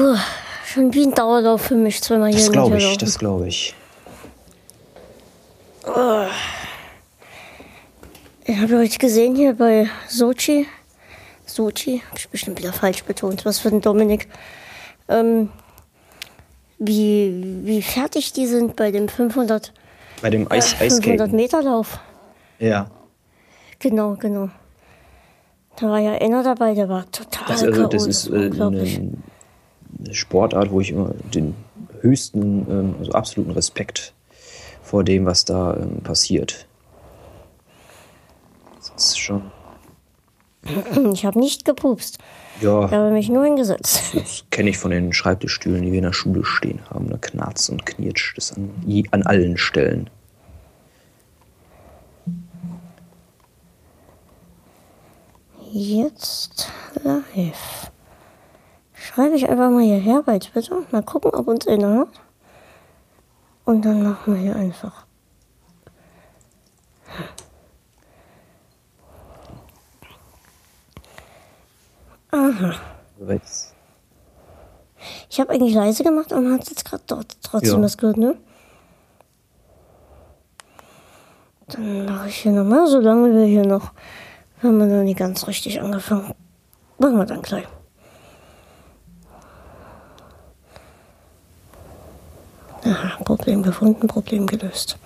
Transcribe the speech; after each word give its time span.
Puh, 0.00 0.16
schon 0.64 0.94
wie 0.94 1.02
ein 1.02 1.12
Dauerlauf 1.12 1.60
für 1.60 1.74
mich, 1.74 2.00
zweimal 2.00 2.30
hier 2.30 2.38
Das 2.38 2.50
glaube 2.50 2.78
ich, 2.78 2.96
das 2.96 3.18
glaube 3.18 3.48
ich. 3.48 3.74
Ich 8.44 8.56
habe 8.56 8.78
heute 8.78 8.98
gesehen 8.98 9.36
hier 9.36 9.52
bei 9.52 9.90
Sochi. 10.08 10.66
Sochi, 11.44 12.02
hab 12.08 12.18
ich 12.18 12.30
bestimmt 12.30 12.58
wieder 12.58 12.72
falsch 12.72 13.04
betont. 13.04 13.44
Was 13.44 13.58
für 13.58 13.68
ein 13.68 13.82
Dominik. 13.82 14.28
Ähm, 15.06 15.50
wie, 16.78 17.60
wie 17.64 17.82
fertig 17.82 18.32
die 18.32 18.46
sind 18.46 18.76
bei 18.76 18.90
dem 18.92 19.06
500, 19.06 19.74
Bei 20.22 20.30
dem 20.30 20.50
Eis, 20.50 20.72
500 20.72 20.92
Eiskaten. 21.02 21.36
Meter 21.36 21.62
Lauf. 21.62 22.00
Ja. 22.58 22.90
Genau, 23.78 24.16
genau. 24.16 24.48
Da 25.76 25.88
war 25.90 25.98
ja 25.98 26.12
einer 26.12 26.42
dabei, 26.42 26.72
der 26.72 26.88
war 26.88 27.04
total 27.10 27.48
Das, 27.48 27.62
also, 27.62 27.86
das 27.86 28.06
ist 28.06 28.28
äh, 28.28 28.50
eine 28.50 29.12
Sportart, 30.12 30.70
wo 30.70 30.80
ich 30.80 30.90
immer 30.90 31.14
den 31.34 31.54
höchsten, 32.00 32.66
ähm, 32.70 32.94
also 32.98 33.12
absoluten 33.12 33.52
Respekt 33.52 34.14
vor 34.82 35.04
dem, 35.04 35.26
was 35.26 35.44
da 35.44 35.76
ähm, 35.76 36.00
passiert. 36.02 36.66
Das 38.78 39.10
ist 39.10 39.18
schon, 39.18 39.42
Ich 41.12 41.24
habe 41.24 41.38
nicht 41.38 41.64
gepupst. 41.64 42.18
Ich 42.56 42.62
ja, 42.62 42.90
habe 42.90 43.10
mich 43.10 43.28
nur 43.28 43.44
hingesetzt. 43.44 44.14
das 44.14 44.44
kenne 44.50 44.70
ich 44.70 44.78
von 44.78 44.90
den 44.90 45.12
Schreibtischstühlen, 45.12 45.82
die 45.82 45.92
wir 45.92 45.98
in 45.98 46.04
der 46.04 46.12
Schule 46.12 46.44
stehen 46.44 46.80
haben. 46.90 47.08
Da 47.08 47.16
knarzt 47.16 47.70
und 47.70 47.86
knirscht 47.86 48.36
es 48.38 48.52
an, 48.52 48.70
an 49.10 49.22
allen 49.22 49.56
Stellen. 49.56 50.10
Jetzt 55.72 56.68
live. 57.04 57.89
Schreibe 59.10 59.34
ich 59.34 59.48
einfach 59.48 59.70
mal 59.70 59.82
hierher 59.82 60.22
bei 60.22 60.38
Twitter. 60.38 60.82
Mal 60.92 61.02
gucken, 61.02 61.32
ob 61.34 61.48
uns 61.48 61.66
einer 61.66 61.98
hat. 62.00 62.20
Und 63.64 63.84
dann 63.84 64.04
machen 64.04 64.34
wir 64.34 64.40
hier 64.40 64.54
einfach. 64.54 65.04
Aha. 72.30 72.74
Weil's- 73.18 73.74
Ich 75.28 75.40
habe 75.40 75.50
eigentlich 75.52 75.74
leise 75.74 76.04
gemacht, 76.04 76.32
aber 76.32 76.42
man 76.42 76.54
hat 76.54 76.68
jetzt 76.68 76.84
gerade 76.84 77.02
trotzdem 77.42 77.78
Ja. 77.78 77.82
was 77.82 77.96
gehört, 77.96 78.16
ne? 78.18 78.36
Dann 81.68 82.04
mache 82.06 82.28
ich 82.28 82.36
hier 82.36 82.52
nochmal, 82.52 82.86
solange 82.86 83.32
wir 83.34 83.44
hier 83.46 83.64
noch, 83.66 83.92
haben 84.62 84.78
wir 84.78 84.86
noch 84.86 85.02
nicht 85.02 85.18
ganz 85.18 85.46
richtig 85.46 85.80
angefangen. 85.80 86.34
Machen 86.98 87.16
wir 87.16 87.26
dann 87.26 87.42
gleich. 87.42 87.66
Aha, 92.90 93.22
Problem 93.24 93.62
gefunden, 93.62 94.08
Problem 94.08 94.46
gelöst. 94.48 94.98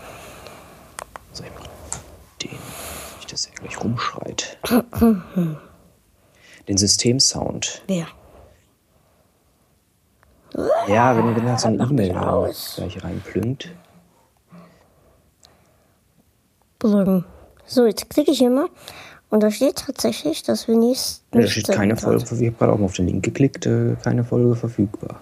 So, 1.33 1.45
ich 1.45 1.51
mach 1.55 1.67
den, 2.43 2.59
nicht, 3.17 3.31
dass 3.31 3.47
er 3.47 3.53
gleich 3.57 3.79
rumschreit. 3.83 4.57
den 6.69 6.77
Systemsound. 6.79 7.83
Wer? 7.87 8.07
Ja, 10.89 11.17
wenn, 11.17 11.37
wenn 11.37 11.45
da 11.45 11.59
so 11.59 11.69
eine 11.69 11.85
E-Mail 11.85 12.13
gleich 12.77 13.05
reinplünkt. 13.05 13.69
Bloggen. 16.79 17.25
So, 17.67 17.87
jetzt 17.87 18.09
klicke 18.09 18.31
ich 18.31 18.39
hier 18.39 18.51
mal. 18.51 18.69
Und 19.29 19.43
da 19.43 19.51
steht 19.51 19.77
tatsächlich, 19.87 20.43
dass 20.43 20.69
wir 20.69 20.77
nächst, 20.77 21.25
Da 21.33 21.47
steht 21.47 21.69
keine. 21.69 21.97
Folge 21.97 22.21
verfügbar. 22.21 22.41
Ich 22.41 22.47
habe 22.47 22.59
gerade 22.59 22.73
auch 22.73 22.79
mal 22.79 22.85
auf 22.85 22.95
den 22.95 23.07
Link 23.09 23.25
geklickt, 23.25 23.67
äh, 23.67 23.97
keine 24.03 24.25
Folge 24.25 24.55
verfügbar. 24.55 25.21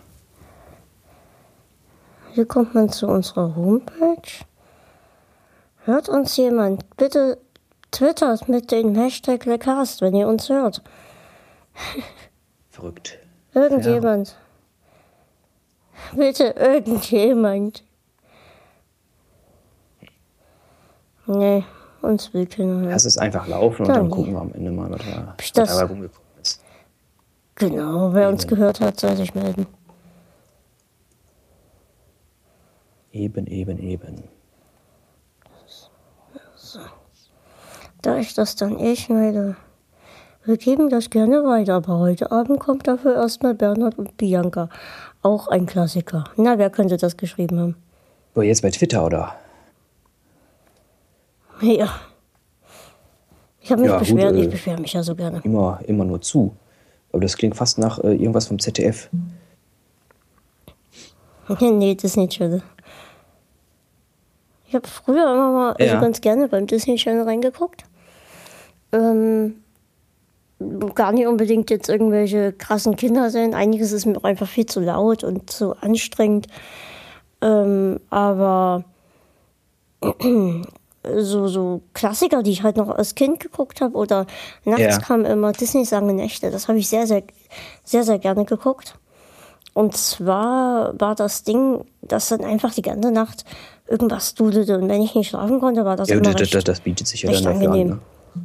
Hier 2.32 2.46
kommt 2.46 2.74
man 2.74 2.88
zu 2.90 3.06
unserer 3.06 3.54
Homepage. 3.56 4.44
Hört 5.84 6.08
uns 6.08 6.36
jemand? 6.36 6.84
Bitte 6.96 7.38
twittert 7.90 8.48
mit 8.48 8.70
dem 8.70 8.94
Hashtag 8.94 9.44
Lecast, 9.44 10.00
wenn 10.00 10.14
ihr 10.14 10.28
uns 10.28 10.48
hört. 10.48 10.82
Verrückt. 12.70 13.18
Irgendjemand. 13.54 14.36
Bitte 16.14 16.54
irgendjemand. 16.58 17.84
Nee, 21.26 21.64
uns 22.00 22.32
will 22.34 22.46
keiner 22.46 22.74
hören. 22.80 22.90
Lass 22.90 23.04
es 23.04 23.18
einfach 23.18 23.46
laufen 23.46 23.86
und 23.86 23.88
Dann 23.94 24.06
nie. 24.06 24.10
gucken 24.12 24.32
wir 24.32 24.40
am 24.40 24.52
Ende 24.52 24.70
mal, 24.72 24.90
was 24.90 25.00
da, 25.02 25.34
ich 25.38 25.48
was 25.48 25.52
das- 25.52 25.68
dabei 25.76 25.90
rumgekommen 25.92 26.28
ist. 26.42 26.60
Genau, 27.54 28.12
wer 28.14 28.28
uns 28.28 28.46
gehört 28.46 28.80
hat, 28.80 28.98
soll 28.98 29.16
sich 29.16 29.34
melden. 29.34 29.66
Eben, 33.12 33.46
eben, 33.46 33.78
eben. 33.78 34.24
Da 38.00 38.16
ich 38.16 38.34
das 38.34 38.56
dann 38.56 38.78
eh 38.78 38.96
schneide, 38.96 39.56
wir 40.44 40.56
geben 40.56 40.90
das 40.90 41.10
gerne 41.10 41.44
weiter, 41.44 41.74
aber 41.74 42.00
heute 42.00 42.32
Abend 42.32 42.58
kommt 42.58 42.88
dafür 42.88 43.14
erstmal 43.14 43.54
Bernhard 43.54 43.96
und 43.96 44.16
Bianca. 44.16 44.68
Auch 45.22 45.46
ein 45.46 45.66
Klassiker. 45.66 46.24
Na, 46.36 46.58
wer 46.58 46.68
könnte 46.68 46.96
das 46.96 47.16
geschrieben 47.16 47.60
haben? 47.60 47.76
So, 48.34 48.42
jetzt 48.42 48.62
bei 48.62 48.70
Twitter, 48.70 49.06
oder? 49.06 49.34
Ja. 51.60 51.88
Ich 53.60 53.70
habe 53.70 53.82
mich 53.82 53.90
Ja, 53.90 53.98
gut, 53.98 54.08
beschwert, 54.08 54.34
ich 54.34 54.46
äh, 54.46 54.48
beschwere 54.48 54.80
mich 54.80 54.92
ja 54.94 55.02
so 55.04 55.14
gerne. 55.14 55.40
Immer, 55.44 55.78
immer 55.86 56.04
nur 56.04 56.20
zu. 56.20 56.56
Aber 57.12 57.20
das 57.20 57.36
klingt 57.36 57.56
fast 57.56 57.78
nach 57.78 58.00
äh, 58.00 58.14
irgendwas 58.14 58.48
vom 58.48 58.58
ZDF. 58.58 59.10
nee, 61.60 61.94
Disney 61.94 62.26
Channel. 62.26 62.62
Ich 64.72 64.74
habe 64.74 64.88
früher 64.88 65.24
immer 65.30 65.52
mal 65.52 65.72
also 65.72 65.84
Ja. 65.84 66.00
ganz 66.00 66.22
gerne 66.22 66.48
beim 66.48 66.66
Disney 66.66 66.96
Channel 66.96 67.24
reingeguckt. 67.24 67.84
Ähm, 68.90 69.56
gar 70.94 71.12
nicht 71.12 71.26
unbedingt 71.26 71.68
jetzt 71.68 71.90
irgendwelche 71.90 72.54
krassen 72.54 72.96
Kinderserien. 72.96 73.52
Einiges 73.52 73.92
ist 73.92 74.06
mir 74.06 74.16
auch 74.16 74.24
einfach 74.24 74.48
viel 74.48 74.64
zu 74.64 74.80
laut 74.80 75.24
und 75.24 75.50
zu 75.50 75.76
anstrengend. 75.76 76.46
Ähm, 77.42 78.00
aber 78.08 78.84
so, 81.18 81.48
so 81.48 81.82
Klassiker, 81.92 82.42
die 82.42 82.52
ich 82.52 82.62
halt 82.62 82.78
noch 82.78 82.88
als 82.88 83.14
Kind 83.14 83.40
geguckt 83.40 83.82
habe 83.82 83.94
oder 83.94 84.24
nachts 84.64 84.80
Ja. 84.80 84.98
kam 85.00 85.26
immer 85.26 85.52
Disney 85.52 85.84
Sange 85.84 86.14
Nächte. 86.14 86.50
Das 86.50 86.66
habe 86.68 86.78
ich 86.78 86.88
sehr, 86.88 87.06
sehr, 87.06 87.24
sehr, 87.84 88.04
sehr 88.04 88.18
gerne 88.18 88.46
geguckt. 88.46 88.94
Und 89.74 89.94
zwar 89.98 90.98
war 90.98 91.14
das 91.14 91.44
Ding, 91.44 91.84
dass 92.00 92.30
dann 92.30 92.42
einfach 92.42 92.72
die 92.72 92.82
ganze 92.82 93.10
Nacht 93.10 93.44
irgendwas 93.92 94.34
dudelte. 94.34 94.78
Und 94.78 94.88
wenn 94.88 95.02
ich 95.02 95.14
nicht 95.14 95.28
schlafen 95.28 95.60
konnte, 95.60 95.84
war 95.84 95.96
das 95.96 96.08
Ja, 96.08 96.16
immer 96.16 96.32
das, 96.32 96.40
recht, 96.40 96.54
das, 96.54 96.64
das 96.64 96.80
bietet 96.80 97.06
sich 97.06 97.22
ja 97.22 97.30
recht 97.30 97.44
dann 97.44 97.52
dafür 97.54 97.68
an. 97.70 97.72
angenehm. 97.78 98.00
Ne? 98.34 98.42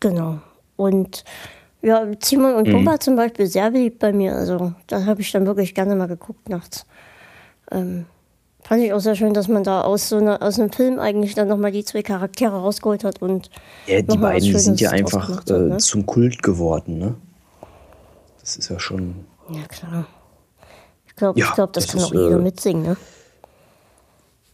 Genau. 0.00 0.38
Und 0.76 1.24
ja, 1.82 2.06
Timon 2.16 2.52
Mhm. 2.52 2.56
und 2.58 2.70
Pumba 2.70 3.00
zum 3.00 3.16
Beispiel 3.16 3.46
sehr 3.46 3.70
beliebt 3.70 3.98
bei 3.98 4.12
mir. 4.12 4.34
Also 4.34 4.72
da 4.86 5.04
habe 5.04 5.20
ich 5.20 5.32
dann 5.32 5.46
wirklich 5.46 5.74
gerne 5.74 5.94
mal 5.96 6.06
geguckt 6.08 6.48
nachts. 6.48 6.86
Ähm, 7.70 8.06
fand 8.62 8.82
ich 8.82 8.92
auch 8.92 9.00
sehr 9.00 9.14
schön, 9.16 9.34
dass 9.34 9.48
man 9.48 9.64
da 9.64 9.82
aus 9.82 10.08
so 10.08 10.16
einer, 10.18 10.42
aus 10.42 10.58
einem 10.58 10.72
Film 10.72 10.98
eigentlich 10.98 11.34
dann 11.34 11.48
nochmal 11.48 11.72
die 11.72 11.84
zwei 11.84 12.02
Charaktere 12.02 12.56
rausgeholt 12.56 13.04
hat 13.04 13.20
und 13.22 13.50
Ja, 13.86 14.00
die 14.02 14.16
beiden 14.18 14.58
sind 14.58 14.80
ja 14.80 14.90
einfach 14.90 15.28
hat, 15.28 15.50
äh, 15.50 15.58
ne? 15.58 15.76
zum 15.78 16.06
Kult 16.06 16.42
geworden, 16.42 16.98
ne? 16.98 17.14
Das 18.40 18.56
ist 18.56 18.68
ja 18.70 18.78
schon. 18.78 19.24
Ja, 19.50 19.62
klar. 19.68 20.06
Ich 21.06 21.14
glaube, 21.16 21.38
Ja, 21.38 21.46
ich 21.46 21.54
glaub, 21.54 21.72
das, 21.72 21.86
das 21.86 21.92
kann 21.92 22.00
ist, 22.00 22.06
auch 22.06 22.12
jeder 22.14 22.36
äh, 22.38 22.42
mitsingen, 22.42 22.82
ne? 22.82 22.96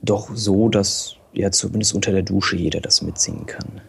Doch 0.00 0.30
so, 0.34 0.68
dass 0.68 1.16
ja 1.32 1.50
zumindest 1.50 1.94
unter 1.94 2.12
der 2.12 2.22
Dusche 2.22 2.56
jeder 2.56 2.80
das 2.80 3.02
mitsingen 3.02 3.46
kann. 3.46 3.80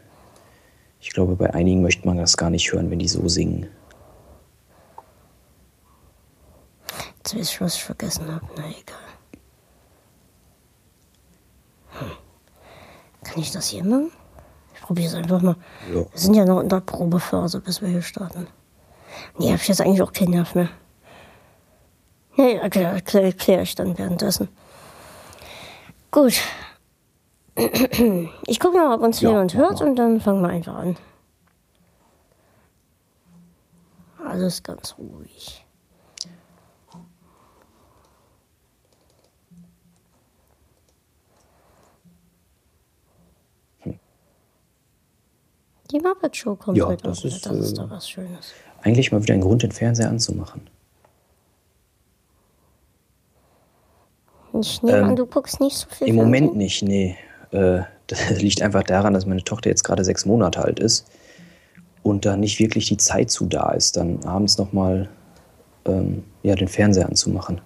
Ich 1.00 1.12
glaube, 1.12 1.36
bei 1.36 1.54
einigen 1.54 1.82
möchte 1.82 2.06
man 2.06 2.18
das 2.18 2.38
gar 2.38 2.50
nicht 2.50 2.72
hören, 2.72 2.90
wenn 2.90 3.00
die 3.00 3.08
so 3.08 3.28
singen. 3.28 3.68
Jetzt 7.18 7.36
weiß 7.36 7.50
ich, 7.50 7.62
was 7.62 7.76
ich 7.76 7.84
vergessen 7.84 8.34
habe. 8.34 8.46
Na 8.56 8.64
egal. 8.64 8.98
Hm. 12.00 12.12
Kann 13.24 13.42
ich 13.42 13.52
das 13.52 13.68
hier 13.68 13.84
machen? 13.84 14.12
Ich 14.74 14.82
probiere 14.82 15.08
es 15.08 15.14
einfach 15.14 15.42
mal. 15.42 15.56
Ja. 15.90 15.96
Wir 15.96 16.08
sind 16.14 16.34
ja 16.34 16.46
noch 16.46 16.62
in 16.62 16.70
der 16.70 16.80
Probephase, 16.80 17.60
bis 17.60 17.82
wir 17.82 17.90
hier 17.90 18.02
starten. 18.02 18.48
Nee, 19.38 19.48
habe 19.48 19.62
ich 19.62 19.68
jetzt 19.68 19.82
eigentlich 19.82 20.02
auch 20.02 20.14
keinen 20.14 20.32
Nerv 20.32 20.56
mehr. 20.56 20.70
Nee, 22.38 22.56
erkläre 22.56 22.94
erklär, 22.94 23.24
erklär 23.24 23.62
ich 23.64 23.76
dann 23.76 23.98
währenddessen. 23.98 24.48
Gut. 26.18 26.42
Ich 28.48 28.60
gucke 28.60 28.76
mal, 28.76 28.96
ob 28.96 29.02
uns 29.04 29.22
Ja, 29.22 29.30
jemand 29.30 29.54
hört 29.54 29.82
mal. 29.82 29.90
und 29.90 29.96
dann 29.98 30.20
fangen 30.20 30.42
wir 30.42 30.50
einfach 30.50 30.74
an. 30.74 30.98
Alles 34.26 34.64
ganz 34.64 34.96
ruhig. 34.98 35.64
Die 45.92 46.00
Muppet 46.00 46.36
Show 46.36 46.56
kommt 46.56 46.78
Ja, 46.80 46.88
heute 46.88 47.04
das 47.04 47.24
ist, 47.24 47.46
Das 47.46 47.56
ist 47.56 47.74
äh, 47.74 47.76
doch 47.76 47.92
was 47.92 48.10
Schönes. 48.10 48.54
Eigentlich 48.82 49.12
mal 49.12 49.22
wieder 49.22 49.36
ein 49.36 49.42
Grund, 49.42 49.62
den 49.62 49.72
Fernseher 49.72 50.10
anzumachen. 50.10 50.68
Ich 54.62 54.84
nehme 54.84 55.04
an, 55.04 55.16
du 55.16 55.26
guckst 55.26 55.60
nicht 55.60 55.78
so 55.78 55.88
viel 55.90 56.08
Im 56.08 56.16
Fernsehen? 56.16 56.26
Moment 56.26 56.56
nicht, 56.56 56.84
nee. 56.84 57.18
Äh, 57.52 57.82
das 58.08 58.42
liegt 58.42 58.62
einfach 58.62 58.84
daran, 58.84 59.14
dass 59.14 59.26
meine 59.26 59.44
Tochter 59.44 59.70
jetzt 59.70 59.84
gerade 59.84 60.04
sechs 60.04 60.26
Monate 60.26 60.64
alt 60.64 60.80
ist 60.80 61.08
und 62.04 62.26
da 62.26 62.38
nicht 62.38 62.60
wirklich 62.60 62.88
die 62.88 62.98
Zeit 62.98 63.30
zu 63.30 63.46
da 63.46 63.72
ist, 63.72 63.98
dann 63.98 64.24
abends 64.24 64.58
nochmal 64.58 65.10
ähm, 65.86 66.24
ja, 66.44 66.56
den 66.56 66.68
Fernseher 66.68 67.08
anzumachen. 67.08 67.62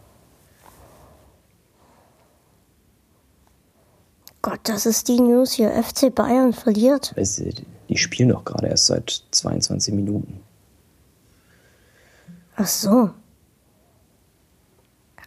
Gott, 4.42 4.62
das 4.64 4.88
ist 4.88 5.08
die 5.08 5.20
News 5.20 5.52
hier. 5.52 5.72
FC 5.72 6.14
Bayern 6.14 6.54
verliert. 6.54 7.14
Die 7.90 7.98
spielen 7.98 8.30
doch 8.30 8.44
gerade 8.44 8.68
erst 8.68 8.88
seit 8.88 9.24
22 9.30 9.94
Minuten. 9.94 10.42
Ach 12.56 12.66
so. 12.66 13.12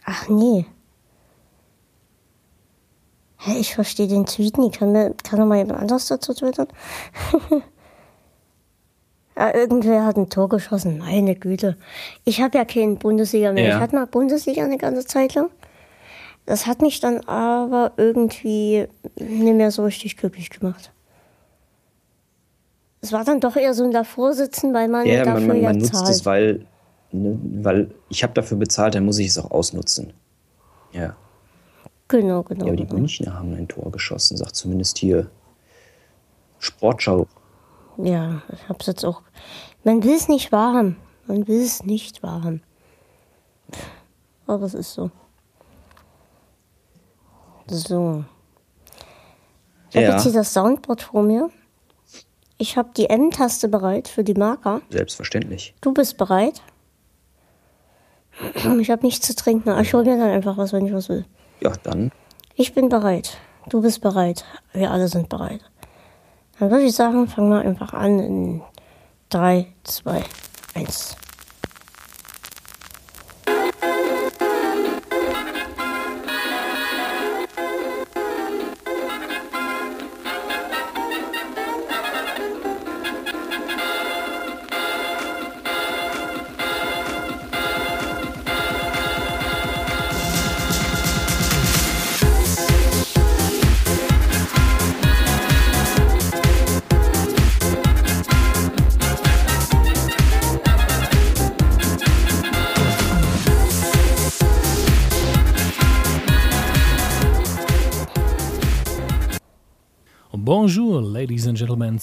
Ach 0.05 0.27
nee. 0.27 0.65
Hä, 3.45 3.59
ich 3.59 3.75
verstehe 3.75 4.07
den 4.07 4.25
Tweet 4.25 4.57
nie. 4.57 4.71
Kann, 4.71 4.91
mir, 4.91 5.13
kann 5.23 5.39
doch 5.39 5.45
mal 5.45 5.57
jemand 5.59 5.79
anders 5.79 6.07
dazu 6.07 6.33
twittern? 6.33 6.67
ja, 9.37 9.53
irgendwer 9.53 10.03
hat 10.03 10.17
ein 10.17 10.29
Tor 10.31 10.49
geschossen. 10.49 10.97
Meine 10.97 11.35
Güte. 11.35 11.77
Ich 12.23 12.41
habe 12.41 12.57
ja 12.57 12.65
keinen 12.65 12.97
Bundesliga 12.97 13.51
mehr. 13.51 13.67
Ja. 13.67 13.75
Ich 13.75 13.81
hatte 13.81 13.95
mal 13.95 14.07
Bundesliga 14.07 14.63
eine 14.63 14.79
ganze 14.79 15.05
Zeit 15.05 15.35
lang. 15.35 15.51
Das 16.47 16.65
hat 16.65 16.81
mich 16.81 16.99
dann 16.99 17.19
aber 17.27 17.91
irgendwie 17.97 18.87
nicht 19.15 19.55
mehr 19.55 19.69
so 19.69 19.83
richtig 19.83 20.17
glücklich 20.17 20.49
gemacht. 20.49 20.91
Es 23.01 23.11
war 23.11 23.23
dann 23.23 23.39
doch 23.39 23.55
eher 23.55 23.75
so 23.75 23.83
ein 23.83 23.91
Davorsitzen, 23.91 24.73
weil 24.73 24.87
man 24.87 25.05
Ja, 25.05 25.23
dafür 25.23 25.33
man, 25.41 25.47
man, 25.47 25.57
ja 25.57 25.69
man 25.69 25.77
nutzt 25.77 25.93
zahlt. 25.93 26.09
es, 26.09 26.25
weil, 26.25 26.65
ne, 27.11 27.39
weil 27.61 27.91
ich 28.09 28.23
habe 28.23 28.33
dafür 28.33 28.57
bezahlt, 28.57 28.95
dann 28.95 29.05
muss 29.05 29.19
ich 29.19 29.27
es 29.27 29.37
auch 29.37 29.51
ausnutzen. 29.51 30.13
Ja. 30.91 31.15
Genau, 32.07 32.43
genau. 32.43 32.65
Ja, 32.65 32.71
aber 32.71 32.77
die 32.77 32.83
genau. 32.85 32.99
Münchner 32.99 33.33
haben 33.33 33.53
ein 33.55 33.67
Tor 33.67 33.91
geschossen, 33.91 34.37
sagt 34.37 34.55
zumindest 34.55 34.97
hier 34.97 35.29
Sportschau. 36.59 37.27
Ja, 37.97 38.41
ich 38.53 38.69
hab's 38.69 38.85
jetzt 38.87 39.03
auch. 39.05 39.21
Man 39.83 40.03
will 40.03 40.13
es 40.15 40.27
nicht 40.27 40.51
wahrhaben. 40.51 40.97
Man 41.27 41.47
will 41.47 41.61
es 41.61 41.83
nicht 41.83 42.21
wahrhaben. 42.23 42.61
Aber 44.47 44.65
es 44.65 44.73
ist 44.73 44.93
so. 44.93 45.09
So. 47.67 48.23
Ich 49.89 49.95
habe 49.97 50.05
Ja. 50.05 50.13
jetzt 50.13 50.23
hier 50.23 50.33
das 50.33 50.53
Soundboard 50.53 51.01
vor 51.01 51.23
mir. 51.23 51.49
Ich 52.57 52.77
habe 52.77 52.89
die 52.95 53.09
M-Taste 53.09 53.67
bereit 53.67 54.07
für 54.07 54.23
die 54.23 54.33
Marker. 54.33 54.81
Selbstverständlich. 54.89 55.73
Du 55.81 55.93
bist 55.93 56.17
bereit? 56.17 56.61
Ich 58.79 58.89
habe 58.91 59.03
nichts 59.05 59.25
zu 59.25 59.35
trinken. 59.35 59.77
Ich 59.79 59.93
hole 59.93 60.03
mir 60.05 60.17
dann 60.17 60.29
einfach 60.29 60.57
was, 60.57 60.73
wenn 60.73 60.85
ich 60.85 60.93
was 60.93 61.09
will. 61.09 61.25
Ja, 61.65 61.71
dann 61.81 62.11
Ich 62.53 62.75
bin 62.75 62.89
bereit. 62.89 63.37
Du 63.69 63.81
bist 63.81 63.99
bereit. 63.99 64.45
Wir 64.71 64.91
alle 64.91 65.07
sind 65.07 65.29
bereit. 65.29 65.61
Dann 66.59 66.69
würde 66.69 66.83
ich 66.83 66.93
sagen, 66.93 67.27
fangen 67.27 67.49
wir 67.49 67.61
einfach 67.61 67.91
an 67.91 68.19
in 68.19 68.61
3, 69.29 69.65
2, 69.83 70.23
1. 70.75 71.15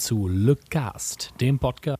zu 0.03 0.27
Le 0.27 0.57
Cast, 0.69 1.31
dem 1.39 1.57
Podcast. 1.59 1.99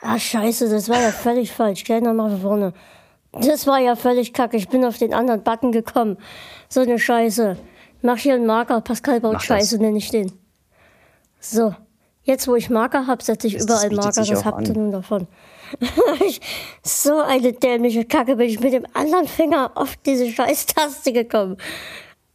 Ah, 0.00 0.18
scheiße, 0.18 0.68
das 0.70 0.88
war 0.88 1.00
ja 1.00 1.10
völlig 1.10 1.50
falsch. 1.52 1.82
Geh 1.84 2.00
nochmal 2.00 2.30
von 2.30 2.40
vorne. 2.40 2.72
Das 3.32 3.66
war 3.66 3.78
ja 3.80 3.96
völlig 3.96 4.32
kacke. 4.32 4.56
Ich 4.56 4.68
bin 4.68 4.84
auf 4.84 4.96
den 4.98 5.12
anderen 5.12 5.42
Button 5.42 5.72
gekommen. 5.72 6.16
So 6.68 6.80
eine 6.80 6.98
Scheiße. 6.98 7.56
Mach 8.02 8.16
hier 8.18 8.34
einen 8.34 8.46
Marker. 8.46 8.80
Pascal 8.80 9.20
baut 9.20 9.32
Mach 9.34 9.40
das. 9.40 9.46
Scheiße, 9.46 9.78
nenne 9.78 9.98
ich 9.98 10.10
den. 10.10 10.32
So. 11.40 11.74
Jetzt, 12.22 12.46
wo 12.46 12.54
ich 12.54 12.70
Marker 12.70 13.06
habe, 13.06 13.22
setze 13.24 13.48
ich 13.48 13.54
Das- 13.54 13.66
das 13.66 13.84
überall 13.84 13.96
Marker. 13.96 14.20
Das 14.24 14.30
auch 14.38 14.44
habt 14.44 14.68
ihr 14.68 14.74
nun 14.74 14.92
davon. 14.92 15.26
Ich- 16.26 16.40
so 16.82 17.20
eine 17.20 17.52
dämliche 17.52 18.04
Kacke 18.04 18.36
bin 18.36 18.48
ich 18.48 18.60
mit 18.60 18.72
dem 18.72 18.86
anderen 18.94 19.26
Finger 19.26 19.72
auf 19.74 19.96
diese 19.96 20.30
Scheißtaste 20.30 21.12
gekommen. 21.12 21.56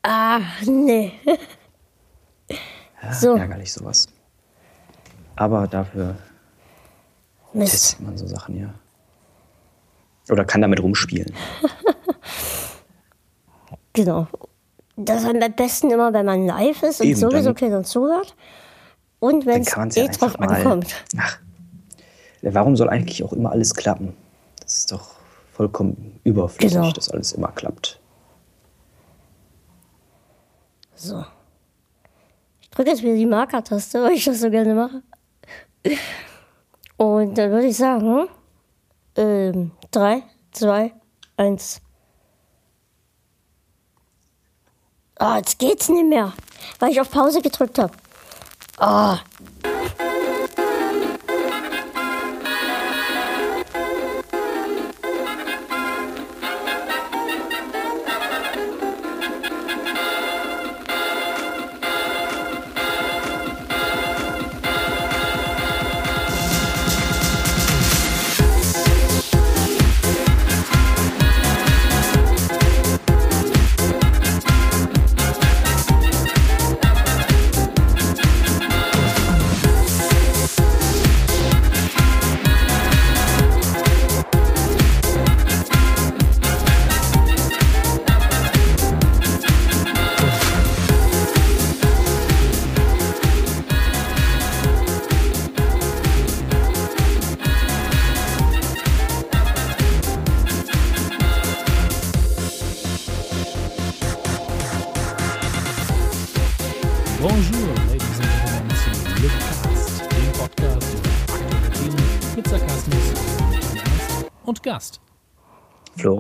Ah, 0.04 0.42
nee. 0.66 1.14
ja, 3.04 3.14
So. 3.14 3.36
ärgerlich 3.36 3.72
sowas. 3.74 4.08
Aber 5.36 5.68
dafür 5.68 6.16
Mist. 7.54 7.72
testet 7.72 8.00
man 8.02 8.18
so 8.18 8.28
Sachen, 8.28 8.58
ja. 8.60 8.74
Oder 10.30 10.46
kann 10.46 10.62
damit 10.62 10.82
rumspielen. 10.82 11.34
Genau. 13.96 14.28
Das 14.96 15.22
ist 15.24 15.30
am 15.30 15.40
besten 15.56 15.92
immer, 15.92 16.14
wenn 16.14 16.26
man 16.26 16.46
live 16.48 16.82
ist 16.84 17.00
und 17.02 17.08
Eben, 17.08 17.20
sowieso 17.20 17.54
keiner 17.54 17.84
zuhört. 17.84 18.36
Und 19.20 19.46
wenn 19.46 19.62
es 19.62 19.98
eh 19.98 20.02
ja 20.02 20.08
drauf 20.08 20.40
ankommt. 20.40 20.94
Ach, 21.18 21.38
warum 22.42 22.76
soll 22.76 22.90
eigentlich 22.90 23.24
auch 23.24 23.34
immer 23.34 23.52
alles 23.52 23.74
klappen? 23.74 24.16
Das 24.62 24.78
ist 24.80 24.92
doch 24.92 25.12
vollkommen 25.52 26.20
überflüssig, 26.24 26.74
Genau. 26.80 26.92
dass 26.92 27.10
alles 27.10 27.32
immer 27.34 27.52
klappt. 27.52 28.00
So. 30.96 31.24
Drücke 32.76 32.90
jetzt 32.90 33.04
wieder 33.04 33.16
die 33.16 33.26
Marker-Taste, 33.26 34.04
weil 34.04 34.14
ich 34.14 34.26
das 34.26 34.40
so 34.40 34.50
gerne 34.50 34.74
mache. 34.74 35.04
Und 36.98 37.38
dann 37.38 37.52
würde 37.52 37.68
ich 37.68 37.78
sagen, 37.78 38.28
ähm, 39.16 39.72
3, 39.92 40.24
2, 40.52 40.94
1. 41.38 41.82
Ah, 45.20 45.38
jetzt 45.38 45.60
geht's 45.60 45.90
nicht 45.90 46.08
mehr, 46.08 46.34
weil 46.80 46.92
ich 46.92 47.00
auf 47.00 47.12
Pause 47.12 47.42
gedrückt 47.42 47.78
habe. 47.78 47.94
Ah. 48.78 49.20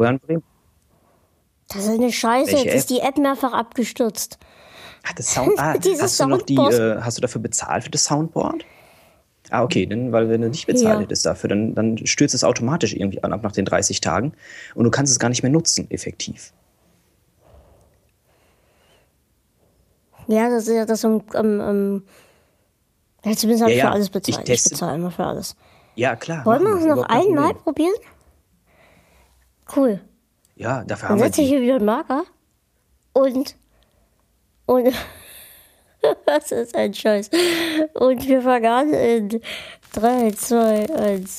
Florian 0.03 0.19
Brehm. 0.19 0.43
Das 1.69 1.83
ist 1.85 1.89
eine 1.89 2.11
Scheiße, 2.11 2.51
Welche 2.51 2.65
jetzt 2.65 2.75
ist 2.75 2.89
die 2.89 2.99
App 2.99 3.17
mehrfach 3.17 3.53
abgestürzt. 3.53 4.37
Ach, 5.03 5.13
das 5.13 5.33
Sound, 5.33 5.53
ah, 5.57 5.75
hast 5.99 6.19
du 6.19 6.27
noch 6.27 6.41
die, 6.43 6.55
äh, 6.55 7.01
hast 7.01 7.17
du 7.17 7.21
dafür 7.21 7.41
bezahlt 7.41 7.83
für 7.85 7.89
das 7.89 8.03
Soundboard? 8.03 8.65
Ah, 9.49 9.63
okay, 9.63 9.85
dann, 9.85 10.11
weil 10.11 10.29
wenn 10.29 10.41
du 10.41 10.49
nicht 10.49 10.67
bezahlt 10.67 10.95
Ja. 10.95 11.01
hättest 11.01 11.25
dafür, 11.25 11.49
dann, 11.49 11.75
dann 11.75 12.05
stürzt 12.05 12.33
es 12.33 12.43
automatisch 12.43 12.93
irgendwie 12.93 13.23
an, 13.23 13.33
ab 13.33 13.43
nach 13.43 13.51
den 13.51 13.65
30 13.65 14.01
Tagen 14.01 14.33
und 14.75 14.83
du 14.85 14.91
kannst 14.91 15.11
es 15.11 15.19
gar 15.19 15.29
nicht 15.29 15.43
mehr 15.43 15.51
nutzen, 15.51 15.89
effektiv. 15.91 16.53
Ja, 20.27 20.49
das 20.49 20.67
ist 20.67 20.73
ja 20.75 20.85
das 20.85 21.03
um, 21.03 21.21
um, 21.33 21.59
um 21.59 22.03
ja, 23.25 23.35
zumindest 23.35 23.63
habe 23.63 23.71
Ja, 23.73 23.77
ich 23.77 23.81
für 23.83 23.91
alles 23.91 24.05
ich 24.07 24.11
bezahlt. 24.11 24.49
Ich, 24.49 24.61
teste- 24.61 24.69
bezahle 24.71 24.95
immer 24.95 25.11
für 25.11 25.25
alles. 25.25 25.55
Ja, 25.95 26.15
klar. 26.15 26.45
Wollen 26.45 26.63
wir 26.63 26.75
es 26.75 26.85
noch 26.85 27.03
einmal 27.03 27.53
probieren? 27.53 27.93
Cool. 29.75 29.99
Ja, 30.55 30.83
dafür 30.83 31.09
Dann 31.09 31.09
haben 31.09 31.19
wir 31.19 31.25
setze 31.25 31.41
ich 31.41 31.47
hier 31.47 31.61
wieder 31.61 31.75
einen 31.75 31.85
Marker 31.85 32.23
und 33.13 33.55
und 34.65 34.93
was 36.25 36.51
ist 36.51 36.75
ein 36.75 36.93
Scheiß? 36.93 37.29
Und 37.93 38.27
wir 38.27 38.41
fangen 38.41 38.65
an 38.65 38.93
in 38.93 39.41
3, 39.93 40.31
2, 40.31 40.95
1. 40.95 41.37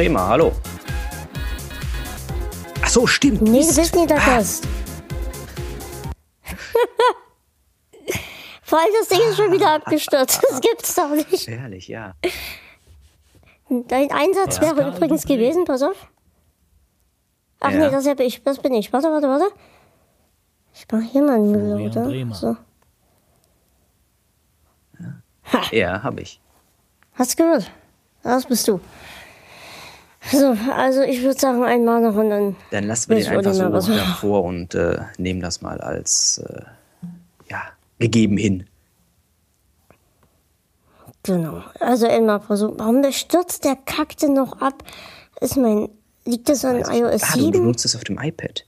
Bremer, 0.00 0.28
hallo. 0.28 0.52
Ach 2.80 2.88
so, 2.88 3.06
stimmt. 3.06 3.42
Nee, 3.42 3.60
du 3.60 3.74
bist 3.74 3.94
nicht 3.94 4.08
der 4.08 4.16
Ah, 4.16 4.36
Gast. 4.38 4.66
Vor 8.62 8.78
allem 8.78 8.92
das 8.98 9.08
Ding 9.08 9.20
ist 9.28 9.36
schon 9.36 9.52
wieder 9.52 9.74
abgestürzt. 9.74 10.40
Das 10.48 10.60
gibt's 10.62 10.94
doch 10.94 11.10
nicht. 11.10 11.46
Herrlich, 11.48 11.88
ja. 11.88 12.14
Dein 13.68 14.10
Einsatz 14.10 14.56
Ja. 14.56 14.74
wäre 14.74 14.88
übrigens 14.88 15.26
gewesen, 15.26 15.66
pass 15.66 15.82
auf. 15.82 16.08
Ach 17.60 17.70
Ja. 17.70 17.78
nee, 17.80 17.90
das, 17.90 18.06
hab 18.06 18.20
ich, 18.20 18.42
das 18.42 18.58
bin 18.58 18.72
ich. 18.72 18.90
Warte, 18.94 19.08
warte, 19.08 19.28
warte. 19.28 19.52
Ich 20.72 20.86
mach 20.90 21.02
hier 21.02 21.20
mal 21.20 21.34
einen 21.34 21.50
Müll, 21.52 21.88
oder? 21.90 22.06
Bremer. 22.06 22.34
So. 22.34 22.56
Ja, 25.72 26.02
habe 26.02 26.22
ich. 26.22 26.40
Hast 27.16 27.38
du 27.38 27.42
gehört? 27.42 27.70
Das 28.22 28.46
bist 28.46 28.66
du. 28.66 28.80
So, 30.30 30.54
also 30.76 31.00
ich 31.02 31.22
würde 31.22 31.38
sagen, 31.40 31.64
einmal 31.64 32.02
noch 32.02 32.14
und 32.14 32.28
dann. 32.30 32.56
Dann 32.70 32.84
lassen 32.84 33.08
wir 33.10 33.16
den 33.16 33.28
einfach 33.28 33.72
was 33.72 33.86
so 33.86 33.92
wir- 33.92 33.98
davor 33.98 34.44
und 34.44 34.74
äh, 34.74 34.98
nehmen 35.16 35.40
das 35.40 35.62
mal 35.62 35.80
als 35.80 36.38
äh, 36.38 36.62
ja, 37.50 37.62
gegeben 37.98 38.36
hin. 38.36 38.66
Genau. 41.22 41.62
Also 41.80 42.06
einmal 42.06 42.40
versuchen. 42.40 42.78
Warum 42.78 43.02
der 43.02 43.12
stürzt 43.12 43.64
der 43.64 43.76
Kack 43.76 44.16
denn 44.18 44.34
noch 44.34 44.60
ab? 44.60 44.82
Ist 45.40 45.56
mein. 45.56 45.88
Liegt 46.26 46.48
das 46.48 46.64
an 46.64 46.76
ich 46.80 46.86
iOS 46.86 47.12
nicht. 47.12 47.24
ah, 47.24 47.32
du, 47.36 47.38
du 47.50 47.52
7? 47.52 47.64
nutzt 47.64 47.84
es 47.84 47.96
auf 47.96 48.04
dem 48.04 48.18
iPad. 48.18 48.66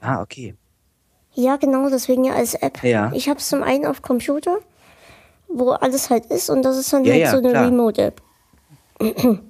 Ah, 0.00 0.20
okay. 0.22 0.54
Ja, 1.34 1.56
genau, 1.56 1.88
deswegen 1.88 2.24
ja 2.24 2.34
als 2.34 2.54
App. 2.54 2.82
Ja. 2.82 3.12
Ich 3.14 3.28
habe 3.28 3.38
es 3.38 3.48
zum 3.48 3.62
einen 3.62 3.86
auf 3.86 4.02
Computer, 4.02 4.58
wo 5.48 5.70
alles 5.70 6.10
halt 6.10 6.26
ist, 6.26 6.50
und 6.50 6.62
das 6.62 6.76
ist 6.76 6.92
dann 6.92 7.04
Ja, 7.04 7.12
halt 7.12 7.22
ja, 7.22 7.30
so 7.30 7.36
eine. 7.38 7.66
Remote-App. 7.66 8.20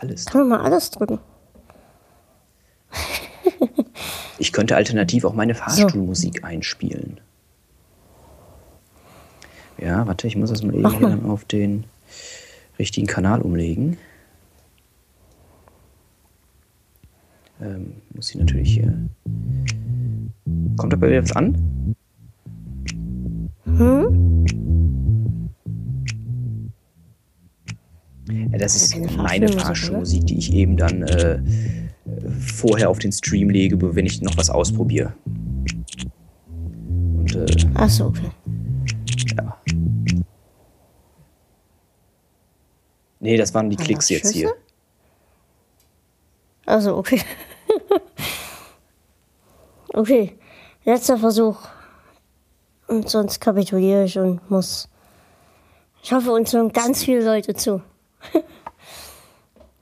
Alles. 0.00 0.24
Kann 0.26 0.48
man 0.48 0.58
mal 0.60 0.64
alles 0.64 0.90
drücken. 0.90 1.18
Ich 4.38 4.52
könnte 4.54 4.74
alternativ 4.74 5.26
auch 5.26 5.34
meine 5.34 5.54
Fahrstuhlmusik 5.54 6.44
einspielen. 6.44 7.20
Ja, 9.76 10.06
warte, 10.06 10.26
ich 10.26 10.34
muss 10.34 10.48
das 10.48 10.62
mal 10.62 10.72
eben 10.72 10.80
Mach 10.80 10.92
hier 10.92 11.08
mal. 11.08 11.10
dann 11.10 11.30
auf 11.30 11.44
den 11.44 11.84
richtigen 12.78 13.06
Kanal 13.06 13.42
umlegen. 13.42 13.98
Ähm, 17.60 17.96
muss 18.14 18.30
ich 18.30 18.36
natürlich 18.36 18.72
hier. 18.72 18.94
Kommt 20.78 20.92
dabei 20.94 21.10
wieder 21.10 21.22
was 21.22 21.36
an? 21.36 21.94
Ja, 28.30 28.58
das 28.58 28.76
ist 28.76 28.96
meine 29.16 29.48
Fahrstuhlmusik, 29.48 30.26
die 30.26 30.38
ich 30.38 30.52
eben 30.52 30.76
dann 30.76 31.02
äh, 31.02 31.40
vorher 32.38 32.90
auf 32.90 32.98
den 32.98 33.12
Stream 33.12 33.50
lege, 33.50 33.94
wenn 33.94 34.06
ich 34.06 34.22
noch 34.22 34.36
was 34.36 34.50
ausprobiere. 34.50 35.14
Und 35.24 37.34
äh, 37.34 37.46
Achso, 37.74 38.06
okay. 38.06 38.30
ja. 39.36 39.56
Nee, 43.20 43.36
das 43.36 43.52
waren 43.52 43.68
die 43.68 43.76
Klicks 43.76 44.08
jetzt 44.08 44.32
hier. 44.32 44.54
Also, 46.64 46.96
okay. 46.96 47.20
okay. 49.92 50.38
Letzter 50.84 51.18
Versuch. 51.18 51.58
Und 52.86 53.08
sonst 53.08 53.40
kapituliere 53.40 54.04
ich 54.04 54.18
und 54.18 54.50
muss. 54.50 54.88
Ich 56.02 56.12
hoffe, 56.12 56.32
uns 56.32 56.52
hören 56.52 56.72
ganz 56.72 57.04
viele 57.04 57.24
Leute 57.24 57.54
zu. 57.54 57.82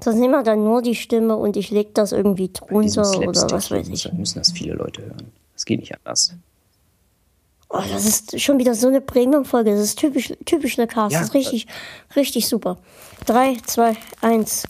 sonst 0.00 0.18
nehmen 0.18 0.32
wir 0.32 0.42
dann 0.42 0.64
nur 0.64 0.82
die 0.82 0.94
Stimme 0.94 1.36
und 1.36 1.56
ich 1.56 1.70
leg 1.70 1.94
das 1.94 2.12
irgendwie 2.12 2.50
drunter 2.52 3.10
oder 3.18 3.50
was 3.50 3.70
weiß 3.70 3.88
ich. 3.88 4.12
müssen 4.12 4.38
das 4.38 4.52
viele 4.52 4.74
Leute 4.74 5.02
hören. 5.02 5.32
Das 5.54 5.64
geht 5.64 5.80
nicht 5.80 5.94
anders. 6.04 6.34
Oh, 7.70 7.82
das 7.90 8.06
ist 8.06 8.40
schon 8.40 8.58
wieder 8.58 8.74
so 8.74 8.88
eine 8.88 9.00
Premium-Folge. 9.02 9.72
Das 9.72 9.80
ist 9.80 9.98
typisch, 9.98 10.32
typisch 10.46 10.78
eine 10.78 10.86
Cast. 10.86 11.12
Ja, 11.12 11.18
das 11.18 11.28
ist 11.28 11.34
richtig, 11.34 11.66
richtig 12.16 12.48
super. 12.48 12.78
Drei, 13.26 13.56
zwei, 13.66 13.94
eins. 14.22 14.64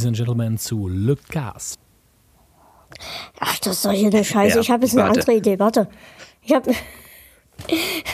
Ladies 0.00 0.06
and 0.06 0.16
gentlemen, 0.16 0.58
zu 0.58 0.88
Lookcast. 0.88 1.78
Ach, 3.38 3.58
das 3.58 3.76
ist 3.76 3.84
doch 3.84 3.92
hier 3.92 4.08
eine 4.08 4.24
Scheiße. 4.24 4.56
Ja, 4.56 4.60
ich 4.60 4.70
habe 4.70 4.84
jetzt 4.84 4.94
eine 4.96 5.06
warte. 5.06 5.20
andere 5.20 5.34
Idee. 5.34 5.58
Warte. 5.58 5.88
Ich 6.42 6.52
habe. 6.54 6.74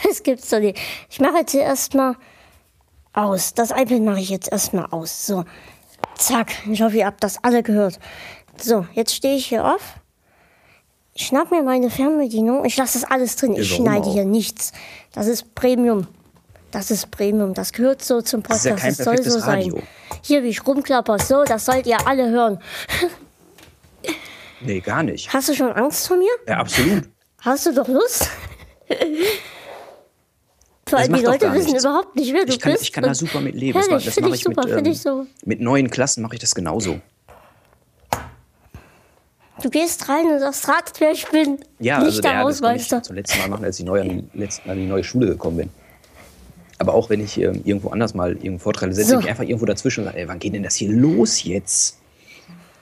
Das 0.04 0.22
gibt's 0.22 0.50
doch 0.50 0.58
nicht. 0.58 0.78
Ich 1.08 1.20
mache 1.20 1.38
jetzt 1.38 1.52
hier 1.52 1.62
erstmal 1.62 2.16
aus. 3.12 3.54
Das 3.54 3.70
iPad 3.70 4.00
mache 4.00 4.20
ich 4.20 4.30
jetzt 4.30 4.50
erstmal 4.50 4.86
aus. 4.86 5.26
So. 5.26 5.44
Zack. 6.16 6.52
Ich 6.70 6.82
hoffe, 6.82 6.96
ihr 6.96 7.06
habt 7.06 7.22
das 7.22 7.42
alle 7.44 7.62
gehört. 7.62 7.98
So, 8.60 8.86
jetzt 8.94 9.14
stehe 9.14 9.36
ich 9.36 9.46
hier 9.46 9.64
auf. 9.64 10.00
Ich 11.14 11.26
schnapp 11.26 11.50
mir 11.50 11.62
meine 11.62 11.90
Fernbedienung. 11.90 12.64
Ich 12.64 12.76
lasse 12.76 13.00
das 13.00 13.10
alles 13.10 13.36
drin. 13.36 13.52
Ich 13.52 13.70
Ja, 13.70 13.76
schneide 13.76 14.06
auch? 14.06 14.12
hier 14.12 14.24
nichts. 14.24 14.72
Das 15.12 15.26
ist 15.28 15.54
Premium. 15.54 16.06
Das 16.76 16.90
ist 16.90 17.10
Premium. 17.10 17.54
Das 17.54 17.72
gehört 17.72 18.02
so 18.04 18.20
zum 18.20 18.42
Das 18.42 18.58
ist 18.58 18.64
ja 18.66 18.72
Podcast. 18.72 18.98
kein 18.98 19.16
das 19.16 19.24
soll 19.24 19.32
so 19.40 19.46
Radio. 19.46 19.76
sein. 19.76 19.82
Hier, 20.20 20.42
wie 20.42 20.48
ich 20.48 20.66
rumklapper. 20.66 21.18
So, 21.18 21.42
das 21.42 21.64
sollt 21.64 21.86
ihr 21.86 22.06
alle 22.06 22.28
hören. 22.28 22.58
Nee, 24.58 24.80
gar 24.80 25.02
nicht. 25.02 25.30
Hast 25.32 25.50
du 25.50 25.54
schon 25.54 25.70
Angst 25.72 26.08
vor 26.08 26.16
mir? 26.16 26.30
Ja, 26.48 26.56
absolut. 26.58 27.04
Hast 27.42 27.66
du 27.66 27.74
doch 27.74 27.86
Lust? 27.86 28.30
Vor 30.88 30.98
allem 30.98 31.12
die 31.12 31.20
Leute 31.20 31.52
wissen 31.52 31.72
nichts. 31.72 31.84
überhaupt 31.84 32.16
nicht, 32.16 32.32
wer 32.32 32.46
du 32.46 32.52
Ich 32.52 32.58
kann, 32.58 32.72
bist. 32.72 32.84
ich 32.84 32.92
kann 32.92 33.04
da 33.04 33.14
super 33.14 33.40
mit 33.42 33.54
leben. 33.54 33.78
Das, 33.78 33.86
Herrlich, 33.88 34.06
das 34.06 34.18
mache 34.18 34.34
ich 34.34 34.48
mit, 34.48 34.56
super, 34.56 34.62
finde 34.62 34.78
ähm, 34.78 34.92
ich 34.92 35.00
so. 35.02 35.26
mit 35.44 35.60
neuen 35.60 35.90
Klassen 35.90 36.22
mache 36.22 36.34
ich 36.36 36.40
das 36.40 36.54
genauso. 36.54 37.00
Du 39.62 39.68
gehst 39.68 40.08
rein 40.08 40.26
und 40.26 40.40
sagst, 40.40 40.66
ratet, 40.68 40.98
wer 41.00 41.12
ich 41.12 41.28
bin. 41.28 41.58
Ja, 41.78 41.98
nicht 41.98 42.06
also 42.06 42.22
der 42.22 42.32
der, 42.32 42.44
das 42.44 42.60
konnte 42.62 42.76
ich 42.76 43.02
zum 43.02 43.14
letzten 43.16 43.38
Mal 43.40 43.48
machen, 43.48 43.64
als 43.64 43.78
ich 43.78 43.84
neu 43.84 44.00
an 44.00 44.30
die, 44.32 44.48
an 44.66 44.76
die 44.78 44.86
neue 44.86 45.04
Schule 45.04 45.26
gekommen 45.26 45.58
bin. 45.58 45.70
Aber 46.78 46.94
auch 46.94 47.08
wenn 47.08 47.20
ich 47.24 47.38
ähm, 47.40 47.62
irgendwo 47.64 47.88
anders 47.90 48.14
mal 48.14 48.30
irgendeinen 48.32 48.58
Vortrag 48.58 48.92
setze, 48.92 49.12
So. 49.12 49.20
ich 49.20 49.28
einfach 49.28 49.44
irgendwo 49.44 49.64
dazwischen 49.66 50.00
und 50.00 50.06
sage, 50.06 50.18
ey, 50.18 50.28
wann 50.28 50.38
geht 50.38 50.52
denn 50.54 50.62
das 50.62 50.74
hier 50.76 50.90
los 50.90 51.42
jetzt? 51.44 51.98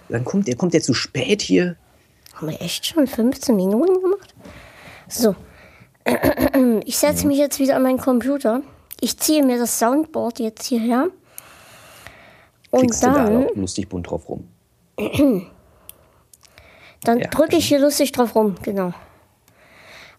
Dann 0.08 0.24
kommt 0.24 0.48
der, 0.48 0.56
kommt 0.56 0.74
der 0.74 0.82
zu 0.82 0.94
spät 0.94 1.42
hier. 1.42 1.76
Haben 2.34 2.48
wir 2.50 2.60
echt 2.60 2.84
schon 2.86 3.06
15 3.06 3.54
Minuten 3.54 4.00
gemacht? 4.02 4.34
So. 5.08 5.34
Ich 6.84 6.98
setze 6.98 7.26
mich 7.26 7.38
jetzt 7.38 7.58
wieder 7.60 7.76
an 7.76 7.82
meinen 7.82 7.98
Computer. 7.98 8.60
Ich 9.00 9.18
ziehe 9.18 9.42
mir 9.44 9.58
das 9.58 9.78
Soundboard 9.78 10.38
jetzt 10.38 10.66
hierher. 10.66 11.08
Und 12.70 12.80
Klickst 12.80 13.02
du 13.02 13.06
da 13.06 13.24
dann, 13.24 13.48
lustig 13.54 13.88
bunt 13.88 14.10
drauf 14.10 14.28
rum. 14.28 14.48
dann 17.04 17.18
Ja, 17.20 17.28
drücke 17.28 17.56
ich 17.56 17.66
hier 17.68 17.78
lustig 17.78 18.12
drauf 18.12 18.34
rum, 18.34 18.56
genau. 18.62 18.92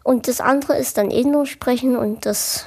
Und 0.03 0.27
das 0.27 0.39
andere 0.41 0.77
ist 0.77 0.98
dann 0.98 1.12
eh 1.12 1.24
nur 1.24 1.46
sprechen 1.46 1.96
und 1.98 2.25
das. 2.25 2.65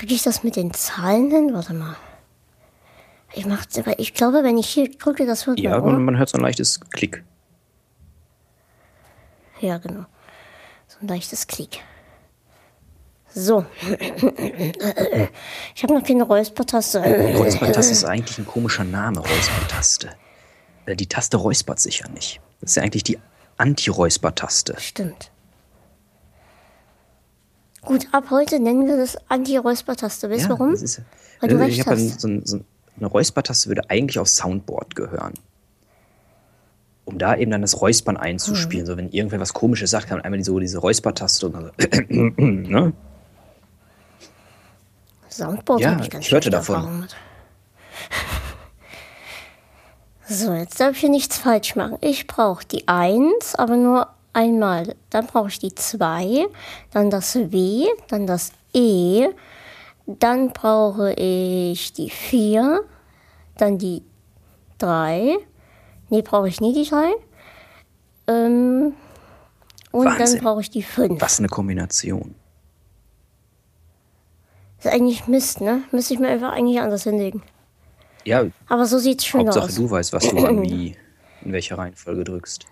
Kriege 0.00 0.14
ich 0.14 0.22
das 0.22 0.42
mit 0.42 0.56
den 0.56 0.72
Zahlen 0.72 1.30
hin? 1.30 1.50
Warte 1.52 1.74
mal. 1.74 1.94
Ich, 3.34 3.44
mach, 3.44 3.66
ich 3.98 4.14
glaube, 4.14 4.42
wenn 4.42 4.56
ich 4.56 4.66
hier 4.66 4.90
drücke, 4.90 5.26
das 5.26 5.46
wird 5.46 5.60
Ja, 5.60 5.72
man, 5.72 5.82
oder? 5.82 5.98
man 5.98 6.16
hört 6.16 6.30
so 6.30 6.38
ein 6.38 6.40
leichtes 6.40 6.80
Klick. 6.90 7.22
Ja, 9.60 9.76
genau. 9.76 10.06
So 10.88 10.96
ein 11.02 11.08
leichtes 11.08 11.46
Klick. 11.46 11.80
So. 13.34 13.66
Ich 15.74 15.82
habe 15.82 15.92
noch 15.94 16.02
keine 16.02 16.22
Räuspertaste. 16.22 17.00
Räuspertaste 17.36 17.92
ist 17.92 18.04
eigentlich 18.04 18.38
ein 18.38 18.46
komischer 18.46 18.84
Name, 18.84 19.20
Räuspertaste. 19.20 20.16
Äh, 20.86 20.96
Die 20.96 21.06
Taste 21.08 21.36
räuspert 21.36 21.78
sich 21.78 21.98
ja 21.98 22.08
nicht. 22.08 22.40
Das 22.62 22.70
ist 22.70 22.76
ja 22.76 22.84
eigentlich 22.84 23.04
die 23.04 23.18
Anti-Räusper-Taste. 23.58 24.76
Stimmt. 24.80 25.30
Gut, 27.82 28.08
ab 28.12 28.24
heute 28.30 28.60
nennen 28.60 28.86
wir 28.86 28.96
das 28.96 29.16
Anti-Räuspertaste. 29.28 30.30
Weißt 30.30 30.44
du 30.46 30.48
Ja, 30.52 30.58
warum? 30.58 30.74
ist, 30.74 31.00
Weil 31.40 31.48
du 31.48 31.54
also 31.56 31.64
recht 31.64 31.78
ich 31.78 31.86
hast. 31.86 32.20
so, 32.20 32.28
ein- 32.28 32.44
so 32.44 32.60
eine 32.98 33.06
Räuspertaste 33.06 33.68
würde 33.68 33.88
eigentlich 33.88 34.18
aufs 34.18 34.36
Soundboard 34.36 34.94
gehören. 34.94 35.34
Um 37.06 37.18
da 37.18 37.34
eben 37.36 37.50
dann 37.50 37.62
das 37.62 37.80
Räuspern 37.80 38.16
einzuspielen. 38.16 38.86
So, 38.86 38.96
wenn 38.96 39.08
irgendwer 39.10 39.40
was 39.40 39.52
Komisches 39.54 39.90
sagt, 39.90 40.08
kann 40.08 40.18
man 40.18 40.24
einmal 40.24 40.44
so 40.44 40.58
diese 40.60 40.78
Räuspertaste 40.78 41.46
und 41.46 41.52
dann 41.54 41.64
so, 41.64 42.16
ne? 42.44 42.92
Soundboard 45.30 45.80
Ja, 45.80 45.92
habe 45.92 46.02
ich 46.02 46.10
ganz 46.10 46.26
ich 46.26 46.32
hörte 46.32 46.50
davon. 46.50 47.06
So, 50.26 50.52
jetzt 50.52 50.78
darf 50.78 50.92
ich 50.92 51.00
hier 51.00 51.08
nichts 51.08 51.38
falsch 51.38 51.74
machen. 51.74 51.96
Ich 52.02 52.26
brauche 52.28 52.64
die 52.64 52.86
1, 52.86 53.54
aber 53.56 53.76
nur 53.76 54.08
einmal. 54.32 54.94
Dann 55.10 55.26
brauche 55.26 55.48
ich 55.48 55.58
die 55.58 55.74
2, 55.74 56.46
dann 56.92 57.10
das 57.10 57.34
W, 57.36 57.86
dann 58.08 58.26
das 58.26 58.52
E, 58.72 59.28
dann 60.06 60.52
brauche 60.52 61.12
ich 61.14 61.92
die 61.92 62.10
4, 62.10 62.82
dann 63.56 63.78
die 63.78 64.02
3. 64.78 65.36
Nee, 66.08 66.22
brauche 66.22 66.48
ich 66.48 66.60
nie 66.60 66.72
die 66.72 66.88
3. 66.88 67.12
Ähm, 68.26 68.94
und 69.92 70.04
dann 70.04 70.18
Wahnsinn. 70.18 70.40
brauche 70.40 70.60
ich 70.60 70.70
die 70.70 70.82
5. 70.82 71.20
Was 71.20 71.38
eine 71.38 71.48
Kombination. 71.48 72.34
Das 74.76 74.86
ist 74.86 74.98
eigentlich 74.98 75.26
Mist, 75.26 75.60
ne? 75.60 75.82
Müsste 75.92 76.14
ich 76.14 76.20
mir 76.20 76.28
einfach 76.28 76.52
eigentlich 76.52 76.80
anders 76.80 77.02
hinlegen. 77.02 77.42
Ja, 78.24 78.44
Aber 78.68 78.86
so 78.86 78.98
sieht's 78.98 79.26
schön 79.26 79.40
Hauptsache 79.42 79.66
aus. 79.66 79.74
du 79.74 79.90
weißt, 79.90 80.12
was 80.12 80.28
du 80.28 80.36
an 80.38 80.62
wie, 80.62 80.96
in 81.42 81.52
welcher 81.52 81.76
Reihenfolge 81.78 82.24
drückst. 82.24 82.66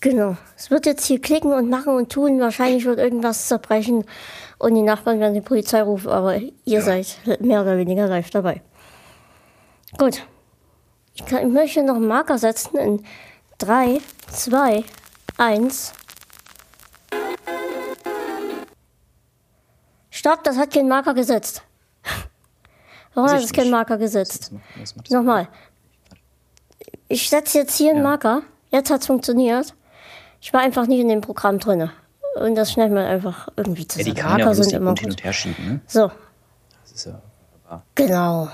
Genau. 0.00 0.36
Es 0.56 0.70
wird 0.70 0.86
jetzt 0.86 1.06
hier 1.06 1.20
klicken 1.20 1.52
und 1.52 1.68
machen 1.68 1.94
und 1.94 2.12
tun. 2.12 2.40
Wahrscheinlich 2.40 2.84
wird 2.84 2.98
irgendwas 2.98 3.48
zerbrechen 3.48 4.04
und 4.58 4.74
die 4.74 4.82
Nachbarn 4.82 5.18
werden 5.18 5.34
die 5.34 5.40
Polizei 5.40 5.82
rufen, 5.82 6.10
aber 6.10 6.40
ihr 6.64 6.82
seid 6.82 7.18
mehr 7.40 7.62
oder 7.62 7.76
weniger 7.76 8.06
live 8.06 8.30
dabei. 8.30 8.62
Gut. 9.96 10.24
Ich, 11.14 11.24
kann, 11.24 11.48
ich 11.48 11.52
möchte 11.52 11.82
noch 11.82 11.96
einen 11.96 12.06
Marker 12.06 12.38
setzen 12.38 12.76
in 12.78 13.04
3, 13.58 14.00
2, 14.30 14.84
1. 15.36 15.92
Stopp, 20.10 20.44
das 20.44 20.56
hat 20.56 20.72
keinen 20.72 20.88
Marker 20.88 21.14
gesetzt. 21.14 21.62
Warum 23.14 23.30
hat 23.30 23.42
es 23.42 23.52
keinen. 23.52 23.70
Marker 23.70 23.98
gesetzt? 23.98 24.52
Nochmal. 25.10 25.48
Ich 27.08 27.28
setze 27.28 27.58
jetzt 27.58 27.76
hier 27.76 27.90
einen 27.90 28.02
Marker. 28.02 28.42
Jetzt 28.70 28.90
hat 28.90 29.00
es 29.00 29.06
funktioniert. 29.06 29.74
Ich 30.40 30.52
war 30.52 30.60
einfach 30.60 30.86
nicht 30.86 31.00
in 31.00 31.08
dem 31.08 31.20
Programm 31.20 31.58
drin. 31.58 31.90
Und 32.36 32.54
das 32.54 32.72
schneidet 32.72 32.94
man 32.94 33.04
einfach 33.06 33.48
irgendwie 33.56 33.82
Ja, 33.82 33.88
zusammen. 33.88 34.14
die 34.14 34.20
ja 34.20 34.28
Marker 34.28 34.50
auch 34.50 34.54
sind 34.54 34.72
immer 34.72 34.90
und 34.90 35.00
hin 35.00 35.08
gut. 35.08 35.18
und 35.18 35.24
her 35.24 35.32
schieben, 35.32 35.66
ne? 35.66 35.80
So, 35.86 36.10
Das 36.82 36.92
ist 36.92 37.06
ja 37.06 37.20
wunderbar. 37.52 37.84
genau. 37.94 38.48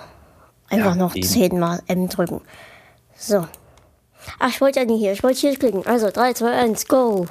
Einfach 0.70 0.90
Ja, 0.92 0.94
noch 0.96 1.14
eben. 1.14 1.26
zehnmal 1.26 1.80
M 1.86 2.08
drücken. 2.08 2.40
So. 3.16 3.46
Ach, 4.38 4.48
ich 4.48 4.60
wollte 4.62 4.80
ja 4.80 4.86
nicht 4.86 5.00
hier. 5.00 5.12
Ich 5.12 5.22
wollte 5.22 5.38
hier 5.40 5.56
klicken. 5.58 5.86
Also 5.86 6.10
3, 6.10 6.32
2, 6.32 6.50
1, 6.50 6.88
go. 6.88 7.26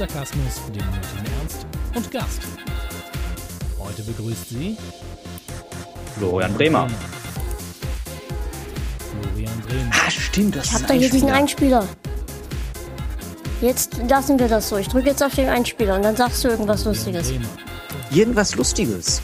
Sarkasmus, 0.00 0.54
dem 0.68 0.86
nötigen 0.86 1.40
Ernst 1.40 1.66
und 1.94 2.10
Gast. 2.10 2.40
Heute 3.78 4.02
begrüßt 4.02 4.48
sie 4.48 4.78
Florian 6.16 6.54
Bremer. 6.54 6.88
Florian 9.10 9.60
Bremer. 9.60 9.90
Ah, 9.92 10.10
stimmt, 10.10 10.56
das 10.56 10.68
Ich 10.68 10.72
hab 10.72 10.86
da 10.86 10.94
hier 10.94 11.10
diesen 11.10 11.28
Einspieler. 11.28 11.86
Jetzt 13.60 13.98
lassen 14.08 14.38
wir 14.38 14.48
das 14.48 14.70
so. 14.70 14.78
Ich 14.78 14.88
drücke 14.88 15.10
jetzt 15.10 15.22
auf 15.22 15.34
den 15.34 15.50
Einspieler 15.50 15.96
und 15.96 16.02
dann 16.02 16.16
sagst 16.16 16.42
du 16.44 16.48
irgendwas 16.48 16.86
Lustiges. 16.86 17.28
Bremer. 17.28 17.48
Irgendwas 18.10 18.54
Lustiges. 18.54 19.20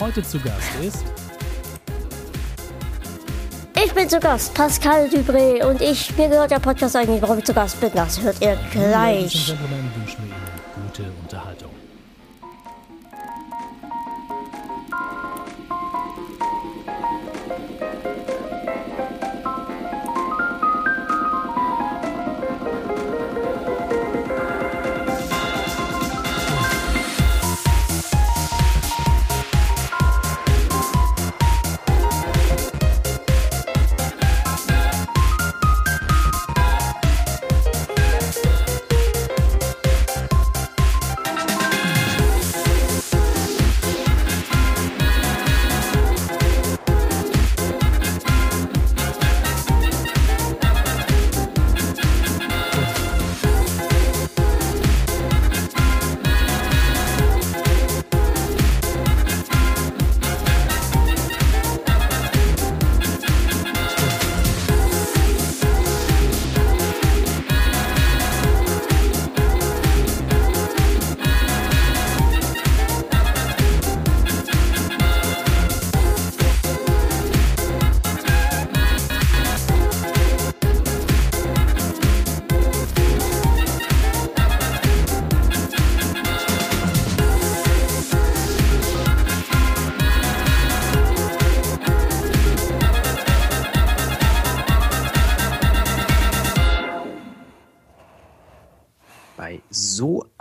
Heute 0.00 0.24
zu 0.24 0.40
Gast 0.40 0.66
ist 0.82 1.04
bin 3.98 4.08
zu 4.08 4.20
Gast, 4.20 4.54
Pascal 4.54 5.08
Dubré 5.08 5.64
und 5.64 5.80
ich, 5.80 6.16
mir 6.16 6.28
gehört 6.28 6.52
der 6.52 6.60
Podcast 6.60 6.94
eigentlich, 6.94 7.20
warum 7.20 7.38
ich 7.38 7.44
zu 7.44 7.52
Gast 7.52 7.80
bin, 7.80 7.90
das 7.94 8.22
hört 8.22 8.40
ihr 8.40 8.50
Ladies 8.50 8.62
and 8.62 8.70
gleich. 8.70 9.46
Gentlemen 9.46 9.90
wünschen 9.96 10.22
Ihnen 10.22 10.86
gute 10.86 11.02
Unterhaltung. 11.20 11.77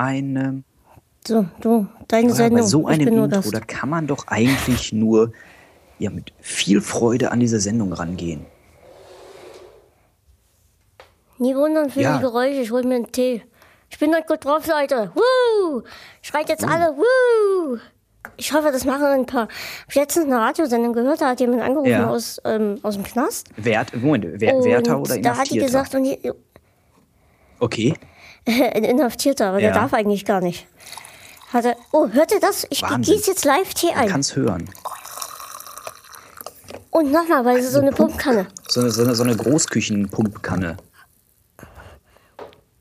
So 0.07 0.15
einem 0.15 0.63
So, 1.27 1.45
du, 1.61 1.87
deine 2.07 2.29
ja, 2.29 2.35
Sendung. 2.35 2.59
bei 2.61 2.65
so 2.67 2.87
einem 2.87 3.07
Intro, 3.25 3.51
da 3.51 3.59
kann 3.59 3.89
man 3.89 4.07
doch 4.07 4.27
eigentlich 4.27 4.93
nur 4.93 5.31
ja, 5.99 6.09
mit 6.09 6.31
viel 6.39 6.79
Freude 6.81 7.31
an 7.31 7.39
diese 7.39 7.59
Sendung 7.59 7.91
rangehen. 7.93 8.45
Nie 11.39 11.55
wundern 11.55 11.89
für 11.89 12.01
Ja. 12.01 12.15
die 12.17 12.21
Geräusche, 12.21 12.61
ich 12.61 12.71
hol 12.71 12.83
mir 12.83 12.95
einen 12.95 13.11
Tee. 13.11 13.43
Ich 13.89 13.99
bin 13.99 14.13
heute 14.13 14.25
gut 14.27 14.43
drauf, 14.43 14.67
Leute. 14.67 15.11
Woo! 15.15 15.83
Schreit 16.21 16.49
jetzt 16.49 16.63
alle, 16.67 16.95
woo! 16.97 17.77
Ich 18.35 18.51
hoffe, 18.53 18.71
das 18.71 18.83
machen 18.85 19.05
ein 19.05 19.25
paar. 19.25 19.47
Ich 19.87 19.95
habe 19.95 20.01
letztens 20.01 20.25
eine 20.25 20.37
Radiosendung 20.39 20.93
gehört, 20.93 21.21
da 21.21 21.29
hat 21.29 21.39
jemand 21.39 21.61
angerufen 21.61 21.89
Ja. 21.91 22.09
aus, 22.09 22.41
ähm, 22.43 22.77
aus 22.83 22.95
dem 22.95 23.03
Knast. 23.03 23.49
Wert, 23.55 23.95
Moment, 23.95 24.25
Wer, 24.39 24.63
Wärter 24.63 24.99
oder 24.99 25.17
da 25.19 25.37
hat 25.37 25.49
die 25.49 25.59
gesagt, 25.59 25.95
und 25.95 26.03
die, 26.03 26.31
okay, 27.59 27.93
ein 28.73 28.83
Inhaftierter, 28.83 29.47
aber 29.49 29.59
der 29.59 29.69
Ja. 29.69 29.75
darf 29.75 29.93
eigentlich 29.93 30.25
gar 30.25 30.41
nicht. 30.41 30.67
Hat 31.53 31.65
er, 31.65 31.75
oh, 31.91 32.09
hört 32.09 32.31
ihr 32.33 32.39
das? 32.39 32.65
Ich 32.69 32.81
Wahnsinn. 32.81 33.15
gieße 33.15 33.31
jetzt 33.31 33.45
live 33.45 33.73
Tee 33.73 33.91
ein. 33.93 34.09
kann 34.09 34.19
es 34.21 34.35
hören. 34.35 34.69
Und 36.91 37.11
nochmal, 37.11 37.45
weil 37.45 37.57
es 37.57 37.71
so 37.71 37.79
eine 37.79 37.91
Pumpkanne. 37.91 38.47
So 38.67 38.81
eine, 38.81 38.91
so 38.91 39.03
eine, 39.03 39.15
so 39.15 39.23
eine 39.23 39.35
Großküchenpumpkanne. 39.35 40.77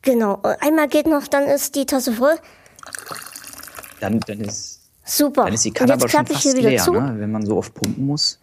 Genau. 0.02 0.40
Einmal 0.60 0.88
geht 0.88 1.06
noch, 1.06 1.26
dann 1.28 1.44
ist 1.44 1.74
die 1.74 1.84
Tasse 1.84 2.12
voll. 2.12 2.34
Dann, 4.00 4.20
dann, 4.20 4.40
ist, 4.40 4.80
Super. 5.04 5.44
dann 5.44 5.54
ist 5.54 5.64
die 5.64 5.72
Kanne 5.72 5.94
aber 5.94 6.08
schon 6.08 6.22
ich 6.24 6.32
fast 6.32 6.42
hier 6.42 6.54
wieder 6.54 6.70
leer, 6.70 6.82
zu. 6.82 6.92
ne? 6.92 7.14
wenn 7.18 7.30
man 7.32 7.44
so 7.44 7.56
oft 7.58 7.74
pumpen 7.74 8.06
muss. 8.06 8.38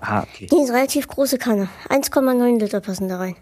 Ah, 0.00 0.22
okay. 0.22 0.46
Die 0.50 0.62
ist 0.62 0.70
relativ 0.70 1.08
große 1.08 1.38
Kanne. 1.38 1.68
1,9 1.88 2.58
Liter 2.58 2.80
passen 2.80 3.08
da 3.08 3.18
rein. 3.18 3.36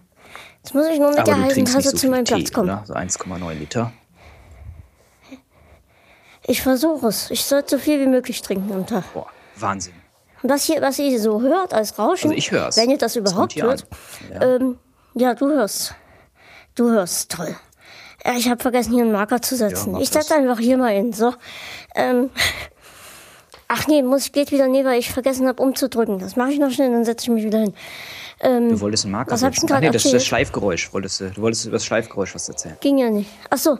Jetzt 0.66 0.74
muss 0.74 0.86
ich 0.88 0.98
nur 0.98 1.10
mit 1.10 1.18
Aber 1.20 1.24
der 1.32 1.40
heißen 1.42 1.64
Tasse 1.64 1.90
so 1.90 1.96
zu 1.96 2.08
meinem 2.08 2.24
Tee, 2.24 2.34
Platz 2.34 2.52
kommen. 2.52 2.70
oder? 2.70 2.82
So 2.84 2.94
1,9 2.94 3.52
Liter. 3.54 3.92
Ich 6.44 6.60
versuche 6.60 7.06
es. 7.06 7.30
Ich 7.30 7.44
sollte 7.44 7.76
so 7.76 7.78
viel 7.78 8.00
wie 8.00 8.06
möglich 8.08 8.42
trinken 8.42 8.72
am 8.72 8.84
Tag. 8.84 9.04
Boah, 9.14 9.28
Wahnsinn. 9.56 9.94
Und 10.42 10.50
was 10.50 10.64
hier, 10.64 10.82
was 10.82 10.98
ihr 10.98 11.20
so 11.20 11.40
hört 11.40 11.72
als 11.72 11.98
Rauschen, 12.00 12.30
Also 12.30 12.38
ich 12.38 12.50
hör's. 12.50 12.76
wenn 12.76 12.90
ihr 12.90 12.98
das 12.98 13.14
Das 13.14 13.16
überhaupt 13.32 13.52
hier 13.52 13.62
hört. 13.62 13.86
Ja. 14.32 14.42
ähm, 14.56 14.78
ja, 15.14 15.34
du 15.34 15.46
hörst. 15.46 15.94
Du 16.74 16.90
hörst, 16.90 17.30
toll. 17.30 17.54
Ja, 18.24 18.32
ich 18.36 18.48
habe 18.48 18.60
vergessen, 18.60 18.92
hier 18.92 19.04
einen 19.04 19.12
Marker 19.12 19.40
zu 19.40 19.54
setzen. 19.54 19.92
mach 19.92 20.00
ich 20.00 20.08
setze 20.10 20.30
das. 20.30 20.38
einfach 20.38 20.58
hier 20.58 20.76
mal 20.76 20.92
hin. 20.92 21.12
So. 21.12 21.32
Ähm, 21.94 22.30
ach 23.68 23.86
nee, 23.86 24.02
muss 24.02 24.32
geht 24.32 24.50
wieder 24.50 24.66
nee, 24.66 24.84
weil 24.84 24.98
ich 24.98 25.12
vergessen 25.12 25.46
habe 25.46 25.62
umzudrücken. 25.62 26.18
Das 26.18 26.34
mache 26.34 26.50
ich 26.50 26.58
noch 26.58 26.72
schnell, 26.72 26.90
dann 26.90 27.04
setze 27.04 27.24
ich 27.24 27.30
mich 27.30 27.44
wieder 27.44 27.60
hin. 27.60 27.74
Du 28.40 28.80
wolltest 28.80 29.04
einen 29.04 29.12
Marker 29.12 29.32
was 29.32 29.42
hab 29.42 29.52
ich 29.54 29.60
denn 29.60 29.80
nee, 29.80 29.90
das 29.90 30.04
ist 30.04 30.12
das? 30.14 30.24
Schleifgeräusch. 30.26 30.92
Wolltest 30.92 31.20
du, 31.20 31.30
du 31.30 31.40
wolltest 31.40 31.64
über 31.64 31.76
das 31.76 31.86
Schleifgeräusch 31.86 32.34
was 32.34 32.48
erzählen. 32.48 32.76
Ging 32.80 32.98
ja 32.98 33.08
nicht. 33.10 33.30
Ach 33.50 33.56
so. 33.58 33.78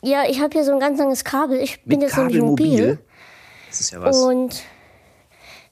Ja, 0.00 0.24
ich 0.28 0.40
habe 0.40 0.50
hier 0.52 0.64
so 0.64 0.72
ein 0.72 0.80
ganz 0.80 0.98
langes 0.98 1.24
Kabel. 1.24 1.58
Ich 1.58 1.82
bin 1.82 1.98
Mit 1.98 2.08
jetzt 2.08 2.16
nämlich 2.16 2.40
mobil. 2.40 2.68
Kabelmobil. 2.70 2.98
Das 3.68 3.80
ist 3.80 3.90
ja 3.90 4.00
was. 4.00 4.16
Und 4.18 4.62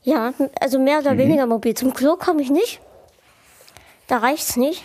ja, 0.02 0.32
also 0.60 0.78
mehr 0.80 1.00
Mhm. 1.00 1.06
oder 1.06 1.18
weniger 1.18 1.46
mobil. 1.46 1.74
Zum 1.74 1.94
Klo 1.94 2.16
komme 2.16 2.42
ich 2.42 2.50
nicht. 2.50 2.80
Da 4.08 4.16
reicht's 4.18 4.56
nicht. 4.56 4.82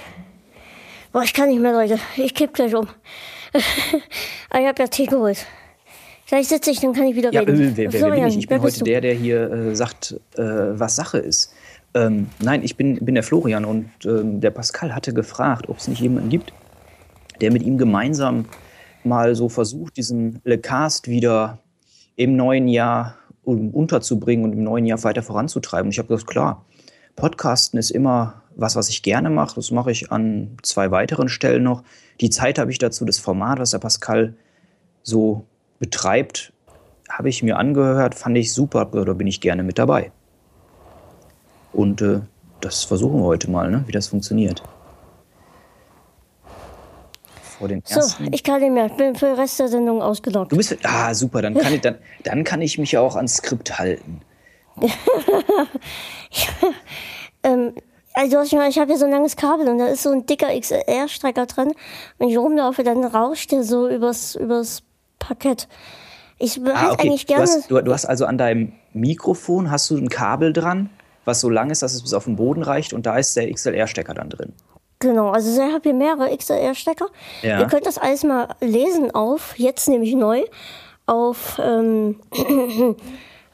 Boah, 1.12 1.24
ich 1.24 1.34
kann 1.34 1.50
nicht 1.50 1.60
mehr, 1.60 1.72
Leute. 1.74 1.98
Ich 2.18 2.36
kipp 2.36 2.54
gleich 2.54 2.76
um. 2.76 2.88
Aber 4.52 4.60
ich 4.62 4.68
habe 4.68 4.80
ja 4.84 4.88
Tee 4.88 5.06
geholt. 5.08 5.46
Gleich 6.28 6.48
sitze 6.50 6.70
ich, 6.72 6.82
dann 6.82 6.94
kann 6.94 7.06
ich 7.06 7.16
wieder 7.16 7.32
Ja, 7.34 7.40
reden. 7.40 7.56
äh, 7.62 7.78
wer, 7.78 7.94
wer, 7.94 8.02
wer 8.02 8.12
bin 8.12 8.28
ich? 8.28 8.38
Ich 8.38 8.48
bin 8.48 8.62
heute 8.62 8.84
der, 8.84 9.02
der 9.02 9.14
hier 9.14 9.50
äh, 9.50 9.76
sagt, 9.76 10.12
äh, 10.36 10.42
was 10.44 10.98
Sache 10.98 11.18
ist. 11.20 11.54
Ähm, 11.98 12.30
nein, 12.40 12.64
ich 12.64 12.78
bin, 12.78 13.04
bin 13.04 13.16
der 13.16 13.24
Florian 13.24 13.66
und 13.66 13.90
ähm, 14.06 14.40
der 14.40 14.52
Pascal 14.52 14.94
hatte 14.94 15.14
gefragt, 15.14 15.68
ob 15.68 15.78
es 15.78 15.88
nicht 15.88 16.00
jemanden 16.00 16.30
gibt, 16.30 16.54
der 17.42 17.52
mit 17.52 17.64
ihm 17.64 17.80
gemeinsam 17.80 18.46
mal 19.04 19.34
so 19.34 19.50
versucht, 19.50 19.98
diesen 19.98 20.40
Le 20.44 20.60
Cast 20.60 21.08
wieder 21.08 21.58
im 22.16 22.36
neuen 22.36 22.68
Jahr 22.68 23.16
unterzubringen 23.44 24.46
und 24.46 24.54
im 24.54 24.64
neuen 24.64 24.86
Jahr 24.86 25.04
weiter 25.04 25.24
voranzutreiben. 25.24 25.88
Und 25.88 25.92
ich 25.92 25.98
habe 25.98 26.10
gesagt, 26.10 26.28
klar, 26.28 26.66
Podcasten 27.16 27.80
ist 27.80 27.90
immer 27.90 28.44
was, 28.56 28.76
was 28.76 28.90
ich 28.90 29.02
gerne 29.02 29.32
mache. 29.32 29.56
Das 29.56 29.72
mache 29.72 29.92
ich 29.92 30.12
an 30.12 30.58
zwei 30.62 30.92
weiteren 30.92 31.30
Stellen 31.30 31.64
noch. 31.64 31.84
Die 32.22 32.30
Zeit 32.30 32.60
habe 32.60 32.70
ich 32.70 32.78
dazu, 32.78 33.06
das 33.06 33.18
Format, 33.18 33.60
was 33.60 33.72
der 33.72 33.80
Pascal 33.80 34.36
so 35.02 35.46
betreibt, 35.80 36.54
habe 37.10 37.30
ich 37.30 37.42
mir 37.42 37.58
angehört, 37.58 38.14
fand 38.14 38.38
ich 38.38 38.54
super, 38.54 38.86
da 38.86 39.14
bin 39.14 39.28
ich 39.28 39.42
gerne 39.42 39.64
mit 39.64 39.80
dabei. 39.80 40.12
Und 41.78 42.02
äh, 42.02 42.20
das 42.60 42.84
versuchen 42.84 43.20
wir 43.22 43.26
heute 43.26 43.50
mal, 43.50 43.70
ne, 43.72 43.84
wie 43.86 43.92
das 43.92 44.08
funktioniert. 44.08 44.62
Vor 47.60 47.68
den 47.68 47.82
So, 47.86 48.00
ersten. 48.00 48.34
ich 48.34 48.44
kann 48.44 48.60
nicht 48.62 48.72
mehr. 48.72 48.88
Ich 48.88 48.94
bin 48.94 49.16
für 49.16 49.28
den 49.28 49.36
Rest 49.36 49.60
der 49.60 49.68
Sendung 49.68 50.02
ausgeloggt. 50.02 50.52
du 50.52 50.58
bist. 50.58 50.76
Ah, 50.84 51.13
super, 51.13 51.42
dann 51.42 51.54
kann, 51.54 51.74
ich, 51.74 51.82
dann, 51.82 51.96
dann 52.24 52.44
kann 52.44 52.62
ich 52.62 52.78
mich 52.78 52.92
ja 52.92 53.02
auch 53.02 53.16
ans 53.16 53.36
Skript 53.38 53.78
halten. 53.80 54.22
Also 58.20 58.42
ich, 58.42 58.54
habe 58.80 58.88
hier 58.88 58.98
so 58.98 59.06
ein 59.06 59.12
langes 59.12 59.36
Kabel 59.36 59.70
und 59.70 59.78
da 59.78 59.86
ist 59.88 60.02
so 60.04 60.10
ein 60.12 60.26
dicker 60.26 60.48
XLR-Strecker 60.60 61.46
drin. 61.46 61.72
Wenn 62.18 62.30
ich 62.30 62.38
rumlaufe, 62.38 62.84
dann 62.84 63.04
rauscht 63.06 63.52
der 63.52 63.63
so 63.63 63.88
übers, 63.88 64.36
übers 64.36 64.82
Parkett. 65.20 65.68
Ich 66.40 66.60
würde 66.60 66.76
Ah, 66.76 66.92
okay. 66.94 67.08
eigentlich 67.10 67.26
Du 67.28 67.34
gerne. 67.36 67.44
hast, 67.44 67.70
du, 67.72 67.80
du 67.80 67.94
hast 67.94 68.06
also 68.06 68.26
an 68.26 68.38
deinem 68.40 68.74
Mikrofon 68.94 69.70
hast 69.72 69.90
du 69.92 69.98
ein 69.98 70.10
Kabel 70.10 70.52
dran, 70.52 70.90
was 71.28 71.42
so 71.42 71.50
lang 71.50 71.70
ist, 71.70 71.84
dass 71.84 71.94
es 71.94 72.02
bis 72.02 72.13
auf 72.13 72.24
den 72.24 72.38
Boden 72.38 72.63
reicht 72.63 72.94
und 72.94 73.06
da 73.06 73.18
ist 73.18 73.36
der 73.36 73.52
XLR-Stecker 73.52 74.13
dann 74.13 74.30
drin. 74.30 74.54
Genau, 75.00 75.30
also 75.30 75.62
ich 75.62 75.74
habe 75.74 75.84
hier 75.84 75.94
mehrere 75.94 76.36
XLR-Stecker. 76.36 77.08
Ja. 77.44 77.60
Ihr 77.60 77.68
könnt 77.68 77.86
das 77.86 78.00
alles 78.00 78.24
mal 78.24 78.48
lesen 78.62 79.13
auf, 79.13 79.60
jetzt 79.60 79.88
nämlich 79.88 80.16
neu, 80.16 80.44
auf, 81.06 81.62
ähm, 81.63 82.20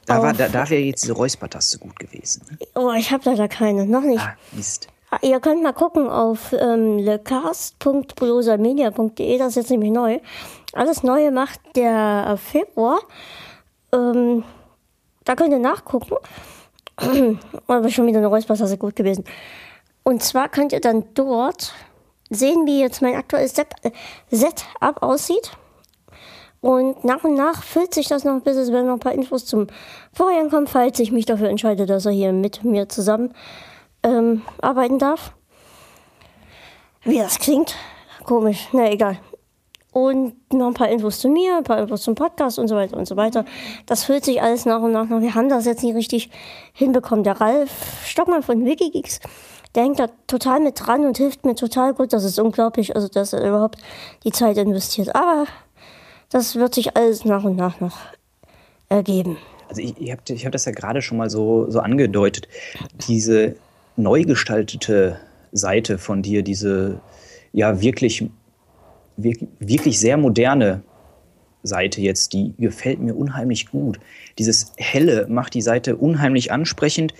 Da, 0.06 0.22
war, 0.22 0.34
da, 0.34 0.48
da 0.48 0.68
wäre 0.68 0.82
jetzt 0.82 1.04
diese 1.04 1.14
Räuspertaste 1.14 1.78
gut 1.78 1.98
gewesen. 1.98 2.44
Ne? 2.50 2.58
oh, 2.74 2.92
ich 2.92 3.10
habe 3.10 3.22
leider 3.24 3.48
keine, 3.48 3.86
noch 3.86 4.02
nicht. 4.02 4.20
Ah, 4.20 4.34
Mist. 4.52 4.88
Ah, 5.10 5.16
Ihr 5.22 5.40
könnt 5.40 5.62
mal 5.62 5.72
gucken 5.72 6.08
auf 6.08 6.52
ähm, 6.52 6.98
lecast.bulosamedia.de, 6.98 9.38
das 9.38 9.48
ist 9.48 9.56
jetzt 9.56 9.70
nämlich 9.70 9.92
neu. 9.92 10.20
Alles 10.74 11.02
Neue 11.02 11.30
macht 11.30 11.58
der 11.74 12.36
Februar. 12.36 13.00
Ähm, 13.92 14.44
da 15.24 15.36
könnt 15.36 15.52
ihr 15.52 15.58
nachgucken. 15.58 16.16
Aber 17.66 17.90
schon 17.90 18.06
wieder 18.06 18.18
eine 18.18 18.28
Räuspertasse 18.28 18.78
gut 18.78 18.96
gewesen. 18.96 19.24
Und 20.02 20.22
zwar 20.22 20.48
könnt 20.48 20.72
ihr 20.72 20.80
dann 20.80 21.04
dort 21.14 21.72
sehen, 22.30 22.66
wie 22.66 22.80
jetzt 22.80 23.02
mein 23.02 23.16
aktuelles 23.16 23.56
äh, 23.58 23.64
Setup 24.30 25.02
aussieht. 25.02 25.52
Und 26.60 27.04
nach 27.04 27.24
und 27.24 27.34
nach 27.34 27.62
füllt 27.62 27.92
sich 27.92 28.08
das 28.08 28.24
noch, 28.24 28.40
bis 28.40 28.56
es 28.56 28.72
werden 28.72 28.86
noch 28.86 28.94
ein 28.94 29.00
paar 29.00 29.12
Infos 29.12 29.44
zum 29.44 29.66
Vorjahr 30.14 30.48
kommen, 30.48 30.66
falls 30.66 30.98
ich 30.98 31.12
mich 31.12 31.26
dafür 31.26 31.50
entscheide, 31.50 31.84
dass 31.84 32.06
er 32.06 32.12
hier 32.12 32.32
mit 32.32 32.64
mir 32.64 32.88
zusammen 32.88 33.34
ähm, 34.02 34.42
arbeiten 34.62 34.98
darf. 34.98 35.34
Wie 37.02 37.18
das 37.18 37.38
klingt, 37.38 37.76
komisch, 38.24 38.68
na 38.72 38.90
egal. 38.90 39.18
Und 39.94 40.52
noch 40.52 40.66
ein 40.66 40.74
paar 40.74 40.88
Infos 40.88 41.20
zu 41.20 41.28
mir, 41.28 41.56
ein 41.56 41.62
paar 41.62 41.78
Infos 41.78 42.02
zum 42.02 42.16
Podcast 42.16 42.58
und 42.58 42.66
so 42.66 42.74
weiter 42.74 42.96
und 42.96 43.06
so 43.06 43.16
weiter. 43.16 43.44
Das 43.86 44.02
füllt 44.02 44.24
sich 44.24 44.42
alles 44.42 44.66
nach 44.66 44.82
und 44.82 44.90
nach 44.90 45.08
noch. 45.08 45.20
Wir 45.20 45.36
haben 45.36 45.48
das 45.48 45.66
jetzt 45.66 45.84
nicht 45.84 45.94
richtig 45.94 46.30
hinbekommen. 46.72 47.22
Der 47.22 47.40
Ralf 47.40 48.04
Stockmann 48.04 48.42
von 48.42 48.64
Wikigeeks, 48.64 49.20
der 49.76 49.84
hängt 49.84 50.00
da 50.00 50.08
total 50.26 50.58
mit 50.58 50.84
dran 50.84 51.06
und 51.06 51.16
hilft 51.16 51.46
mir 51.46 51.54
total 51.54 51.94
gut. 51.94 52.12
Das 52.12 52.24
ist 52.24 52.40
unglaublich, 52.40 52.96
also 52.96 53.06
dass 53.06 53.32
er 53.32 53.46
überhaupt 53.46 53.78
die 54.24 54.32
Zeit 54.32 54.56
investiert. 54.56 55.14
Aber 55.14 55.46
das 56.28 56.56
wird 56.56 56.74
sich 56.74 56.96
alles 56.96 57.24
nach 57.24 57.44
und 57.44 57.54
nach 57.54 57.78
noch 57.78 57.98
ergeben. 58.88 59.36
Also 59.68 59.80
ich, 59.80 59.96
ich 59.96 60.10
habe 60.10 60.22
ich 60.26 60.44
hab 60.44 60.50
das 60.50 60.64
ja 60.64 60.72
gerade 60.72 61.02
schon 61.02 61.18
mal 61.18 61.30
so, 61.30 61.70
so 61.70 61.78
angedeutet. 61.78 62.48
Diese 63.06 63.54
neu 63.94 64.24
gestaltete 64.24 65.20
Seite 65.52 65.98
von 65.98 66.20
dir, 66.20 66.42
diese 66.42 66.98
ja 67.52 67.80
wirklich, 67.80 68.28
wirklich, 69.16 70.00
sehr 70.00 70.16
moderne 70.16 70.82
Seite 71.62 72.00
jetzt, 72.00 72.32
die 72.32 72.54
gefällt 72.58 73.00
mir 73.00 73.14
unheimlich 73.14 73.70
gut. 73.70 73.98
Dieses 74.38 74.72
Helle 74.76 75.26
macht 75.28 75.54
die 75.54 75.62
Seite 75.62 75.96
unheimlich 75.96 76.52
ansprechend. 76.52 77.14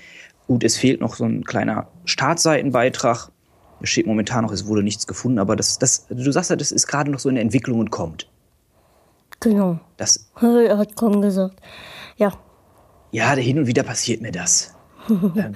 Gut, 0.47 0.65
es 0.65 0.77
fehlt 0.77 1.01
noch 1.01 1.15
so 1.15 1.25
ein 1.25 1.45
kleiner 1.45 1.89
Startseitenbeitrag. 2.05 3.31
Da 3.81 3.87
steht 3.87 4.07
momentan 4.07 4.45
noch, 4.45 4.53
es 4.53 4.67
wurde 4.67 4.83
nichts 4.83 5.07
gefunden, 5.07 5.39
aber 5.39 5.57
das, 5.57 5.79
das, 5.79 6.07
du 6.09 6.31
sagst 6.31 6.51
ja, 6.51 6.57
das 6.57 6.73
ist 6.73 6.87
gerade 6.87 7.11
noch 7.11 7.19
so 7.19 7.29
in 7.29 7.37
der 7.37 7.43
Entwicklung 7.43 7.79
und 7.81 7.91
kommt. 7.91 8.29
Genau. 9.41 9.79
Das, 9.97 10.31
Er 10.41 10.79
hat 10.79 10.97
kaum 10.97 11.21
gesagt. 11.21 11.61
Ja, 12.17 12.33
Ja, 13.11 13.35
hin 13.35 13.59
und 13.59 13.67
wieder 13.67 13.83
passiert 13.83 14.21
mir 14.21 14.33
das. 14.33 14.75
ähm, 15.09 15.55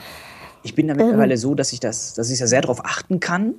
ich 0.63 0.75
bin 0.75 0.89
da 0.89 0.95
mittlerweile 0.95 1.37
so, 1.37 1.55
dass 1.55 1.73
ich 1.73 1.81
das, 1.81 2.15
dass 2.15 2.31
ich 2.31 2.39
da 2.39 2.47
sehr 2.47 2.61
darauf 2.61 2.85
achten 2.85 3.21
kann. 3.21 3.55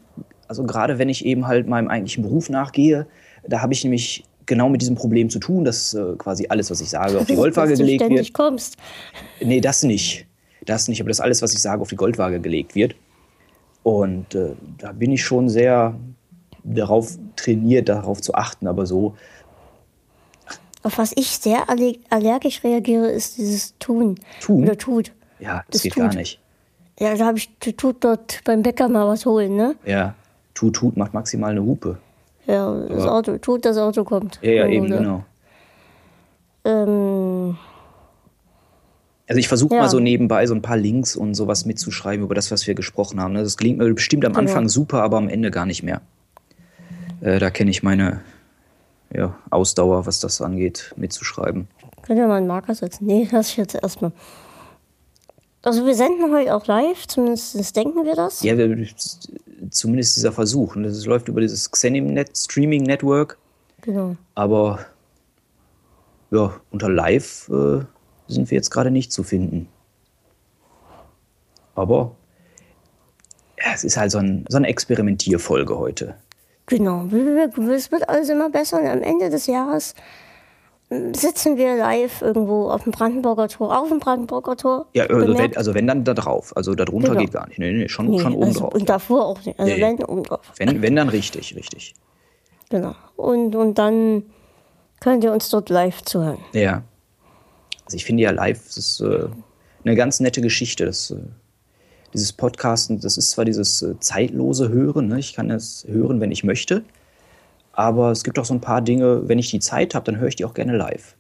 Also 0.50 0.64
gerade 0.64 0.98
wenn 0.98 1.10
ich 1.10 1.26
eben 1.26 1.46
halt 1.46 1.68
meinem 1.68 1.88
eigentlichen 1.90 2.24
Beruf 2.24 2.50
nachgehe, 2.50 3.06
da 3.48 3.62
habe 3.62 3.72
ich 3.72 3.84
nämlich 3.84 4.24
genau 4.48 4.68
mit 4.68 4.82
diesem 4.82 4.96
Problem 4.96 5.30
zu 5.30 5.38
tun, 5.38 5.64
dass 5.64 5.94
äh, 5.94 6.16
quasi 6.18 6.48
alles, 6.50 6.72
was 6.72 6.82
ich 6.82 6.90
sage, 6.90 7.20
auf 7.20 7.28
die 7.28 7.36
Goldwaage 7.38 7.70
dass 7.70 7.78
du 7.78 7.86
gelegt 7.86 8.02
ständig 8.02 8.28
wird. 8.30 8.34
kommst. 8.34 8.76
Nee, 9.40 9.62
das 9.62 9.84
nicht. 9.84 10.26
Das 10.66 10.88
nicht, 10.88 11.02
aber 11.02 11.10
dass 11.10 11.20
alles, 11.20 11.44
was 11.44 11.54
ich 11.54 11.62
sage, 11.62 11.84
auf 11.84 11.90
die 11.90 11.96
Goldwaage 11.96 12.40
gelegt 12.40 12.74
wird. 12.74 12.96
Und 13.84 14.34
äh, 14.34 14.54
da 14.80 14.92
bin 14.92 15.12
ich 15.12 15.24
schon 15.24 15.50
sehr 15.50 15.96
darauf 16.64 17.16
trainiert, 17.36 17.88
darauf 17.88 18.20
zu 18.20 18.34
achten, 18.34 18.66
aber 18.66 18.88
so. 18.88 19.16
Auf 20.82 20.98
was 20.98 21.12
ich 21.16 21.28
sehr 21.28 21.70
allergisch 22.10 22.64
reagiere, 22.64 23.12
ist 23.12 23.38
dieses 23.38 23.78
Tun. 23.78 24.16
Tun? 24.42 24.64
Oder 24.64 24.80
Tut. 24.80 25.12
Ja, 25.40 25.58
das, 25.58 25.66
das 25.74 25.82
geht 25.84 25.94
tut. 25.94 26.04
gar 26.04 26.16
nicht. 26.16 26.40
Ja, 27.00 27.16
da 27.16 27.28
habe 27.28 27.38
ich 27.38 27.50
Tut 27.78 28.04
dort 28.04 28.42
beim 28.46 28.64
Bäcker 28.64 28.90
mal 28.90 29.08
was 29.08 29.28
holen, 29.28 29.56
ne? 29.56 29.76
Ja. 29.86 30.16
Tut, 30.60 30.76
Tut 30.76 30.98
macht 30.98 31.14
maximal 31.14 31.52
eine 31.52 31.64
Hupe. 31.64 32.00
Ja, 32.46 32.78
das 32.90 33.04
aber 33.04 33.14
Auto, 33.14 33.38
Tut, 33.38 33.64
das 33.64 33.78
Auto 33.78 34.04
kommt. 34.04 34.40
Ja, 34.42 34.52
ja, 34.52 34.68
eben, 34.68 34.88
oder? 34.88 34.98
genau. 34.98 35.24
Ähm. 36.66 37.58
Also 39.26 39.40
ich 39.40 39.48
versuche 39.48 39.76
ja. 39.76 39.84
mal 39.84 39.88
so 39.88 40.02
nebenbei 40.02 40.46
so 40.48 40.54
ein 40.54 40.62
paar 40.62 40.76
Links 40.76 41.16
und 41.16 41.34
sowas 41.34 41.66
mitzuschreiben 41.66 42.26
über 42.26 42.36
das, 42.36 42.52
was 42.52 42.68
wir 42.68 42.74
gesprochen 42.74 43.22
haben. 43.22 43.36
Ne? 43.36 43.44
Das 43.44 43.56
klingt 43.56 43.78
mir 43.78 43.94
bestimmt 43.94 44.26
am 44.26 44.34
genau. 44.34 44.42
Anfang 44.42 44.68
super, 44.68 45.02
aber 45.02 45.18
am 45.18 45.30
Ende 45.30 45.50
gar 45.50 45.66
nicht 45.66 45.82
mehr. 45.82 46.02
Äh, 47.22 47.40
da 47.40 47.52
kenne 47.52 47.72
ich 47.72 47.82
meine 47.82 48.20
ja, 49.14 49.36
Ausdauer, 49.52 50.06
was 50.08 50.20
das 50.20 50.42
angeht, 50.42 50.94
mitzuschreiben. 50.98 51.70
Können 52.02 52.20
wir 52.20 52.28
mal 52.28 52.38
einen 52.38 52.48
Marker 52.48 52.76
setzen? 52.76 53.06
Nee, 53.06 53.30
lass 53.32 53.52
ich 53.52 53.58
jetzt 53.58 53.76
erstmal. 53.76 54.12
Also 55.62 55.86
wir 55.86 55.96
senden 55.96 56.34
heute 56.34 56.54
auch 56.54 56.68
live, 56.68 57.08
zumindest 57.08 57.76
denken 57.78 58.04
wir 58.04 58.16
das. 58.16 58.44
Ja, 58.44 58.58
wir, 58.58 58.88
zumindest 59.70 60.16
dieser 60.16 60.32
Versuch. 60.32 60.76
Und 60.76 60.84
das 60.84 61.06
läuft 61.06 61.28
über 61.28 61.42
dieses 61.42 61.72
Xenim-Net 61.72 62.38
Streaming 62.38 62.84
Network. 62.84 63.38
Genau. 63.82 64.16
Aber 64.36 64.80
ja, 66.32 66.54
unter 66.72 66.90
live 66.90 67.50
äh, 67.50 67.80
sind 68.28 68.52
wir 68.52 68.56
jetzt 68.56 68.70
gerade 68.70 68.92
nicht 68.92 69.12
zu 69.12 69.24
finden. 69.24 69.68
Aber 71.76 72.16
ja, 73.58 73.72
es 73.74 73.84
ist 73.84 73.98
halt 73.98 74.12
so, 74.12 74.20
ein, 74.20 74.46
so 74.50 74.58
eine 74.58 74.68
Experimentierfolge 74.68 75.78
heute. 75.78 76.16
Genau, 76.68 77.06
es 77.06 77.92
wird 77.92 78.08
alles 78.08 78.30
immer 78.30 78.50
besser 78.50 78.80
und 78.80 78.88
am 78.88 79.02
Ende 79.02 79.30
des 79.30 79.48
Jahres 79.48 79.96
sitzen 80.90 81.58
wir 81.58 81.78
live 81.78 82.22
irgendwo 82.22 82.70
auf 82.70 82.84
dem 82.84 82.92
Brandenburger 82.92 83.48
Tor, 83.48 83.78
auf 83.78 83.90
dem 83.90 84.00
Brandenburger 84.00 84.58
Tor. 84.58 84.88
Ja, 84.94 85.06
also 85.06 85.38
wenn, 85.38 85.56
also 85.56 85.74
wenn, 85.76 85.86
dann 85.86 86.04
da 86.04 86.14
drauf. 86.16 86.56
Also 86.58 86.74
darunter 86.74 87.10
genau. 87.10 87.22
geht 87.22 87.32
gar 87.32 87.48
nicht. 87.48 87.60
Nee, 87.60 87.72
nee, 87.74 87.88
schon, 87.88 88.08
nee, 88.08 88.20
schon 88.20 88.34
oben 88.34 88.46
also, 88.46 88.60
drauf. 88.62 88.74
Und 88.74 88.90
davor 88.90 89.26
auch 89.28 89.46
nicht. 89.46 89.60
Also 89.60 89.74
nee. 89.74 89.82
wenn 89.82 90.04
oben 90.04 90.24
drauf. 90.24 90.42
Wenn, 90.58 90.82
wenn 90.82 90.96
dann 90.96 91.10
richtig, 91.10 91.56
richtig. 91.56 91.94
Genau. 92.70 92.96
Und, 93.16 93.56
und 93.56 93.78
dann 93.78 94.24
könnt 95.00 95.24
ihr 95.24 95.32
uns 95.32 95.50
dort 95.50 95.70
live 95.70 96.04
zuhören. 96.04 96.40
Ja. 96.54 96.84
Also 97.86 97.96
ich 97.96 98.06
finde 98.06 98.24
ja 98.24 98.32
live, 98.32 98.64
das 98.66 98.78
ist 98.78 99.02
äh, 99.02 99.28
eine 99.84 99.96
ganz 99.96 100.20
nette 100.20 100.42
Geschichte. 100.42 100.86
Das, 100.86 101.12
äh, 101.12 101.18
dieses 102.14 102.34
Podcasten, 102.34 103.00
das 103.00 103.18
ist 103.18 103.32
zwar 103.32 103.46
dieses 103.46 103.82
äh, 103.84 104.00
zeitlose 104.00 104.70
Hören, 104.70 105.08
ne? 105.08 105.20
ich 105.20 105.34
kann 105.34 105.52
es 105.52 105.86
hören, 105.88 106.20
wenn 106.20 106.32
ich 106.32 106.44
möchte, 106.44 106.84
aber 107.80 108.12
es 108.12 108.26
gibt 108.26 108.38
auch 108.38 108.44
so 108.44 108.54
ein 108.54 108.60
paar 108.60 108.82
Dinge, 108.82 109.30
wenn 109.30 109.40
ich 109.40 109.52
die 109.52 109.60
Zeit 109.62 109.96
habe, 109.96 110.04
dann 110.04 110.20
höre 110.20 110.28
ich 110.28 110.36
die 110.36 110.44
auch 110.44 110.54
gerne 110.54 110.76
live. 110.76 111.16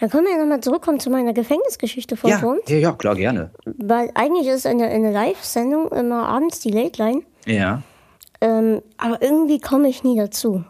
Dann 0.00 0.10
können 0.10 0.26
wir 0.26 0.32
ja 0.32 0.38
nochmal 0.38 0.60
zurückkommen 0.60 0.98
zu 0.98 1.10
meiner 1.10 1.32
Gefängnisgeschichte 1.32 2.16
von 2.16 2.30
ja. 2.30 2.56
Ja, 2.66 2.76
ja, 2.76 2.92
klar, 2.92 3.14
gerne. 3.14 3.50
Weil 3.64 4.10
eigentlich 4.14 4.48
ist 4.48 4.66
eine, 4.66 4.88
eine 4.88 5.12
Live-Sendung 5.12 5.92
immer 5.92 6.26
abends 6.26 6.58
die 6.58 6.72
Late 6.72 7.00
Line. 7.00 7.22
Ja. 7.46 7.82
Ähm, 8.40 8.82
aber 8.96 9.22
irgendwie 9.22 9.60
komme 9.60 9.88
ich 9.88 10.02
nie 10.02 10.16
dazu. 10.16 10.64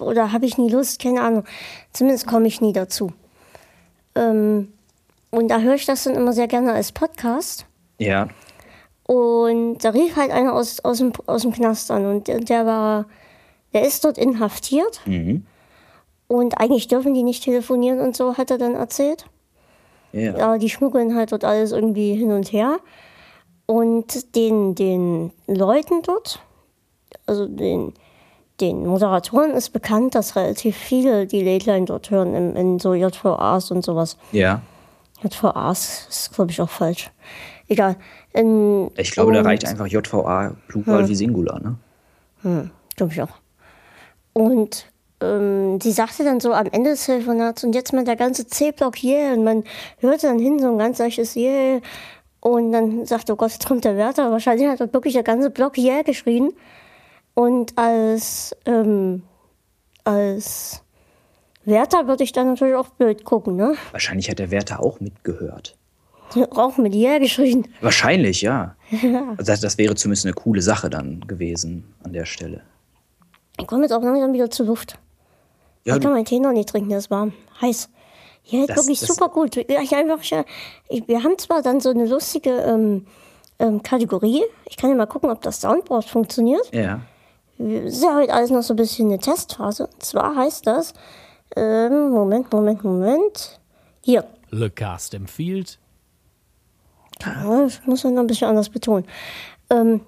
Oder 0.00 0.32
habe 0.32 0.44
ich 0.44 0.58
nie 0.58 0.70
Lust, 0.70 1.00
keine 1.00 1.20
Ahnung. 1.20 1.44
Zumindest 1.92 2.26
komme 2.26 2.48
ich 2.48 2.60
nie 2.60 2.72
dazu. 2.72 3.12
Ähm, 4.16 4.72
und 5.30 5.48
da 5.48 5.60
höre 5.60 5.74
ich 5.74 5.86
das 5.86 6.02
dann 6.02 6.16
immer 6.16 6.32
sehr 6.32 6.48
gerne 6.48 6.72
als 6.72 6.90
Podcast. 6.90 7.64
Ja. 7.98 8.26
Und 9.04 9.78
da 9.78 9.90
rief 9.90 10.16
halt 10.16 10.32
einer 10.32 10.52
aus, 10.52 10.80
aus, 10.80 10.98
dem, 10.98 11.12
aus 11.26 11.42
dem 11.42 11.52
Knast 11.52 11.92
an 11.92 12.06
und 12.06 12.26
der 12.26 12.66
war, 12.66 13.06
der 13.72 13.86
ist 13.86 14.04
dort 14.04 14.18
inhaftiert. 14.18 15.00
Mhm. 15.06 15.46
Und 16.28 16.58
eigentlich 16.58 16.88
dürfen 16.88 17.14
die 17.14 17.22
nicht 17.22 17.42
telefonieren 17.44 18.00
und 18.00 18.16
so, 18.16 18.36
hat 18.36 18.50
er 18.50 18.58
dann 18.58 18.74
erzählt. 18.74 19.26
Ja. 20.12 20.36
ja, 20.36 20.58
die 20.58 20.70
schmuggeln 20.70 21.14
halt 21.14 21.32
dort 21.32 21.44
alles 21.44 21.72
irgendwie 21.72 22.14
hin 22.14 22.32
und 22.32 22.52
her. 22.52 22.78
Und 23.66 24.34
den, 24.34 24.74
den 24.74 25.32
Leuten 25.46 26.02
dort, 26.02 26.40
also 27.26 27.46
den, 27.46 27.94
den 28.60 28.86
Moderatoren 28.86 29.52
ist 29.52 29.70
bekannt, 29.70 30.14
dass 30.14 30.34
relativ 30.34 30.76
viele 30.76 31.26
die 31.26 31.42
Late 31.42 31.70
Line 31.70 31.86
dort 31.86 32.10
hören, 32.10 32.34
in, 32.34 32.56
in 32.56 32.78
so 32.78 32.94
JVAs 32.94 33.70
und 33.70 33.84
sowas. 33.84 34.16
Ja. 34.32 34.62
JVAs 35.22 36.06
ist, 36.08 36.34
glaube 36.34 36.50
ich, 36.50 36.60
auch 36.60 36.70
falsch. 36.70 37.10
Egal. 37.68 37.96
In, 38.32 38.90
ich 38.96 39.12
glaube, 39.12 39.32
da 39.32 39.42
reicht 39.42 39.64
einfach 39.66 39.86
JVA 39.86 40.56
Plural 40.66 41.02
hm. 41.02 41.08
wie 41.08 41.14
Singular, 41.14 41.60
ne? 41.60 41.76
Hm, 42.42 42.70
glaube 42.96 43.12
ich 43.12 43.22
auch. 43.22 43.30
Und 44.32 44.86
ähm, 45.20 45.80
sie 45.80 45.92
sagte 45.92 46.24
dann 46.24 46.40
so 46.40 46.52
am 46.52 46.66
Ende 46.72 46.90
des 46.90 47.06
Telefonats 47.06 47.64
und 47.64 47.74
jetzt 47.74 47.92
mal 47.92 48.04
der 48.04 48.16
ganze 48.16 48.46
C-Block 48.46 49.02
yeah 49.02 49.34
und 49.34 49.44
man 49.44 49.64
hörte 49.98 50.28
dann 50.28 50.38
hin 50.38 50.58
so 50.58 50.68
ein 50.70 50.78
ganz 50.78 50.98
leichtes 50.98 51.36
yeah 51.36 51.80
und 52.40 52.72
dann 52.72 53.04
sagte, 53.06 53.32
oh 53.34 53.36
Gott, 53.36 53.52
jetzt 53.52 53.66
kommt 53.66 53.84
der 53.84 53.96
Wärter. 53.96 54.30
Wahrscheinlich 54.30 54.68
hat 54.68 54.80
dort 54.80 54.94
wirklich 54.94 55.14
der 55.14 55.22
ganze 55.22 55.50
Block 55.50 55.76
yeah 55.76 56.02
geschrien. 56.02 56.52
Und 57.34 57.76
als, 57.78 58.56
ähm, 58.66 59.22
als 60.04 60.82
Wärter 61.64 62.08
würde 62.08 62.24
ich 62.24 62.32
dann 62.32 62.48
natürlich 62.48 62.74
auch 62.74 62.88
blöd 62.88 63.24
gucken, 63.24 63.56
ne? 63.56 63.74
Wahrscheinlich 63.92 64.30
hat 64.30 64.38
der 64.38 64.50
Wärter 64.50 64.80
auch 64.80 65.00
mitgehört. 65.00 65.76
Auch 66.50 66.78
mit 66.78 66.94
Ja 66.94 67.18
geschrien. 67.18 67.66
Wahrscheinlich, 67.80 68.40
ja. 68.40 68.76
ja. 69.02 69.34
Das, 69.36 69.60
das, 69.60 69.78
wäre 69.78 69.96
zumindest 69.96 70.26
eine 70.26 70.34
coole 70.34 70.62
Sache 70.62 70.88
dann 70.88 71.26
gewesen 71.26 71.92
an 72.04 72.12
der 72.12 72.24
Stelle. 72.24 72.62
Ich 73.60 73.66
komme 73.66 73.82
jetzt 73.82 73.92
auch 73.92 74.02
langsam 74.02 74.32
wieder 74.32 74.50
zur 74.50 74.66
Luft. 74.66 74.98
Ja, 75.84 75.96
ich 75.96 76.02
kann 76.02 76.12
meinen 76.12 76.24
Tee 76.24 76.40
noch 76.40 76.52
nicht 76.52 76.68
trinken, 76.68 76.90
der 76.90 76.98
ist 76.98 77.10
warm. 77.10 77.32
Heiß. 77.60 77.88
Ja, 78.44 78.66
das, 78.66 78.76
wirklich 78.76 79.00
das, 79.00 79.08
super 79.08 79.28
gut. 79.28 79.56
Ich 79.56 79.94
einfach, 79.94 80.18
ich, 80.88 81.08
wir 81.08 81.22
haben 81.22 81.38
zwar 81.38 81.62
dann 81.62 81.80
so 81.80 81.90
eine 81.90 82.06
lustige 82.06 82.50
ähm, 82.50 83.06
ähm, 83.58 83.82
Kategorie. 83.82 84.42
Ich 84.66 84.76
kann 84.76 84.90
ja 84.90 84.96
mal 84.96 85.06
gucken, 85.06 85.30
ob 85.30 85.40
das 85.42 85.60
Soundboard 85.60 86.04
funktioniert. 86.04 86.74
Ja. 86.74 87.00
Das 87.58 87.94
ist 87.94 88.02
ja 88.02 88.14
heute 88.14 88.32
alles 88.32 88.50
noch 88.50 88.62
so 88.62 88.72
ein 88.72 88.76
bisschen 88.76 89.08
eine 89.08 89.18
Testphase. 89.18 89.86
Und 89.86 90.02
zwar 90.02 90.34
heißt 90.34 90.66
das, 90.66 90.94
ähm, 91.56 92.10
Moment, 92.10 92.52
Moment, 92.52 92.82
Moment. 92.82 93.60
Hier. 94.02 94.24
Le 94.50 94.70
Cast 94.70 95.14
empfiehlt. 95.14 95.78
Ja, 97.22 97.66
ich 97.66 97.86
muss 97.86 98.02
man 98.04 98.14
noch 98.14 98.22
ein 98.22 98.26
bisschen 98.26 98.48
anders 98.48 98.70
betonen. 98.70 99.06
Ähm, 99.68 100.00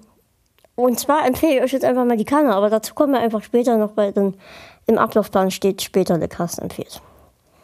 und 0.75 0.99
zwar 0.99 1.25
empfehle 1.25 1.57
ich 1.57 1.63
euch 1.63 1.71
jetzt 1.71 1.85
einfach 1.85 2.05
mal 2.05 2.17
die 2.17 2.25
Kanne, 2.25 2.53
aber 2.53 2.69
dazu 2.69 2.95
kommen 2.95 3.13
wir 3.13 3.19
einfach 3.19 3.43
später 3.43 3.77
noch, 3.77 3.95
weil 3.95 4.11
dann 4.11 4.35
im 4.87 4.97
Ablaufplan 4.97 5.51
steht 5.51 5.81
später 5.81 6.17
Le 6.17 6.27
Cast 6.27 6.59
empfiehlt. 6.59 7.01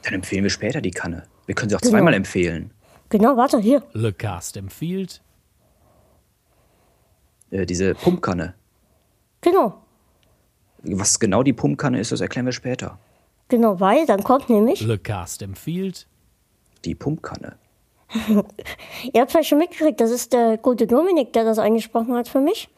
Dann 0.03 0.13
empfehlen 0.13 0.43
wir 0.43 0.49
später 0.49 0.81
die 0.81 0.91
Kanne. 0.91 1.23
Wir 1.45 1.55
können 1.55 1.69
sie 1.69 1.75
auch 1.75 1.81
genau. 1.81 1.93
zweimal 1.93 2.13
empfehlen. 2.13 2.71
Genau, 3.09 3.35
warte, 3.35 3.59
hier. 3.59 3.83
Le 3.93 4.13
Cast 4.13 4.55
empfiehlt. 4.55 5.21
Äh, 7.49 7.65
diese 7.65 7.95
Pumpkanne. 7.95 8.53
Genau. 9.41 9.81
Was 10.83 11.19
genau 11.19 11.43
die 11.43 11.53
Pumpkanne 11.53 11.99
ist, 11.99 12.11
das 12.11 12.21
erklären 12.21 12.45
wir 12.45 12.53
später. 12.53 12.99
Genau, 13.47 13.79
weil 13.79 14.05
dann 14.05 14.23
kommt 14.23 14.49
nämlich. 14.49 14.81
Le 14.81 14.99
Cast 14.99 15.41
empfiehlt. 15.41 16.07
Die 16.85 16.95
Pumpkanne. 16.95 17.57
Ihr 19.13 19.21
habt 19.21 19.31
vielleicht 19.31 19.49
schon 19.49 19.57
mitgekriegt, 19.57 19.99
das 19.99 20.11
ist 20.11 20.33
der 20.33 20.57
gute 20.57 20.87
Dominik, 20.87 21.33
der 21.33 21.43
das 21.43 21.59
eingesprochen 21.59 22.15
hat 22.15 22.27
für 22.27 22.39
mich. 22.39 22.69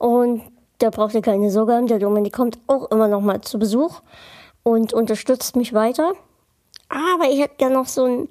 Und 0.00 0.40
der 0.80 0.90
brauchte 0.90 1.20
keine 1.20 1.50
Sorge 1.50 1.74
haben. 1.74 1.86
Der 1.86 1.98
Dominik 1.98 2.32
kommt 2.32 2.58
auch 2.66 2.90
immer 2.90 3.06
noch 3.06 3.20
mal 3.20 3.42
zu 3.42 3.58
Besuch 3.58 4.00
und 4.62 4.94
unterstützt 4.94 5.56
mich 5.56 5.74
weiter. 5.74 6.14
Aber 6.88 7.30
ich 7.30 7.38
hätte 7.38 7.56
gerne 7.58 7.74
noch 7.74 7.86
so 7.86 8.04
einen 8.04 8.28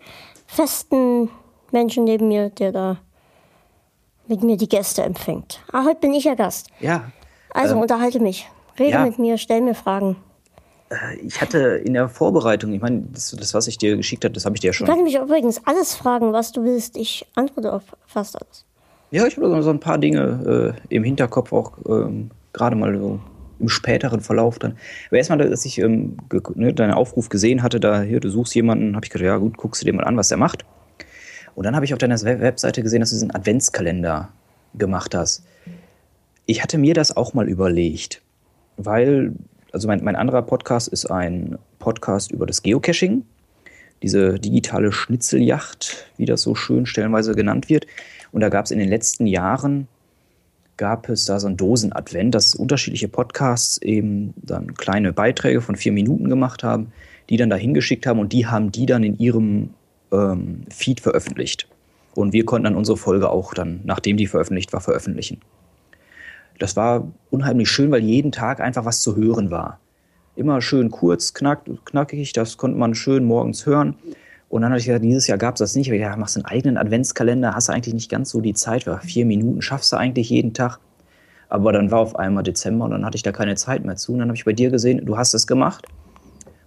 festen 0.48 1.30
Menschen 1.72 2.06
neben 2.06 2.28
mir, 2.28 2.50
der 2.50 2.72
da 2.72 2.98
mit 4.28 4.42
mir 4.42 4.58
die 4.58 4.68
Gäste 4.68 5.04
empfängt. 5.04 5.62
Ah, 5.72 5.86
heute 5.86 6.00
bin 6.00 6.14
ich 6.16 6.24
ja 6.24 6.34
Gast. 6.34 6.70
Ja. 6.80 7.12
Also 7.52 7.76
ähm, 7.76 7.82
unterhalte 7.82 8.20
mich. 8.20 8.50
Rede 8.80 8.92
ja. 8.92 9.06
mit 9.06 9.20
mir, 9.20 9.38
stell 9.38 9.62
mir 9.62 9.76
Fragen. 9.76 10.16
Äh, 10.90 11.18
ich 11.18 11.40
hatte 11.40 11.60
in 11.60 11.94
der 11.94 12.10
Vorbereitung, 12.10 12.74
ich 12.74 12.82
meine, 12.82 13.02
das, 13.12 13.30
das 13.30 13.54
was 13.54 13.68
ich 13.68 13.78
dir 13.78 13.96
geschickt 13.96 14.26
habe, 14.26 14.34
das 14.34 14.46
habe 14.46 14.56
ich 14.56 14.62
dir 14.62 14.68
ja 14.68 14.74
schon. 14.74 14.88
Du 14.88 14.92
kannst 14.92 15.06
mich 15.06 15.22
übrigens 15.22 15.62
alles 15.68 15.94
fragen, 15.94 16.34
was 16.34 16.52
du 16.52 16.64
willst. 16.64 16.98
Ich 16.98 17.28
antworte 17.36 17.72
auf 17.72 17.84
fast 18.08 18.42
alles. 18.42 18.66
Ja, 19.12 19.26
ich 19.26 19.38
habe 19.38 19.64
so 19.64 19.70
ein 19.70 19.80
paar 19.80 19.98
Dinge 19.98 20.76
äh, 20.90 20.96
im 20.96 21.04
Hinterkopf 21.04 21.52
auch 21.52 21.74
ähm, 21.88 22.30
gerade 22.54 22.76
mal 22.76 22.98
so 22.98 23.20
im 23.60 23.68
späteren 23.68 24.22
Verlauf 24.22 24.60
dann. 24.60 24.78
Aber 25.08 25.18
erstmal, 25.18 25.38
dass 25.38 25.66
ich 25.66 25.80
ähm, 25.80 26.18
ne, 26.56 26.74
deinen 26.74 26.94
Aufruf 26.94 27.30
gesehen 27.30 27.64
hatte, 27.64 27.80
da 27.80 28.02
hier, 28.02 28.20
du 28.20 28.30
suchst 28.30 28.56
jemanden, 28.56 28.96
habe 28.96 29.06
ich 29.06 29.10
gedacht, 29.10 29.26
ja 29.26 29.38
gut, 29.38 29.58
guckst 29.58 29.82
du 29.82 29.86
dir 29.86 29.94
mal 29.94 30.04
an, 30.04 30.16
was 30.16 30.30
der 30.30 30.38
macht. 30.38 30.64
Und 31.56 31.66
dann 31.66 31.76
habe 31.76 31.86
ich 31.86 31.94
auf 31.94 32.00
deiner 32.00 32.22
Webseite 32.22 32.84
gesehen, 32.84 33.02
dass 33.02 33.10
du 33.10 33.16
diesen 33.16 33.36
Adventskalender 33.36 34.30
gemacht 34.76 35.16
hast. 35.16 35.44
Ich 36.46 36.64
hatte 36.64 36.78
mir 36.78 36.94
das 36.94 37.16
auch 37.16 37.34
mal 37.34 37.50
überlegt, 37.50 38.22
weil, 38.78 39.34
also 39.72 39.88
mein, 39.88 40.04
mein 40.04 40.16
anderer 40.16 40.42
Podcast 40.42 40.88
ist 40.88 41.08
ein 41.08 41.58
Podcast 41.80 42.32
über 42.32 42.46
das 42.46 42.64
Geocaching, 42.64 43.24
diese 44.02 44.40
digitale 44.40 44.92
Schnitzeljacht, 44.92 46.08
wie 46.18 46.26
das 46.26 46.44
so 46.44 46.56
schön 46.56 46.86
stellenweise 46.86 47.34
genannt 47.34 47.70
wird. 47.70 47.88
Und 48.32 48.42
da 48.42 48.50
gab 48.50 48.66
es 48.66 48.72
in 48.72 48.80
den 48.80 48.90
letzten 48.90 49.28
Jahren 49.28 49.88
gab 50.80 51.10
es 51.10 51.26
da 51.26 51.40
so 51.40 51.48
einen 51.48 51.58
Dosen-Advent, 51.58 52.34
dass 52.34 52.56
unterschiedliche 52.56 53.10
Podcasts 53.10 53.82
eben 53.82 54.34
dann 54.38 54.76
kleine 54.76 55.12
Beiträge 55.12 55.62
von 55.62 55.76
vier 55.76 55.92
Minuten 55.92 56.30
gemacht 56.30 56.64
haben, 56.64 56.94
die 57.30 57.36
dann 57.36 57.50
da 57.50 57.58
hingeschickt 57.58 58.08
haben 58.08 58.18
und 58.18 58.32
die 58.32 58.48
haben 58.48 58.72
die 58.72 58.86
dann 58.86 59.04
in 59.04 59.20
ihrem 59.20 59.72
ähm, 60.12 60.64
Feed 60.70 61.02
veröffentlicht. 61.02 61.68
Und 62.16 62.32
wir 62.32 62.46
konnten 62.46 62.64
dann 62.64 62.76
unsere 62.76 62.98
Folge 62.98 63.30
auch 63.30 63.54
dann, 63.54 63.82
nachdem 63.84 64.16
die 64.16 64.26
veröffentlicht 64.26 64.72
war, 64.72 64.80
veröffentlichen. 64.80 65.42
Das 66.60 66.76
war 66.76 67.12
unheimlich 67.30 67.70
schön, 67.70 67.92
weil 67.92 68.04
jeden 68.04 68.32
Tag 68.32 68.62
einfach 68.62 68.86
was 68.86 69.02
zu 69.02 69.16
hören 69.16 69.52
war. 69.52 69.80
Immer 70.36 70.62
schön 70.62 70.90
kurz, 70.90 71.34
knack, 71.34 71.66
knackig, 71.86 72.32
das 72.32 72.58
konnte 72.58 72.78
man 72.78 72.96
schön 72.96 73.26
morgens 73.26 73.66
hören. 73.66 73.96
Und 74.50 74.64
dann 74.64 74.72
habe 74.72 74.80
ich 74.80 74.86
gesagt, 74.86 75.04
dieses 75.04 75.28
Jahr 75.28 75.38
gab 75.38 75.56
es 75.56 75.60
das 75.60 75.76
nicht. 75.76 75.92
Ich 75.92 76.02
ja, 76.02 76.16
machst 76.16 76.36
einen 76.36 76.46
eigenen 76.46 76.78
Adventskalender, 76.78 77.54
hast 77.54 77.70
du 77.70 77.74
eigentlich 77.74 77.94
nicht 77.94 78.10
ganz 78.10 78.32
so 78.32 78.42
die 78.42 78.56
Zeit. 78.56 78.86
Vier 79.04 79.26
Minuten 79.26 79.62
schaffst 79.62 79.92
du 79.92 79.98
eigentlich 79.98 80.30
jeden 80.30 80.54
Tag. 80.54 80.80
Aber 81.50 81.72
dann 81.72 81.92
war 81.92 82.00
auf 82.00 82.16
einmal 82.16 82.44
Dezember 82.44 82.86
und 82.86 82.92
dann 82.92 83.06
hatte 83.06 83.16
ich 83.16 83.24
da 83.24 83.32
keine 83.32 83.56
Zeit 83.56 83.86
mehr 83.86 83.96
zu. 83.96 84.14
Und 84.14 84.20
dann 84.20 84.30
habe 84.30 84.36
ich 84.36 84.46
bei 84.46 84.54
dir 84.54 84.72
gesehen, 84.72 85.06
du 85.06 85.18
hast 85.18 85.34
es 85.34 85.48
gemacht. 85.48 85.86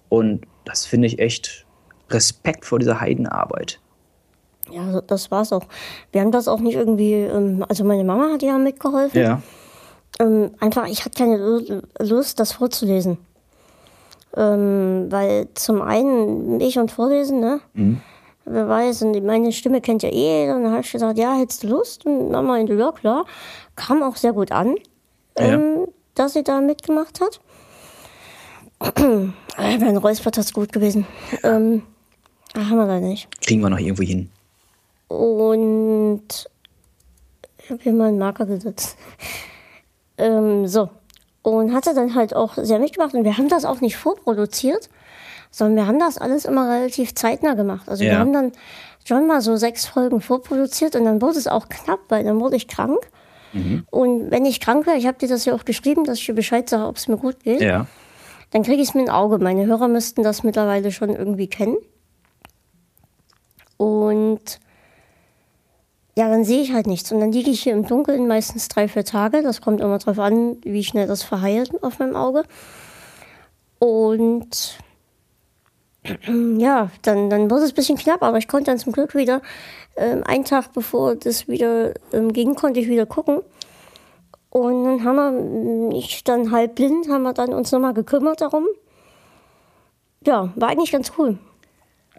Und 0.09 0.47
das 0.64 0.87
finde 0.87 1.07
ich 1.09 1.18
echt 1.18 1.66
Respekt 2.11 2.64
vor 2.64 2.79
dieser 2.79 3.01
Heidenarbeit. 3.01 3.81
Ja, 4.71 5.01
das 5.01 5.31
war's 5.31 5.53
auch. 5.53 5.66
Wir 6.12 6.21
haben 6.21 6.31
das 6.31 6.49
auch 6.49 6.61
nicht 6.61 6.75
irgendwie, 6.75 7.14
ähm, 7.14 7.64
also 7.68 7.85
meine 7.85 8.05
Mama 8.05 8.33
hat 8.33 8.42
ja 8.42 8.59
mitgeholfen. 8.59 9.21
Ja. 9.21 9.42
Ähm, 10.21 10.53
einfach, 10.61 10.87
ich 10.87 11.05
hatte 11.05 11.18
keine 11.18 11.37
Lust, 11.99 12.38
das 12.38 12.53
vorzulesen. 12.53 13.18
Ähm, 14.37 15.07
weil 15.11 15.49
zum 15.55 15.83
einen 15.83 16.61
ich 16.61 16.79
und 16.79 16.90
Vorlesen, 16.90 17.40
ne? 17.40 17.61
Mhm. 17.75 18.01
Wer 18.45 18.68
weiß, 18.68 19.03
und 19.03 19.25
meine 19.25 19.53
Stimme 19.53 19.81
kennt 19.81 20.03
ja 20.03 20.11
eh. 20.11 20.51
Und 20.51 20.64
dann 20.64 20.73
habe 20.73 20.83
ich 20.83 20.90
gesagt, 20.90 21.18
ja, 21.18 21.35
hättest 21.35 21.62
du 21.62 21.68
Lust? 21.68 22.07
Und 22.07 22.31
Mama 22.33 22.59
in 22.59 22.66
ja, 22.66 22.90
klar. 22.92 23.25
Kam 23.77 24.03
auch 24.03 24.16
sehr 24.16 24.33
gut 24.33 24.51
an, 24.51 24.75
ja. 25.38 25.45
ähm, 25.45 25.87
dass 26.14 26.33
sie 26.33 26.42
da 26.42 26.61
mitgemacht 26.61 27.21
hat. 27.21 27.40
mein 29.57 29.97
Räuspert 29.97 30.38
ist 30.38 30.55
gut 30.55 30.73
gewesen. 30.73 31.07
Ähm, 31.45 31.83
haben 32.57 32.77
wir 32.77 32.87
leider 32.87 33.07
nicht. 33.07 33.29
Kriegen 33.40 33.61
wir 33.61 33.71
noch 33.71 33.79
irgendwo 33.79 34.03
hin. 34.03 34.29
Und 35.09 36.49
ich 37.59 37.71
habe 37.71 37.83
hier 37.83 37.92
mal 37.92 38.09
einen 38.09 38.18
Marker 38.18 38.47
gesetzt. 38.47 38.97
ähm, 40.18 40.66
so, 40.66 40.90
und 41.42 41.74
hat 41.74 41.87
er 41.87 41.94
dann 41.94 42.14
halt 42.14 42.35
auch 42.35 42.55
sehr 42.57 42.78
mitgemacht. 42.78 43.14
Und 43.14 43.24
wir 43.24 43.37
haben 43.37 43.48
das 43.48 43.64
auch 43.64 43.81
nicht 43.81 43.96
vorproduziert, 43.96 44.88
sondern 45.50 45.76
wir 45.76 45.87
haben 45.87 45.98
das 45.98 46.18
alles 46.18 46.44
immer 46.44 46.68
relativ 46.70 47.14
zeitnah 47.14 47.55
gemacht. 47.55 47.88
Also 47.88 48.05
ja. 48.05 48.12
wir 48.12 48.18
haben 48.18 48.33
dann 48.33 48.52
schon 49.05 49.26
mal 49.26 49.40
so 49.40 49.57
sechs 49.57 49.87
Folgen 49.87 50.20
vorproduziert 50.20 50.96
und 50.96 51.05
dann 51.05 51.20
wurde 51.20 51.38
es 51.38 51.48
auch 51.48 51.68
knapp, 51.68 52.00
weil 52.09 52.24
dann 52.24 52.40
wurde 52.40 52.57
ich 52.57 52.68
krank. 52.68 52.98
Mhm. 53.52 53.85
Und 53.90 54.31
wenn 54.31 54.46
ich 54.46 54.61
krank 54.61 54.87
wäre, 54.87 54.96
ich 54.96 55.07
habe 55.07 55.18
dir 55.18 55.28
das 55.28 55.44
ja 55.44 55.55
auch 55.55 55.64
geschrieben, 55.64 56.05
dass 56.05 56.18
ich 56.18 56.26
dir 56.26 56.35
Bescheid 56.35 56.68
sage, 56.68 56.87
ob 56.87 56.96
es 56.96 57.09
mir 57.09 57.16
gut 57.16 57.40
geht, 57.42 57.61
ja. 57.61 57.87
dann 58.50 58.62
kriege 58.62 58.81
ich 58.81 58.88
es 58.88 58.94
mir 58.94 59.02
ein 59.02 59.11
Auge. 59.11 59.38
Meine 59.38 59.66
Hörer 59.66 59.88
müssten 59.88 60.22
das 60.22 60.42
mittlerweile 60.42 60.92
schon 60.92 61.11
irgendwie 61.11 61.48
kennen. 61.48 61.76
Und 63.76 64.61
ja, 66.14 66.29
dann 66.29 66.44
sehe 66.44 66.61
ich 66.61 66.72
halt 66.72 66.87
nichts. 66.87 67.11
Und 67.11 67.20
dann 67.20 67.33
liege 67.33 67.51
ich 67.51 67.62
hier 67.62 67.72
im 67.72 67.87
Dunkeln 67.87 68.27
meistens 68.27 68.68
drei, 68.68 68.87
vier 68.88 69.05
Tage. 69.05 69.42
Das 69.42 69.61
kommt 69.61 69.81
immer 69.81 69.98
darauf 69.98 70.18
an, 70.18 70.57
wie 70.62 70.85
schnell 70.85 71.07
das 71.07 71.22
verheilt 71.22 71.72
auf 71.83 71.98
meinem 71.98 72.16
Auge. 72.16 72.44
Und 73.79 74.79
ja, 76.59 76.90
dann, 77.03 77.31
dann 77.31 77.51
wurde 77.51 77.64
es 77.64 77.72
ein 77.72 77.77
bisschen 77.77 77.98
knapp, 77.98 78.22
aber 78.22 78.38
ich 78.38 78.48
konnte 78.48 78.70
dann 78.70 78.79
zum 78.79 78.92
Glück 78.92 79.14
wieder, 79.14 79.40
ähm, 79.96 80.22
einen 80.25 80.44
Tag 80.44 80.72
bevor 80.72 81.16
das 81.16 81.48
wieder 81.48 81.94
ähm, 82.12 82.33
ging, 82.33 82.55
konnte 82.55 82.81
ich 82.81 82.88
wieder 82.88 83.07
gucken. 83.07 83.40
Und 84.51 84.85
dann 84.85 85.05
haben 85.05 85.90
wir, 85.90 85.96
ich 85.96 86.25
dann 86.25 86.51
halb 86.53 86.75
blind, 86.75 87.09
haben 87.09 87.22
wir 87.22 87.33
dann 87.33 87.55
uns 87.55 87.72
nochmal 87.72 87.94
gekümmert 87.94 88.42
darum. 88.42 88.66
Ja, 90.27 90.53
war 90.57 90.68
eigentlich 90.68 90.92
ganz 90.92 91.12
cool. 91.16 91.38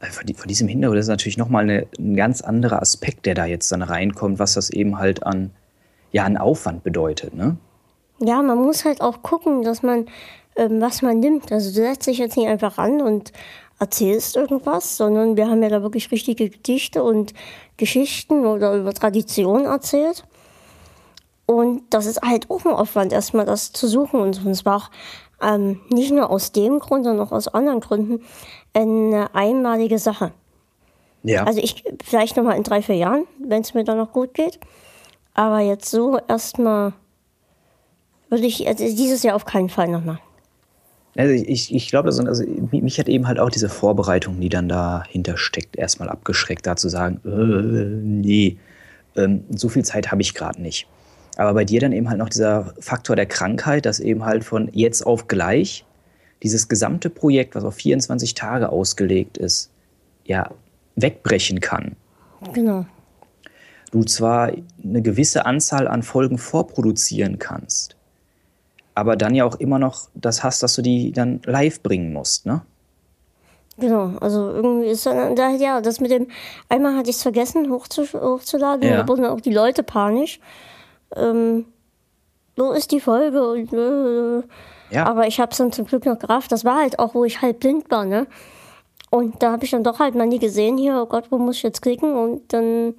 Äh, 0.04 0.12
von, 0.12 0.48
diesem 0.48 0.68
Hintergrund 0.68 1.00
ist 1.00 1.08
natürlich 1.08 1.38
nochmal 1.38 1.88
ein 1.98 2.16
ganz 2.16 2.42
anderer 2.42 2.82
Aspekt, 2.82 3.26
der 3.26 3.36
da 3.36 3.46
jetzt 3.46 3.72
dann 3.72 3.82
reinkommt, 3.82 4.40
was 4.40 4.54
das 4.54 4.70
eben 4.70 4.98
halt 4.98 5.24
an, 5.24 5.52
ja, 6.12 6.26
an 6.26 6.38
Aufwand 6.38 6.84
bedeutet, 6.84 7.34
ne? 7.34 7.58
Ja, 8.20 8.42
man 8.42 8.58
muss 8.58 8.86
halt 8.86 9.02
auch 9.02 9.22
gucken, 9.22 9.64
dass 9.64 9.82
man, 9.82 10.06
ähm, 10.56 10.80
was 10.80 11.02
man 11.02 11.20
nimmt. 11.20 11.52
Also 11.52 11.70
du 11.70 11.76
setzt 11.76 12.08
dich 12.08 12.20
jetzt 12.20 12.38
nicht 12.38 12.48
einfach 12.48 12.78
ran 12.78 13.02
und 13.02 13.34
erzählst 13.80 14.38
irgendwas, 14.38 14.96
sondern 14.98 15.36
wir 15.36 15.50
haben 15.50 15.62
ja 15.64 15.70
da 15.70 15.82
wirklich 15.82 16.12
richtige 16.12 16.50
Gedichte 16.50 17.04
und 17.04 17.34
Geschichten 17.76 18.46
oder 18.46 18.76
über 18.76 18.94
Tradition 18.94 19.66
erzählt. 19.66 20.26
Und 21.46 21.82
das 21.90 22.06
ist 22.06 22.22
halt 22.22 22.50
auch 22.50 22.64
ein 22.66 22.72
Aufwand, 22.72 23.12
erstmal 23.12 23.46
das 23.46 23.74
zu 23.74 23.88
suchen. 23.88 24.22
Und 24.22 24.46
es 24.46 24.64
war 24.64 24.78
auch 24.78 24.90
ähm, 25.42 25.82
nicht 25.90 26.12
nur 26.12 26.30
aus 26.30 26.52
dem 26.52 26.80
Grund, 26.80 27.04
sondern 27.04 27.28
auch 27.28 27.32
aus 27.32 27.48
anderen 27.50 27.82
Gründen 27.82 28.22
eine 28.74 29.34
einmalige 29.34 30.00
Sache. 30.00 30.32
Ja. 31.24 31.44
Also 31.46 31.60
ich 31.62 31.84
vielleicht 32.04 32.36
nochmal 32.36 32.58
in 32.58 32.64
drei, 32.64 32.82
vier 32.82 32.96
Jahren, 32.96 33.26
wenn 33.40 33.62
es 33.62 33.74
mir 33.74 33.84
dann 33.84 33.98
noch 33.98 34.12
gut 34.12 34.34
geht. 34.34 34.60
Aber 35.34 35.60
jetzt 35.60 35.90
so 35.90 36.20
erstmal 36.28 36.94
würde 38.30 38.46
ich 38.46 38.68
also 38.68 38.84
dieses 38.84 39.24
Jahr 39.24 39.36
auf 39.36 39.46
keinen 39.46 39.70
Fall 39.70 39.88
nochmal. 39.88 40.20
Also 41.16 41.34
ich, 41.34 41.74
ich 41.74 41.90
glaube, 41.90 42.08
also 42.08 42.44
mich 42.72 43.00
hat 43.00 43.08
eben 43.08 43.28
halt 43.28 43.40
auch 43.40 43.52
diese 43.52 43.70
Vorbereitung, 43.70 44.40
die 44.40 44.50
dann 44.50 44.68
dahinter 44.68 45.38
steckt, 45.38 45.76
erstmal 45.76 46.10
abgeschreckt, 46.10 46.66
da 46.66 46.76
zu 46.76 46.90
sagen, 46.90 47.20
äh, 47.24 48.02
nee, 48.04 48.58
ähm, 49.16 49.44
so 49.50 49.70
viel 49.70 49.86
Zeit 49.86 50.12
habe 50.12 50.24
ich 50.24 50.34
gerade 50.34 50.60
nicht. 50.60 50.88
Aber 51.38 51.54
bei 51.54 51.66
dir 51.66 51.80
dann 51.80 51.92
eben 51.92 52.10
halt 52.10 52.18
noch 52.18 52.30
dieser 52.30 52.74
Faktor 52.80 53.16
der 53.16 53.28
Krankheit, 53.28 53.86
dass 53.86 54.00
eben 54.00 54.26
halt 54.26 54.44
von 54.44 54.70
jetzt 54.74 55.06
auf 55.06 55.28
gleich 55.28 55.86
dieses 56.44 56.68
gesamte 56.68 57.10
Projekt, 57.10 57.56
was 57.56 57.64
auf 57.64 57.76
24 57.76 58.34
Tage 58.34 58.70
ausgelegt 58.70 59.38
ist, 59.38 59.72
ja, 60.26 60.52
wegbrechen 60.96 61.60
kann. 61.60 61.96
Genau. 62.54 62.86
Du 63.92 64.04
zwar 64.04 64.52
eine 64.84 65.02
gewisse 65.02 65.46
Anzahl 65.46 65.88
an 65.88 66.04
Folgen 66.04 66.38
vorproduzieren 66.38 67.40
kannst, 67.40 67.96
aber 68.96 69.16
dann 69.16 69.36
ja 69.36 69.46
auch 69.46 69.56
immer 69.56 69.80
noch 69.80 70.10
das 70.14 70.44
hast, 70.44 70.62
dass 70.64 70.76
du 70.76 70.82
die 70.82 71.12
dann 71.12 71.42
live 71.46 71.82
bringen 71.82 72.14
musst, 72.14 72.46
ne? 72.46 72.62
Genau, 73.76 74.18
also 74.20 74.52
irgendwie 74.52 74.88
ist 74.90 75.08
dann, 75.08 75.36
da, 75.36 75.50
ja, 75.50 75.82
das 75.82 76.00
mit 76.00 76.12
dem, 76.12 76.28
einmal 76.70 76.96
hatte 76.96 77.10
ich 77.10 77.16
es 77.16 77.24
vergessen 77.24 77.72
hochzu, 77.72 78.04
hochzuladen, 78.14 78.88
ja. 78.88 78.98
da 78.98 79.08
wurden 79.08 79.26
auch 79.26 79.42
die 79.42 79.54
Leute 79.54 79.82
panisch 79.82 80.40
ähm, 81.16 81.66
wo 82.56 82.72
ist 82.72 82.92
die 82.92 83.00
Folge? 83.00 83.44
Und, 83.48 83.74
äh, 83.74 84.44
ja. 84.94 85.06
Aber 85.06 85.28
ich 85.28 85.40
habe 85.40 85.52
es 85.52 85.58
dann 85.58 85.72
zum 85.72 85.86
Glück 85.86 86.06
noch 86.06 86.20
gerafft. 86.20 86.52
Das 86.52 86.66
war 86.66 86.80
halt 86.80 87.00
auch, 87.00 87.14
wo 87.16 87.26
ich 87.26 87.42
halb 87.42 87.60
blind 87.60 87.90
war, 87.90 88.06
ne? 88.06 88.28
Und 89.10 89.44
da 89.44 89.52
habe 89.52 89.64
ich 89.66 89.72
dann 89.72 89.84
doch 89.84 90.00
halt 90.00 90.16
mal 90.16 90.26
nie 90.26 90.40
gesehen, 90.40 90.78
hier, 90.78 91.00
oh 91.02 91.06
Gott, 91.06 91.26
wo 91.30 91.38
muss 91.38 91.58
ich 91.58 91.64
jetzt 91.64 91.82
klicken? 91.82 92.16
Und 92.16 92.52
dann 92.52 92.96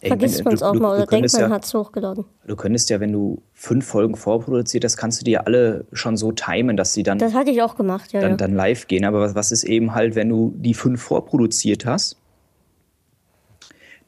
Ey, 0.00 0.08
vergisst 0.08 0.44
man 0.44 0.54
es 0.54 0.62
auch 0.62 0.72
du, 0.72 0.80
mal 0.80 0.96
oder 0.96 1.06
denkt, 1.06 1.32
man 1.32 1.42
ja, 1.42 1.50
hat 1.50 1.64
es 1.64 1.74
hochgeladen. 1.74 2.24
Du 2.46 2.56
könntest 2.56 2.88
ja, 2.88 3.00
wenn 3.00 3.12
du 3.12 3.42
fünf 3.52 3.86
Folgen 3.86 4.16
vorproduziert 4.16 4.84
hast, 4.84 4.96
kannst 4.96 5.20
du 5.20 5.24
die 5.24 5.38
alle 5.38 5.86
schon 5.92 6.16
so 6.16 6.30
timen, 6.32 6.76
dass 6.76 6.94
sie 6.94 7.02
dann. 7.02 7.18
Das 7.18 7.34
hatte 7.34 7.50
ich 7.50 7.62
auch 7.62 7.76
gemacht, 7.76 8.12
ja. 8.12 8.20
Dann, 8.20 8.30
ja. 8.32 8.36
dann 8.36 8.54
live 8.54 8.86
gehen. 8.86 9.04
Aber 9.04 9.20
was, 9.20 9.34
was 9.34 9.52
ist 9.52 9.64
eben 9.64 9.94
halt, 9.94 10.14
wenn 10.14 10.28
du 10.28 10.54
die 10.56 10.74
fünf 10.74 11.02
vorproduziert 11.02 11.84
hast? 11.84 12.16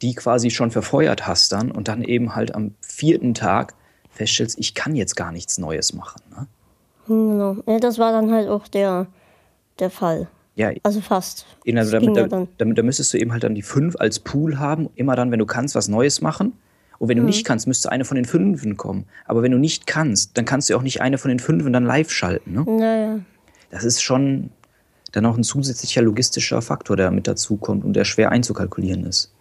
die 0.03 0.15
quasi 0.15 0.51
schon 0.51 0.71
verfeuert 0.71 1.27
hast 1.27 1.53
dann 1.53 1.71
und 1.71 1.89
dann 1.89 2.03
eben 2.03 2.35
halt 2.35 2.55
am 2.55 2.75
vierten 2.81 3.35
Tag 3.35 3.75
feststellst, 4.11 4.59
ich 4.59 4.75
kann 4.75 4.97
jetzt 4.97 5.15
gar 5.17 5.33
nichts 5.33 5.59
Neues 5.59 5.95
machen. 5.95 6.21
Ne? 6.31 6.47
Genau. 7.07 7.57
Ja, 7.67 7.79
das 7.79 7.99
war 7.99 8.13
dann 8.13 8.31
halt 8.31 8.49
auch 8.49 8.69
der, 8.69 9.07
der 9.79 9.91
Fall. 9.91 10.29
Ja. 10.55 10.71
Also 10.83 11.01
fast. 11.01 11.47
Also 11.67 11.93
damit, 11.93 12.17
ja 12.17 12.27
damit, 12.27 12.49
damit, 12.59 12.79
da 12.79 12.83
müsstest 12.83 13.15
du 13.15 13.19
eben 13.19 13.33
halt 13.33 13.43
dann 13.43 13.55
die 13.55 13.63
fünf 13.63 13.97
als 13.99 14.21
Pool 14.21 14.59
haben, 14.59 14.91
immer 14.95 15.17
dann, 15.17 15.31
wenn 15.31 15.39
du 15.39 15.47
kannst, 15.47 15.75
was 15.75 15.89
Neues 15.89 16.21
machen. 16.21 16.53
Und 16.99 17.09
wenn 17.09 17.17
du 17.17 17.23
mhm. 17.23 17.29
nicht 17.31 17.45
kannst, 17.45 17.67
müsste 17.67 17.91
eine 17.91 18.05
von 18.05 18.15
den 18.15 18.25
Fünfen 18.25 18.77
kommen. 18.77 19.07
Aber 19.25 19.43
wenn 19.43 19.51
du 19.51 19.59
nicht 19.59 19.87
kannst, 19.87 20.37
dann 20.39 20.45
kannst 20.45 20.71
du 20.71 20.77
auch 20.77 20.83
nicht 20.83 21.01
eine 21.01 21.19
von 21.19 21.31
den 21.31 21.41
Fünfen 21.41 21.73
dann 21.73 21.85
live 21.85 22.11
schalten. 22.11 22.53
Ne? 22.53 22.65
Naja. 22.67 23.19
Das 23.71 23.85
ist 23.85 24.03
schon 24.03 24.51
dann 25.11 25.27
auch 25.27 25.37
ein 25.37 25.43
zusätzlicher 25.43 26.03
logistischer 26.03 26.63
Faktor, 26.63 26.97
der 26.97 27.11
mit 27.11 27.27
dazukommt 27.27 27.85
und 27.85 27.95
der 27.95 28.05
schwer 28.05 28.31
einzukalkulieren 28.31 29.05
ist 29.05 29.33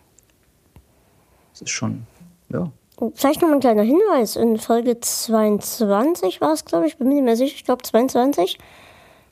ist 1.61 1.69
schon, 1.69 2.05
ja. 2.49 2.71
Vielleicht 3.15 3.41
noch 3.41 3.51
ein 3.51 3.59
kleiner 3.59 3.81
Hinweis. 3.81 4.35
In 4.35 4.57
Folge 4.57 4.99
22 4.99 6.39
war 6.41 6.53
es, 6.53 6.65
glaube 6.65 6.87
ich, 6.87 6.97
bin 6.97 7.07
mir 7.07 7.15
nicht 7.15 7.23
mehr 7.23 7.35
sicher, 7.35 7.55
ich 7.55 7.65
glaube 7.65 7.83
22. 7.83 8.59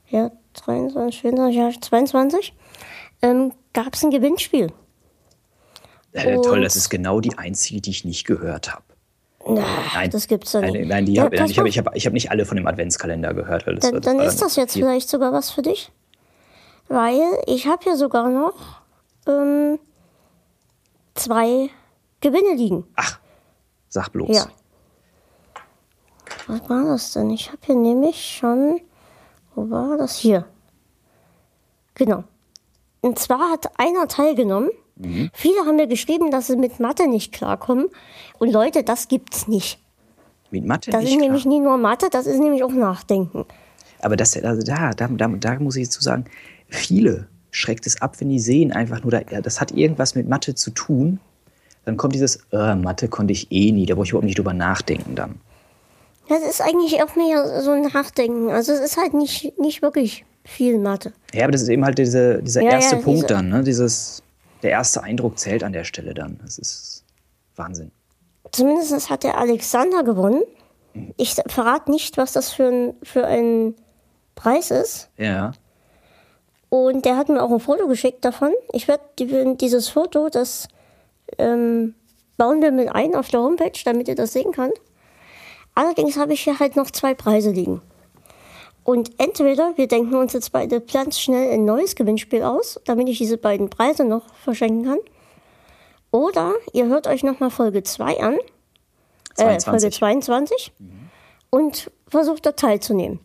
Ja, 0.07 0.31
23, 0.53 1.21
24, 1.21 1.55
ja, 1.55 1.69
22. 1.79 2.53
Ähm, 3.21 3.53
Gab 3.73 3.93
es 3.93 4.03
ein 4.03 4.09
Gewinnspiel. 4.09 4.71
Äh, 6.13 6.41
toll, 6.41 6.61
das 6.61 6.75
ist 6.75 6.89
genau 6.89 7.19
die 7.21 7.37
einzige, 7.37 7.81
die 7.81 7.91
ich 7.91 8.03
nicht 8.03 8.25
gehört 8.25 8.73
habe. 8.73 8.83
Nein, 9.45 10.09
das 10.09 10.27
gibt's 10.27 10.53
ja 10.53 10.61
nicht. 10.61 10.73
Nein, 10.73 10.87
nein 10.87 11.05
die 11.05 11.13
ja, 11.13 11.23
hab, 11.23 11.33
ich 11.33 11.57
habe 11.57 11.69
ich 11.69 11.77
hab, 11.77 11.95
ich 11.95 12.05
hab 12.05 12.13
nicht 12.13 12.31
alle 12.31 12.45
von 12.45 12.57
dem 12.57 12.67
Adventskalender 12.67 13.33
gehört. 13.33 13.67
Das, 13.67 13.91
dann, 13.91 14.01
dann 14.01 14.19
ist 14.19 14.41
das 14.41 14.55
jetzt 14.55 14.73
vielleicht 14.73 15.09
sogar 15.09 15.31
was 15.31 15.51
für 15.51 15.61
dich. 15.61 15.91
Weil 16.87 17.21
ich 17.45 17.67
habe 17.67 17.83
hier 17.83 17.95
sogar 17.95 18.29
noch 18.29 18.81
ähm, 19.27 19.79
zwei 21.13 21.69
Gewinne 22.19 22.55
liegen. 22.55 22.85
Ach, 22.95 23.19
sag 23.89 24.09
bloß. 24.09 24.35
Ja. 24.35 24.47
was 26.47 26.69
war 26.69 26.85
das 26.85 27.13
denn? 27.13 27.29
Ich 27.31 27.47
habe 27.49 27.59
hier 27.65 27.75
nämlich 27.75 28.37
schon, 28.37 28.79
wo 29.55 29.69
war 29.69 29.97
das 29.97 30.15
hier? 30.17 30.45
Genau. 31.95 32.23
Und 33.01 33.19
zwar 33.19 33.51
hat 33.51 33.79
einer 33.79 34.07
teilgenommen. 34.07 34.69
Viele 35.33 35.61
haben 35.65 35.77
mir 35.77 35.87
geschrieben, 35.87 36.29
dass 36.29 36.47
sie 36.47 36.57
mit 36.57 36.81
Mathe 36.81 37.07
nicht 37.07 37.31
klarkommen. 37.31 37.87
Und 38.37 38.51
Leute, 38.51 38.83
das 38.83 39.07
gibt's 39.07 39.47
nicht. 39.47 39.79
Mit 40.51 40.65
Mathe 40.65 40.91
Das 40.91 41.03
nicht 41.03 41.13
ist 41.13 41.19
nämlich 41.21 41.43
klar. 41.43 41.53
nie 41.53 41.59
nur 41.61 41.77
Mathe, 41.77 42.09
das 42.11 42.25
ist 42.25 42.39
nämlich 42.39 42.63
auch 42.63 42.71
Nachdenken. 42.71 43.45
Aber 44.01 44.17
das, 44.17 44.35
also 44.43 44.61
da, 44.61 44.91
da, 44.91 45.07
da, 45.07 45.27
da 45.27 45.59
muss 45.59 45.77
ich 45.77 45.83
jetzt 45.83 45.93
zu 45.93 46.01
sagen, 46.01 46.25
viele 46.67 47.27
schreckt 47.51 47.87
es 47.87 48.01
ab, 48.01 48.19
wenn 48.19 48.27
die 48.29 48.39
sehen 48.39 48.73
einfach 48.73 49.01
nur, 49.01 49.11
das 49.11 49.61
hat 49.61 49.71
irgendwas 49.71 50.15
mit 50.15 50.27
Mathe 50.27 50.53
zu 50.55 50.71
tun. 50.71 51.21
Dann 51.85 51.97
kommt 51.97 52.13
dieses, 52.13 52.39
äh, 52.51 52.75
Mathe 52.75 53.07
konnte 53.07 53.33
ich 53.33 53.51
eh 53.51 53.71
nie, 53.71 53.85
da 53.85 53.95
brauche 53.95 54.03
ich 54.05 54.11
überhaupt 54.11 54.25
nicht 54.25 54.37
drüber 54.37 54.53
nachdenken 54.53 55.15
dann. 55.15 55.39
Das 56.27 56.41
ist 56.43 56.61
eigentlich 56.61 57.01
auch 57.01 57.15
mehr 57.15 57.61
so 57.61 57.71
ein 57.71 57.81
Nachdenken. 57.83 58.49
Also 58.51 58.71
es 58.71 58.79
ist 58.81 58.97
halt 58.97 59.13
nicht, 59.15 59.57
nicht 59.59 59.81
wirklich 59.81 60.25
viel 60.43 60.77
Mathe. 60.77 61.11
Ja, 61.33 61.43
aber 61.43 61.51
das 61.51 61.63
ist 61.63 61.69
eben 61.69 61.83
halt 61.83 61.97
diese, 61.97 62.43
dieser 62.43 62.61
Ja, 62.61 62.71
erste 62.71 62.97
ja, 62.97 63.01
Punkt 63.01 63.21
diese- 63.23 63.27
dann, 63.27 63.49
ne? 63.49 63.63
Dieses, 63.63 64.21
der 64.61 64.71
erste 64.71 65.01
Eindruck 65.03 65.39
zählt 65.39 65.63
an 65.63 65.73
der 65.73 65.85
Stelle 65.85 66.13
dann. 66.13 66.39
Das 66.43 66.59
ist 66.59 67.03
Wahnsinn. 67.55 67.91
Zumindest 68.51 69.09
hat 69.09 69.23
der 69.23 69.37
Alexander 69.37 70.03
gewonnen. 70.03 70.43
Ich 71.17 71.35
verrate 71.47 71.89
nicht, 71.91 72.17
was 72.17 72.33
das 72.33 72.51
für 72.51 72.67
ein, 72.67 72.93
für 73.03 73.25
ein 73.25 73.73
Preis 74.35 74.69
ist. 74.71 75.09
Ja. 75.17 75.53
Und 76.69 77.05
der 77.05 77.17
hat 77.17 77.29
mir 77.29 77.41
auch 77.41 77.51
ein 77.51 77.59
Foto 77.59 77.87
geschickt 77.87 78.23
davon. 78.23 78.51
Ich 78.73 78.87
werde 78.87 79.03
die, 79.17 79.57
dieses 79.57 79.89
Foto, 79.89 80.29
das 80.29 80.67
ähm, 81.37 81.95
bauen 82.37 82.61
wir 82.61 82.71
mit 82.71 82.89
ein 82.89 83.15
auf 83.15 83.29
der 83.29 83.41
Homepage, 83.41 83.79
damit 83.85 84.07
ihr 84.07 84.15
das 84.15 84.33
sehen 84.33 84.51
könnt. 84.51 84.79
Allerdings 85.75 86.17
habe 86.17 86.33
ich 86.33 86.41
hier 86.41 86.59
halt 86.59 86.75
noch 86.75 86.91
zwei 86.91 87.13
Preise 87.13 87.51
liegen. 87.51 87.81
Und 88.83 89.11
entweder 89.19 89.77
wir 89.77 89.87
denken 89.87 90.15
uns 90.15 90.33
jetzt 90.33 90.51
beide 90.51 90.81
ganz 90.81 91.19
schnell 91.19 91.51
ein 91.53 91.65
neues 91.65 91.95
Gewinnspiel 91.95 92.43
aus, 92.43 92.79
damit 92.85 93.07
ich 93.07 93.17
diese 93.17 93.37
beiden 93.37 93.69
Preise 93.69 94.03
noch 94.03 94.33
verschenken 94.33 94.85
kann. 94.85 94.97
Oder 96.11 96.53
ihr 96.73 96.87
hört 96.87 97.05
euch 97.05 97.23
nochmal 97.23 97.51
Folge 97.51 97.83
2 97.83 98.19
an, 98.19 98.37
äh, 99.37 99.59
Folge 99.59 99.91
22 99.91 100.71
und 101.51 101.91
versucht 102.07 102.45
da 102.45 102.53
teilzunehmen. 102.53 103.19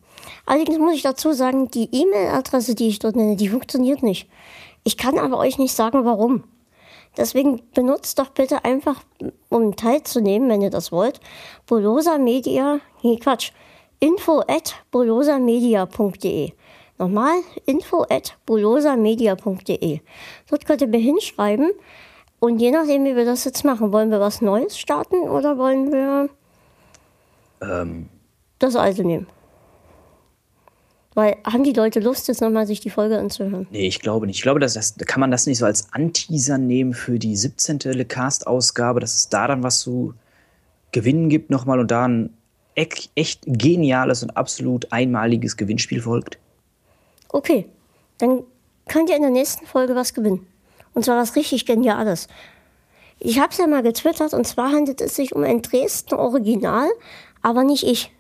Allerdings 0.47 0.79
muss 0.79 0.95
ich 0.95 1.03
dazu 1.03 1.33
sagen, 1.33 1.71
die 1.71 1.89
E-Mail-Adresse, 1.91 2.75
die 2.75 2.89
ich 2.89 2.99
dort 2.99 3.17
nenne, 3.17 3.37
die 3.37 3.49
funktioniert 3.49 4.03
nicht. 4.03 4.29
Ich 4.83 4.99
kann 4.99 5.19
aber 5.19 5.39
euch 5.39 5.59
nicht 5.59 5.75
sagen, 5.75 6.05
warum. 6.05 6.45
Deswegen 7.17 7.63
benutzt 7.75 8.19
doch 8.19 8.31
bitte 8.31 8.65
einfach, 8.65 9.03
um 9.49 9.77
teilzunehmen, 9.77 10.49
wenn 10.49 10.63
ihr 10.63 10.71
das 10.71 10.91
wollt, 10.91 11.21
Bolosa 11.67 12.19
Media, 12.19 12.81
nee, 13.03 13.17
Quatsch, 13.17 13.53
info 14.01 14.41
at 14.41 14.75
bolosamedia.de. 14.91 16.53
Nochmal, 16.99 17.37
info 17.67 18.05
at 18.09 18.37
bolosamedia.de. 18.47 20.01
Dort 20.49 20.67
könnt 20.67 20.81
ihr 20.81 20.89
mir 20.89 20.99
hinschreiben 20.99 21.71
und 22.41 22.59
je 22.59 22.71
nachdem, 22.71 23.05
wie 23.05 23.17
wir 23.17 23.25
das 23.25 23.45
jetzt 23.45 23.65
machen, 23.65 23.93
wollen 23.93 24.11
wir 24.11 24.21
was 24.21 24.41
Neues 24.41 24.79
starten 24.79 25.29
oder 25.29 25.57
wollen 25.57 25.93
wir 25.93 26.29
Ähm, 27.63 28.09
das 28.59 28.77
alte 28.77 29.05
nehmen? 29.05 29.27
Weil 31.15 31.37
haben 31.45 31.63
die 31.63 31.73
Leute 31.73 32.01
Lust, 32.01 32.27
jetzt 32.27 32.41
nochmal 32.41 32.67
sich 32.67 32.81
die 32.81 32.91
Folge 32.91 33.19
anzuhören? 33.19 33.69
nee, 33.71 33.87
ich 33.87 34.01
glaube 34.01 34.27
nicht. 34.27 34.37
Ich 34.37 34.43
glaube, 34.43 34.59
dass 34.59 34.75
das, 34.75 34.97
kann 35.07 35.21
man 35.21 35.31
das 35.31 35.47
nicht 35.47 35.59
so 35.59 35.65
als 35.65 35.93
Anteaser 35.93 36.59
nehmen 36.59 36.93
für 36.93 37.19
die 37.19 37.37
17. 37.37 37.79
Lecast-Ausgabe, 37.85 38.99
dass 39.01 39.15
es 39.15 39.29
da 39.29 39.47
dann 39.47 39.63
was 39.63 39.79
zu 39.79 40.15
gewinnen 40.91 41.29
gibt 41.29 41.51
nochmal 41.51 41.79
und 41.79 41.91
da 41.91 42.07
ein 42.07 42.31
echt, 42.75 43.41
geniales 43.47 44.23
und 44.23 44.37
absolut 44.37 44.93
einmaliges 44.93 45.57
Gewinnspiel 45.57 46.03
folgt? 46.03 46.39
Okay, 47.29 47.67
dann 48.19 48.43
könnt 48.89 49.09
ihr 49.09 49.17
in 49.17 49.23
der 49.23 49.31
nächsten 49.31 49.67
Folge 49.67 49.95
was 49.95 50.15
gewinnen. 50.15 50.47
Und 50.95 51.05
zwar 51.05 51.21
was 51.21 51.37
richtig 51.37 51.67
Geniales. 51.67 52.29
Ich 53.19 53.39
habe 53.39 53.51
es 53.51 53.59
ja 53.59 53.67
mal 53.67 53.83
getwittert 53.83 54.35
und 54.35 54.47
zwar 54.47 54.73
handelt 54.73 55.01
es 55.01 55.17
sich 55.17 55.35
um 55.35 55.43
ein 55.45 55.63
Dresden 55.63 56.15
Original, 56.15 56.89
aber 57.43 57.65
nicht 57.65 57.85
ich. 57.85 58.13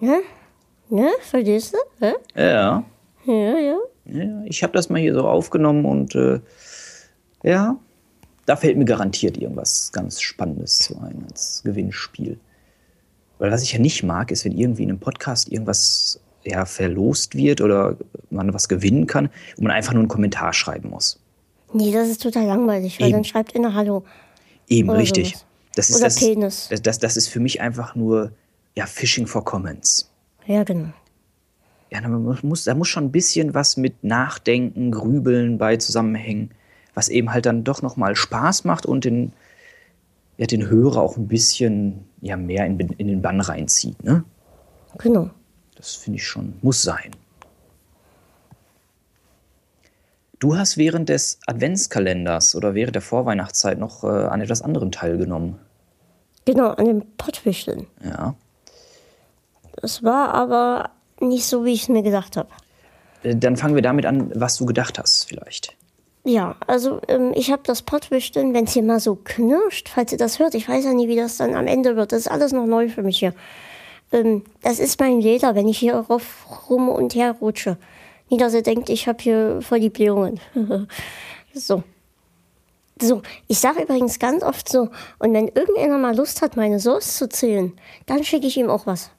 Ne? 0.00 0.20
Ne? 0.88 1.10
Verstehst 1.22 1.74
du? 1.74 2.06
Hä? 2.06 2.12
Ja. 2.34 2.84
Ja, 3.24 3.58
ja. 3.58 3.78
Ja, 4.04 4.42
ich 4.44 4.62
habe 4.62 4.72
das 4.72 4.88
mal 4.88 5.00
hier 5.00 5.14
so 5.14 5.26
aufgenommen 5.26 5.84
und 5.84 6.14
äh, 6.14 6.40
ja, 7.42 7.76
da 8.44 8.56
fällt 8.56 8.76
mir 8.76 8.84
garantiert 8.84 9.36
irgendwas 9.36 9.90
ganz 9.92 10.20
Spannendes 10.20 10.78
zu 10.78 10.96
ein 11.00 11.24
als 11.28 11.62
Gewinnspiel. 11.64 12.38
Weil 13.38 13.50
was 13.50 13.62
ich 13.62 13.72
ja 13.72 13.80
nicht 13.80 14.04
mag, 14.04 14.30
ist, 14.30 14.44
wenn 14.44 14.52
irgendwie 14.52 14.84
in 14.84 14.90
einem 14.90 15.00
Podcast 15.00 15.50
irgendwas 15.50 16.20
ja, 16.44 16.64
verlost 16.64 17.34
wird 17.34 17.60
oder 17.60 17.96
man 18.30 18.54
was 18.54 18.68
gewinnen 18.68 19.08
kann 19.08 19.26
und 19.56 19.64
man 19.64 19.72
einfach 19.72 19.92
nur 19.92 20.00
einen 20.00 20.08
Kommentar 20.08 20.52
schreiben 20.52 20.90
muss. 20.90 21.18
Nee, 21.72 21.90
das 21.90 22.08
ist 22.08 22.22
total 22.22 22.46
langweilig, 22.46 23.00
weil 23.00 23.08
Eben. 23.08 23.16
dann 23.16 23.24
schreibt 23.24 23.56
einer 23.56 23.74
Hallo. 23.74 24.04
Eben, 24.68 24.88
richtig. 24.90 25.30
sowas. 25.30 25.44
Das 25.74 25.90
ist, 25.90 25.96
Oder 25.96 26.04
das, 26.06 26.16
Penis. 26.16 26.68
Das, 26.70 26.82
das, 26.82 26.98
das 27.00 27.16
ist 27.16 27.28
für 27.28 27.40
mich 27.40 27.60
einfach 27.60 27.96
nur 27.96 28.32
ja, 28.76 28.86
Fishing 28.86 29.26
for 29.26 29.44
Comments. 29.44 30.10
Ja, 30.46 30.62
genau. 30.62 30.92
Ja, 31.90 32.00
da 32.00 32.08
muss, 32.08 32.64
da 32.64 32.74
muss 32.74 32.88
schon 32.88 33.04
ein 33.04 33.12
bisschen 33.12 33.54
was 33.54 33.76
mit 33.76 34.02
Nachdenken, 34.04 34.90
Grübeln 34.90 35.56
bei 35.56 35.76
zusammenhängen, 35.76 36.50
was 36.94 37.08
eben 37.08 37.32
halt 37.32 37.46
dann 37.46 37.64
doch 37.64 37.82
nochmal 37.82 38.16
Spaß 38.16 38.64
macht 38.64 38.86
und 38.86 39.04
den, 39.04 39.32
ja, 40.36 40.46
den 40.46 40.68
Hörer 40.68 41.00
auch 41.00 41.16
ein 41.16 41.28
bisschen 41.28 42.04
ja, 42.20 42.36
mehr 42.36 42.66
in, 42.66 42.78
in 42.78 43.08
den 43.08 43.22
Bann 43.22 43.40
reinzieht. 43.40 44.02
Ne? 44.02 44.24
Genau. 44.98 45.30
Das 45.76 45.94
finde 45.94 46.18
ich 46.18 46.26
schon, 46.26 46.54
muss 46.62 46.82
sein. 46.82 47.12
Du 50.38 50.56
hast 50.56 50.76
während 50.76 51.08
des 51.08 51.38
Adventskalenders 51.46 52.54
oder 52.56 52.74
während 52.74 52.94
der 52.94 53.02
Vorweihnachtszeit 53.02 53.78
noch 53.78 54.04
äh, 54.04 54.06
an 54.06 54.40
etwas 54.40 54.60
anderem 54.60 54.90
teilgenommen. 54.90 55.58
Genau, 56.44 56.70
an 56.70 56.84
den 56.84 57.16
Pottwichteln. 57.16 57.86
Ja. 58.04 58.34
Das 59.76 60.02
war 60.02 60.34
aber 60.34 60.90
nicht 61.20 61.46
so, 61.46 61.64
wie 61.64 61.72
ich 61.72 61.82
es 61.82 61.88
mir 61.88 62.02
gedacht 62.02 62.36
habe. 62.36 62.48
Äh, 63.22 63.36
Dann 63.36 63.56
fangen 63.56 63.74
wir 63.74 63.82
damit 63.82 64.06
an, 64.06 64.30
was 64.34 64.56
du 64.56 64.66
gedacht 64.66 64.98
hast, 64.98 65.24
vielleicht. 65.24 65.76
Ja, 66.24 66.56
also 66.66 67.00
ähm, 67.06 67.32
ich 67.36 67.52
habe 67.52 67.62
das 67.64 67.82
Pottwichteln, 67.82 68.52
wenn 68.52 68.64
es 68.64 68.72
hier 68.72 68.82
mal 68.82 68.98
so 68.98 69.14
knirscht, 69.14 69.88
falls 69.88 70.10
ihr 70.10 70.18
das 70.18 70.40
hört, 70.40 70.54
ich 70.56 70.68
weiß 70.68 70.84
ja 70.84 70.92
nie, 70.92 71.06
wie 71.06 71.14
das 71.14 71.36
dann 71.36 71.54
am 71.54 71.68
Ende 71.68 71.94
wird. 71.94 72.10
Das 72.10 72.20
ist 72.20 72.28
alles 72.28 72.50
noch 72.52 72.66
neu 72.66 72.88
für 72.88 73.04
mich 73.04 73.20
hier. 73.20 73.32
Ähm, 74.12 74.42
das 74.62 74.80
ist 74.80 74.98
mein 74.98 75.20
Leder, 75.20 75.54
wenn 75.54 75.68
ich 75.68 75.78
hier 75.78 75.94
rauf, 75.94 76.68
rum 76.68 76.88
und 76.88 77.14
her 77.14 77.36
rutsche. 77.40 77.76
Nie, 78.28 78.38
dass 78.38 78.54
ihr 78.54 78.62
denkt, 78.62 78.88
ich 78.88 79.06
habe 79.06 79.22
hier 79.22 79.60
voll 79.62 79.78
die 79.78 79.90
Blähungen. 79.90 80.40
so. 81.54 81.84
So, 83.00 83.22
ich 83.46 83.58
sage 83.58 83.82
übrigens 83.82 84.18
ganz 84.18 84.42
oft 84.42 84.68
so, 84.68 84.88
und 85.18 85.34
wenn 85.34 85.48
irgendeiner 85.48 85.98
mal 85.98 86.16
Lust 86.16 86.40
hat, 86.40 86.56
meine 86.56 86.80
Soße 86.80 87.18
zu 87.18 87.28
zählen, 87.28 87.72
dann 88.06 88.24
schicke 88.24 88.46
ich 88.46 88.56
ihm 88.56 88.70
auch 88.70 88.86
was. 88.86 89.10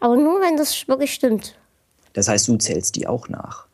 Aber 0.00 0.16
nur, 0.16 0.40
wenn 0.40 0.56
das 0.56 0.88
wirklich 0.88 1.12
stimmt. 1.12 1.56
Das 2.14 2.28
heißt, 2.28 2.48
du 2.48 2.56
zählst 2.56 2.96
die 2.96 3.06
auch 3.06 3.28
nach. 3.28 3.66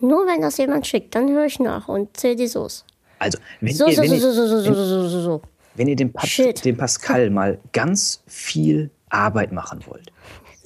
Nur 0.00 0.26
wenn 0.26 0.40
das 0.40 0.56
jemand 0.58 0.86
schickt, 0.86 1.14
dann 1.14 1.28
höre 1.28 1.46
ich 1.46 1.58
nach 1.58 1.88
und 1.88 2.16
zähle 2.16 2.36
die 2.36 2.46
Soße. 2.46 2.84
Also, 3.18 3.38
wenn, 3.60 3.74
So, 3.74 3.86
ihr, 3.86 3.94
so, 3.96 4.02
wenn, 4.02 4.08
so, 4.08 4.14
ihr, 4.14 4.20
so, 4.20 4.32
so, 4.32 4.46
so, 4.46 4.60
so, 4.62 4.84
so, 4.84 5.08
so, 5.08 5.20
so. 5.20 5.42
wenn 5.74 5.88
ihr 5.88 5.96
dem, 5.96 6.12
Pat 6.12 6.64
dem 6.64 6.76
Pascal 6.76 7.30
mal 7.30 7.58
ganz 7.72 8.22
viel 8.26 8.90
Arbeit 9.08 9.52
machen 9.52 9.80
wollt, 9.86 10.12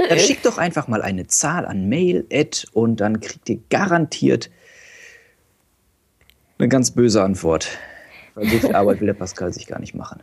dann 0.09 0.19
schickt 0.19 0.47
doch 0.47 0.59
einfach 0.59 0.89
mal 0.89 1.03
eine 1.03 1.27
Zahl 1.27 1.67
an 1.67 1.89
Mail, 1.89 2.27
Ad, 2.33 2.67
und 2.73 2.97
dann 2.97 3.21
kriegt 3.21 3.49
ihr 3.49 3.61
garantiert 3.69 4.51
eine 6.59 6.69
ganz 6.69 6.91
böse 6.91 7.23
Antwort. 7.23 7.69
Weil 8.35 8.49
so 8.49 8.59
viel 8.59 8.75
Arbeit 8.75 9.01
will 9.01 9.07
der 9.07 9.15
Pascal 9.15 9.53
sich 9.53 9.67
gar 9.67 9.81
nicht 9.81 9.95
machen. 9.95 10.23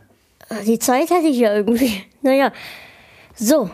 Die 0.66 0.78
Zeit 0.78 1.10
hätte 1.10 1.26
ich 1.26 1.38
ja 1.38 1.54
irgendwie. 1.54 2.02
Naja, 2.22 2.52
so. 3.34 3.70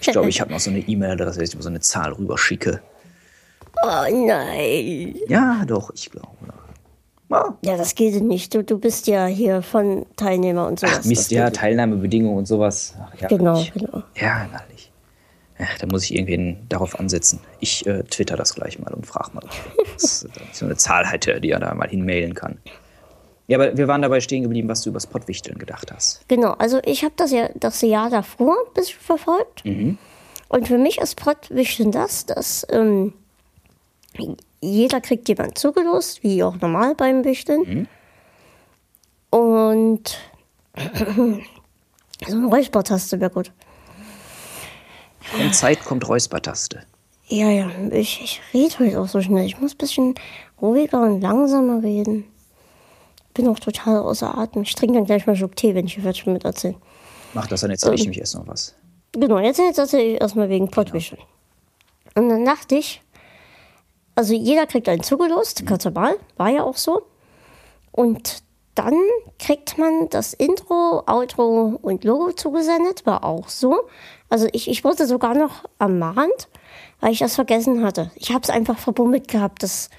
Ich 0.00 0.08
glaube, 0.08 0.28
ich 0.30 0.40
habe 0.40 0.52
noch 0.52 0.60
so 0.60 0.70
eine 0.70 0.80
E-Mail-Adresse, 0.80 1.40
dass 1.40 1.54
ich 1.54 1.60
so 1.60 1.68
eine 1.68 1.80
Zahl 1.80 2.12
rüberschicke. 2.12 2.80
Oh 3.82 4.26
nein. 4.26 5.14
Ja, 5.28 5.64
doch, 5.66 5.90
ich 5.94 6.10
glaube. 6.10 6.28
Ja. 7.30 7.56
Ja, 7.64 7.76
das 7.76 7.94
geht 7.94 8.20
nicht. 8.22 8.52
Du, 8.54 8.64
du 8.64 8.78
bist 8.78 9.06
ja 9.06 9.26
hier 9.26 9.62
von 9.62 10.04
Teilnehmer 10.16 10.66
und 10.66 10.80
sowas. 10.80 10.98
Ach, 11.00 11.04
Mist, 11.04 11.30
ja, 11.30 11.48
Teilnahmebedingungen 11.50 12.38
und 12.38 12.46
sowas. 12.46 12.94
Ach, 13.00 13.14
ja, 13.20 13.28
Genau, 13.28 13.60
ich, 13.60 13.72
genau. 13.72 14.02
Ja, 14.16 14.48
herrlich. 14.50 14.90
Ja, 15.58 15.66
da 15.78 15.86
muss 15.86 16.04
ich 16.04 16.14
irgendwen 16.14 16.66
darauf 16.68 16.98
ansetzen. 16.98 17.38
Ich 17.60 17.86
äh, 17.86 18.02
twitter 18.04 18.36
das 18.36 18.54
gleich 18.54 18.78
mal 18.78 18.92
und 18.92 19.06
frage 19.06 19.30
mal, 19.34 19.44
ob 19.78 19.86
es 19.96 20.26
so 20.52 20.64
eine 20.64 20.76
Zahl 20.76 21.06
hätte, 21.06 21.40
die 21.40 21.50
er 21.50 21.60
da 21.60 21.72
mal 21.74 21.88
hinmailen 21.88 22.34
kann. 22.34 22.58
Ja, 23.50 23.58
aber 23.58 23.76
wir 23.76 23.88
waren 23.88 24.00
dabei 24.00 24.20
stehen 24.20 24.44
geblieben, 24.44 24.68
was 24.68 24.82
du 24.82 24.90
übers 24.90 25.08
Pottwichteln 25.08 25.58
gedacht 25.58 25.90
hast. 25.90 26.20
Genau, 26.28 26.52
also 26.52 26.78
ich 26.84 27.02
habe 27.02 27.14
das 27.16 27.32
ja 27.32 27.50
das 27.56 27.80
Jahr 27.80 28.08
davor 28.08 28.54
ein 28.54 28.74
bisschen 28.74 29.00
verfolgt. 29.00 29.64
Und 30.48 30.68
für 30.68 30.78
mich 30.78 30.98
ist 30.98 31.16
Pottwichteln 31.16 31.90
das, 31.90 32.26
dass 32.26 32.64
ähm, 32.70 33.12
jeder 34.60 35.00
kriegt 35.00 35.28
jemand 35.28 35.58
zugelost, 35.58 36.22
wie 36.22 36.44
auch 36.44 36.60
normal 36.60 36.94
beim 36.94 37.24
Wichteln. 37.24 37.88
Und 39.30 40.16
so 42.28 42.36
eine 42.36 42.46
Räuspertaste 42.46 43.20
wäre 43.20 43.32
gut. 43.32 43.50
Wenn 45.36 45.52
Zeit 45.52 45.84
kommt, 45.84 46.08
Räuspertaste. 46.08 46.84
Ja, 47.26 47.50
ja, 47.50 47.68
ich, 47.90 48.20
ich 48.22 48.40
rede 48.54 48.78
heute 48.78 49.00
auch 49.00 49.08
so 49.08 49.20
schnell. 49.20 49.44
Ich 49.44 49.60
muss 49.60 49.74
ein 49.74 49.78
bisschen 49.78 50.14
ruhiger 50.62 51.02
und 51.02 51.20
langsamer 51.20 51.82
reden. 51.82 52.29
Bin 53.34 53.48
auch 53.48 53.58
total 53.58 53.98
außer 53.98 54.36
Atem. 54.36 54.62
Ich 54.62 54.74
trinke 54.74 54.94
dann 54.94 55.04
gleich 55.04 55.26
mal 55.26 55.32
einen 55.32 55.38
Schluck 55.38 55.56
Tee, 55.56 55.74
wenn 55.74 55.86
ich 55.86 55.94
hier 55.94 56.02
fertig 56.02 56.24
bin 56.24 56.34
mit 56.34 56.44
erzählen. 56.44 56.76
Mach 57.34 57.46
das, 57.46 57.60
dann 57.60 57.70
erzähle 57.70 57.94
ich 57.94 58.02
nämlich 58.02 58.18
erst 58.18 58.34
noch 58.34 58.46
was. 58.46 58.74
Genau, 59.12 59.38
jetzt, 59.38 59.58
jetzt 59.58 59.78
erzähle 59.78 60.02
ich 60.02 60.20
erstmal 60.20 60.48
wegen 60.48 60.70
Pottwischen. 60.70 61.18
Und 62.14 62.28
dann 62.28 62.44
dachte 62.44 62.76
ich, 62.76 63.02
also 64.14 64.34
jeder 64.34 64.66
kriegt 64.66 64.88
einen 64.88 65.02
zugelost, 65.02 65.64
ganz 65.66 65.84
normal, 65.84 66.16
war 66.36 66.48
ja 66.48 66.64
auch 66.64 66.76
so. 66.76 67.02
Und 67.92 68.42
dann 68.74 68.94
kriegt 69.38 69.78
man 69.78 70.08
das 70.10 70.32
Intro, 70.32 71.02
Outro 71.06 71.78
und 71.82 72.04
Logo 72.04 72.32
zugesendet, 72.32 73.04
war 73.04 73.24
auch 73.24 73.48
so. 73.48 73.82
Also 74.28 74.48
ich, 74.52 74.68
ich 74.68 74.84
wurde 74.84 75.06
sogar 75.06 75.34
noch 75.34 75.64
ermahnt, 75.78 76.48
weil 77.00 77.12
ich 77.12 77.18
das 77.18 77.34
vergessen 77.34 77.84
hatte. 77.84 78.10
Ich 78.14 78.30
habe 78.30 78.42
es 78.42 78.50
einfach 78.50 78.78
verbummelt 78.78 79.28
gehabt. 79.28 79.62
Das 79.62 79.90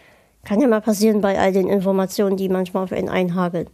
kann 0.44 0.60
ja 0.62 0.68
mal 0.68 0.82
passieren 0.82 1.22
bei 1.22 1.39
all 1.39 1.52
den 1.52 1.68
Informationen, 1.68 2.38
die 2.38 2.50
manchmal 2.50 2.84
auf 2.84 2.92
einen 2.92 3.10
einhageln. 3.10 3.70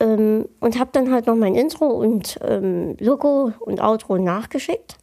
Ähm, 0.00 0.48
und 0.60 0.78
habe 0.78 0.90
dann 0.92 1.12
halt 1.12 1.26
noch 1.26 1.36
mein 1.36 1.54
Intro 1.54 1.86
und 1.86 2.38
ähm, 2.42 2.96
Logo 2.98 3.52
und 3.60 3.80
Outro 3.80 4.18
nachgeschickt. 4.18 4.96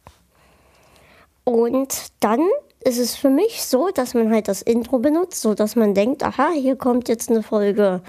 Und 1.44 2.12
dann 2.20 2.40
ist 2.84 2.98
es 2.98 3.16
für 3.16 3.30
mich 3.30 3.64
so, 3.64 3.90
dass 3.92 4.14
man 4.14 4.30
halt 4.30 4.48
das 4.48 4.62
Intro 4.62 4.98
benutzt, 4.98 5.40
so 5.40 5.54
dass 5.54 5.76
man 5.76 5.94
denkt, 5.94 6.22
aha, 6.22 6.50
hier 6.52 6.76
kommt 6.76 7.08
jetzt 7.08 7.30
eine 7.30 7.42
Folge 7.42 8.02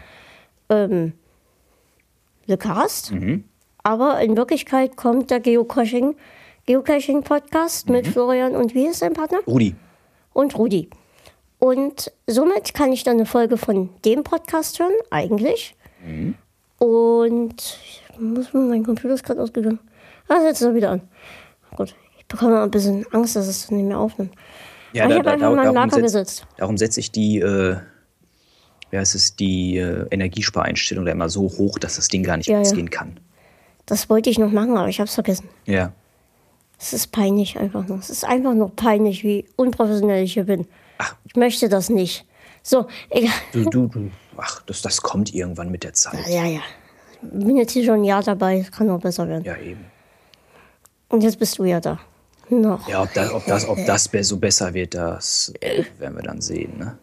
ähm, 0.70 1.14
The 2.48 2.58
Cast. 2.58 3.12
Aber 3.84 4.20
in 4.22 4.36
Wirklichkeit 4.36 4.98
kommt 4.98 5.32
der 5.32 5.40
Geocaching, 5.40 6.16
Geocaching 6.66 7.24
Podcast 7.24 7.90
mit 7.90 8.08
Florian 8.08 8.56
und 8.56 8.76
wie 8.76 8.88
ist 8.88 9.00
sein 9.00 9.14
Partner? 9.14 9.40
Rudi, 9.48 9.76
und 10.34 10.58
Rudi. 10.58 10.90
Und 11.60 12.12
somit 12.26 12.74
kann 12.74 12.92
ich 12.94 13.04
dann 13.04 13.18
eine 13.18 13.26
Folge 13.26 13.58
von 13.58 13.90
dem 14.06 14.24
Podcast 14.24 14.80
hören, 14.80 14.94
eigentlich. 15.12 15.76
Und 16.78 17.56
ich 17.84 18.02
muss 18.20 18.54
mal, 18.54 18.64
mein 18.68 18.84
Computer 18.86 19.14
ist 19.14 19.24
gerade 19.24 19.42
ausgegangen. 19.42 19.80
Ah, 20.28 20.42
jetzt 20.44 20.62
ist 20.62 20.68
er 20.68 20.76
wieder 20.76 20.92
an. 20.92 21.02
Gut, 21.76 21.96
ich 22.18 22.26
bekomme 22.28 22.62
ein 22.62 22.72
bisschen 22.72 23.06
Angst, 23.12 23.36
dass 23.36 23.48
es 23.48 23.70
nicht 23.72 23.84
mehr 23.86 24.00
aufnimmt. 24.00 24.34
Ja, 24.94 25.06
Aber 25.06 25.16
da- 25.16 25.16
ich 25.16 25.20
habe 25.20 25.26
da- 25.26 25.32
einfach 25.34 25.50
da- 25.50 25.56
mal 25.56 25.64
darum 25.64 25.76
Lager 25.76 25.96
setz- 25.98 26.02
gesetzt. 26.04 26.48
darum 26.58 26.78
setze 26.78 27.00
ich 27.00 27.12
die, 27.12 27.40
äh, 27.40 27.76
wie 28.92 28.98
heißt 28.98 29.16
es, 29.16 29.36
die 29.36 29.78
äh, 29.78 30.08
Energiespareinstellung 30.10 31.06
da 31.06 31.12
immer 31.12 31.30
so 31.30 31.42
hoch, 31.42 31.78
dass 31.80 31.98
das 31.98 32.08
Ding 32.08 32.24
gar 32.24 32.38
nicht 32.38 32.48
Ja, 32.48 32.56
ja. 32.56 32.62
ausgehen 32.62 32.90
kann. 32.90 33.20
Das 33.86 34.10
wollte 34.10 34.30
ich 34.30 34.40
noch 34.40 34.52
machen, 34.52 34.78
aber 34.78 34.88
ich 34.88 35.00
habe 35.00 35.08
es 35.08 35.14
vergessen. 35.16 35.50
Ja. 35.66 35.92
Es 36.80 36.94
ist 36.94 37.08
peinlich 37.12 37.60
einfach 37.60 37.86
nur. 37.88 38.00
Es 38.00 38.10
ist 38.10 38.24
einfach 38.24 38.54
nur 38.54 38.74
peinlich, 38.76 39.24
wie 39.24 39.46
unprofessionell 39.58 40.24
ich 40.24 40.34
hier 40.34 40.46
bin. 40.46 40.66
Ich 41.26 41.36
möchte 41.36 41.70
das 41.70 41.90
nicht. 41.90 42.26
So, 42.64 42.88
egal. 43.10 43.32
Du, 43.54 43.64
du, 43.70 43.88
du. 43.88 44.12
Ach, 44.38 44.62
das, 44.64 44.82
das 44.82 45.02
kommt 45.02 45.34
irgendwann 45.34 45.70
mit 45.72 45.84
der 45.84 45.94
Zeit. 45.94 46.28
Ja, 46.28 46.46
ja. 46.46 46.60
Ich 47.22 47.30
bin 47.30 47.58
jetzt 47.58 47.72
hier 47.72 47.84
schon 47.86 48.02
ein 48.02 48.04
Jahr 48.04 48.24
dabei. 48.24 48.60
Es 48.60 48.72
kann 48.72 48.88
noch 48.88 49.00
besser 49.00 49.28
werden. 49.28 49.44
Ja, 49.44 49.58
eben. 49.58 49.86
Und 51.10 51.22
jetzt 51.24 51.40
bist 51.40 51.58
du 51.58 51.64
ja 51.66 51.80
da. 51.80 52.00
Noch. 52.50 52.88
Ja, 52.88 53.04
ob 53.04 53.14
das, 53.14 53.32
ob 53.32 53.46
das, 53.46 53.68
ob 53.68 53.78
das 53.86 54.08
be- 54.08 54.24
so 54.24 54.38
besser 54.38 54.74
wird, 54.74 54.94
das 54.96 55.54
äh, 55.62 55.84
werden 56.00 56.16
wir 56.16 56.24
dann 56.24 56.42
sehen. 56.42 56.78
Ne? 56.80 56.98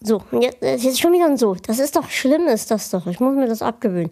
So, 0.00 0.22
jetzt, 0.40 0.62
jetzt 0.62 1.00
schon 1.00 1.12
wieder 1.12 1.36
so. 1.36 1.54
Das 1.56 1.78
ist 1.78 1.96
doch 1.96 2.08
schlimm, 2.08 2.46
ist 2.46 2.70
das 2.70 2.90
doch. 2.90 3.06
Ich 3.06 3.18
muss 3.18 3.34
mir 3.34 3.48
das 3.48 3.62
abgewöhnen. 3.62 4.10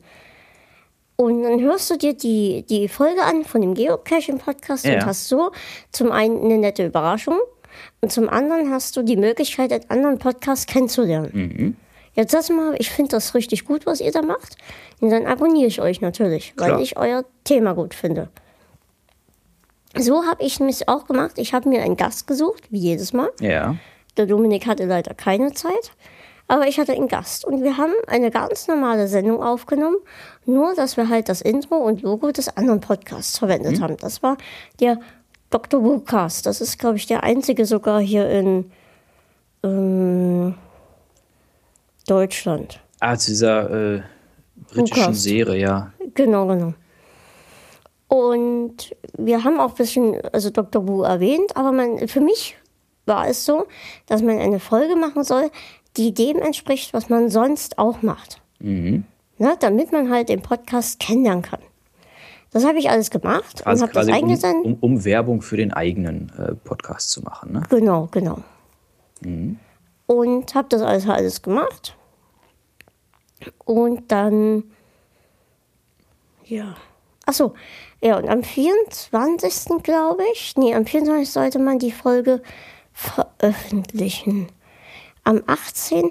Und 1.17 1.45
dann 1.45 1.61
hörst 1.61 1.91
du 1.91 1.97
dir 1.97 2.15
die, 2.15 2.65
die 2.69 2.89
Folge 2.89 3.23
an 3.23 3.45
von 3.45 3.61
dem 3.61 3.75
Geocaching-Podcast 3.75 4.85
Ja. 4.85 4.95
und 4.95 5.07
hast 5.07 5.29
so 5.29 5.53
zum 5.93 6.11
einen 6.11 6.43
eine 6.45 6.59
nette 6.59 6.85
Überraschung 6.87 7.39
und 8.01 8.13
zum 8.13 8.29
anderen 8.29 8.71
hast 8.71 8.97
du 8.97 9.03
die 9.03 9.17
Möglichkeit, 9.17 9.73
einen 9.73 9.91
anderen 9.91 10.19
Podcast 10.19 10.69
kennenzulernen. 10.69 11.77
Jetzt 12.15 12.31
sag 12.31 12.49
mal, 12.57 12.75
ich 12.79 12.91
finde 12.91 13.11
das 13.11 13.35
richtig 13.35 13.65
gut, 13.65 13.87
was 13.87 14.01
ihr 14.01 14.13
da 14.13 14.23
macht. 14.23 14.57
Und 15.01 15.11
dann 15.11 15.27
abonniere 15.27 15.67
ich 15.67 15.81
euch 15.81 16.01
natürlich, 16.01 16.55
weil 16.57 16.69
Klar. 16.69 16.81
ich 16.81 16.97
euer 16.97 17.25
Thema 17.43 17.75
gut 17.75 17.95
finde. 17.95 18.29
So 19.97 20.25
habe 20.25 20.43
ich 20.43 20.61
es 20.61 20.89
auch 20.89 21.07
gemacht. 21.07 21.33
Ich 21.37 21.55
habe 21.55 21.69
mir 21.69 21.83
einen 21.83 21.97
Gast 21.97 22.27
gesucht, 22.27 22.65
wie 22.71 22.79
jedes 22.79 23.13
Mal. 23.13 23.31
Ja. 23.41 23.77
Der 24.17 24.27
Dominik 24.27 24.67
hatte 24.67 24.87
leider 24.87 25.15
keine 25.15 25.53
Zeit, 25.55 25.93
aber 26.47 26.69
ich 26.69 26.79
hatte 26.79 26.93
einen 26.93 27.09
Gast 27.09 27.45
und 27.45 27.63
wir 27.63 27.77
haben 27.77 27.93
eine 28.07 28.31
ganz 28.31 28.69
normale 28.69 29.09
Sendung 29.09 29.43
aufgenommen, 29.43 29.97
nur 30.47 30.75
dass 30.75 30.97
wir 30.97 31.09
halt 31.09 31.29
das 31.29 31.41
Intro 31.41 31.77
und 31.77 32.03
Logo 32.03 32.31
des 32.31 32.57
anderen 32.57 32.81
Podcasts 32.81 33.39
verwendet 33.39 33.81
haben. 33.81 33.97
Das 33.97 34.23
war 34.23 34.37
der 34.79 34.99
Dr. 35.55 35.85
Wocast. 35.85 36.47
Das 36.47 36.61
ist, 36.61 36.81
glaube 36.81 36.97
ich, 36.97 37.07
der 37.07 37.23
einzige 37.23 37.65
sogar 37.65 38.01
hier 38.01 38.29
in 38.29 38.73
ähm, 39.63 40.57
Deutschland. 42.09 42.81
Ah, 42.99 43.17
zu 43.17 43.31
dieser 43.31 43.71
äh, 43.71 44.03
britischen 44.73 44.99
Lucas. 44.99 45.23
Serie, 45.23 45.61
ja. 45.61 45.93
Genau, 46.15 46.49
genau. 46.49 46.75
Und 48.09 48.97
wir 49.17 49.45
haben 49.45 49.61
auch 49.61 49.71
ein 49.71 49.77
bisschen, 49.77 50.21
also 50.33 50.51
Dr. 50.51 50.89
Wu 50.89 51.03
erwähnt, 51.03 51.57
aber 51.57 51.71
man, 51.71 52.09
für 52.09 52.21
mich 52.21 52.57
war 53.07 53.29
es 53.29 53.45
so, 53.45 53.67
dass 54.07 54.23
man 54.23 54.41
eine 54.41 54.59
Folge 54.59 54.97
machen 54.97 55.23
soll, 55.23 55.53
die 55.97 56.13
dem 56.13 56.39
entspricht, 56.39 56.93
was 56.93 57.09
man 57.09 57.31
sonst 57.31 57.79
auch 57.79 58.03
macht. 58.03 58.41
Mhm. 58.59 59.05
Ne, 59.39 59.57
damit 59.61 59.93
man 59.93 60.11
halt 60.11 60.31
den 60.31 60.43
Podcast 60.43 60.99
kennenlernen 60.99 61.43
kann. 61.43 61.61
Das 62.55 62.65
habe 62.65 62.79
ich 62.79 62.89
alles 62.89 63.11
gemacht 63.11 63.63
und 63.63 63.67
Also 63.67 63.83
habe 63.83 63.93
das 63.93 64.07
quasi 64.07 64.13
um, 64.13 64.17
eingesendet. 64.17 64.65
um, 64.65 64.75
um 64.81 65.05
Werbung 65.05 65.43
für 65.43 65.57
den 65.57 65.73
eigenen 65.73 66.33
äh, 66.39 66.55
Podcast 66.55 67.11
zu 67.11 67.21
machen. 67.23 67.53
Ne? 67.53 67.63
Genau, 67.69 68.09
genau. 68.13 68.39
Und 70.07 70.55
habe 70.55 70.69
das 70.69 70.81
alles, 70.81 71.09
alles 71.09 71.43
gemacht. 71.43 71.97
Und 73.65 74.13
dann, 74.13 74.63
ja. 76.45 76.77
Achso, 77.27 77.55
ja, 78.01 78.19
und 78.19 78.29
am 78.29 78.45
24. 78.45 79.83
glaube 79.83 80.23
ich, 80.33 80.55
nee, 80.57 80.77
am 80.77 80.87
24. 80.87 81.29
sollte 81.29 81.59
man 81.59 81.81
die 81.81 81.91
Folge 81.91 82.41
veröffentlichen. 82.93 84.47
Am 85.25 85.43
18. 85.49 86.09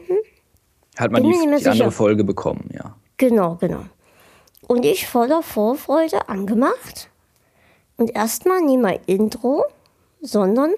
Hat 0.97 1.09
man 1.09 1.23
die, 1.23 1.31
die 1.31 1.69
andere. 1.69 1.91
Folge 1.91 2.25
bekommen, 2.25 2.69
ja. 2.73 2.97
Genau, 3.15 3.55
genau. 3.55 3.85
Und 4.68 4.86
ich 4.86 5.07
voller 5.07 5.43
Vorfreude 5.43 6.30
angemacht. 6.30 7.09
Und 7.97 8.16
erstmal 8.16 8.61
nie 8.61 8.78
mein 8.78 8.99
Intro, 9.05 9.66
sondern 10.22 10.72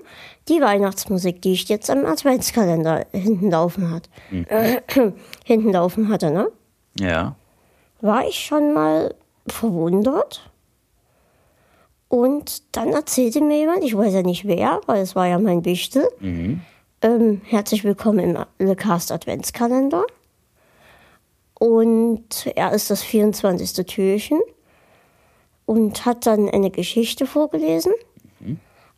die 0.50 0.62
Weihnachtsmusik, 0.62 1.42
die 1.42 1.54
ich 1.54 1.70
jetzt 1.70 1.90
am 1.90 2.06
Adventskalender 2.06 3.06
hinten 3.12 3.52
laufen 3.52 3.92
hat. 3.92 4.10
Äh, 4.50 4.82
hinten 5.46 5.72
laufen 5.72 6.10
hatte, 6.10 6.32
ne? 6.32 6.52
Ja. 7.00 7.36
War 8.02 8.28
ich 8.28 8.44
schon 8.46 8.74
mal 8.74 9.16
verwundert. 9.48 10.50
Und 12.08 12.76
dann 12.76 12.94
erzählte 12.94 13.42
mir 13.42 13.58
jemand, 13.58 13.84
ich 13.84 13.96
weiß 13.98 14.14
ja 14.14 14.22
nicht 14.22 14.46
wer, 14.46 14.82
weil 14.86 15.02
es 15.02 15.16
war 15.16 15.28
ja 15.28 15.40
mein 15.40 15.66
Wichtel, 15.66 16.08
ähm, 17.02 17.42
herzlich 17.46 17.84
willkommen 17.84 18.20
im 18.36 18.46
Le 18.68 18.76
Cast 18.76 19.12
Adventskalender. 19.12 20.06
Und 21.60 22.48
er 22.56 22.74
ist 22.74 22.90
das 22.92 23.02
24. 23.02 23.86
Türchen 23.86 24.40
und 25.66 26.06
hat 26.06 26.26
dann 26.26 26.50
eine 26.50 26.70
Geschichte 26.70 27.26
vorgelesen 27.26 27.94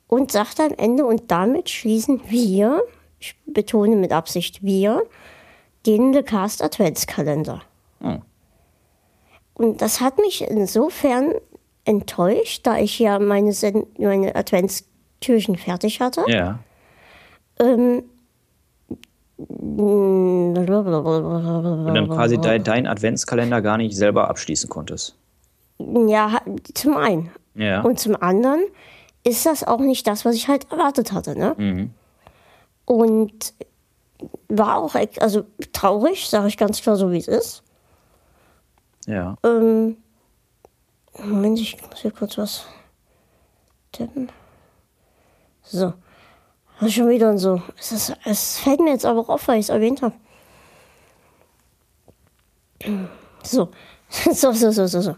und 0.07 0.31
sagte 0.31 0.63
am 0.63 0.73
Ende, 0.77 1.05
und 1.05 1.29
damit 1.31 1.69
schließen 1.69 2.21
wir, 2.29 2.83
ich 3.19 3.35
betone 3.45 3.95
mit 3.95 4.11
Absicht 4.11 4.63
wir, 4.63 5.03
den 5.85 6.13
Le 6.13 6.23
Cast 6.23 6.63
Adventskalender. 6.63 7.61
Oh. 8.03 8.17
Und 9.53 9.81
das 9.81 10.01
hat 10.01 10.17
mich 10.17 10.41
insofern 10.41 11.33
enttäuscht, 11.83 12.65
da 12.65 12.77
ich 12.77 12.99
ja 12.99 13.19
meine, 13.19 13.53
Sen 13.53 13.87
meine 13.97 14.35
Adventstürchen 14.35 15.55
fertig 15.57 15.99
hatte. 15.99 16.23
Ja. 16.27 16.59
Ähm, 17.59 18.03
Und 19.37 20.55
dann 20.55 22.09
quasi 22.09 22.39
de 22.39 22.59
dein 22.59 22.87
Adventskalender 22.87 23.61
gar 23.61 23.77
nicht 23.77 23.95
selber 23.95 24.29
abschließen 24.29 24.69
konntest. 24.69 25.15
ja, 25.79 26.41
zum 26.73 26.97
einen. 26.97 27.29
Ja. 27.53 27.81
Und 27.81 27.99
zum 27.99 28.15
anderen 28.15 28.61
ist 29.23 29.45
das 29.45 29.63
auch 29.63 29.79
nicht 29.79 30.07
das, 30.07 30.25
was 30.25 30.35
ich 30.35 30.47
halt 30.47 30.71
erwartet 30.71 31.11
hatte. 31.11 31.37
Ne? 31.37 31.55
Mhm. 31.57 31.91
Und 32.85 33.53
war 34.47 34.77
auch 34.77 34.95
also 35.19 35.45
traurig, 35.73 36.29
sage 36.29 36.47
ich 36.47 36.57
ganz 36.57 36.81
klar 36.81 36.95
so, 36.95 37.11
wie 37.11 37.17
es 37.17 37.27
ist. 37.27 37.63
ja. 39.05 39.35
Ähm, 39.43 39.97
Moment, 41.19 41.59
ich 41.59 41.77
muss 41.81 42.01
hier 42.01 42.11
kurz 42.11 42.37
was 42.37 42.65
tippen. 43.91 44.29
So. 45.63 45.93
Das 46.79 46.89
ist 46.89 46.95
schon 46.95 47.09
wieder 47.09 47.37
so. 47.37 47.61
Es, 47.79 47.91
ist, 47.91 48.13
es 48.23 48.57
fällt 48.59 48.79
mir 48.79 48.91
jetzt 48.91 49.05
aber 49.05 49.19
auch 49.21 49.29
auf, 49.29 49.47
weil 49.47 49.59
ich 49.59 49.65
es 49.65 49.69
erwähnt 49.69 50.01
habe. 50.01 50.13
So, 53.43 53.69
so, 54.09 54.51
so, 54.51 54.71
so, 54.71 54.85
so, 54.87 55.01
so. 55.01 55.15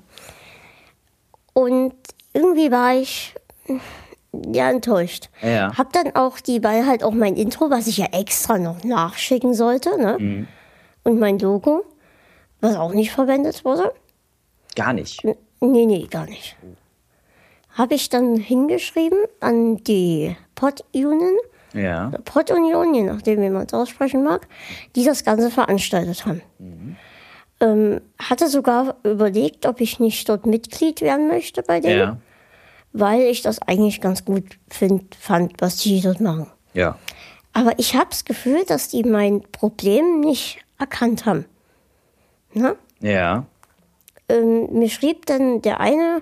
Und 1.53 1.93
irgendwie 2.33 2.71
war 2.71 2.95
ich 2.95 3.35
ja 4.31 4.69
enttäuscht. 4.69 5.29
Ja. 5.41 5.77
Hab 5.77 5.91
dann 5.93 6.15
auch 6.15 6.39
die, 6.39 6.63
weil 6.63 6.85
halt 6.85 7.03
auch 7.03 7.11
mein 7.11 7.35
Intro, 7.35 7.69
was 7.69 7.87
ich 7.87 7.97
ja 7.97 8.07
extra 8.11 8.57
noch 8.57 8.83
nachschicken 8.83 9.53
sollte, 9.53 9.97
ne? 10.01 10.17
Mhm. 10.19 10.47
Und 11.03 11.19
mein 11.19 11.39
Logo, 11.39 11.83
was 12.61 12.75
auch 12.75 12.93
nicht 12.93 13.11
verwendet 13.11 13.65
wurde. 13.65 13.93
Gar 14.75 14.93
nicht. 14.93 15.23
Nee, 15.23 15.85
nee, 15.85 16.07
gar 16.09 16.25
nicht. 16.25 16.55
Habe 17.79 17.95
ich 17.95 18.09
dann 18.09 18.35
hingeschrieben 18.35 19.17
an 19.39 19.77
die 19.85 20.35
Pod-Union, 20.55 21.37
Ja. 21.73 22.11
Pod-Union, 22.25 22.93
je 22.93 23.03
nachdem, 23.03 23.41
wie 23.41 23.49
man 23.49 23.65
es 23.67 23.73
aussprechen 23.73 24.21
mag, 24.23 24.47
die 24.97 25.05
das 25.05 25.23
Ganze 25.23 25.49
veranstaltet 25.49 26.25
haben. 26.25 26.41
Ähm, 27.61 28.01
hatte 28.21 28.49
sogar 28.49 28.97
überlegt, 29.03 29.65
ob 29.65 29.79
ich 29.79 29.97
nicht 29.99 30.27
dort 30.27 30.45
Mitglied 30.45 30.99
werden 31.01 31.29
möchte 31.29 31.63
bei 31.63 31.79
denen, 31.79 31.99
Ja. 31.99 32.17
weil 32.91 33.21
ich 33.21 33.41
das 33.43 33.61
eigentlich 33.61 34.01
ganz 34.01 34.25
gut 34.25 34.43
find, 34.69 35.15
fand, 35.15 35.53
was 35.61 35.77
die 35.77 36.01
dort 36.01 36.19
machen. 36.19 36.47
Ja. 36.73 36.97
Aber 37.53 37.79
ich 37.79 37.95
habe 37.95 38.07
das 38.09 38.25
Gefühl, 38.25 38.65
dass 38.65 38.89
die 38.89 39.03
mein 39.03 39.41
Problem 39.53 40.19
nicht 40.19 40.59
erkannt 40.77 41.25
haben. 41.25 41.45
Ne? 42.53 42.75
Ja. 42.99 43.45
ähm, 44.27 44.67
mir 44.73 44.89
schrieb 44.89 45.25
dann 45.27 45.61
der 45.61 45.79
eine, 45.79 46.21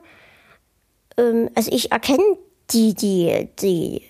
ähm, 1.18 1.50
also 1.56 1.72
ich 1.72 1.92
erkenne 1.92 2.38
die, 2.72 2.94
die, 2.94 3.50
die, 3.60 4.02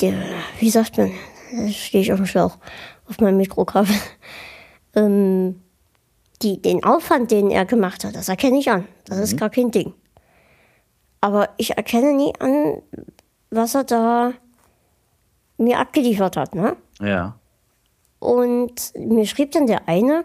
der, 0.00 0.14
wie 0.58 0.70
sagt 0.70 0.98
man, 0.98 1.12
da 1.52 1.68
stehe 1.68 2.02
ich 2.02 2.12
auf 2.12 2.18
dem 2.18 2.26
Schlauch, 2.26 2.58
auf 3.08 3.18
meinem 3.20 3.36
Mikrokabel, 3.36 3.94
ähm, 4.94 5.62
die, 6.42 6.60
den 6.60 6.82
Aufwand, 6.84 7.30
den 7.30 7.50
er 7.50 7.64
gemacht 7.64 8.04
hat, 8.04 8.16
das 8.16 8.28
erkenne 8.28 8.58
ich 8.58 8.70
an. 8.70 8.86
Das 9.04 9.18
ist 9.18 9.36
gar 9.36 9.50
kein 9.50 9.70
Ding. 9.70 9.94
Aber 11.20 11.50
ich 11.56 11.76
erkenne 11.76 12.14
nie 12.14 12.32
an, 12.40 12.82
was 13.50 13.76
er 13.76 13.84
da 13.84 14.32
mir 15.56 15.78
abgeliefert 15.78 16.36
hat, 16.36 16.54
ne? 16.54 16.76
Ja. 17.00 17.38
Und 18.18 18.92
mir 18.96 19.26
schrieb 19.26 19.52
dann 19.52 19.66
der 19.66 19.88
eine, 19.88 20.24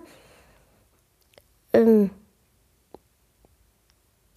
ähm, 1.74 2.10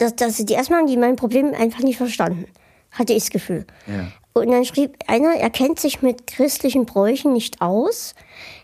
dass, 0.00 0.16
dass 0.16 0.36
die 0.36 0.52
erstmal 0.52 0.80
haben 0.80 0.86
die 0.86 0.96
mein 0.96 1.16
Problem 1.16 1.54
einfach 1.54 1.80
nicht 1.80 1.98
verstanden, 1.98 2.46
hatte 2.92 3.12
ich 3.12 3.24
das 3.24 3.30
Gefühl. 3.30 3.66
Ja. 3.86 4.08
Und 4.32 4.50
dann 4.50 4.64
schrieb 4.64 4.96
einer, 5.06 5.34
er 5.34 5.50
kennt 5.50 5.80
sich 5.80 6.02
mit 6.02 6.26
christlichen 6.26 6.86
Bräuchen 6.86 7.32
nicht 7.32 7.60
aus. 7.60 8.14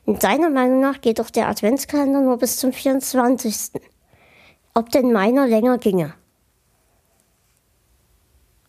In 0.07 0.19
seiner 0.21 0.49
Meinung 0.49 0.81
nach 0.81 1.01
geht 1.01 1.19
doch 1.19 1.31
der 1.31 1.49
Adventskalender 1.49 2.21
nur 2.21 2.39
bis 2.39 2.57
zum 2.57 2.73
24. 2.73 3.81
Ob 4.75 4.91
denn 4.91 5.13
meiner 5.13 5.47
länger 5.47 5.79
ginge? 5.79 6.15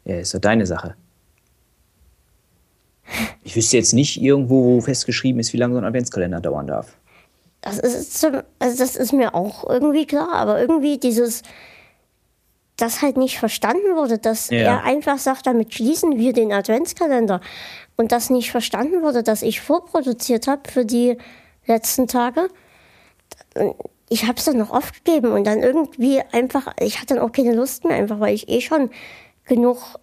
Ja, 0.05 0.15
ist 0.15 0.33
ja 0.33 0.39
deine 0.39 0.65
Sache. 0.65 0.95
Ich 3.43 3.55
wüsste 3.55 3.77
jetzt 3.77 3.93
nicht 3.93 4.21
irgendwo, 4.21 4.63
wo 4.63 4.81
festgeschrieben 4.81 5.39
ist, 5.39 5.53
wie 5.53 5.57
lange 5.57 5.75
so 5.75 5.79
ein 5.79 5.85
Adventskalender 5.85 6.41
dauern 6.41 6.67
darf. 6.67 6.97
Das 7.61 7.79
ist, 7.79 8.19
zum, 8.19 8.41
also 8.59 8.77
das 8.77 8.95
ist 8.95 9.13
mir 9.13 9.35
auch 9.35 9.69
irgendwie 9.69 10.05
klar, 10.05 10.33
aber 10.33 10.59
irgendwie 10.59 10.97
dieses, 10.97 11.43
das 12.77 13.01
halt 13.01 13.17
nicht 13.17 13.39
verstanden 13.39 13.95
wurde, 13.95 14.17
dass 14.19 14.49
Ja. 14.49 14.57
er 14.59 14.83
einfach 14.83 15.17
sagt, 15.17 15.45
damit 15.47 15.73
schließen 15.73 16.17
wir 16.17 16.31
den 16.33 16.51
Adventskalender. 16.53 17.41
Und 17.95 18.11
das 18.11 18.29
nicht 18.29 18.51
verstanden 18.51 19.01
wurde, 19.01 19.23
dass 19.23 19.41
ich 19.41 19.59
vorproduziert 19.61 20.47
habe 20.47 20.69
für 20.71 20.85
die 20.85 21.17
letzten 21.65 22.07
Tage. 22.07 22.47
Ich 24.09 24.23
habe 24.25 24.37
es 24.37 24.45
dann 24.45 24.57
noch 24.57 24.69
oft 24.69 25.03
gegeben 25.03 25.31
und 25.31 25.45
dann 25.45 25.61
irgendwie 25.63 26.21
einfach, 26.31 26.67
ich 26.79 26.97
hatte 27.01 27.15
dann 27.15 27.19
auch 27.23 27.31
keine 27.31 27.53
Lust 27.53 27.83
mehr, 27.83 27.97
einfach 27.97 28.19
weil 28.19 28.33
ich 28.35 28.47
eh 28.47 28.61
schon 28.61 28.89
genug 29.45 29.99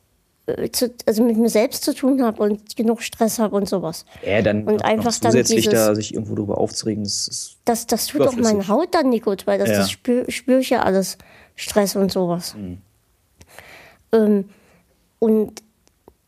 äh, 0.47 0.71
zu, 0.71 0.93
also 1.07 1.23
mit 1.23 1.39
mir 1.39 1.49
selbst 1.49 1.85
zu 1.85 1.95
tun 1.95 2.23
habe 2.23 2.43
und 2.43 2.77
genug 2.77 3.01
Stress 3.03 3.39
habe 3.39 3.57
und 3.57 3.67
sowas. 3.69 4.05
Ja, 4.27 4.43
dann 4.43 4.65
Und 4.65 4.85
einfach 4.85 5.05
noch 5.13 5.19
dann 5.21 5.31
zusätzlich 5.33 5.65
dieses- 5.65 5.73
da 5.87 5.95
sich 5.95 6.13
irgendwo 6.13 6.35
drüber 6.35 6.59
aufzuregen, 6.59 7.05
das 7.05 7.29
ist, 7.29 7.57
Das, 7.65 7.87
das 7.87 8.09
tut 8.09 8.21
auch 8.27 8.37
meine. 8.37 8.67
Haut 8.69 8.95
dann 8.95 9.09
nicht 9.09 9.25
gut, 9.25 9.47
weil 9.47 9.59
das, 9.59 9.71
Ja. 9.71 9.77
das 9.79 9.91
spür, 9.91 10.31
spür 10.31 10.59
ich 10.59 10.69
ja 10.71 10.83
alles. 10.83 11.17
Stress 11.55 11.97
und 11.97 12.11
sowas. 12.13 12.55
Ähm, 14.13 14.49
und 15.19 15.63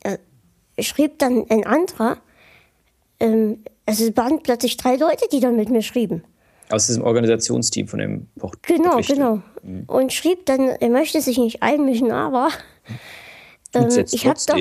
äh, 0.02 0.18
schrieb 0.82 1.18
dann 1.18 1.46
ein 1.50 1.66
anderer, 1.66 2.18
ähm, 3.20 3.64
also 3.86 4.04
es 4.04 4.16
waren 4.16 4.42
plötzlich 4.42 4.76
drei 4.76 4.96
Leute, 4.96 5.26
die 5.30 5.40
dann 5.40 5.56
mit 5.56 5.68
mir 5.70 5.82
schrieben. 5.82 6.24
aus 6.70 6.86
diesem 6.86 7.02
Organisationsteam 7.04 7.88
von 7.88 7.98
dem 7.98 8.26
Poch 8.38 8.54
Genau, 8.62 8.98
genau. 9.00 9.42
Und 9.86 10.12
schrieb 10.12 10.46
dann, 10.46 10.68
er 10.68 10.88
möchte 10.90 11.20
sich 11.20 11.38
nicht 11.38 11.62
einmischen, 11.62 12.10
aber 12.12 12.48
ähm, 13.74 14.04
ich 14.10 14.26
habe 14.26 14.38
doch, 14.46 14.58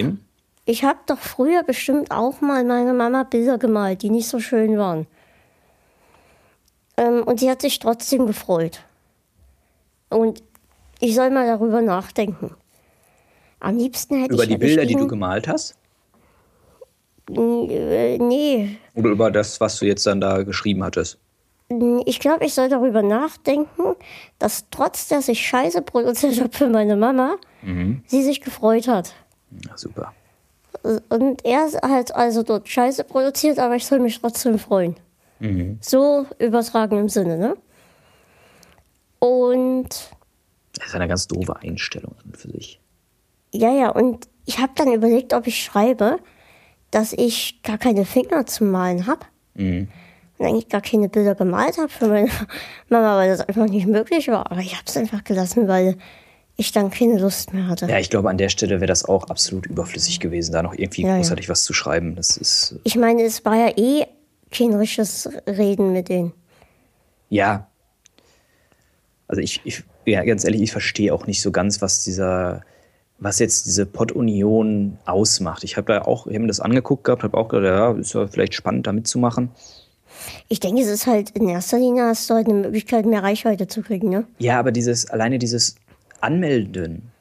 ich 0.66 0.84
hab 0.84 1.07
doch 1.07 1.20
früher 1.20 1.63
bestimmt 1.63 2.11
auch 2.11 2.41
mal 2.41 2.63
meiner 2.63 2.93
Mama 2.93 3.24
Bilder 3.24 3.57
gemalt, 3.57 4.01
die 4.01 4.09
nicht 4.09 4.28
so 4.28 4.39
schön 4.39 4.78
waren. 4.78 5.07
Ähm, 6.97 7.24
und 7.24 7.39
sie 7.39 7.49
hat 7.49 7.61
sich 7.61 7.80
trotzdem 7.80 8.26
gefreut. 8.26 8.80
Und 10.09 10.41
ich 10.99 11.15
soll 11.15 11.29
mal 11.29 11.45
darüber 11.47 11.81
nachdenken. 11.81 12.51
Am 13.59 13.77
liebsten 13.77 14.21
hätte 14.21 14.33
Über 14.33 14.43
ich 14.43 14.49
die 14.49 14.57
Bilder, 14.57 14.85
die 14.85 14.95
du 14.95 15.07
gemalt 15.07 15.47
hast? 15.47 15.75
äh, 17.29 18.17
Nee, 18.17 18.77
Oder 18.93 19.09
über 19.09 19.31
das, 19.31 19.59
was 19.59 19.79
du 19.79 19.85
jetzt 19.85 20.05
dann 20.05 20.21
da 20.21 20.43
geschrieben 20.43 20.83
hattest? 20.83 21.17
ich 22.05 22.19
glaube, 22.19 22.45
ich 22.45 22.53
soll 22.53 22.69
darüber 22.69 23.01
nachdenken, 23.01 23.95
dass 24.37 24.65
trotz, 24.69 25.07
dass 25.07 25.27
ich 25.27 25.47
Scheiße 25.47 25.81
produziert 25.81 26.39
habe 26.39 26.55
für 26.55 26.67
meine 26.69 26.95
Mama, 26.95 27.37
sie 28.05 28.21
sich 28.21 28.41
gefreut 28.41 28.87
hat. 28.87 29.15
Ja, 29.67 29.75
super. 29.75 30.13
Und 31.09 31.43
er 31.43 31.71
hat 31.81 32.13
also 32.13 32.43
dort 32.43 32.67
Scheiße 32.69 33.03
produziert, 33.05 33.57
aber 33.57 33.75
ich 33.75 33.85
soll 33.87 33.99
mich 33.99 34.19
trotzdem 34.21 34.59
freuen. 34.59 34.95
So 35.81 36.27
übertragen 36.37 36.99
im 36.99 37.09
Sinne, 37.09 37.37
ne? 37.37 37.57
Und 39.19 39.89
Das 40.78 40.88
ist 40.88 40.95
eine 40.95 41.07
ganz 41.07 41.28
doofe 41.28 41.55
Einstellung 41.57 42.15
an 42.23 42.34
für 42.34 42.51
sich. 42.51 42.80
ja, 43.53 43.71
ja, 43.71 43.89
und 43.89 44.28
ich 44.45 44.59
habe 44.59 44.73
dann 44.76 44.91
überlegt, 44.93 45.34
ob 45.34 45.47
ich 45.47 45.63
schreibe, 45.63 46.19
dass 46.91 47.13
ich 47.13 47.61
gar 47.63 47.78
keine 47.78 48.05
Finger 48.05 48.45
zum 48.45 48.69
Malen 48.71 49.07
habe. 49.07 49.21
Mhm. 49.55 49.88
Und 50.38 50.45
eigentlich 50.45 50.67
gar 50.69 50.82
keine 50.82 51.07
Bilder 51.09 51.34
gemalt 51.34 51.78
habe 51.78 51.88
für 51.89 52.07
meine 52.07 52.30
Mama, 52.89 53.15
weil 53.17 53.30
das 53.30 53.39
einfach 53.47 53.67
nicht 53.67 53.88
möglich 53.88 54.28
war. 54.28 54.51
Aber 54.51 54.59
ich 54.59 54.73
habe 54.73 54.84
es 54.86 54.95
einfach 54.97 55.23
gelassen, 55.23 55.67
weil 55.67 55.97
ich 56.57 56.71
dann 56.73 56.91
keine 56.91 57.17
Lust 57.19 57.53
mehr 57.53 57.67
hatte. 57.67 57.86
Ja, 57.88 57.97
ich 57.99 58.09
glaube, 58.09 58.30
an 58.30 58.38
der 58.38 58.49
Stelle 58.49 58.76
wäre 58.82 58.86
das 58.88 59.05
auch 59.05 59.26
absolut 59.30 59.65
überflüssig 59.65 60.19
gewesen, 60.19 60.51
da 60.51 60.61
noch 60.61 60.73
irgendwie 60.73 61.03
Ja, 61.03 61.09
ja. 61.09 61.15
großartig 61.17 61.49
was 61.49 61.63
zu 61.63 61.73
schreiben. 61.73 62.15
Das 62.15 62.38
ist, 62.38 62.76
Ich 62.84 62.95
meine, 62.97 63.23
es 63.23 63.43
war 63.45 63.55
ja 63.55 63.73
eh 63.78 64.05
kein 64.51 64.73
richtiges 64.73 65.28
Reden 65.47 65.91
mit 65.93 66.09
denen. 66.09 66.34
ja. 67.30 67.67
Also 69.28 69.41
ich, 69.41 69.59
ich 69.63 69.84
ja, 70.05 70.23
ganz 70.23 70.43
ehrlich, 70.43 70.61
ich 70.61 70.71
verstehe 70.71 71.13
auch 71.13 71.27
nicht 71.27 71.41
so 71.41 71.51
ganz, 71.51 71.81
was 71.81 72.03
dieser, 72.03 72.61
was 73.19 73.39
jetzt 73.39 73.65
diese 73.65 73.85
Pod-Union 73.85 74.97
ausmacht. 75.05 75.63
Ich 75.63 75.77
habe 75.77 75.93
da 75.93 76.01
auch, 76.03 76.25
mir 76.25 76.47
das 76.47 76.59
angeguckt 76.59 77.03
gehabt, 77.03 77.23
habe 77.23 77.37
auch 77.37 77.49
gedacht, 77.49 77.65
ja, 77.65 77.91
ist 77.91 78.13
ja 78.13 78.27
vielleicht 78.27 78.53
spannend, 78.53 78.87
da 78.87 78.91
mitzumachen. 78.91 79.49
Ich 80.47 80.59
denke, 80.59 80.81
es 80.81 80.87
ist 80.87 81.07
halt 81.07 81.31
in 81.31 81.47
erster 81.47 81.77
Linie 81.77 82.05
hast 82.05 82.29
du 82.29 82.35
halt 82.35 82.47
eine 82.47 82.59
Möglichkeit, 82.59 83.05
mehr 83.05 83.23
Reichweite 83.23 83.67
zu 83.67 83.81
kriegen, 83.81 84.09
ne? 84.09 84.25
Ja, 84.39 84.59
aber 84.59 84.71
dieses, 84.71 85.09
alleine 85.09 85.39
dieses 85.39 85.75
Anmelden, 86.21 87.11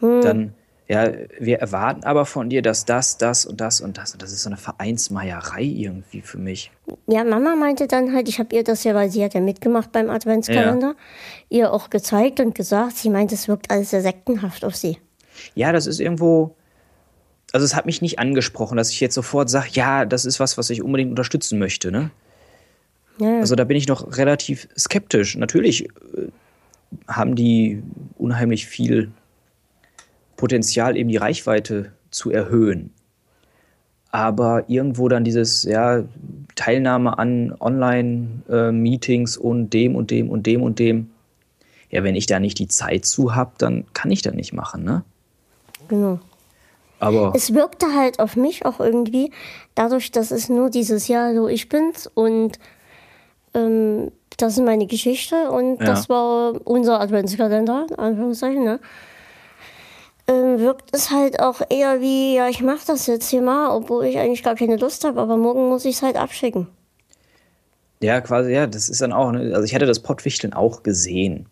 dann, 0.00 0.54
ja, 0.92 1.10
wir 1.38 1.58
erwarten 1.58 2.04
aber 2.04 2.26
von 2.26 2.50
dir, 2.50 2.60
dass 2.60 2.84
das, 2.84 3.16
das 3.16 3.46
und 3.46 3.62
das 3.62 3.80
und 3.80 3.96
das 3.96 4.12
und 4.12 4.20
das 4.20 4.30
ist 4.30 4.42
so 4.42 4.50
eine 4.50 4.58
Vereinsmeierei 4.58 5.62
irgendwie 5.62 6.20
für 6.20 6.36
mich. 6.36 6.70
Ja, 7.06 7.24
Mama 7.24 7.56
meinte 7.56 7.86
dann 7.86 8.12
halt, 8.12 8.28
ich 8.28 8.38
habe 8.38 8.54
ihr 8.54 8.62
das 8.62 8.84
ja, 8.84 8.94
weil 8.94 9.10
sie 9.10 9.24
hat 9.24 9.32
ja 9.32 9.40
mitgemacht 9.40 9.90
beim 9.90 10.10
Adventskalender, 10.10 10.94
ihr 11.48 11.72
auch 11.72 11.88
gezeigt 11.88 12.40
und 12.40 12.54
gesagt, 12.54 12.98
sie 12.98 13.08
meint, 13.08 13.32
es 13.32 13.48
wirkt 13.48 13.70
alles 13.70 13.88
sehr 13.88 14.02
sektenhaft 14.02 14.66
auf 14.66 14.76
sie. 14.76 14.98
Ja, 15.54 15.72
das 15.72 15.86
ist 15.86 15.98
irgendwo, 15.98 16.56
also 17.54 17.64
es 17.64 17.74
hat 17.74 17.86
mich 17.86 18.02
nicht 18.02 18.18
angesprochen, 18.18 18.76
dass 18.76 18.90
ich 18.90 19.00
jetzt 19.00 19.14
sofort 19.14 19.48
sage, 19.48 19.68
ja, 19.72 20.04
das 20.04 20.26
ist 20.26 20.40
was, 20.40 20.58
was 20.58 20.68
ich 20.68 20.82
unbedingt 20.82 21.08
unterstützen 21.08 21.58
möchte, 21.58 21.90
ne? 21.90 22.10
Ja, 23.16 23.38
Also 23.38 23.56
da 23.56 23.64
bin 23.64 23.78
ich 23.78 23.88
noch 23.88 24.18
relativ 24.18 24.68
skeptisch. 24.78 25.36
Natürlich 25.36 25.84
äh, 25.86 25.88
haben 27.08 27.34
die 27.34 27.82
unheimlich 28.18 28.66
viel 28.66 29.10
Potenzial, 30.42 30.96
eben 30.96 31.08
die 31.08 31.18
Reichweite 31.18 31.92
zu 32.10 32.32
erhöhen. 32.32 32.90
Aber 34.10 34.64
irgendwo 34.66 35.08
dann 35.08 35.22
dieses, 35.22 35.62
ja, 35.62 36.02
Teilnahme 36.56 37.16
an 37.16 37.54
Online-Meetings 37.60 39.36
und 39.36 39.70
dem 39.72 39.94
und 39.94 40.10
dem 40.10 40.30
und 40.30 40.44
dem 40.46 40.62
und 40.64 40.80
dem. 40.80 41.12
Ja, 41.90 42.02
wenn 42.02 42.16
ich 42.16 42.26
da 42.26 42.40
nicht 42.40 42.58
die 42.58 42.66
Zeit 42.66 43.04
zu 43.04 43.36
habe, 43.36 43.52
dann 43.58 43.84
kann 43.92 44.10
ich 44.10 44.20
das 44.22 44.34
nicht 44.34 44.52
machen, 44.52 44.82
ne? 44.82 45.04
genau. 45.86 46.18
Aber 46.98 47.32
Es 47.36 47.54
wirkte 47.54 47.86
halt 47.94 48.18
auf 48.18 48.34
mich 48.34 48.66
auch 48.66 48.80
irgendwie, 48.80 49.30
dadurch, 49.76 50.10
dass 50.10 50.32
es 50.32 50.48
nur 50.48 50.70
dieses 50.70 51.06
Jahr 51.06 51.34
so 51.34 51.46
ich 51.46 51.68
bin's 51.68 52.10
und 52.14 52.58
ähm, 53.54 54.10
das 54.38 54.54
ist 54.54 54.64
meine 54.64 54.86
Geschichte 54.86 55.50
und 55.52 55.78
Ja. 55.78 55.86
das 55.86 56.08
war 56.08 56.54
unser 56.64 57.00
Adventskalender, 57.00 57.86
in 57.90 57.96
Anführungszeichen, 57.96 58.64
ne? 58.64 58.80
Ähm, 60.32 60.60
wirkt 60.60 60.94
es 60.94 61.10
halt 61.10 61.40
auch 61.40 61.60
eher 61.68 62.00
wie, 62.00 62.36
ja, 62.36 62.48
ich 62.48 62.62
mache 62.62 62.86
das 62.86 63.06
jetzt 63.06 63.28
hier 63.28 63.42
mal, 63.42 63.74
obwohl 63.74 64.04
ich 64.06 64.18
eigentlich 64.18 64.42
gar 64.42 64.54
keine 64.54 64.76
Lust 64.76 65.04
habe, 65.04 65.20
aber 65.20 65.36
morgen 65.36 65.68
muss 65.68 65.84
ich 65.84 65.96
es 65.96 66.02
halt 66.02 66.16
abschicken. 66.16 66.68
Ja, 68.00 68.20
quasi, 68.20 68.52
ja, 68.52 68.66
das 68.66 68.88
ist 68.88 69.00
dann 69.00 69.12
auch, 69.12 69.32
ne, 69.32 69.52
also 69.54 69.62
ich 69.62 69.74
hatte 69.74 69.86
das 69.86 70.00
Pottwichteln 70.00 70.52
auch 70.52 70.82
gesehen. 70.82 71.46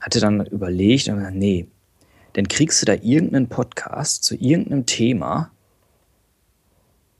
Hatte 0.00 0.20
dann 0.20 0.44
überlegt 0.46 1.08
und 1.08 1.16
gesagt, 1.16 1.36
nee, 1.36 1.66
dann 2.34 2.48
kriegst 2.48 2.82
du 2.82 2.86
da 2.86 2.94
irgendeinen 2.94 3.48
Podcast 3.48 4.24
zu 4.24 4.34
irgendeinem 4.34 4.86
Thema, 4.86 5.50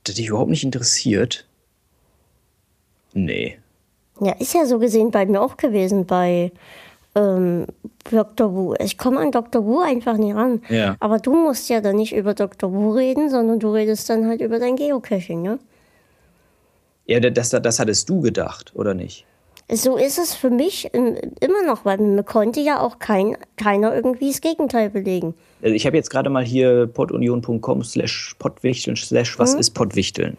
das 0.03 0.17
dich 0.17 0.29
überhaupt 0.29 0.51
nicht 0.51 0.65
interessiert. 0.65 1.47
Nee. 3.13 3.59
Ja, 4.21 4.33
ist 4.33 4.55
ja 4.55 4.67
so 4.67 4.79
gesehen 4.79 5.11
bei 5.11 5.25
mir 5.25 5.41
auch 5.41 5.57
gewesen, 5.57 6.05
bei 6.05 6.53
ähm, 7.15 7.67
Dr. 8.11 8.55
Wu. 8.55 8.75
Ich 8.79 8.99
komme 8.99 9.21
an 9.21 9.31
Dr. 9.31 9.65
Wu 9.65 9.81
einfach 9.81 10.17
nie 10.17 10.33
ran. 10.33 10.63
Ja. 10.69 10.97
Aber 11.01 11.19
du 11.19 11.35
musst 11.35 11.69
ja 11.71 11.81
dann 11.81 11.97
nicht 11.97 12.15
über 12.15 12.35
Dr. 12.35 12.73
Wu 12.73 12.93
reden, 12.93 13.31
sondern 13.31 13.61
du 13.61 13.73
redest 13.73 14.09
dann 14.11 14.27
halt 14.27 14.41
über 14.41 14.59
dein 14.59 14.77
Geocaching, 14.77 15.43
ne? 15.43 15.59
Ja, 17.07 17.21
das, 17.21 17.51
das, 17.51 17.79
hattest 17.79 18.09
du 18.09 18.23
gedacht, 18.23 18.73
oder 18.75 18.95
nicht? 18.95 19.27
So 19.71 19.97
ist 19.97 20.19
es 20.19 20.35
für 20.35 20.51
mich 20.51 20.91
immer 20.93 21.63
noch, 21.67 21.85
weil 21.85 21.99
mir 21.99 22.23
konnte 22.23 22.61
ja 22.61 22.81
auch 22.81 22.99
kein, 22.99 23.37
keiner 23.57 23.95
irgendwie 23.95 24.29
das 24.29 24.41
Gegenteil 24.41 24.91
belegen. 24.91 25.35
Also 25.63 25.75
ich 25.75 25.87
habe 25.87 25.97
jetzt 25.97 26.11
gerade 26.11 26.31
mal 26.31 26.45
hier 26.45 26.87
podunion.com 26.87 27.83
slash 27.83 28.37
podwichteln 28.39 28.97
slash 28.97 29.39
was 29.39 29.55
ist 29.55 29.71
podwichteln. 29.71 30.37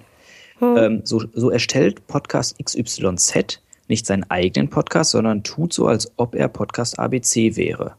Ähm, 0.62 1.02
so, 1.04 1.24
so 1.34 1.50
erstellt 1.50 2.08
Podcast 2.08 2.58
XYZ 2.64 3.60
nicht 3.88 4.06
seinen 4.06 4.24
eigenen 4.30 4.70
Podcast, 4.70 5.12
sondern 5.12 5.44
tut 5.44 5.74
so, 5.74 5.88
als 5.88 6.12
ob 6.18 6.36
er 6.36 6.48
Podcast 6.48 7.00
ABC 7.00 7.56
wäre. 7.56 7.96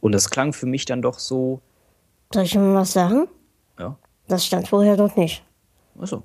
Und 0.00 0.12
das 0.12 0.30
klang 0.30 0.52
für 0.52 0.66
mich 0.66 0.84
dann 0.84 1.02
doch 1.02 1.18
so, 1.18 1.60
Soll 2.32 2.44
ich 2.44 2.54
mal 2.54 2.74
was 2.74 2.92
sagen? 2.92 3.26
ja, 3.78 3.96
Das 4.28 4.44
stand 4.46 4.68
vorher 4.68 4.96
dort 4.96 5.16
nicht. 5.16 5.44
achso. 5.98 6.22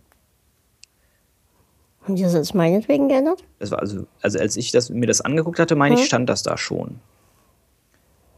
Und 2.08 2.18
ihr 2.18 2.30
seid 2.30 2.42
es 2.42 2.54
meinetwegen 2.54 3.08
geändert? 3.08 3.44
Das 3.60 3.72
war 3.72 3.80
also, 3.80 4.08
also 4.22 4.40
als 4.40 4.58
ich 4.58 4.72
das, 4.72 4.90
mir 4.90 5.06
das 5.06 5.22
angeguckt 5.22 5.60
hatte, 5.60 5.76
meine 5.76 5.96
ich, 5.96 6.06
stand 6.06 6.28
das 6.30 6.42
da 6.44 6.58
schon. 6.58 7.00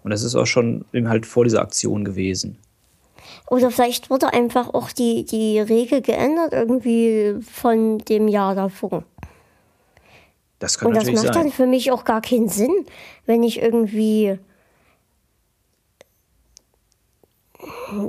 Und 0.04 0.12
das 0.12 0.24
ist 0.24 0.36
auch 0.36 0.46
schon 0.48 0.84
eben 0.92 1.08
halt 1.08 1.26
vor 1.26 1.44
dieser 1.46 1.62
Aktion 1.62 2.04
gewesen. 2.04 2.58
Oder 3.52 3.70
vielleicht 3.70 4.10
wurde 4.10 4.32
einfach 4.32 4.74
auch 4.74 4.94
die, 4.94 5.26
die 5.26 5.60
Regel 5.60 6.02
geändert, 6.02 6.54
irgendwie 6.54 7.36
von 7.42 7.98
dem 7.98 8.30
Jahr 8.30 8.56
davor. 8.56 9.04
Das 10.60 10.80
kann 10.80 10.88
Und 10.88 10.96
das 10.96 11.08
macht 11.12 11.18
sein. 11.18 11.34
dann 11.34 11.52
für 11.52 11.68
mich 11.68 11.92
auch 11.92 12.06
gar 12.06 12.22
keinen 12.22 12.48
Sinn, 12.48 12.72
wenn 13.26 13.44
ich 13.44 13.62
irgendwie 13.62 14.40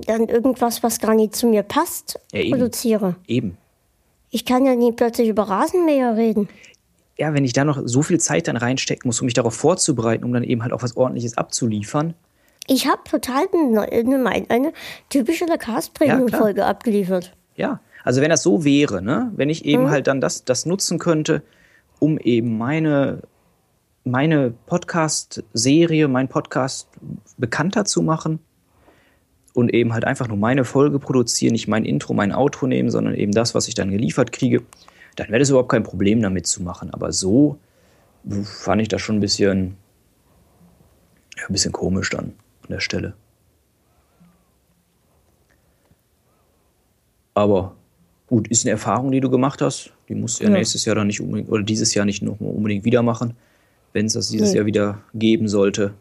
dann 0.07 0.29
irgendwas, 0.29 0.85
was 0.85 1.01
gar 1.01 1.17
nicht 1.17 1.35
zu 1.35 1.49
mir 1.49 1.65
passt, 1.65 2.21
Ja, 2.33 2.39
eben. 2.41 2.53
produziere. 2.53 3.17
Eben. 3.27 3.59
Ich 4.31 4.45
kann 4.45 4.65
ja 4.65 4.77
nie 4.77 4.93
plötzlich 4.93 5.29
über 5.29 5.43
Rasenmäher 5.43 6.17
reden. 6.17 6.49
ja, 7.19 7.35
wenn 7.35 7.45
ich 7.45 7.53
da 7.53 7.65
noch 7.65 7.81
so 7.85 8.03
viel 8.03 8.21
Zeit 8.21 8.47
dann 8.47 8.57
reinstecken 8.57 9.09
muss, 9.09 9.21
um 9.21 9.25
mich 9.25 9.35
darauf 9.35 9.55
vorzubereiten, 9.57 10.23
um 10.23 10.33
dann 10.33 10.45
eben 10.45 10.63
halt 10.63 10.73
auch 10.73 10.85
was 10.85 10.97
Ordentliches 10.97 11.37
abzuliefern. 11.37 12.15
Ich 12.69 12.87
habe 12.87 13.03
total 13.05 13.47
eine, 13.53 14.47
eine, 14.49 14.73
typische 15.09 15.47
Cast-Premium-Folge 15.47 16.65
abgeliefert. 16.65 17.35
Ja, 17.57 17.81
also 18.05 18.21
wenn 18.21 18.31
das 18.31 18.43
so 18.43 18.65
wäre, 18.65 19.03
ne, 19.03 19.33
wenn 19.37 19.51
ich 19.51 19.65
eben 19.65 19.91
halt 19.91 20.07
dann 20.07 20.21
das, 20.21 20.45
das 20.45 20.65
nutzen 20.65 20.99
könnte, 20.99 21.43
um 21.99 22.19
eben 22.19 22.57
meine, 22.59 23.23
meine 24.05 24.53
Podcast-Serie, 24.67 26.09
mein 26.09 26.29
Podcast 26.29 26.89
bekannter 27.37 27.85
zu 27.85 28.03
machen 28.03 28.39
und 29.55 29.75
eben 29.75 29.93
halt 29.93 30.05
einfach 30.05 30.29
nur 30.29 30.37
meine 30.37 30.65
Folge 30.65 30.99
produzieren, 30.99 31.53
nicht 31.53 31.69
mein 31.69 31.85
Intro, 31.85 32.15
mein 32.15 32.33
Outro 32.33 32.67
nehmen, 32.67 32.91
sondern 32.91 33.15
eben 33.15 33.33
das, 33.33 33.55
was 33.55 33.69
ich 33.69 33.75
dann 33.75 33.91
geliefert 33.91 34.33
kriege, 34.33 34.63
dann 35.17 35.29
wäre 35.29 35.41
das 35.41 35.51
überhaupt 35.51 35.71
kein 35.71 35.83
Problem 35.83 36.23
damit 36.23 36.47
zu 36.47 36.63
machen. 36.63 36.93
Aber 36.95 37.13
so 37.13 37.59
fand 38.45 38.83
ich 38.83 38.89
das 38.89 39.03
schon 39.03 39.17
ein 39.17 39.21
bisschen, 39.21 39.77
ja, 41.37 41.47
ein 41.47 41.53
bisschen 41.53 41.73
komisch 41.73 42.11
dann 42.11 42.25
an 42.25 42.42
der 42.73 42.81
Stelle. 42.81 43.15
Aber 47.35 47.75
gut, 48.27 48.49
ist 48.49 48.65
eine 48.65 48.73
Erfahrung, 48.73 49.11
die 49.13 49.21
du 49.21 49.31
gemacht 49.31 49.63
hast. 49.63 49.93
Die 50.09 50.15
musst 50.15 50.41
du 50.41 50.45
ja, 50.45 50.51
Ja. 50.51 50.57
nächstes 50.57 50.85
Jahr 50.85 50.97
dann 50.97 51.07
nicht 51.07 51.21
unbedingt 51.21 51.49
oder 51.49 51.63
dieses 51.63 51.95
Jahr 51.95 52.05
nicht 52.05 52.23
noch 52.23 52.41
mal 52.41 52.49
unbedingt 52.51 52.85
wieder 52.85 53.03
machen, 53.03 53.37
wenn 53.93 54.07
es 54.07 54.13
das 54.15 54.29
dieses 54.29 54.51
Nee. 54.51 54.57
Jahr 54.59 54.67
wieder 54.67 54.99
geben 55.15 55.49
sollte. 55.49 55.95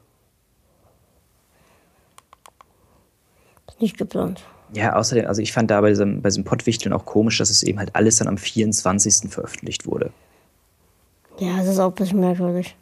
Nicht 3.80 3.98
geplant. 3.98 4.44
Ja, 4.74 4.96
außerdem, 4.96 5.26
also 5.26 5.42
ich 5.42 5.52
fand 5.52 5.72
da 5.72 5.82
bei 5.82 5.90
diesem, 5.90 6.22
bei 6.22 6.30
diesem 6.30 6.44
Pottwichteln 6.44 6.94
auch 6.94 7.06
komisch, 7.06 7.38
dass 7.40 7.50
es 7.50 7.64
eben 7.64 7.80
halt 7.80 7.96
alles 7.96 8.18
dann 8.18 8.28
am 8.28 8.38
24. 8.38 9.30
veröffentlicht 9.30 9.86
wurde. 9.86 10.12
Ja, 11.40 11.58
das 11.58 11.68
ist 11.68 11.80
auch 11.80 11.90
ein 11.90 11.96
bisschen 11.96 12.20
merkwürdig. 12.20 12.76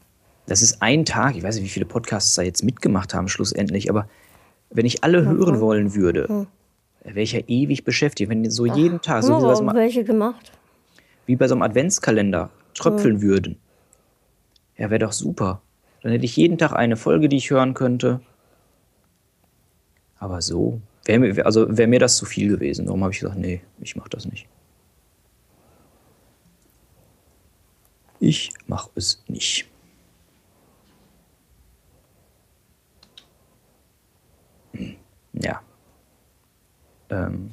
Das 0.49 0.61
ist 0.63 0.81
ein 0.81 1.05
Tag, 1.05 1.35
ich 1.35 1.43
weiß 1.43 1.55
nicht, 1.55 1.65
wie 1.65 1.69
viele 1.69 1.85
Podcasts 1.85 2.33
da 2.33 2.41
jetzt 2.41 2.63
mitgemacht 2.63 3.13
haben, 3.13 3.27
schlussendlich, 3.27 3.89
aber 3.89 4.09
wenn 4.71 4.85
ich 4.85 5.03
alle 5.03 5.23
hören 5.25 5.59
wollen 5.61 5.93
würde, 5.95 6.47
wäre 7.03 7.21
ich 7.21 7.31
ja 7.33 7.41
ewig 7.47 7.83
beschäftigt. 7.83 8.29
Wenn 8.29 8.49
so 8.49 8.65
jeden 8.65 8.99
Tag, 9.01 9.23
so 9.23 9.37
wie, 9.37 9.63
ma- 9.63 9.73
welche 9.75 10.03
gemacht. 10.03 10.51
wie 11.27 11.35
bei 11.35 11.47
so 11.47 11.53
einem 11.55 11.61
Adventskalender 11.61 12.49
tröpfeln 12.73 13.21
würden, 13.21 13.57
ja, 14.77 14.89
wäre 14.89 14.99
doch 14.99 15.11
super. 15.11 15.61
Dann 16.01 16.11
hätte 16.13 16.25
ich 16.25 16.35
jeden 16.35 16.57
Tag 16.57 16.71
eine 16.73 16.95
Folge, 16.97 17.29
die 17.29 17.37
ich 17.37 17.49
hören 17.51 17.73
könnte. 17.73 18.21
Aber 20.17 20.41
so, 20.41 20.81
wäre 21.05 21.19
mir, 21.19 21.45
also 21.45 21.65
wäre 21.77 21.87
mir 21.87 21.99
das 21.99 22.15
zu 22.17 22.25
viel 22.25 22.47
gewesen. 22.49 22.85
Darum 22.85 23.03
habe 23.03 23.11
ich 23.13 23.19
gesagt, 23.19 23.37
nee, 23.37 23.61
ich 23.81 23.95
mache 23.95 24.09
das 24.09 24.25
nicht. 24.25 24.47
Ich 28.19 28.51
mache 28.67 28.89
es 28.95 29.23
nicht. 29.27 29.67
Ja. 35.39 35.61
Ähm, 37.09 37.51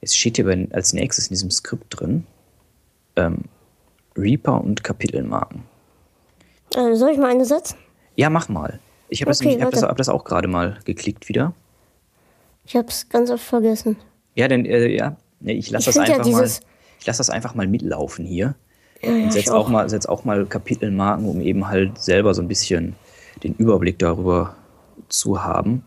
es 0.00 0.14
steht 0.16 0.36
hier 0.36 0.66
als 0.72 0.92
nächstes 0.92 1.26
in 1.26 1.30
diesem 1.34 1.50
Skript 1.50 2.00
drin, 2.00 2.26
ähm, 3.16 3.44
Reaper 4.16 4.60
und 4.62 4.82
Kapitelmarken. 4.82 5.62
Äh, 6.74 6.94
soll 6.94 7.10
ich 7.10 7.18
mal 7.18 7.30
eine 7.30 7.44
setzen? 7.44 7.76
Ja, 8.16 8.30
mach 8.30 8.48
mal. 8.48 8.80
Ich 9.08 9.20
habe 9.22 9.30
das, 9.30 9.40
Okay, 9.40 9.56
ich 9.56 9.62
hab 9.62 9.70
das, 9.70 9.82
hab 9.82 9.96
das 9.96 10.08
auch 10.08 10.24
gerade 10.24 10.48
mal 10.48 10.78
geklickt 10.84 11.28
wieder. 11.28 11.52
Ich 12.64 12.76
hab's 12.76 13.08
ganz 13.08 13.30
oft 13.30 13.42
vergessen. 13.42 13.96
Ja, 14.34 14.48
denn 14.48 14.64
äh, 14.64 14.86
ja, 14.88 15.16
ich 15.40 15.70
lasse 15.70 15.86
das 15.86 15.96
find 15.96 16.08
ja 16.08 16.14
einfach 16.16 16.30
mal. 16.30 16.42
dieses- 16.42 16.60
Ich 17.00 17.06
lasse 17.06 17.18
das 17.18 17.30
einfach 17.30 17.54
mal 17.54 17.66
mitlaufen 17.66 18.24
hier 18.24 18.54
Ja, 19.02 19.10
und 19.10 19.32
setz 19.32 19.44
ich 19.44 19.50
auch 19.50 19.68
mal, 19.68 19.88
setz 19.88 20.06
auch 20.06 20.24
mal 20.24 20.46
Kapitelmarken, 20.46 21.28
um 21.28 21.40
eben 21.40 21.68
halt 21.68 21.98
selber 21.98 22.34
so 22.34 22.42
ein 22.42 22.48
bisschen 22.48 22.94
den 23.42 23.54
Überblick 23.54 23.98
darüber 23.98 24.54
zu 25.08 25.42
haben 25.42 25.82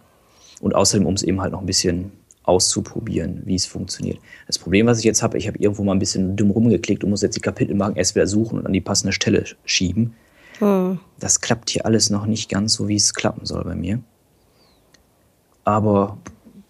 und 0.63 0.73
außerdem 0.75 1.05
um 1.05 1.13
es 1.13 1.23
eben 1.23 1.41
halt 1.41 1.51
noch 1.51 1.59
ein 1.59 1.65
bisschen 1.65 2.13
auszuprobieren, 2.43 3.41
wie 3.45 3.55
es 3.55 3.65
funktioniert. 3.65 4.17
Das 4.47 4.57
Problem, 4.57 4.87
was 4.87 4.99
ich 4.99 5.03
jetzt 5.03 5.21
habe, 5.21 5.37
ich 5.37 5.47
habe 5.47 5.57
irgendwo 5.59 5.83
mal 5.83 5.91
ein 5.91 5.99
bisschen 5.99 6.37
dumm 6.37 6.51
rumgeklickt 6.51 7.03
und 7.03 7.09
muss 7.09 7.21
jetzt 7.21 7.35
die 7.35 7.41
Kapitelmarken 7.41 7.97
erst 7.97 8.15
wieder 8.15 8.27
suchen 8.27 8.59
und 8.59 8.65
an 8.65 8.71
die 8.73 8.79
passende 8.81 9.11
Stelle 9.11 9.43
schieben. 9.65 10.13
Hm. 10.59 10.99
Das 11.19 11.41
klappt 11.41 11.69
hier 11.69 11.85
alles 11.85 12.09
noch 12.09 12.25
nicht 12.25 12.49
ganz 12.49 12.73
so, 12.73 12.87
wie 12.87 12.95
es 12.95 13.13
klappen 13.13 13.45
soll 13.45 13.63
bei 13.65 13.75
mir. 13.75 13.99
Aber 15.65 16.17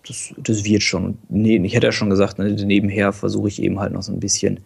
das, 0.08 0.34
das 0.38 0.64
wird 0.64 0.82
schon. 0.82 1.20
Nee, 1.30 1.58
ich 1.64 1.76
hätte 1.76 1.86
ja 1.88 1.92
schon 1.92 2.10
gesagt, 2.10 2.40
ne, 2.40 2.52
nebenher 2.52 3.14
versuche 3.14 3.48
ich 3.48 3.62
eben 3.62 3.80
halt 3.80 3.94
noch 3.94 4.02
so 4.02 4.12
ein 4.12 4.20
bisschen 4.20 4.62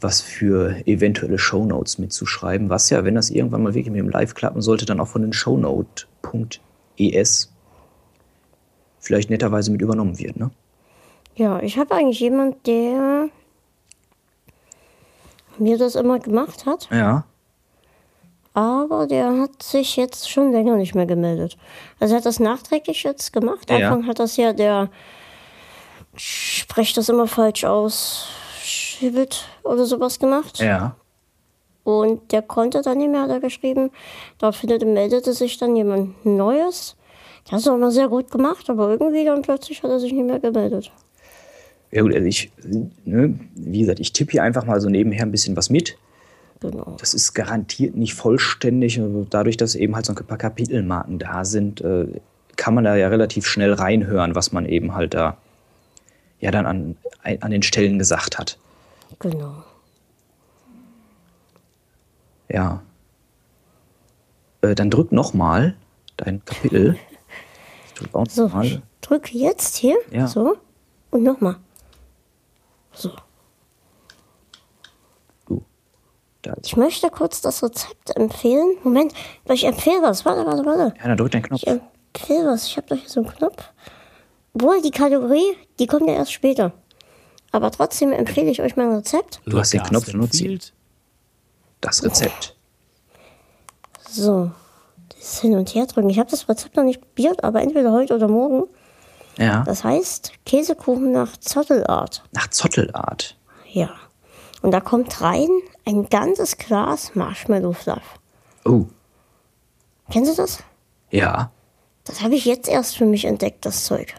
was 0.00 0.20
für 0.20 0.76
eventuelle 0.86 1.38
Shownotes 1.38 1.98
mitzuschreiben, 1.98 2.68
was 2.68 2.90
ja, 2.90 3.04
wenn 3.04 3.14
das 3.14 3.30
irgendwann 3.30 3.62
mal 3.62 3.74
wirklich 3.74 3.92
mit 3.92 4.00
dem 4.00 4.08
Live 4.08 4.34
klappen 4.34 4.60
sollte, 4.60 4.84
dann 4.84 4.98
auch 4.98 5.08
von 5.08 5.22
den 5.22 5.32
shownote.es 5.32 6.08
vielleicht 9.02 9.28
netterweise 9.28 9.70
mit 9.70 9.82
übernommen 9.82 10.18
wird. 10.18 10.36
Ne? 10.38 10.50
Ja, 11.34 11.60
ich 11.60 11.76
habe 11.78 11.94
eigentlich 11.94 12.20
jemand, 12.20 12.66
der 12.66 13.28
mir 15.58 15.76
das 15.76 15.94
immer 15.96 16.18
gemacht 16.18 16.64
hat, 16.66 16.88
Ja. 16.90 17.24
aber 18.54 19.06
der 19.06 19.38
hat 19.38 19.62
sich 19.62 19.96
jetzt 19.96 20.30
schon 20.30 20.52
länger 20.52 20.76
nicht 20.76 20.94
mehr 20.94 21.06
gemeldet. 21.06 21.56
Also 22.00 22.14
er 22.14 22.18
hat 22.18 22.26
das 22.26 22.40
nachträglich 22.40 23.02
jetzt 23.02 23.32
gemacht. 23.32 23.68
Ja. 23.70 23.76
Anfang 23.76 24.06
hat 24.06 24.18
das 24.18 24.36
ja 24.36 24.52
der, 24.52 24.88
ich 26.16 26.58
spreche 26.60 26.94
das 26.94 27.08
immer 27.08 27.26
falsch 27.26 27.64
aus, 27.64 28.28
Schibit 28.62 29.44
oder 29.64 29.84
sowas 29.84 30.18
gemacht. 30.18 30.58
Ja. 30.58 30.96
Und 31.84 32.30
der 32.30 32.42
konnte 32.42 32.80
dann 32.80 32.98
nicht 32.98 33.10
mehr, 33.10 33.22
hat 33.22 33.30
er 33.30 33.40
geschrieben. 33.40 33.90
Daraufhin 34.38 34.92
meldete 34.92 35.32
sich 35.32 35.58
dann 35.58 35.74
jemand 35.74 36.24
Neues. 36.24 36.96
Der 37.46 37.52
hat 37.52 37.60
es 37.60 37.68
auch 37.68 37.76
mal 37.76 37.90
sehr 37.90 38.08
gut 38.08 38.30
gemacht, 38.30 38.68
aber 38.70 38.90
irgendwie 38.90 39.24
dann 39.24 39.42
plötzlich 39.42 39.82
hat 39.82 39.90
er 39.90 39.98
sich 39.98 40.12
nicht 40.12 40.24
mehr 40.26 40.40
gemeldet. 40.40 40.90
Ja 41.90 42.02
gut, 42.02 42.14
also 42.14 42.26
ich, 42.26 42.50
ne, 43.04 43.38
wie 43.54 43.80
gesagt, 43.80 44.00
ich 44.00 44.12
tippe 44.12 44.32
hier 44.32 44.42
einfach 44.42 44.64
mal 44.64 44.80
so 44.80 44.88
nebenher 44.88 45.22
ein 45.22 45.30
bisschen 45.30 45.56
was 45.56 45.68
mit. 45.68 45.98
Genau. 46.60 46.96
Das 46.98 47.12
ist 47.12 47.34
garantiert 47.34 47.96
nicht 47.96 48.14
vollständig. 48.14 49.00
Also 49.00 49.26
dadurch, 49.28 49.56
dass 49.56 49.74
eben 49.74 49.94
halt 49.94 50.06
so 50.06 50.14
ein 50.14 50.26
paar 50.26 50.38
Kapitelmarken 50.38 51.18
da 51.18 51.44
sind, 51.44 51.80
äh, 51.80 52.06
kann 52.56 52.74
man 52.74 52.84
da 52.84 52.96
ja 52.96 53.08
relativ 53.08 53.46
schnell 53.46 53.72
reinhören, 53.72 54.34
was 54.34 54.52
man 54.52 54.64
eben 54.66 54.94
halt 54.94 55.14
da 55.14 55.36
ja 56.40 56.50
dann 56.50 56.66
an, 56.66 56.96
an 57.22 57.50
den 57.50 57.62
Stellen 57.62 57.98
gesagt 57.98 58.38
hat. 58.38 58.58
Genau. 59.18 59.64
Ja. 62.48 62.82
Äh, 64.62 64.74
dann 64.74 64.90
drück 64.90 65.12
nochmal 65.12 65.74
dein 66.16 66.44
Kapitel. 66.44 66.96
Drück 68.02 68.30
So, 68.30 68.50
ich 68.62 68.80
drücke 69.00 69.36
jetzt 69.36 69.76
hier. 69.76 69.96
Ja. 70.10 70.26
So. 70.26 70.56
Und 71.10 71.22
nochmal. 71.22 71.56
So. 72.92 73.10
Du. 75.46 75.62
Da. 76.42 76.54
Ich 76.62 76.76
möchte 76.76 77.10
kurz 77.10 77.40
das 77.40 77.62
Rezept 77.62 78.16
empfehlen. 78.16 78.76
Moment, 78.82 79.12
weil 79.44 79.56
ich 79.56 79.64
empfehle 79.64 80.02
was. 80.02 80.24
Warte, 80.24 80.46
warte, 80.46 80.64
warte. 80.64 80.94
Ja, 80.98 81.08
dann 81.08 81.16
drück 81.16 81.30
deinen 81.30 81.42
Knopf. 81.42 81.62
Ich 81.62 81.68
empfehle 81.68 82.46
was. 82.46 82.66
Ich 82.66 82.76
habe 82.76 82.86
doch 82.88 82.96
hier 82.96 83.08
so 83.08 83.20
einen 83.20 83.30
Knopf. 83.30 83.70
Wohl, 84.54 84.82
die 84.82 84.90
Kategorie, 84.90 85.56
die 85.78 85.86
kommt 85.86 86.06
ja 86.06 86.14
erst 86.14 86.32
später. 86.32 86.72
Aber 87.52 87.70
trotzdem 87.70 88.12
empfehle 88.12 88.50
ich 88.50 88.62
euch 88.62 88.76
mein 88.76 88.92
Rezept. 88.92 89.40
Du 89.44 89.58
hast 89.58 89.72
den 89.72 89.82
Knopf 89.82 90.06
benutzt. 90.06 90.72
Das 91.80 92.02
Rezept. 92.02 92.56
So. 94.08 94.50
Das 95.22 95.40
Hin- 95.40 95.54
und 95.54 95.72
Herdrücken. 95.72 96.10
Ich 96.10 96.18
habe 96.18 96.30
das 96.30 96.48
Rezept 96.48 96.76
noch 96.76 96.82
nicht 96.82 97.00
probiert, 97.00 97.44
aber 97.44 97.62
entweder 97.62 97.92
heute 97.92 98.16
oder 98.16 98.26
morgen. 98.26 98.64
Ja. 99.38 99.62
Das 99.62 99.84
heißt 99.84 100.32
Käsekuchen 100.44 101.12
nach 101.12 101.36
Zottelart. 101.36 102.24
Nach 102.32 102.48
Zottelart. 102.48 103.36
Ja. 103.70 103.90
Und 104.62 104.72
da 104.72 104.80
kommt 104.80 105.20
rein 105.20 105.48
ein 105.86 106.08
ganzes 106.08 106.58
Glas 106.58 107.14
Marshmallow-Fluff. 107.14 108.18
Oh. 108.64 108.86
Kennst 110.10 110.32
du 110.32 110.42
das? 110.42 110.58
Ja. 111.10 111.52
Das 112.02 112.22
habe 112.22 112.34
ich 112.34 112.44
jetzt 112.44 112.68
erst 112.68 112.96
für 112.96 113.06
mich 113.06 113.24
entdeckt, 113.24 113.64
das 113.64 113.84
Zeug. 113.84 114.14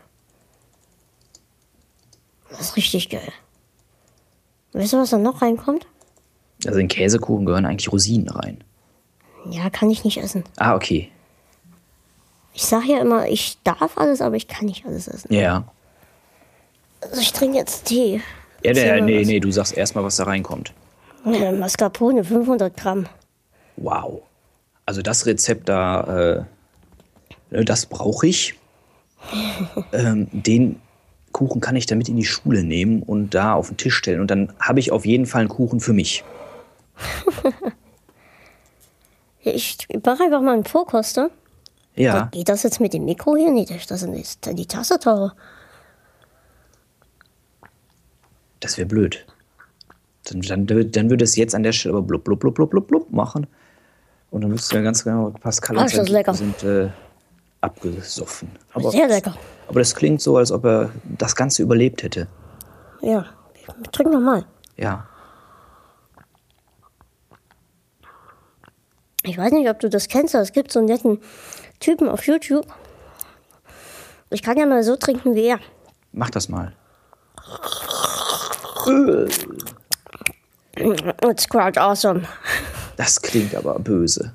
Das 2.49 2.62
ist 2.62 2.76
richtig 2.78 3.10
geil. 3.10 3.34
Weißt 4.72 4.93
du, 4.93 4.97
was 4.97 5.10
da 5.10 5.18
noch 5.18 5.41
reinkommt? 5.41 5.86
Also 6.66 6.80
in 6.80 6.88
Käsekuchen 6.88 7.45
gehören 7.45 7.66
eigentlich 7.66 7.91
Rosinen 7.91 8.30
rein. 8.30 8.64
Ja, 9.50 9.70
kann 9.70 9.89
ich 9.89 10.04
nicht 10.04 10.18
essen. 10.18 10.44
Ah, 10.58 10.76
okay. 10.76 11.10
Ich 12.54 12.66
sage 12.66 12.91
ja 12.91 13.00
immer, 13.00 13.28
ich 13.28 13.58
darf 13.64 13.98
alles, 13.98 14.22
aber 14.22 14.36
ich 14.36 14.48
kann 14.48 14.66
nicht 14.66 14.86
alles 14.86 15.08
essen. 15.08 15.34
Ja. 15.34 15.66
Also 17.02 17.20
ich 17.20 17.34
trinke 17.34 17.58
jetzt 17.58 17.86
Tee. 17.86 18.22
Ja, 18.64 18.74
nee, 19.02 19.20
was. 19.20 19.28
nee, 19.28 19.39
du 19.39 19.52
sagst 19.52 19.76
erstmal, 19.76 20.04
was 20.04 20.16
da 20.16 20.24
reinkommt. 20.24 20.74
Äh, 21.26 21.52
Mascarpone, 21.52 22.24
500 22.24 22.76
Gramm. 22.78 23.08
Wow. 23.78 24.22
Also 24.86 25.02
das 25.02 25.26
Rezept 25.26 25.68
da, 25.68 26.02
äh, 26.04 26.44
ne, 27.52 27.66
das 27.66 27.86
brauche 27.86 28.28
ich. 28.28 28.56
ähm, 29.94 30.28
den 30.32 30.80
Kuchen 31.32 31.62
kann 31.62 31.76
ich 31.76 31.88
damit 31.88 32.08
in 32.10 32.16
die 32.16 32.26
Schule 32.26 32.64
nehmen 32.64 33.02
und 33.02 33.34
da 33.34 33.54
auf 33.56 33.70
den 33.70 33.78
Tisch 33.78 33.96
stellen. 33.96 34.22
Und 34.22 34.30
dann 34.30 34.54
habe 34.60 34.80
ich 34.80 34.91
auf 34.91 35.06
jeden 35.06 35.26
Fall 35.26 35.41
einen 35.41 35.50
Kuchen 35.50 35.80
für 35.80 35.94
mich. 35.94 36.24
Ich 39.44 39.78
mache 40.06 40.24
einfach 40.24 40.41
mal 40.41 40.54
einen 40.54 40.64
Vorkoster. 40.66 41.30
Ja. 41.96 42.30
Geht 42.32 42.50
das 42.50 42.64
jetzt 42.64 42.80
mit 42.80 42.94
dem 42.94 43.06
Mikro 43.06 43.36
hier 43.36 43.52
nicht? 43.52 43.70
Das 43.91 44.02
ist 44.02 44.46
die 44.52 44.66
Tasse 44.66 45.00
tauche. 45.00 45.34
Das 48.60 48.78
wäre 48.78 48.88
blöd. 48.88 49.26
Dann, 50.26 50.41
dann, 50.41 50.91
dann 50.91 51.10
würde 51.10 51.26
es 51.26 51.36
jetzt 51.36 51.54
an 51.54 51.64
der 51.64 51.74
Stelle 51.74 51.96
aber 51.96 52.06
blub, 52.06 52.24
blub, 52.24 52.39
blub, 52.39 52.56
blub, 52.56 52.70
blub, 52.72 52.88
blub 52.88 53.12
machen. 53.12 53.46
Und 54.32 54.41
dann 54.41 54.50
müsstest 54.50 54.72
du 54.72 54.78
ja 54.78 54.82
ganz 54.82 55.04
genau, 55.04 55.30
Pascal 55.41 55.78
Ah, 55.78 55.84
und. 55.84 55.89
Typen 55.91 56.34
sind 56.34 56.64
äh, 56.64 56.89
abgesoffen. 57.62 58.50
Aber, 58.74 58.89
Sehr 58.89 59.08
lecker. 59.08 59.36
aber 59.68 59.80
das 59.80 59.94
klingt 59.94 60.22
so, 60.22 60.38
als 60.38 60.52
ob 60.52 60.66
er 60.66 60.91
das 61.04 61.36
Ganze 61.36 61.62
überlebt 61.62 62.02
hätte. 62.04 62.28
Ja, 63.02 63.26
trink 63.91 64.12
noch 64.12 64.22
mal. 64.22 64.46
Ja. 64.78 65.06
Ich 69.24 69.38
weiß 69.38 69.53
nicht, 69.53 69.69
ob 69.69 69.80
du 69.80 69.89
das 69.89 70.07
kennst, 70.09 70.36
aber 70.36 70.43
es 70.43 70.51
gibt 70.51 70.71
so 70.71 70.80
einen 70.80 70.89
netten 70.89 71.19
Typen 71.80 72.09
auf 72.09 72.28
YouTube. 72.28 72.67
Ich 74.30 74.41
kann 74.41 74.57
ja 74.57 74.65
mal 74.65 74.84
so 74.84 74.95
trinken 74.95 75.36
wie 75.36 75.45
er. 75.45 75.59
Mach 76.11 76.30
das 76.30 76.49
mal. 76.49 76.74
It's 80.76 81.47
quite 81.47 81.80
awesome. 81.80 82.24
Das 82.97 83.21
klingt 83.21 83.55
aber 83.55 83.80
böse. 83.80 84.34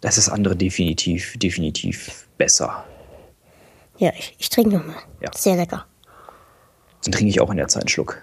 Das 0.00 0.18
ist 0.18 0.28
andere 0.28 0.56
definitiv, 0.56 1.38
definitiv 1.38 2.26
besser. 2.38 2.84
Ja, 3.98 4.12
ich, 4.16 4.34
ich 4.38 4.48
trinke 4.48 4.76
noch 4.76 4.84
mal. 4.84 4.96
Ja. 5.20 5.30
Sehr 5.36 5.56
lecker. 5.56 5.86
Dann 7.04 7.12
trinke 7.12 7.28
ich 7.28 7.40
auch 7.40 7.50
in 7.50 7.58
der 7.58 7.68
Zeit 7.68 7.82
einen 7.82 7.88
Schluck. 7.88 8.22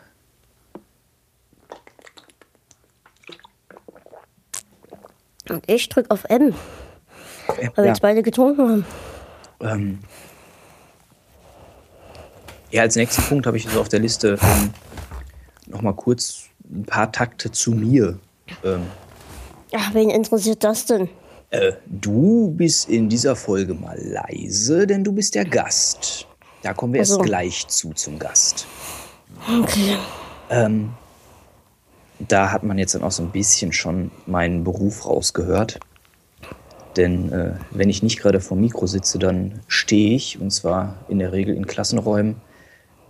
Und 5.58 5.68
ich 5.68 5.90
drück 5.90 6.06
auf 6.12 6.24
M, 6.26 6.54
weil 7.48 7.72
wir 7.76 7.84
Ja, 7.84 7.86
jetzt 7.90 8.02
beide 8.02 8.22
getrunken 8.22 8.62
haben. 8.70 8.86
ähm, 9.62 10.00
ja, 12.70 12.84
als 12.84 12.96
nächsten 12.96 13.24
Punkt 13.24 13.48
habe 13.48 13.58
ich 13.58 13.68
so 13.68 13.80
auf 13.82 13.90
der 13.90 14.00
Liste 14.02 14.38
ähm, 14.40 14.70
nochmal 15.66 15.96
kurz 15.96 16.44
ein 16.70 16.84
paar 16.86 17.12
Takte 17.12 17.50
zu 17.52 17.72
mir. 17.72 18.20
Ähm, 18.64 18.84
Ach, 19.76 19.94
wen 19.96 20.12
interessiert 20.12 20.64
das 20.64 20.86
denn? 20.86 21.10
äh, 21.50 21.72
du 21.88 22.52
bist 22.52 22.88
in 22.88 23.10
dieser 23.10 23.36
Folge 23.36 23.74
mal 23.74 23.98
leise, 24.00 24.86
denn 24.86 25.04
du 25.04 25.12
bist 25.12 25.34
der 25.34 25.46
Gast. 25.46 26.28
Da 26.62 26.74
kommen 26.76 26.94
wir 26.94 27.02
Ach 27.02 27.06
so. 27.06 27.16
erst 27.18 27.26
gleich 27.26 27.68
zu 27.68 27.94
zum 27.94 28.20
Gast. 28.20 28.68
Okay. 29.64 29.98
Ähm, 30.52 30.92
da 32.20 32.52
hat 32.52 32.64
man 32.64 32.78
jetzt 32.78 32.96
dann 32.96 33.04
auch 33.04 33.12
so 33.12 33.24
ein 33.24 33.32
bisschen 33.32 33.72
schon 33.72 34.12
meinen 34.26 34.64
Beruf 34.64 35.06
rausgehört. 35.06 35.80
Denn 36.96 37.32
äh, 37.32 37.54
wenn 37.72 37.90
ich 37.90 38.02
nicht 38.02 38.20
gerade 38.20 38.40
vor 38.40 38.58
Mikro 38.58 38.88
sitze, 38.88 39.20
dann 39.20 39.62
stehe 39.68 40.16
ich, 40.16 40.42
und 40.42 40.52
zwar 40.52 40.96
in 41.10 41.20
der 41.20 41.32
Regel 41.32 41.56
in 41.56 41.68
Klassenräumen 41.68 42.38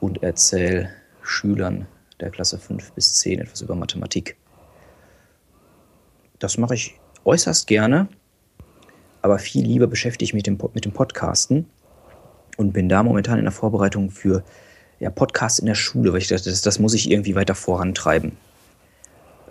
und 0.01 0.23
erzähle 0.23 0.89
Schülern 1.21 1.87
der 2.19 2.29
Klasse 2.29 2.57
5 2.57 2.91
bis 2.93 3.15
10 3.15 3.39
etwas 3.39 3.61
über 3.61 3.75
Mathematik. 3.75 4.35
Das 6.39 6.57
mache 6.57 6.75
ich 6.75 6.99
äußerst 7.23 7.67
gerne, 7.67 8.09
aber 9.21 9.39
viel 9.39 9.65
lieber 9.65 9.87
beschäftige 9.87 10.25
ich 10.25 10.33
mich 10.33 10.47
mit 10.47 10.61
dem, 10.61 10.69
mit 10.73 10.85
dem 10.85 10.91
Podcasten 10.91 11.67
und 12.57 12.73
bin 12.73 12.89
da 12.89 13.03
momentan 13.03 13.39
in 13.39 13.45
der 13.45 13.51
Vorbereitung 13.51 14.11
für 14.11 14.43
ja, 14.99 15.09
Podcast 15.09 15.59
in 15.59 15.65
der 15.65 15.75
Schule, 15.75 16.11
weil 16.11 16.19
ich 16.19 16.27
dachte, 16.27 16.49
das, 16.49 16.61
das 16.61 16.79
muss 16.79 16.93
ich 16.93 17.09
irgendwie 17.09 17.35
weiter 17.35 17.55
vorantreiben. 17.55 18.33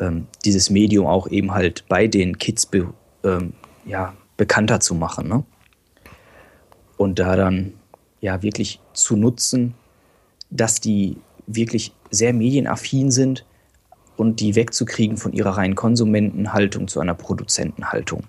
Ähm, 0.01 0.27
dieses 0.45 0.71
Medium 0.71 1.07
auch 1.07 1.29
eben 1.29 1.53
halt 1.53 1.85
bei 1.89 2.07
den 2.07 2.39
Kids 2.39 2.67
be, 2.67 2.93
ähm, 3.25 3.55
ja, 3.85 4.15
bekannter 4.37 4.81
zu 4.81 4.95
machen. 4.95 5.29
Ne? 5.29 5.45
Und 6.97 7.19
da 7.19 7.37
dann 7.37 7.75
ja 8.21 8.43
wirklich 8.43 8.81
zu 8.93 9.17
nutzen, 9.17 9.75
dass 10.51 10.81
die 10.81 11.17
wirklich 11.47 11.93
sehr 12.11 12.33
medienaffin 12.33 13.11
sind 13.11 13.45
und 14.17 14.41
die 14.41 14.55
wegzukriegen 14.55 15.17
von 15.17 15.33
ihrer 15.33 15.57
reinen 15.57 15.75
Konsumentenhaltung 15.75 16.89
zu 16.89 17.01
einer 17.01 17.15
Produzentenhaltung. 17.15 18.25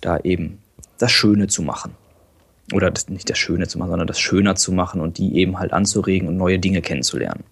Da 0.00 0.18
eben 0.20 0.58
das 0.98 1.12
Schöne 1.12 1.46
zu 1.46 1.62
machen 1.62 1.94
oder 2.72 2.90
das, 2.90 3.08
nicht 3.08 3.28
das 3.30 3.38
Schöne 3.38 3.68
zu 3.68 3.78
machen, 3.78 3.90
sondern 3.90 4.06
das 4.06 4.20
schöner 4.20 4.54
zu 4.54 4.72
machen 4.72 5.00
und 5.00 5.18
die 5.18 5.36
eben 5.36 5.58
halt 5.58 5.72
anzuregen 5.72 6.28
und 6.28 6.36
neue 6.36 6.58
Dinge 6.58 6.82
kennenzulernen. 6.82 7.44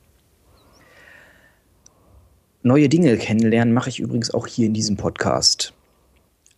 Neue 2.69 2.91
Dinge 2.91 3.17
kennenlernen 3.17 3.73
mache 3.73 3.89
ich 3.89 3.99
übrigens 3.99 4.31
auch 4.35 4.47
hier 4.47 4.67
in 4.67 4.75
diesem 4.75 4.99
Podcast. 4.99 5.73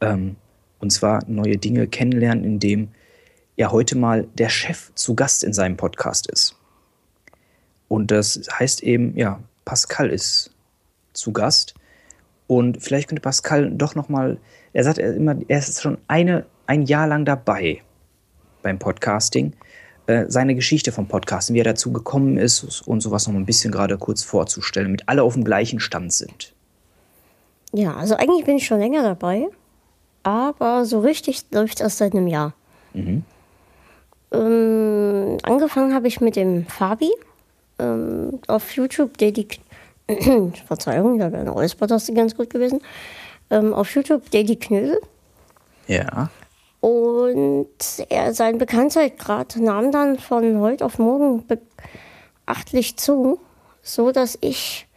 Ähm, 0.00 0.34
und 0.80 0.90
zwar 0.90 1.22
neue 1.28 1.56
Dinge 1.56 1.86
kennenlernen, 1.86 2.42
indem 2.42 2.88
ja 3.54 3.70
heute 3.70 3.96
mal 3.96 4.26
der 4.34 4.48
Chef 4.48 4.90
zu 4.96 5.14
Gast 5.14 5.44
in 5.44 5.52
seinem 5.52 5.76
Podcast 5.76 6.28
ist. 6.28 6.56
Und 7.86 8.10
das 8.10 8.40
heißt 8.58 8.82
eben, 8.82 9.16
ja, 9.16 9.40
Pascal 9.64 10.10
ist 10.10 10.50
zu 11.12 11.32
Gast. 11.32 11.74
Und 12.48 12.82
vielleicht 12.82 13.08
könnte 13.08 13.22
Pascal 13.22 13.70
doch 13.70 13.94
noch 13.94 14.08
mal, 14.08 14.36
er 14.72 14.82
sagt 14.82 14.98
er 14.98 15.14
immer, 15.14 15.36
er 15.46 15.60
ist 15.60 15.80
schon 15.80 15.96
eine, 16.08 16.44
ein 16.66 16.86
Jahr 16.86 17.06
lang 17.06 17.24
dabei 17.24 17.82
beim 18.62 18.80
Podcasting, 18.80 19.52
äh, 20.10 20.24
seine 20.28 20.54
Geschichte 20.54 20.90
vom 20.92 21.06
Podcasting, 21.06 21.54
wie 21.54 21.60
er 21.60 21.64
dazu 21.64 21.92
gekommen 21.92 22.36
ist 22.36 22.82
und 22.86 23.00
sowas 23.00 23.26
noch 23.26 23.34
mal 23.34 23.40
ein 23.40 23.46
bisschen 23.46 23.70
gerade 23.70 23.96
kurz 23.96 24.22
vorzustellen, 24.24 24.88
damit 24.88 25.08
alle 25.08 25.22
auf 25.22 25.34
dem 25.34 25.44
gleichen 25.44 25.78
Stand 25.78 26.12
sind. 26.12 26.52
Ja, 27.72 27.94
also 27.94 28.16
eigentlich 28.16 28.44
bin 28.44 28.56
ich 28.56 28.66
schon 28.66 28.80
länger 28.80 29.02
dabei, 29.02 29.46
aber 30.24 30.84
so 30.84 31.00
richtig 31.00 31.44
läuft 31.52 31.80
erst 31.80 31.98
seit 31.98 32.14
einem 32.14 32.26
Jahr. 32.26 32.54
Ähm, 34.32 35.38
angefangen 35.42 35.94
habe 35.94 36.08
ich 36.08 36.20
mit 36.20 36.34
dem 36.34 36.66
Fabi. 36.66 37.10
ähm, 37.78 38.40
auf 38.48 38.72
YouTube 38.72 39.16
Daily 39.16 39.46
Verzeihung, 40.66 41.18
da 41.18 41.30
wäre 41.30 41.42
eine 41.42 41.50
Räuspertaste 41.50 42.12
ganz 42.12 42.36
gut 42.36 42.50
gewesen. 42.50 42.80
Ähm, 43.50 43.72
auf 43.72 43.94
YouTube 43.94 44.28
Daily 44.30 44.56
Knödel. 44.56 45.00
Ja. 45.86 46.30
Und 46.80 47.68
er, 48.08 48.32
sein 48.32 48.58
Bekanntheitsgrad 48.58 49.56
nahm 49.56 49.92
dann 49.92 50.18
von 50.18 50.60
heute 50.60 50.84
auf 50.84 50.98
morgen 50.98 51.44
beachtlich 52.46 52.96
zu, 52.96 53.38
so 53.82 54.12
dass 54.12 54.38
ich 54.40 54.88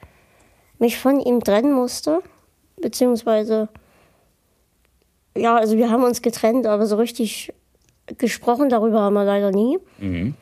mich 0.79 0.97
von 0.97 1.19
ihm 1.19 1.43
trennen 1.43 1.73
musste, 1.73 2.21
beziehungsweise 2.81 3.69
ja, 5.35 5.55
also 5.55 5.77
wir 5.77 5.89
haben 5.89 6.03
uns 6.03 6.21
getrennt, 6.21 6.65
aber 6.67 6.85
so 6.85 6.95
richtig 6.95 7.53
gesprochen 8.17 8.69
darüber 8.69 9.01
haben 9.01 9.13
wir 9.13 9.25
leider 9.25 9.51
nie. 9.51 9.79
Mhm. 9.97 10.35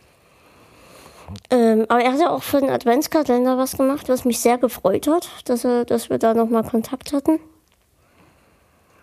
Ähm, 1.49 1.85
aber 1.87 2.01
er 2.01 2.11
hat 2.11 2.19
ja 2.19 2.29
auch 2.29 2.43
für 2.43 2.59
den 2.59 2.69
Adventskalender 2.69 3.57
was 3.57 3.77
gemacht, 3.77 4.09
was 4.09 4.25
mich 4.25 4.39
sehr 4.39 4.57
gefreut 4.57 5.07
hat, 5.07 5.29
dass, 5.45 5.63
er, 5.63 5.85
dass 5.85 6.09
wir 6.09 6.17
da 6.17 6.33
nochmal 6.33 6.63
Kontakt 6.63 7.13
hatten. 7.13 7.39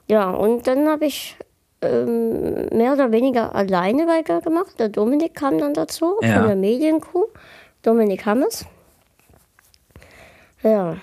Ja, 0.09 0.31
und 0.31 0.67
dann 0.67 0.89
habe 0.89 1.07
ich 1.07 1.37
ähm, 1.83 2.67
mehr 2.73 2.93
oder 2.93 3.13
weniger 3.13 3.55
alleine 3.55 4.07
weitergemacht. 4.07 4.79
Der 4.79 4.89
Dominik 4.89 5.35
kam 5.35 5.59
dann 5.59 5.75
dazu 5.75 6.17
Ja. 6.23 6.39
von 6.39 6.47
der 6.49 6.57
Medienkuh. 6.57 7.27
Dominik 7.83 8.27
Hammes. 8.27 8.65
Ja. 10.63 10.97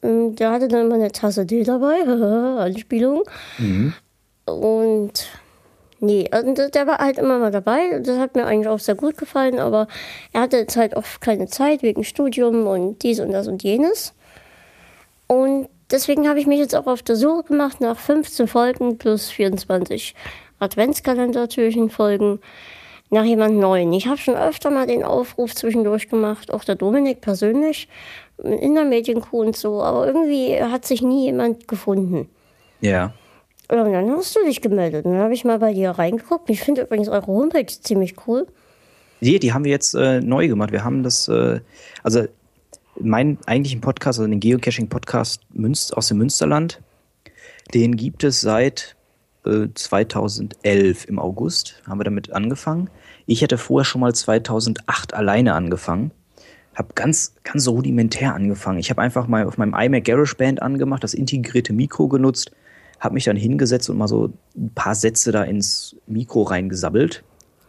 Und 0.00 0.36
der 0.36 0.52
hatte 0.52 0.68
dann 0.68 0.86
immer 0.86 0.94
eine 0.94 1.10
Tasse 1.10 1.44
Tee 1.46 1.64
dabei, 1.64 2.02
Anspielung. 2.62 3.24
Und 4.46 5.12
nee, 5.98 6.30
und 6.32 6.74
der 6.74 6.86
war 6.86 6.98
halt 6.98 7.18
immer 7.18 7.38
mal 7.38 7.50
dabei. 7.50 7.98
Das 8.00 8.16
hat 8.18 8.36
mir 8.36 8.46
eigentlich 8.46 8.68
auch 8.68 8.78
sehr 8.78 8.94
gut 8.94 9.16
gefallen, 9.18 9.58
aber 9.58 9.88
er 10.32 10.42
hatte 10.42 10.58
jetzt 10.58 10.76
halt 10.76 10.94
oft 10.94 11.20
keine 11.20 11.46
Zeit 11.48 11.82
wegen 11.82 12.04
Studium 12.04 12.66
und 12.68 13.02
dies 13.02 13.18
und 13.18 13.32
das 13.32 13.48
und 13.48 13.64
jenes. 13.64 14.14
Und 15.26 15.68
deswegen 15.90 16.28
habe 16.28 16.40
ich 16.40 16.46
mich 16.46 16.58
jetzt 16.58 16.74
auch 16.74 16.86
auf 16.86 17.02
der 17.02 17.16
Suche 17.16 17.44
gemacht 17.44 17.80
nach 17.80 17.98
15 17.98 18.48
Folgen 18.48 18.98
plus 18.98 19.30
24 19.30 20.14
Adventskalender-Türchen-Folgen 20.58 22.40
nach 23.10 23.24
jemand 23.24 23.56
Neuen. 23.56 23.92
Ich 23.92 24.06
habe 24.06 24.18
schon 24.18 24.34
öfter 24.34 24.70
mal 24.70 24.86
den 24.86 25.02
Aufruf 25.02 25.54
zwischendurch 25.54 26.08
gemacht, 26.08 26.52
auch 26.52 26.64
der 26.64 26.74
Dominik 26.74 27.20
persönlich, 27.20 27.88
in 28.42 28.74
der 28.74 28.84
Medienkuh 28.84 29.40
und 29.40 29.56
so, 29.56 29.82
aber 29.82 30.06
irgendwie 30.06 30.62
hat 30.62 30.84
sich 30.84 31.02
nie 31.02 31.24
jemand 31.26 31.66
gefunden. 31.66 32.28
Ja. 32.80 33.12
Ja, 33.70 33.82
und 33.82 33.92
dann 33.92 34.10
hast 34.10 34.34
du 34.36 34.44
dich 34.44 34.62
gemeldet. 34.62 35.04
Und 35.04 35.12
dann 35.12 35.22
habe 35.22 35.34
ich 35.34 35.44
mal 35.44 35.58
bei 35.58 35.74
dir 35.74 35.90
reingeguckt. 35.90 36.48
Ich 36.48 36.60
finde 36.60 36.82
übrigens 36.82 37.08
eure 37.08 37.26
Homepage 37.26 37.66
ziemlich 37.66 38.14
cool. 38.26 38.46
Die, 39.20 39.38
die 39.38 39.52
haben 39.52 39.64
wir 39.64 39.72
jetzt 39.72 39.94
äh, 39.94 40.20
neu 40.20 40.48
gemacht. 40.48 40.72
Wir 40.72 40.84
haben 40.84 41.02
das, 41.02 41.28
äh, 41.28 41.60
also 42.02 42.24
meinen 43.00 43.38
eigentlichen 43.46 43.80
Podcast, 43.80 44.18
also 44.18 44.28
den 44.28 44.40
Geocaching-Podcast 44.40 45.42
aus 45.96 46.08
dem 46.08 46.18
Münsterland, 46.18 46.80
den 47.74 47.96
gibt 47.96 48.24
es 48.24 48.40
seit 48.40 48.96
äh, 49.44 49.68
2011 49.74 51.06
im 51.06 51.18
August, 51.18 51.82
haben 51.86 52.00
wir 52.00 52.04
damit 52.04 52.32
angefangen. 52.32 52.90
Ich 53.26 53.42
hätte 53.42 53.58
vorher 53.58 53.84
schon 53.84 54.00
mal 54.00 54.14
2008 54.14 55.14
alleine 55.14 55.54
angefangen. 55.54 56.12
Habe 56.74 56.94
ganz, 56.94 57.34
ganz 57.42 57.66
rudimentär 57.66 58.34
angefangen. 58.34 58.78
Ich 58.78 58.90
habe 58.90 59.02
einfach 59.02 59.26
mal 59.26 59.44
auf 59.44 59.58
meinem 59.58 59.74
iMac 59.74 60.04
GarageBand 60.04 60.62
angemacht, 60.62 61.02
das 61.02 61.12
integrierte 61.12 61.72
Mikro 61.72 62.08
genutzt, 62.08 62.52
habe 63.00 63.14
mich 63.14 63.24
dann 63.24 63.36
hingesetzt 63.36 63.90
und 63.90 63.98
mal 63.98 64.08
so 64.08 64.32
ein 64.56 64.70
paar 64.74 64.94
Sätze 64.94 65.32
da 65.32 65.42
ins 65.42 65.96
Mikro 66.06 66.42
reingesabbelt. 66.42 67.24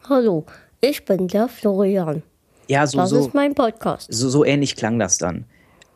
Hallo, 0.08 0.46
ich 0.80 1.06
bin 1.06 1.28
der 1.28 1.48
Florian. 1.48 2.24
Ja, 2.70 2.86
so, 2.86 3.00
Das 3.00 3.10
so. 3.10 3.20
ist 3.20 3.34
mein 3.34 3.56
Podcast. 3.56 4.08
So, 4.14 4.30
so 4.30 4.46
ähnlich 4.46 4.76
klang 4.76 5.00
das 5.00 5.18
dann. 5.18 5.46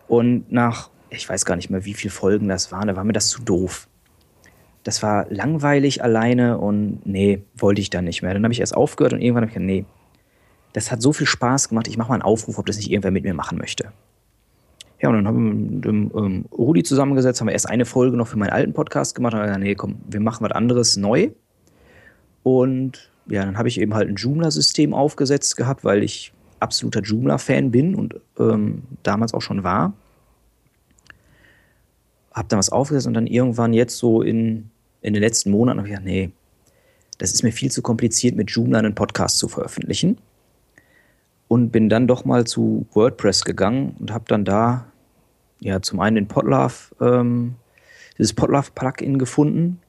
Und 0.07 0.51
nach, 0.51 0.89
ich 1.11 1.29
weiß 1.29 1.45
gar 1.45 1.55
nicht 1.55 1.69
mehr, 1.69 1.85
wie 1.85 1.93
viele 1.93 2.11
Folgen 2.11 2.47
das 2.47 2.71
waren, 2.71 2.87
da 2.87 2.95
war 2.95 3.03
mir 3.03 3.13
das 3.13 3.29
zu 3.29 3.43
doof. 3.43 3.87
Das 4.83 5.03
war 5.03 5.27
langweilig 5.29 6.03
alleine 6.03 6.57
und 6.57 7.05
nee, 7.05 7.43
wollte 7.55 7.79
ich 7.79 7.91
dann 7.91 8.05
nicht 8.05 8.23
mehr. 8.23 8.33
Dann 8.33 8.43
habe 8.43 8.53
ich 8.53 8.59
erst 8.59 8.75
aufgehört 8.75 9.13
und 9.13 9.21
irgendwann 9.21 9.43
habe 9.43 9.49
ich 9.49 9.53
gesagt, 9.53 9.67
nee, 9.67 9.85
das 10.73 10.91
hat 10.91 11.03
so 11.03 11.13
viel 11.13 11.27
Spaß 11.27 11.69
gemacht, 11.69 11.87
ich 11.87 11.97
mache 11.97 12.09
mal 12.09 12.15
einen 12.15 12.23
Aufruf, 12.23 12.57
ob 12.57 12.65
das 12.65 12.77
nicht 12.77 12.89
irgendwer 12.89 13.11
mit 13.11 13.23
mir 13.23 13.35
machen 13.35 13.59
möchte. 13.59 13.93
Ja, 14.99 15.09
und 15.09 15.15
dann 15.15 15.27
haben 15.27 15.45
wir 15.45 15.53
mit 15.53 15.85
dem 15.85 16.11
ähm, 16.17 16.45
Rudi 16.51 16.81
zusammengesetzt, 16.81 17.39
haben 17.39 17.47
wir 17.47 17.53
erst 17.53 17.69
eine 17.69 17.85
Folge 17.85 18.17
noch 18.17 18.27
für 18.27 18.37
meinen 18.37 18.49
alten 18.49 18.73
Podcast 18.73 19.13
gemacht 19.13 19.33
und 19.33 19.39
dann 19.41 19.47
gesagt, 19.47 19.63
nee, 19.63 19.75
komm, 19.75 19.97
wir 20.09 20.19
machen 20.19 20.43
was 20.43 20.51
anderes 20.51 20.97
neu. 20.97 21.29
Und 22.41 23.11
ja, 23.27 23.45
dann 23.45 23.59
habe 23.59 23.67
ich 23.67 23.79
eben 23.79 23.93
halt 23.93 24.09
ein 24.09 24.15
Joomla-System 24.15 24.95
aufgesetzt 24.95 25.55
gehabt, 25.55 25.83
weil 25.83 26.01
ich 26.01 26.32
absoluter 26.63 27.01
Joomla-Fan 27.01 27.71
bin 27.71 27.93
und 27.93 28.15
ähm, 28.39 28.83
damals 29.03 29.33
auch 29.33 29.41
schon 29.41 29.63
war. 29.63 29.93
Hab 32.31 32.49
dann 32.49 32.57
was 32.57 32.71
aufgesetzt 32.71 33.05
und 33.05 33.13
dann 33.13 33.27
irgendwann 33.27 33.73
jetzt 33.73 33.97
so 33.97 34.21
in, 34.21 34.71
in 35.01 35.13
den 35.13 35.21
letzten 35.21 35.51
Monaten 35.51 35.79
habe 35.79 35.87
ich 35.87 35.93
gedacht, 35.93 36.05
nee, 36.05 36.31
das 37.19 37.31
ist 37.31 37.43
mir 37.43 37.51
viel 37.51 37.71
zu 37.71 37.81
kompliziert, 37.81 38.35
mit 38.35 38.49
Joomla 38.49 38.79
einen 38.79 38.95
Podcast 38.95 39.37
zu 39.37 39.47
veröffentlichen. 39.47 40.17
Und 41.47 41.69
bin 41.69 41.89
dann 41.89 42.07
doch 42.07 42.25
mal 42.25 42.45
zu 42.45 42.87
WordPress 42.93 43.45
gegangen 43.45 43.95
und 43.99 44.11
habe 44.11 44.25
dann 44.27 44.43
da 44.43 44.87
ja 45.59 45.81
zum 45.81 45.99
einen 45.99 46.15
den 46.15 46.27
Podlove, 46.27 46.95
ähm, 46.99 47.55
dieses 48.17 48.33
Podlove-Plugin 48.33 49.19
gefunden 49.19 49.79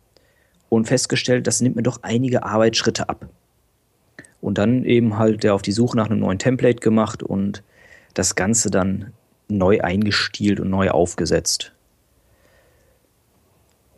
und 0.68 0.87
festgestellt, 0.87 1.47
das 1.47 1.61
nimmt 1.61 1.77
mir 1.77 1.83
doch 1.83 2.01
einige 2.03 2.43
Arbeitsschritte 2.43 3.09
ab. 3.09 3.29
Und 4.45 4.59
dann 4.59 4.85
eben 4.85 5.17
halt 5.17 5.43
der 5.43 5.55
auf 5.55 5.63
die 5.63 5.73
Suche 5.73 5.97
nach 5.97 6.11
einem 6.11 6.21
neuen 6.21 6.39
Template 6.39 6.81
gemacht 6.81 7.23
und 7.23 7.63
das 8.13 8.35
Ganze 8.35 8.71
dann 8.71 9.15
neu 9.49 9.81
eingestielt 9.81 10.61
und 10.61 10.69
neu 10.69 10.91
aufgesetzt. 10.91 11.73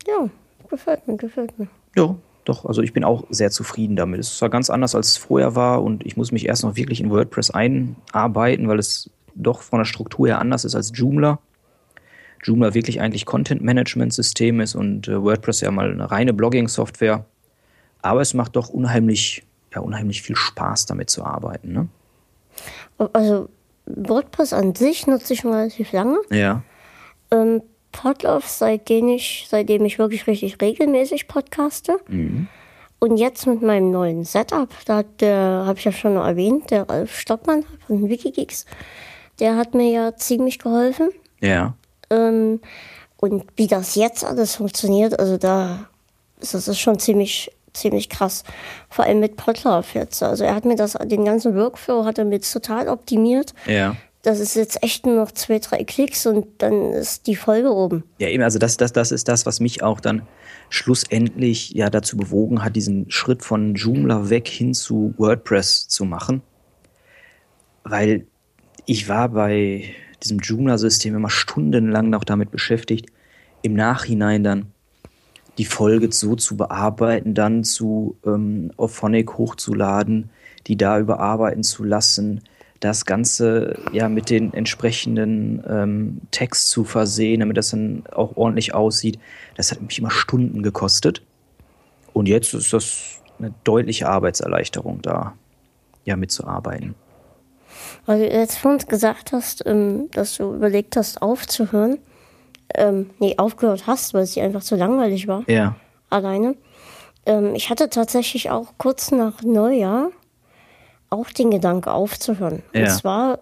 Ja, 0.07 0.29
gefällt 0.69 1.05
mir, 1.05 1.17
gefällt 1.17 1.59
mir. 1.59 1.67
Ja, 1.97 2.15
doch, 2.45 2.63
also 2.63 2.81
ich 2.81 2.93
bin 2.93 3.03
auch 3.03 3.25
sehr 3.29 3.51
zufrieden 3.51 3.97
damit. 3.97 4.21
Es 4.21 4.29
ist 4.29 4.37
zwar 4.37 4.49
ganz 4.49 4.69
anders, 4.69 4.95
als 4.95 5.09
es 5.09 5.17
vorher 5.17 5.55
war 5.55 5.83
und 5.83 6.05
ich 6.05 6.15
muss 6.15 6.31
mich 6.31 6.47
erst 6.47 6.63
noch 6.63 6.77
wirklich 6.77 7.01
in 7.01 7.09
WordPress 7.09 7.51
einarbeiten, 7.51 8.69
weil 8.69 8.79
es 8.79 9.09
doch 9.35 9.61
von 9.61 9.79
der 9.79 9.85
Struktur 9.85 10.27
her 10.27 10.39
anders 10.39 10.63
ist 10.63 10.75
als 10.75 10.93
Joomla. 10.95 11.39
Joomla 12.43 12.73
wirklich 12.73 13.01
eigentlich 13.01 13.25
Content-Management-System 13.25 14.61
ist 14.61 14.75
und 14.75 15.09
äh, 15.09 15.21
WordPress 15.21 15.59
ja 15.59 15.71
mal 15.71 15.91
eine 15.91 16.09
reine 16.09 16.31
Blogging-Software. 16.31 17.25
Aber 18.01 18.21
es 18.21 18.33
macht 18.33 18.55
doch 18.55 18.69
unheimlich, 18.69 19.43
ja, 19.73 19.81
unheimlich 19.81 20.21
viel 20.21 20.35
Spaß, 20.35 20.85
damit 20.85 21.09
zu 21.09 21.23
arbeiten. 21.23 21.73
Ne? 21.73 21.87
Also 23.13 23.49
WordPress 23.85 24.53
an 24.53 24.75
sich 24.75 25.07
nutze 25.07 25.33
ich 25.33 25.39
schon 25.41 25.53
relativ 25.53 25.91
lange. 25.91 26.17
Ja. 26.29 26.63
Ähm, 27.31 27.61
Podlove, 27.91 28.45
seitdem 28.45 29.09
ich, 29.09 29.47
seitdem 29.49 29.85
ich 29.85 29.97
wirklich 29.97 30.27
richtig 30.27 30.61
regelmäßig 30.61 31.27
podcaste. 31.27 31.99
Und 32.99 33.17
jetzt 33.17 33.45
mit 33.45 33.61
meinem 33.61 33.91
neuen 33.91 34.23
Setup, 34.23 34.69
da 34.85 34.97
hat 34.97 35.21
der, 35.21 35.63
habe 35.65 35.77
ich 35.77 35.85
ja 35.85 35.91
schon 35.91 36.15
erwähnt, 36.15 36.71
der 36.71 36.89
Ralf 36.89 37.17
Stockmann 37.17 37.63
von 37.85 38.09
Wikigeeks, 38.09 38.65
der 39.39 39.55
hat 39.55 39.75
mir 39.75 39.91
ja 39.91 40.15
ziemlich 40.15 40.59
geholfen. 40.59 41.09
Ja. 41.41 41.75
Ähm, 42.09 42.59
und 43.17 43.45
wie 43.55 43.67
das 43.67 43.95
jetzt 43.95 44.23
alles 44.23 44.55
funktioniert, 44.55 45.19
also 45.19 45.37
da 45.37 45.87
ist 46.39 46.53
das 46.53 46.67
ist 46.67 46.79
schon 46.79 46.99
ziemlich, 46.99 47.51
ziemlich 47.79 48.09
krass. 48.09 48.43
Vor 48.89 49.05
allem 49.05 49.19
mit 49.19 49.35
Podlove 49.37 49.85
jetzt. 49.93 50.21
Also 50.23 50.43
er 50.43 50.55
hat 50.55 50.65
mir 50.65 50.75
das, 50.75 50.93
den 50.93 51.25
ganzen 51.25 51.55
Workflow 51.55 52.05
hat 52.05 52.17
er 52.17 52.25
mir 52.25 52.35
jetzt 52.35 52.51
total 52.51 52.87
optimiert. 52.87 53.53
Ja. 53.65 53.95
Das 54.23 54.39
ist 54.39 54.55
jetzt 54.55 54.83
echt 54.83 55.05
nur 55.05 55.15
noch 55.15 55.31
zwei, 55.31 55.59
drei 55.59 55.83
Klicks 55.83 56.25
und 56.25 56.47
dann 56.57 56.91
ist 56.91 57.27
die 57.27 57.35
Folge 57.35 57.71
oben. 57.71 58.03
Ja, 58.17 58.27
eben, 58.27 58.43
also 58.43 58.59
das, 58.59 58.75
das, 58.75 58.91
das 58.91 59.11
ist 59.11 59.27
das, 59.27 59.45
was 59.45 59.59
mich 59.59 59.83
auch 59.83 59.99
dann 59.99 60.23
schlussendlich 60.69 61.71
ja 61.71 61.89
dazu 61.89 62.17
bewogen 62.17 62.63
hat, 62.63 62.75
diesen 62.75 63.09
Schritt 63.09 63.43
von 63.43 63.75
Joomla 63.75 64.29
weg 64.29 64.47
hin 64.47 64.73
zu 64.73 65.13
WordPress 65.17 65.87
zu 65.87 66.03
machen. 66.03 66.41
Weil 67.83 68.27
ich 68.85 69.07
war 69.07 69.29
bei 69.29 69.93
diesem 70.23 70.39
Joomla-System 70.39 71.15
immer 71.15 71.29
stundenlang 71.29 72.09
noch 72.09 72.23
damit 72.23 72.51
beschäftigt, 72.51 73.07
im 73.61 73.75
Nachhinein 73.75 74.43
dann 74.43 74.73
die 75.57 75.65
Folge 75.65 76.11
so 76.11 76.35
zu 76.35 76.57
bearbeiten, 76.57 77.33
dann 77.33 77.63
zu 77.63 78.17
ähm, 78.25 78.71
Auphonic 78.77 79.37
hochzuladen, 79.37 80.29
die 80.67 80.77
da 80.77 80.99
überarbeiten 80.99 81.63
zu 81.63 81.83
lassen, 81.83 82.41
das 82.79 83.05
Ganze 83.05 83.79
ja 83.91 84.07
mit 84.07 84.29
den 84.29 84.53
entsprechenden 84.53 85.63
ähm, 85.67 86.21
Text 86.31 86.69
zu 86.69 86.83
versehen, 86.83 87.39
damit 87.39 87.57
das 87.57 87.71
dann 87.71 88.03
auch 88.11 88.37
ordentlich 88.37 88.73
aussieht. 88.73 89.17
Das 89.55 89.71
hat 89.71 89.81
mich 89.81 89.97
immer 89.97 90.11
Stunden 90.11 90.61
gekostet. 90.61 91.23
Und 92.13 92.27
jetzt 92.27 92.53
ist 92.53 92.73
das 92.73 93.21
eine 93.39 93.53
deutliche 93.63 94.07
Arbeitserleichterung 94.07 95.01
da, 95.01 95.33
ja, 96.05 96.15
mitzuarbeiten. 96.15 96.95
Weil 98.05 98.19
du 98.19 98.31
jetzt 98.31 98.57
vorhin 98.57 98.87
gesagt 98.87 99.31
hast, 99.31 99.65
ähm, 99.65 100.09
dass 100.11 100.37
du 100.37 100.53
überlegt 100.53 100.95
hast, 100.95 101.21
aufzuhören. 101.21 101.97
Ähm, 102.75 103.09
nee, 103.19 103.35
aufgehört 103.37 103.87
hast, 103.87 104.13
weil 104.13 104.23
es 104.23 104.33
dir 104.33 104.43
einfach 104.43 104.61
zu 104.61 104.75
langweilig 104.75 105.27
war. 105.27 105.43
Ja. 105.47 105.75
Alleine. 106.09 106.55
Ähm, 107.25 107.55
ich 107.55 107.69
hatte 107.69 107.89
tatsächlich 107.89 108.49
auch 108.51 108.73
kurz 108.77 109.11
nach 109.11 109.41
Neujahr 109.41 110.09
auch 111.09 111.29
den 111.31 111.51
Gedanke 111.51 111.91
aufzuhören. 111.91 112.61
Ja. 112.73 112.81
Und 112.81 112.89
zwar 112.89 113.39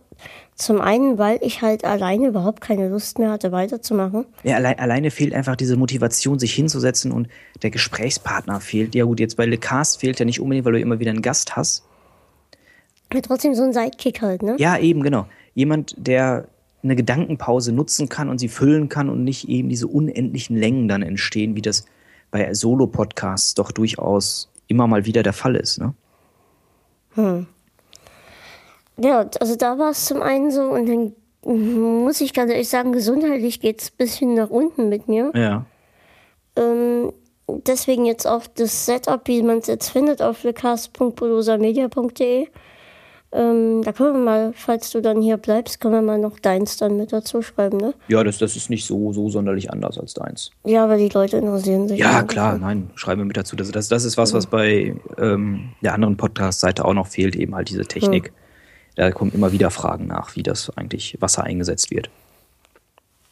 Zum 0.55 0.79
einen, 0.79 1.17
weil 1.17 1.39
ich 1.41 1.61
halt 1.61 1.83
alleine 1.83 2.27
überhaupt 2.27 2.61
keine 2.61 2.87
Lust 2.87 3.19
mehr 3.19 3.29
hatte, 3.29 3.51
weiterzumachen. 3.51 4.25
Ja, 4.43 4.55
allein, 4.55 4.79
alleine 4.79 5.11
fehlt 5.11 5.33
einfach 5.33 5.57
diese 5.57 5.75
Motivation, 5.75 6.39
sich 6.39 6.53
hinzusetzen 6.53 7.11
und 7.11 7.27
der 7.61 7.71
Gesprächspartner 7.71 8.61
fehlt. 8.61 8.95
Ja 8.95 9.03
gut, 9.03 9.19
jetzt 9.19 9.35
bei 9.35 9.45
Le 9.45 9.57
Cast 9.57 9.99
fehlt 9.99 10.17
ja 10.17 10.25
nicht 10.25 10.39
unbedingt, 10.39 10.65
weil 10.65 10.71
du 10.73 10.79
immer 10.79 10.99
wieder 10.99 11.11
einen 11.11 11.21
Gast 11.21 11.57
hast. 11.57 11.83
Ja, 13.13 13.19
trotzdem 13.19 13.53
so 13.53 13.63
ein 13.63 13.73
Sidekick 13.73 14.21
halt, 14.21 14.43
ne? 14.43 14.55
Ja, 14.57 14.77
eben, 14.77 15.03
genau. 15.03 15.25
Jemand, 15.55 15.93
der 15.97 16.47
eine 16.85 16.95
Gedankenpause 16.95 17.71
nutzen 17.71 18.09
kann 18.09 18.29
und 18.29 18.39
sie 18.39 18.47
füllen 18.47 18.89
kann 18.89 19.09
und 19.09 19.23
nicht 19.23 19.49
eben 19.49 19.69
diese 19.69 19.87
unendlichen 19.87 20.55
Längen 20.55 20.87
dann 20.87 21.01
entstehen, 21.01 21.55
wie 21.55 21.61
das 21.61 21.85
bei 22.31 22.53
Solo-Podcasts 22.53 23.55
doch 23.55 23.71
durchaus 23.71 24.51
immer 24.67 24.87
mal 24.87 25.05
wieder 25.05 25.23
der 25.23 25.33
Fall 25.33 25.55
ist, 25.55 25.79
ne? 25.79 25.93
Hm. 27.15 27.47
Ja, 28.97 29.29
also 29.39 29.55
da 29.55 29.77
war 29.77 29.91
es 29.91 30.05
zum 30.05 30.21
einen 30.21 30.51
so 30.51 30.63
und 30.63 30.87
dann 30.87 31.13
muss 31.45 32.21
ich 32.21 32.33
ganz 32.33 32.51
ehrlich 32.51 32.69
sagen, 32.69 32.91
gesundheitlich 32.91 33.59
geht 33.59 33.81
es 33.81 33.89
ein 33.89 33.97
bisschen 33.97 34.33
nach 34.33 34.49
unten 34.49 34.89
mit 34.89 35.07
mir. 35.07 35.31
Ja. 35.35 35.65
Ähm, 36.55 37.13
deswegen 37.47 38.05
jetzt 38.05 38.25
auch 38.25 38.47
das 38.47 38.85
Setup, 38.85 39.27
wie 39.27 39.43
man 39.43 39.59
es 39.59 39.67
jetzt 39.67 39.89
findet, 39.89 40.21
auf 40.21 40.43
lecast.polosamedia.de. 40.43 42.47
Ähm, 43.35 43.83
da 43.83 43.91
können 43.91 44.13
wir 44.13 44.19
mal, 44.19 44.53
falls 44.55 44.91
du 44.91 45.01
dann 45.01 45.21
hier 45.21 45.35
bleibst, 45.35 45.81
können 45.81 45.93
wir 45.93 46.01
mal 46.01 46.17
noch 46.17 46.39
deins 46.39 46.77
dann 46.77 46.95
mit 46.95 47.11
dazu 47.11 47.41
schreiben, 47.41 47.77
ne? 47.77 47.93
Ja, 48.07 48.23
das, 48.23 48.37
das 48.37 48.55
ist 48.55 48.69
nicht 48.69 48.85
so, 48.85 49.11
so 49.11 49.29
sonderlich 49.29 49.71
anders 49.71 49.99
als 49.99 50.13
deins. 50.13 50.51
Ja, 50.63 50.85
aber 50.85 50.95
die 50.95 51.09
Leute 51.09 51.37
interessieren 51.37 51.89
sich. 51.89 51.99
Ja, 51.99 52.23
klar, 52.23 52.53
dafür. 52.53 52.67
nein, 52.67 52.89
schreiben 52.95 53.21
wir 53.21 53.25
mit 53.25 53.35
dazu. 53.35 53.57
Das, 53.57 53.69
das, 53.71 53.89
das 53.89 54.05
ist 54.05 54.17
was, 54.17 54.33
was 54.33 54.47
bei 54.47 54.95
ähm, 55.17 55.69
der 55.81 55.93
anderen 55.93 56.15
Podcast-Seite 56.15 56.85
auch 56.85 56.93
noch 56.93 57.07
fehlt, 57.07 57.35
eben 57.35 57.55
halt 57.55 57.69
diese 57.69 57.85
Technik. 57.85 58.31
Da 58.95 59.11
kommen 59.11 59.33
immer 59.33 59.51
wieder 59.51 59.69
Fragen 59.69 60.07
nach, 60.07 60.37
wie 60.37 60.43
das 60.43 60.71
eigentlich 60.77 61.17
Wasser 61.19 61.43
eingesetzt 61.43 61.91
wird. 61.91 62.09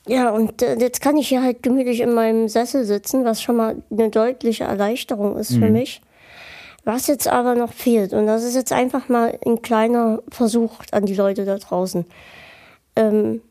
Ja, 0.06 0.32
und 0.32 0.62
äh, 0.62 0.76
jetzt 0.76 1.00
kann 1.00 1.16
ich 1.16 1.30
hier 1.30 1.42
halt 1.42 1.64
gemütlich 1.64 2.02
in 2.02 2.14
meinem 2.14 2.50
Sessel 2.50 2.84
sitzen, 2.84 3.24
was 3.24 3.42
schon 3.42 3.56
mal 3.56 3.78
eine 3.90 4.10
deutliche 4.10 4.66
Erleichterung 4.66 5.38
ist 5.38 5.54
für 5.56 5.70
mich. 5.70 6.02
Was 6.86 7.08
jetzt 7.08 7.28
aber 7.28 7.56
noch 7.56 7.72
fehlt, 7.72 8.14
und 8.14 8.28
das 8.28 8.44
ist 8.44 8.56
jetzt 8.56 8.74
einfach 8.74 9.08
mal 9.08 9.38
ein 9.46 9.62
kleiner 9.62 10.22
Versuch 10.30 10.80
an 10.92 11.06
die 11.06 11.16
Leute 11.16 11.46
da 11.46 11.58
draußen. 11.58 12.06
Ähm, 12.96 13.42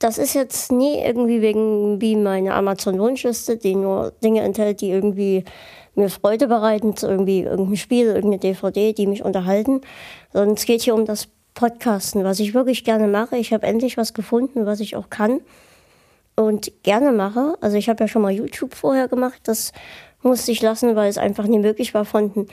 das 0.00 0.18
ist 0.18 0.34
jetzt 0.34 0.72
nie 0.72 0.98
irgendwie 0.98 1.40
wegen 1.40 2.00
wie 2.00 2.16
meine 2.16 2.54
Amazon-Wunschliste, 2.54 3.56
die 3.56 3.76
nur 3.76 4.12
Dinge 4.22 4.42
enthält, 4.42 4.80
die 4.80 4.90
irgendwie 4.90 5.44
mir 5.94 6.10
Freude 6.10 6.48
bereiten, 6.48 6.96
so 6.96 7.06
irgendwie 7.06 7.42
irgendein 7.42 7.76
Spiel, 7.76 8.06
irgendeine 8.06 8.38
DVD, 8.38 8.92
die 8.92 9.06
mich 9.06 9.24
unterhalten, 9.24 9.80
sondern 10.32 10.56
es 10.56 10.66
geht 10.66 10.82
hier 10.82 10.94
um 10.94 11.04
das 11.04 11.28
Podcasten, 11.54 12.24
was 12.24 12.40
ich 12.40 12.52
wirklich 12.52 12.84
gerne 12.84 13.06
mache. 13.06 13.36
Ich 13.36 13.52
habe 13.52 13.66
endlich 13.66 13.96
was 13.96 14.12
gefunden, 14.12 14.66
was 14.66 14.80
ich 14.80 14.96
auch 14.96 15.08
kann 15.08 15.40
und 16.36 16.72
gerne 16.82 17.12
mache. 17.12 17.54
Also 17.60 17.76
ich 17.76 17.88
habe 17.88 18.02
ja 18.02 18.08
schon 18.08 18.22
mal 18.22 18.32
YouTube 18.32 18.74
vorher 18.74 19.08
gemacht, 19.08 19.40
das 19.44 19.72
musste 20.24 20.52
ich 20.52 20.62
lassen, 20.62 20.96
weil 20.96 21.08
es 21.08 21.18
einfach 21.18 21.46
nie 21.46 21.58
möglich 21.58 21.94
war 21.94 22.04
von, 22.04 22.46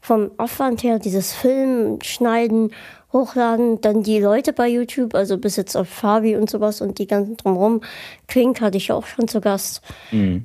vom 0.00 0.30
Aufwand 0.38 0.82
her, 0.82 0.98
dieses 0.98 1.32
Filmen, 1.32 2.00
Schneiden, 2.02 2.72
Hochladen, 3.12 3.80
dann 3.80 4.02
die 4.02 4.18
Leute 4.20 4.52
bei 4.52 4.68
YouTube, 4.68 5.14
also 5.14 5.38
bis 5.38 5.56
jetzt 5.56 5.76
auf 5.76 5.88
Fabi 5.88 6.36
und 6.36 6.50
sowas 6.50 6.80
und 6.80 6.98
die 6.98 7.06
ganzen 7.06 7.36
drumherum. 7.36 7.80
Quink 8.26 8.60
hatte 8.60 8.76
ich 8.76 8.88
ja 8.88 8.94
auch 8.94 9.06
schon 9.06 9.28
zu 9.28 9.40
Gast. 9.40 9.80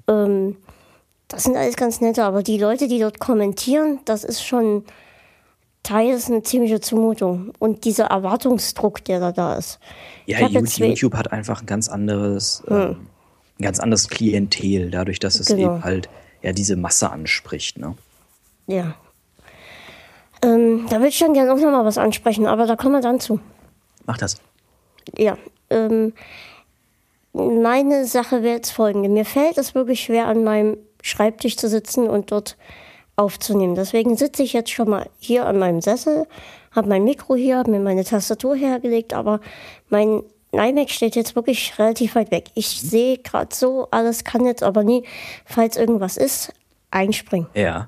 Ähm, 0.07 0.55
das 1.27 1.43
sind 1.43 1.57
alles 1.57 1.75
ganz 1.75 1.99
nette, 1.99 2.23
aber 2.23 2.43
die 2.43 2.57
Leute, 2.57 2.87
die 2.87 2.99
dort 2.99 3.19
kommentieren, 3.19 3.99
das 4.05 4.23
ist 4.23 4.43
schon 4.43 4.85
teils 5.81 6.29
eine 6.29 6.43
ziemliche 6.43 6.79
Zumutung. 6.79 7.51
Und 7.59 7.83
dieser 7.83 8.05
Erwartungsdruck, 8.05 9.03
der 9.03 9.19
da 9.19 9.31
da 9.31 9.55
ist. 9.55 9.79
Ja, 10.25 10.47
YouTube, 10.47 10.77
YouTube 10.77 11.13
hat 11.15 11.31
einfach 11.33 11.61
ein 11.61 11.65
ganz 11.65 11.89
anderes, 11.89 12.63
ähm, 12.69 13.07
ein 13.59 13.63
ganz 13.63 13.79
anderes 13.79 14.07
Klientel, 14.07 14.89
dadurch, 14.89 15.19
dass 15.19 15.39
es 15.39 15.47
Genau. 15.47 15.75
eben 15.75 15.83
halt 15.83 16.09
ja 16.43 16.53
diese 16.53 16.75
Masse 16.75 17.09
anspricht. 17.09 17.79
Ne? 17.79 17.95
Ja. 18.67 18.95
Ähm, 20.43 20.85
da 20.89 20.97
würde 20.97 21.07
ich 21.07 21.17
schon 21.17 21.33
gerne 21.33 21.51
auch 21.51 21.57
nochmal 21.57 21.85
was 21.85 21.97
ansprechen, 21.97 22.45
aber 22.45 22.67
da 22.67 22.75
kommen 22.75 22.93
wir 22.93 23.01
dann 23.01 23.19
zu. 23.19 23.39
Mach 24.05 24.17
das. 24.17 24.37
Ja. 25.17 25.37
Ähm, 25.69 26.13
meine 27.31 28.05
Sache 28.05 28.43
wäre 28.43 28.55
jetzt 28.55 28.71
folgende. 28.71 29.09
Mir 29.09 29.25
fällt 29.25 29.57
es 29.57 29.73
wirklich 29.73 30.01
schwer, 30.01 30.27
an 30.27 30.43
meinem 30.43 30.77
Schreibtisch 31.01 31.57
zu 31.57 31.67
sitzen 31.67 32.07
und 32.07 32.31
dort 32.31 32.57
aufzunehmen. 33.15 33.75
Deswegen 33.75 34.17
sitze 34.17 34.43
ich 34.43 34.53
jetzt 34.53 34.69
schon 34.69 34.89
mal 34.89 35.09
hier 35.19 35.45
an 35.45 35.57
meinem 35.57 35.81
Sessel, 35.81 36.27
habe 36.71 36.89
mein 36.89 37.03
Mikro 37.03 37.35
hier, 37.35 37.57
habe 37.57 37.71
mir 37.71 37.79
meine 37.79 38.03
Tastatur 38.03 38.55
hergelegt, 38.55 39.13
aber 39.13 39.39
mein 39.89 40.23
iMac 40.59 40.89
steht 40.89 41.15
jetzt 41.15 41.35
wirklich 41.35 41.77
relativ 41.79 42.15
weit 42.15 42.31
weg. 42.31 42.49
Ich 42.53 42.81
sehe 42.81 43.17
gerade 43.17 43.53
so, 43.53 43.87
alles 43.91 44.23
kann 44.23 44.45
jetzt 44.45 44.63
aber 44.63 44.83
nie, 44.83 45.03
falls 45.45 45.77
irgendwas 45.77 46.17
ist, 46.17 46.53
einspringen. 46.91 47.47
Ja. 47.53 47.87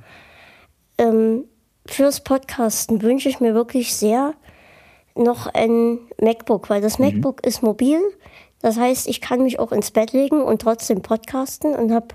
ähm, 0.98 1.46
fürs 1.86 2.22
Podcasten 2.22 3.02
wünsche 3.02 3.30
ich 3.30 3.40
mir 3.40 3.54
wirklich 3.54 3.96
sehr 3.96 4.34
noch 5.16 5.48
ein 5.48 6.00
MacBook, 6.20 6.70
weil 6.70 6.82
das 6.82 7.00
MacBook 7.00 7.46
ist 7.46 7.62
mobil. 7.62 8.00
Das 8.62 8.78
heißt, 8.78 9.08
ich 9.08 9.22
kann 9.22 9.44
mich 9.44 9.60
auch 9.60 9.72
ins 9.72 9.92
Bett 9.92 10.12
legen 10.12 10.42
und 10.42 10.62
trotzdem 10.62 11.02
podcasten 11.02 11.76
und 11.76 11.94
habe 11.94 12.08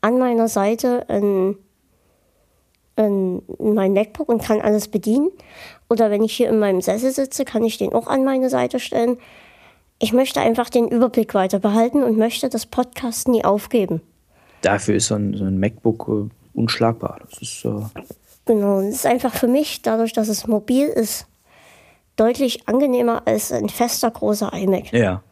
an 0.00 0.18
meiner 0.18 0.48
Seite 0.48 1.04
ein, 1.08 1.56
ein, 2.96 3.42
mein 3.58 3.92
MacBook 3.92 4.28
und 4.28 4.42
kann 4.42 4.60
alles 4.60 4.88
bedienen. 4.88 5.30
Oder 5.88 6.10
wenn 6.10 6.22
ich 6.22 6.32
hier 6.32 6.48
in 6.48 6.58
meinem 6.58 6.80
Sessel 6.80 7.12
sitze, 7.12 7.44
kann 7.44 7.64
ich 7.64 7.78
den 7.78 7.92
auch 7.92 8.06
an 8.06 8.24
meine 8.24 8.48
Seite 8.48 8.80
stellen. 8.80 9.18
Ich 10.00 10.12
möchte 10.12 10.40
einfach 10.40 10.70
den 10.70 10.88
Überblick 10.88 11.34
weiter 11.34 11.58
behalten 11.58 12.02
und 12.02 12.16
möchte 12.16 12.48
das 12.48 12.66
Podcasten 12.66 13.32
nie 13.32 13.44
aufgeben. 13.44 14.00
Dafür 14.62 14.96
ist 14.96 15.06
so 15.06 15.14
ein, 15.14 15.34
so 15.34 15.44
ein 15.44 15.60
MacBook 15.60 16.08
äh, 16.08 16.58
unschlagbar. 16.58 17.20
Das 17.28 17.40
ist, 17.42 17.64
äh, 17.64 18.02
Genau, 18.46 18.80
es 18.80 18.96
ist 18.96 19.06
einfach 19.06 19.34
für 19.34 19.46
mich, 19.46 19.82
dadurch, 19.82 20.12
dass 20.12 20.28
es 20.28 20.46
mobil 20.46 20.86
ist, 20.86 21.26
deutlich 22.16 22.66
angenehmer 22.66 23.22
als 23.26 23.52
ein 23.52 23.68
fester 23.68 24.10
großer 24.10 24.52
iMac. 24.52 24.92
ja. 24.92 25.22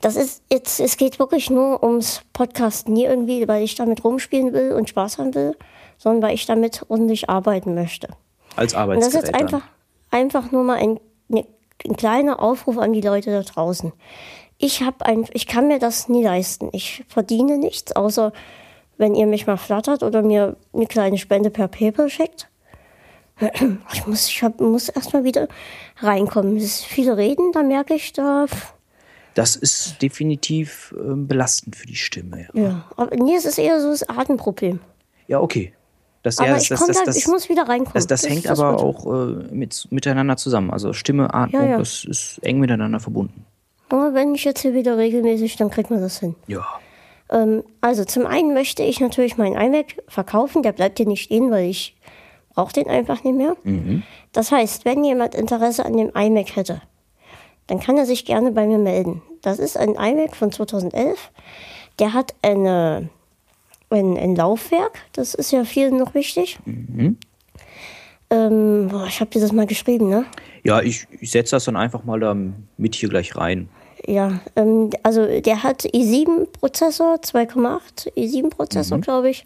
Das 0.00 0.16
ist 0.16 0.42
jetzt, 0.50 0.80
es 0.80 0.96
geht 0.96 1.20
wirklich 1.20 1.50
nur 1.50 1.80
ums 1.84 2.22
Podcasten, 2.32 2.94
nie 2.94 3.04
irgendwie, 3.04 3.46
weil 3.46 3.62
ich 3.62 3.76
damit 3.76 4.02
rumspielen 4.02 4.52
will 4.52 4.72
und 4.72 4.88
Spaß 4.88 5.18
haben 5.18 5.32
will, 5.36 5.56
sondern 5.98 6.20
weil 6.20 6.34
ich 6.34 6.46
damit 6.46 6.84
ordentlich 6.88 7.30
arbeiten 7.30 7.76
möchte. 7.76 8.08
Als 8.56 8.74
Und 8.74 8.80
das 8.80 8.82
Arbeitsgerät. 8.82 9.14
ist 9.22 9.28
jetzt 9.28 9.40
einfach, 9.40 9.62
einfach 10.10 10.50
nur 10.50 10.64
mal 10.64 10.78
ein, 10.78 10.98
ne, 11.28 11.46
ein 11.86 11.96
kleiner 11.96 12.40
Aufruf 12.40 12.78
an 12.78 12.92
die 12.92 13.00
Leute 13.00 13.30
da 13.30 13.42
draußen. 13.42 13.92
Ich 14.58 14.82
habe 14.82 15.04
ein, 15.04 15.26
ich 15.32 15.46
kann 15.46 15.68
mir 15.68 15.78
das 15.78 16.08
nie 16.08 16.22
leisten. 16.22 16.68
Ich 16.72 17.04
verdiene 17.08 17.58
nichts, 17.58 17.94
außer 17.94 18.32
wenn 18.96 19.14
ihr 19.14 19.26
mich 19.26 19.46
mal 19.46 19.56
flattert 19.56 20.02
oder 20.02 20.22
mir 20.22 20.56
eine 20.72 20.86
kleine 20.86 21.18
Spende 21.18 21.50
per 21.50 21.68
PayPal 21.68 22.08
schickt. 22.08 22.48
Ich 23.92 24.06
muss, 24.06 24.28
ich 24.28 24.42
hab, 24.42 24.60
muss 24.60 24.88
erstmal 24.88 25.24
wieder 25.24 25.48
reinkommen. 25.98 26.56
Es 26.56 26.64
ist 26.64 26.84
viele 26.84 27.16
Reden, 27.16 27.50
da 27.52 27.62
merke 27.64 27.94
ich, 27.94 28.12
da, 28.12 28.46
Das 29.34 29.56
ist 29.56 30.00
definitiv 30.00 30.94
ähm, 30.96 31.26
belastend 31.26 31.74
für 31.74 31.86
die 31.86 31.96
Stimme. 31.96 32.48
Ja, 32.54 32.62
ja. 32.62 32.84
Aber 32.96 33.16
nee, 33.16 33.34
es 33.34 33.44
ist 33.44 33.58
eher 33.58 33.80
so 33.80 33.90
das 33.90 34.08
Atemproblem. 34.08 34.78
ja 35.26 35.40
okay. 35.40 35.72
Das, 36.24 36.38
Aber 36.38 36.48
ja, 36.48 36.56
ich 36.56 36.68
das, 36.68 36.80
komm 36.80 36.88
das, 36.88 36.96
da, 36.98 37.04
das, 37.04 37.16
ich 37.16 37.26
muss 37.28 37.48
wieder 37.48 37.68
reinkommen. 37.68 37.92
das, 37.94 38.06
das 38.06 38.28
hängt 38.28 38.48
aber 38.48 38.82
auch 38.82 39.06
äh, 39.06 39.54
mit, 39.54 39.86
miteinander 39.90 40.36
zusammen. 40.36 40.70
Also 40.70 40.92
Stimme, 40.92 41.32
Atmung, 41.32 41.62
Ja, 41.62 41.68
ja. 41.72 41.78
das 41.78 42.04
ist 42.04 42.38
eng 42.42 42.58
miteinander 42.58 42.98
verbunden. 42.98 43.44
Aber 43.90 44.14
wenn 44.14 44.34
ich 44.34 44.42
jetzt 44.44 44.60
hier 44.62 44.72
wieder 44.74 44.96
regelmäßig, 44.96 45.56
dann 45.56 45.70
kriegt 45.70 45.90
man 45.90 46.00
das 46.00 46.18
hin. 46.18 46.34
Ja. 46.46 46.64
Ähm, 47.30 47.62
also 47.82 48.04
zum 48.06 48.26
einen 48.26 48.54
möchte 48.54 48.82
ich 48.82 49.00
natürlich 49.00 49.36
meinen 49.36 49.54
iMac 49.54 50.02
verkaufen. 50.08 50.62
Der 50.62 50.72
bleibt 50.72 50.96
hier 50.98 51.06
nicht 51.06 51.22
stehen, 51.24 51.50
weil 51.50 51.68
ich 51.68 51.94
brauche 52.54 52.72
den 52.72 52.88
einfach 52.88 53.22
nicht 53.22 53.36
mehr. 53.36 53.56
Das 54.32 54.50
heißt, 54.50 54.84
wenn 54.86 55.04
jemand 55.04 55.34
Interesse 55.34 55.84
an 55.84 55.94
dem 55.96 56.10
iMac 56.14 56.56
hätte, 56.56 56.80
dann 57.66 57.80
kann 57.80 57.98
er 57.98 58.06
sich 58.06 58.24
gerne 58.24 58.50
bei 58.52 58.66
mir 58.66 58.78
melden. 58.78 59.20
Das 59.42 59.58
ist 59.58 59.76
ein 59.76 59.90
iMac 59.94 60.34
von 60.34 60.50
2011. 60.52 61.30
Der 61.98 62.14
hat 62.14 62.34
eine, 62.42 63.10
ein, 63.90 64.16
ein 64.16 64.34
Laufwerk. 64.36 64.98
Das 65.12 65.34
ist 65.34 65.52
ja 65.52 65.64
vielen 65.64 65.96
noch 65.98 66.14
wichtig. 66.14 66.58
Ähm, 68.30 68.88
boah, 68.90 69.06
ich 69.06 69.20
habe 69.20 69.30
dir 69.30 69.40
das 69.40 69.52
mal 69.52 69.66
geschrieben, 69.66 70.08
ne? 70.08 70.24
Ja, 70.64 70.80
ich, 70.80 71.06
ich 71.20 71.30
setze 71.30 71.52
das 71.56 71.64
dann 71.64 71.76
einfach 71.76 72.04
mal 72.04 72.18
da 72.18 72.34
mit 72.78 72.94
hier 72.94 73.08
gleich 73.08 73.36
rein. 73.36 73.68
Ja, 74.06 74.40
ähm, 74.56 74.90
also 75.02 75.26
der 75.40 75.62
hat 75.62 75.82
i7-Prozessor, 75.82 77.16
2,8 77.22 78.12
i7-Prozessor, 78.16 78.98
glaube 79.00 79.30
ich. 79.30 79.44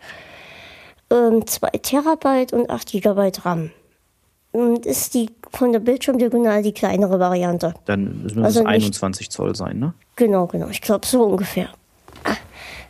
Ähm, 1.10 1.46
2 1.46 1.68
Terabyte 1.82 2.52
und 2.52 2.70
8 2.70 2.90
Gigabyte 2.90 3.44
RAM. 3.44 3.70
Und 4.52 4.86
ist 4.86 5.14
die 5.14 5.30
von 5.50 5.72
der 5.72 5.80
Bildschirmdiagonal 5.80 6.62
die 6.62 6.72
kleinere 6.72 7.20
Variante. 7.20 7.74
Dann 7.84 8.22
müssen 8.22 8.44
Also 8.44 8.60
es 8.60 8.66
nicht- 8.66 8.74
21 8.74 9.30
Zoll 9.30 9.54
sein, 9.54 9.78
ne? 9.78 9.92
Genau, 10.16 10.46
genau. 10.46 10.68
Ich 10.68 10.80
glaube 10.80 11.06
so 11.06 11.22
ungefähr. 11.24 11.68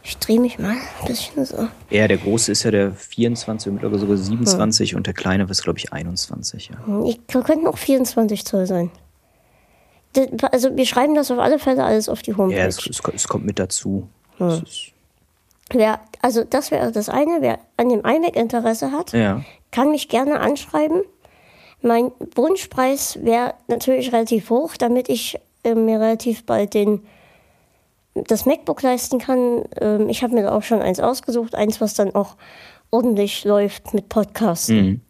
Ich 0.09 0.17
drehe 0.17 0.41
mich 0.41 0.59
mal 0.59 0.71
ein 0.73 1.07
bisschen 1.07 1.45
so. 1.45 1.69
Ja, 1.91 2.09
der 2.09 2.17
große 2.17 2.51
ist 2.51 2.63
ja 2.63 2.71
der 2.71 2.93
24, 2.93 3.71
mittlerweile 3.71 3.99
sogar 4.01 4.17
27 4.17 4.95
und 4.95 5.07
der 5.07 5.13
kleine 5.13 5.45
ist, 5.45 5.63
glaube 5.63 5.79
ich, 5.79 5.93
21. 5.93 6.71
Ja. 6.71 7.05
Ich 7.05 7.21
könnten 7.27 7.67
auch 7.67 7.77
24 7.77 8.45
Zoll 8.47 8.67
sein. 8.67 8.91
Das- 10.15 10.29
Also 10.53 10.75
wir 10.77 10.87
schreiben 10.87 11.15
das 11.15 11.31
auf 11.31 11.39
alle 11.39 11.59
Fälle 11.59 11.85
alles 11.85 12.09
auf 12.09 12.23
die 12.23 12.35
Homepage. 12.35 12.57
Ja, 12.59 12.65
es, 12.67 12.79
es, 12.87 13.01
es 13.15 13.29
kommt 13.29 13.45
mit 13.45 13.59
dazu. 13.59 14.09
Ist, 14.39 14.93
Wer, 15.73 16.01
also 16.23 16.43
das 16.45 16.71
wäre 16.71 16.91
das 16.91 17.11
eine. 17.11 17.39
Wer 17.43 17.59
an 17.77 17.91
dem 17.91 18.01
iMac 18.01 18.35
Interesse 18.35 18.91
hat, 18.93 19.13
ja. 19.13 19.43
kann 19.71 19.91
mich 19.91 20.09
gerne 20.09 20.41
anschreiben. 20.41 21.03
Mein 21.83 22.11
Wunschpreis 22.35 23.19
wäre 23.23 23.55
natürlich 23.67 24.13
relativ 24.13 24.49
hoch, 24.49 24.77
damit 24.79 25.11
ich 25.11 25.39
äh, 25.65 25.75
mir 25.75 26.01
relativ 26.01 26.47
bald 26.47 26.73
den, 26.73 27.03
das 28.27 28.47
MacBook 28.47 28.83
leisten 28.83 29.19
kann. 29.19 29.65
Ähm, 29.81 30.09
ich 30.09 30.23
habe 30.23 30.35
mir 30.35 30.43
da 30.43 30.53
auch 30.53 30.63
schon 30.63 30.83
eins 30.83 31.01
ausgesucht, 31.01 31.55
eins, 31.55 31.81
was 31.81 31.95
dann 31.95 32.15
auch 32.15 32.37
ordentlich 32.91 33.45
läuft 33.45 33.95
mit 33.95 34.09
Podcasten. 34.09 34.77
Mhm. 34.77 35.01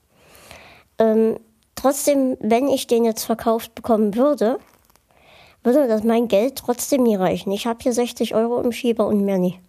Ähm, 0.98 1.36
trotzdem, 1.74 2.36
wenn 2.40 2.68
ich 2.68 2.86
den 2.86 3.04
jetzt 3.04 3.24
verkauft 3.24 3.74
bekommen 3.74 4.14
würde, 4.14 4.58
würde 5.62 5.88
das 5.88 6.02
mein 6.04 6.28
Geld 6.28 6.56
trotzdem 6.56 7.02
nie 7.02 7.16
reichen. 7.16 7.52
Ich 7.52 7.66
habe 7.66 7.78
hier 7.82 7.92
60 7.92 8.34
Euro 8.34 8.60
im 8.60 8.72
Schieber 8.72 9.06
und 9.06 9.24
mehr 9.24 9.38
nie. 9.38 9.60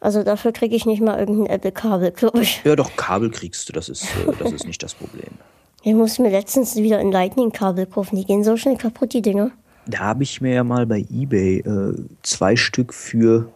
Also 0.00 0.22
dafür 0.22 0.52
kriege 0.52 0.76
ich 0.76 0.86
nicht 0.86 1.00
mal 1.00 1.18
irgendein 1.18 1.46
Apple-Kabel, 1.46 2.12
glaube 2.12 2.42
ich. 2.42 2.62
ja, 2.64 2.76
doch, 2.76 2.94
Kabel 2.96 3.30
kriegst 3.30 3.68
du, 3.68 3.72
das 3.72 3.88
ist, 3.88 4.04
äh, 4.04 4.32
das 4.38 4.52
ist 4.52 4.66
nicht 4.66 4.82
das 4.82 4.94
Problem. 4.94 5.30
Ich 5.82 5.94
musste 5.94 6.22
mir 6.22 6.30
letztens 6.30 6.74
wieder 6.74 6.98
ein 6.98 7.12
Lightning-Kabel 7.12 7.86
kaufen. 7.86 8.16
Die 8.16 8.24
gehen 8.24 8.42
so 8.42 8.56
schnell 8.56 8.76
kaputt, 8.76 9.12
die 9.12 9.22
Dinger. 9.22 9.52
Da 9.86 10.00
habe 10.00 10.22
ich 10.22 10.40
mir 10.40 10.54
ja 10.54 10.64
mal 10.64 10.86
bei 10.86 11.04
Ebay 11.10 11.58
äh, 11.60 11.94
zwei 12.22 12.56
Stück 12.56 12.92
für, 12.92 13.48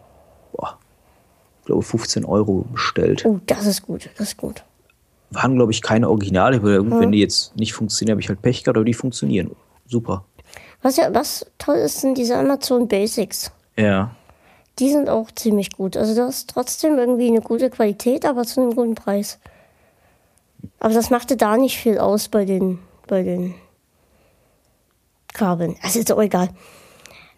boah, 0.53 0.77
ich 1.59 1.65
glaube, 1.65 1.81
15 1.81 2.25
Euro 2.25 2.65
bestellt. 2.71 3.25
Oh, 3.25 3.39
das 3.45 3.65
ist 3.65 3.83
gut, 3.83 4.09
das 4.17 4.29
ist 4.29 4.37
gut. 4.37 4.63
Waren, 5.31 5.55
glaube 5.55 5.71
ich, 5.71 5.81
keine 5.81 6.09
Originale. 6.09 6.59
gut, 6.59 6.99
Wenn 6.99 7.11
die 7.11 7.19
jetzt 7.19 7.55
nicht 7.55 7.73
funktionieren, 7.73 8.15
habe 8.15 8.21
ich 8.21 8.29
halt 8.29 8.41
Pech 8.41 8.63
gehabt, 8.63 8.77
aber 8.77 8.85
die 8.85 8.93
funktionieren. 8.93 9.51
Super. 9.87 10.25
Was 10.81 10.97
ja 10.97 11.13
was 11.13 11.45
toll 11.57 11.77
ist, 11.77 12.01
sind 12.01 12.17
diese 12.17 12.37
Amazon 12.37 12.87
Basics. 12.87 13.51
Ja. 13.77 14.15
Die 14.79 14.89
sind 14.89 15.09
auch 15.09 15.31
ziemlich 15.31 15.71
gut. 15.71 15.95
Also 15.95 16.15
das 16.15 16.37
ist 16.37 16.49
trotzdem 16.49 16.97
irgendwie 16.97 17.27
eine 17.27 17.41
gute 17.41 17.69
Qualität, 17.69 18.25
aber 18.25 18.43
zu 18.43 18.61
einem 18.61 18.75
guten 18.75 18.95
Preis. 18.95 19.39
Aber 20.79 20.93
das 20.93 21.09
machte 21.09 21.37
da 21.37 21.57
nicht 21.57 21.77
viel 21.77 21.97
aus 21.97 22.27
bei 22.27 22.45
den, 22.45 22.79
bei 23.07 23.23
den 23.23 23.53
Kabeln. 25.33 25.75
Also 25.81 25.99
ist 25.99 26.11
auch 26.11 26.21
egal. 26.21 26.49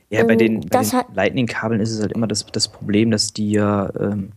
Ja, 0.10 0.24
bei 0.24 0.34
Ähm, 0.34 0.40
den, 0.40 0.62
bei 0.62 0.68
das 0.70 0.92
den 0.92 1.02
Lightning-Kabeln 1.14 1.82
ist 1.82 1.92
es 1.92 2.02
halt 2.02 2.12
immer 2.12 2.28
das, 2.28 2.46
das 2.46 2.68
Problem, 2.68 3.12
dass 3.12 3.34
die 3.34 3.52
ja, 3.52 3.90
ähm, 4.00 4.34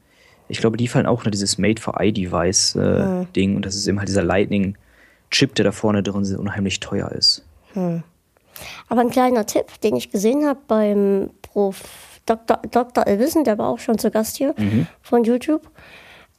ich 0.48 0.58
glaube, 0.58 0.76
die 0.76 0.88
fallen 0.88 1.06
auch 1.06 1.18
unter 1.18 1.30
dieses 1.30 1.58
Made-for-i-Device-Ding 1.58 3.56
und 3.56 3.64
das 3.66 3.74
ist 3.74 3.86
eben 3.86 3.98
halt 3.98 4.08
dieser 4.08 4.22
Lightning-Chip, 4.22 5.54
der 5.54 5.64
da 5.64 5.72
vorne 5.72 6.02
drin 6.02 6.22
ist, 6.22 6.34
unheimlich 6.36 6.80
teuer 6.80 7.10
ist. 7.12 7.44
Aber 7.74 9.00
ein 9.00 9.10
kleiner 9.10 9.44
Tipp, 9.44 9.80
den 9.82 9.96
ich 9.96 10.10
gesehen 10.10 10.46
habe 10.46 10.60
beim 10.66 11.30
Prof. 11.42 11.82
Dr. 12.24 12.58
Dr. 12.70 13.06
Elvissen, 13.06 13.44
der 13.44 13.56
war 13.58 13.68
auch 13.68 13.78
schon 13.78 13.98
zu 13.98 14.10
Gast 14.10 14.36
hier 14.36 14.54
von 15.02 15.22
YouTube. 15.24 15.68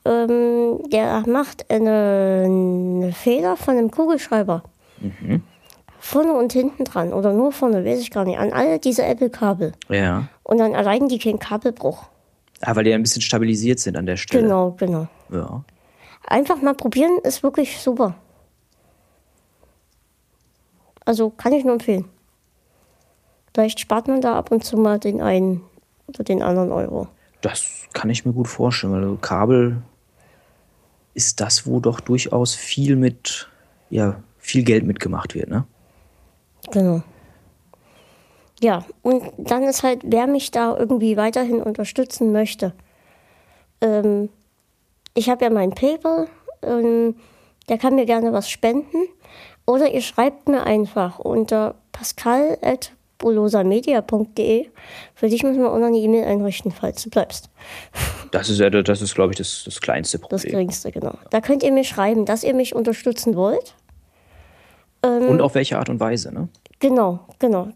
Ähm, 0.04 0.80
der 0.92 1.24
macht 1.28 1.70
eine, 1.72 2.44
eine 2.46 3.14
Feder 3.14 3.56
von 3.56 3.78
einem 3.78 3.92
Kugelschreiber. 3.92 4.64
Vorne 6.08 6.32
und 6.32 6.54
hinten 6.54 6.86
dran. 6.86 7.12
Oder 7.12 7.34
nur 7.34 7.52
vorne, 7.52 7.84
weiß 7.84 8.00
ich 8.00 8.12
gar 8.12 8.24
nicht. 8.24 8.40
An 8.40 8.54
alle 8.54 8.80
diese 8.80 9.04
Apple-Kabel. 9.04 9.74
Ja. 9.90 10.30
Und 10.44 10.58
dann 10.58 10.74
erleiden 10.74 11.10
die 11.10 11.20
keinen 11.20 11.38
Kabelbruch. 11.38 12.06
Ah, 12.62 12.78
weil 12.78 12.86
die 12.86 12.94
ein 12.94 13.02
bisschen 13.02 13.22
stabilisiert 13.22 13.80
sind 13.80 13.98
an 13.98 14.06
der 14.06 14.16
Stelle. 14.16 14.44
Genau, 14.44 14.72
genau. 14.72 15.08
Ja. 15.30 15.66
Einfach 16.26 16.62
mal 16.62 16.76
probieren, 16.76 17.20
ist 17.24 17.44
wirklich 17.44 17.82
super. 17.82 18.16
Also 21.04 21.30
kann 21.30 21.52
ich 21.52 21.66
nur 21.66 21.74
empfehlen. 21.74 22.06
Vielleicht 23.54 23.82
spart 23.82 24.08
man 24.08 24.22
da 24.22 24.38
ab 24.38 24.50
und 24.50 24.64
zu 24.64 24.78
mal 24.78 25.00
den 25.00 25.20
einen 25.20 25.62
oder 26.08 26.24
den 26.24 26.42
anderen 26.42 26.72
Euro. 26.72 27.10
Das 27.42 27.66
kann 27.92 28.10
ich 28.10 28.26
mir 28.26 28.32
gut 28.32 28.48
vorstellen, 28.48 28.94
weil 28.94 29.18
Kabel 29.18 29.82
ist 31.14 31.42
das, 31.42 31.68
wo 31.68 31.82
doch 31.82 32.00
durchaus 32.00 32.56
viel 32.56 32.96
mit, 32.96 33.50
ja, 33.90 34.24
viel 34.38 34.64
Geld 34.64 34.86
mitgemacht 34.86 35.36
wird, 35.36 35.50
ne? 35.50 35.66
Genau. 36.72 37.02
Ja, 38.62 38.86
und 39.04 39.24
dann 39.38 39.64
ist 39.64 39.84
halt, 39.84 40.02
wer 40.04 40.28
mich 40.28 40.52
da 40.52 40.76
irgendwie 40.76 41.16
weiterhin 41.16 41.62
unterstützen 41.62 42.32
möchte. 42.32 42.74
Ähm, 43.82 44.30
ich 45.14 45.30
habe 45.30 45.46
ja 45.46 45.52
meinen 45.52 45.76
PayPal, 45.76 46.28
ähm, 46.64 47.16
der 47.70 47.78
kann 47.78 47.96
mir 47.96 48.06
gerne 48.06 48.34
was 48.34 48.50
spenden. 48.50 48.98
Oder 49.66 49.92
ihr 49.92 50.02
schreibt 50.02 50.48
mir 50.48 50.64
einfach 50.64 51.20
unter 51.20 51.76
pascal.bolosamedia.de. 51.92 54.68
Für 55.14 55.30
dich 55.30 55.44
müssen 55.44 55.60
wir 55.60 55.72
auch 55.72 55.78
noch 55.78 55.88
eine 55.88 55.98
E-Mail 55.98 56.24
einrichten, 56.24 56.72
falls 56.72 57.04
du 57.04 57.10
bleibst. 57.10 57.50
Das 58.32 58.50
ist 58.50 58.60
ja, 58.60 58.70
das 58.70 59.02
ist, 59.02 59.14
glaube 59.14 59.34
ich, 59.34 59.38
das, 59.38 59.64
das 59.66 59.82
kleinste 59.82 60.20
Das 60.20 60.42
Problem. 60.42 60.52
geringste, 60.52 60.92
genau. 60.92 61.16
Da 61.32 61.42
könnt 61.42 61.64
ihr 61.64 61.72
mir 61.72 61.84
schreiben, 61.84 62.26
dass 62.26 62.44
ihr 62.44 62.54
mich 62.54 62.76
unterstützen 62.76 63.36
wollt. 63.36 63.76
Und 65.02 65.42
auf 65.42 65.56
welche 65.56 65.78
Art 65.78 65.90
und 65.90 66.00
Weise, 66.00 66.34
ne? 66.34 66.50
Genau, 66.80 67.20
genau. 67.40 67.70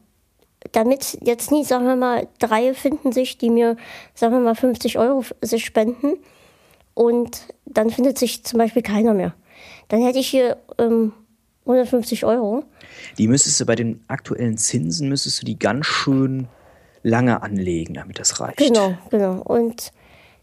Damit 0.73 1.17
jetzt 1.21 1.51
nie, 1.51 1.63
sagen 1.63 1.85
wir 1.85 1.95
mal, 1.95 2.27
drei 2.39 2.73
finden 2.73 3.11
sich, 3.11 3.37
die 3.37 3.49
mir, 3.49 3.77
sagen 4.13 4.33
wir 4.33 4.39
mal, 4.39 4.55
50 4.55 4.99
Euro 4.99 5.23
sich 5.41 5.65
spenden 5.65 6.17
und 6.93 7.47
dann 7.65 7.89
findet 7.89 8.17
sich 8.19 8.43
zum 8.43 8.59
Beispiel 8.59 8.83
keiner 8.83 9.13
mehr. 9.13 9.33
Dann 9.87 10.03
hätte 10.03 10.19
ich 10.19 10.27
hier 10.27 10.57
ähm, 10.77 11.13
150 11.65 12.25
Euro. 12.25 12.63
Die 13.17 13.27
müsstest 13.27 13.59
du 13.59 13.65
bei 13.65 13.75
den 13.75 14.03
aktuellen 14.07 14.57
Zinsen, 14.57 15.09
müsstest 15.09 15.41
du 15.41 15.45
die 15.45 15.57
ganz 15.57 15.85
schön 15.85 16.47
lange 17.03 17.41
anlegen, 17.41 17.95
damit 17.95 18.19
das 18.19 18.39
reicht. 18.39 18.57
Genau, 18.57 18.95
genau. 19.09 19.41
Und 19.41 19.91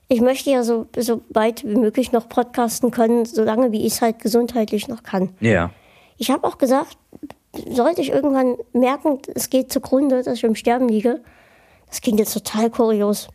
ich 0.09 0.21
möchte 0.21 0.51
ja 0.51 0.63
so, 0.63 0.87
so 0.97 1.23
weit 1.29 1.65
wie 1.65 1.77
möglich 1.77 2.13
noch 2.13 2.29
podcasten 2.29 2.91
können, 2.91 3.25
solange 3.27 3.73
wie 3.73 3.87
ich 3.87 3.95
es 3.95 4.03
halt 4.03 4.21
gesundheitlich 4.21 4.89
noch 4.89 5.03
kann. 5.03 5.31
Ja. 5.41 5.71
Ich 6.19 6.31
habe 6.31 6.47
auch 6.47 6.59
gesagt, 6.59 6.99
sollte 7.71 8.01
ich 8.03 8.11
irgendwann 8.11 8.57
merken, 8.73 9.21
es 9.35 9.51
geht 9.51 9.73
zugrunde, 9.73 10.23
dass 10.23 10.39
ich 10.39 10.45
im 10.45 10.55
Sterben 10.55 10.89
liege, 10.89 11.21
das 11.87 12.01
klingt 12.01 12.19
jetzt 12.19 12.35
total 12.35 12.71
kurios, 12.71 13.29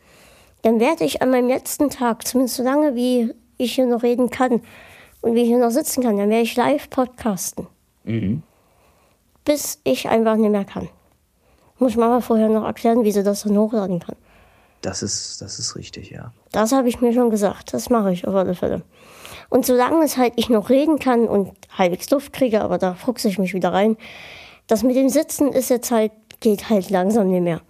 dann 0.61 0.79
werde 0.79 1.03
ich 1.03 1.21
an 1.21 1.31
meinem 1.31 1.47
letzten 1.47 1.89
Tag, 1.89 2.27
zumindest 2.27 2.57
so 2.57 2.63
lange 2.63 2.95
wie 2.95 3.33
ich 3.57 3.75
hier 3.75 3.85
noch 3.85 4.03
reden 4.03 4.29
kann 4.29 4.61
und 5.21 5.35
wie 5.35 5.41
ich 5.41 5.47
hier 5.47 5.59
noch 5.59 5.71
sitzen 5.71 6.03
kann, 6.03 6.17
dann 6.17 6.29
werde 6.29 6.43
ich 6.43 6.55
live 6.55 6.89
podcasten. 6.89 7.67
Bis 9.45 9.79
ich 9.83 10.07
einfach 10.09 10.35
nicht 10.35 10.51
mehr 10.51 10.65
kann. 10.65 10.89
Muss 11.79 11.95
Mama 11.95 12.21
vorher 12.21 12.49
noch 12.49 12.63
erklären, 12.63 13.03
wie 13.03 13.11
sie 13.11 13.23
das 13.23 13.43
dann 13.43 13.57
hochladen 13.57 13.99
kann. 13.99 14.15
Das 14.81 15.01
ist, 15.01 15.41
das 15.41 15.59
ist 15.59 15.75
richtig, 15.75 16.11
ja. 16.11 16.31
Das 16.51 16.71
habe 16.73 16.89
ich 16.89 16.99
mir 17.01 17.13
schon 17.13 17.29
gesagt. 17.29 17.73
Das 17.73 17.89
mache 17.89 18.11
ich 18.11 18.27
auf 18.27 18.35
alle 18.35 18.53
Fälle. 18.53 18.81
Und 19.53 19.67
solange 19.67 20.03
es 20.03 20.17
halt 20.17 20.33
ich 20.35 20.49
noch 20.49 20.71
reden 20.71 20.97
kann 20.97 21.27
und 21.27 21.51
halbwegs 21.77 22.09
Luft 22.09 22.33
kriege, 22.33 22.61
aber 22.61 22.79
da 22.79 22.95
fuchse 22.95 23.27
ich 23.27 23.37
mich 23.37 23.53
wieder 23.53 23.71
rein, 23.71 23.97
das 24.65 24.81
mit 24.81 24.95
dem 24.95 25.09
Sitzen 25.09 25.53
ist 25.53 25.69
jetzt 25.69 25.91
halt, 25.91 26.11
geht 26.39 26.71
halt 26.71 26.89
langsam 26.89 27.29
nicht 27.29 27.43
mehr. 27.43 27.61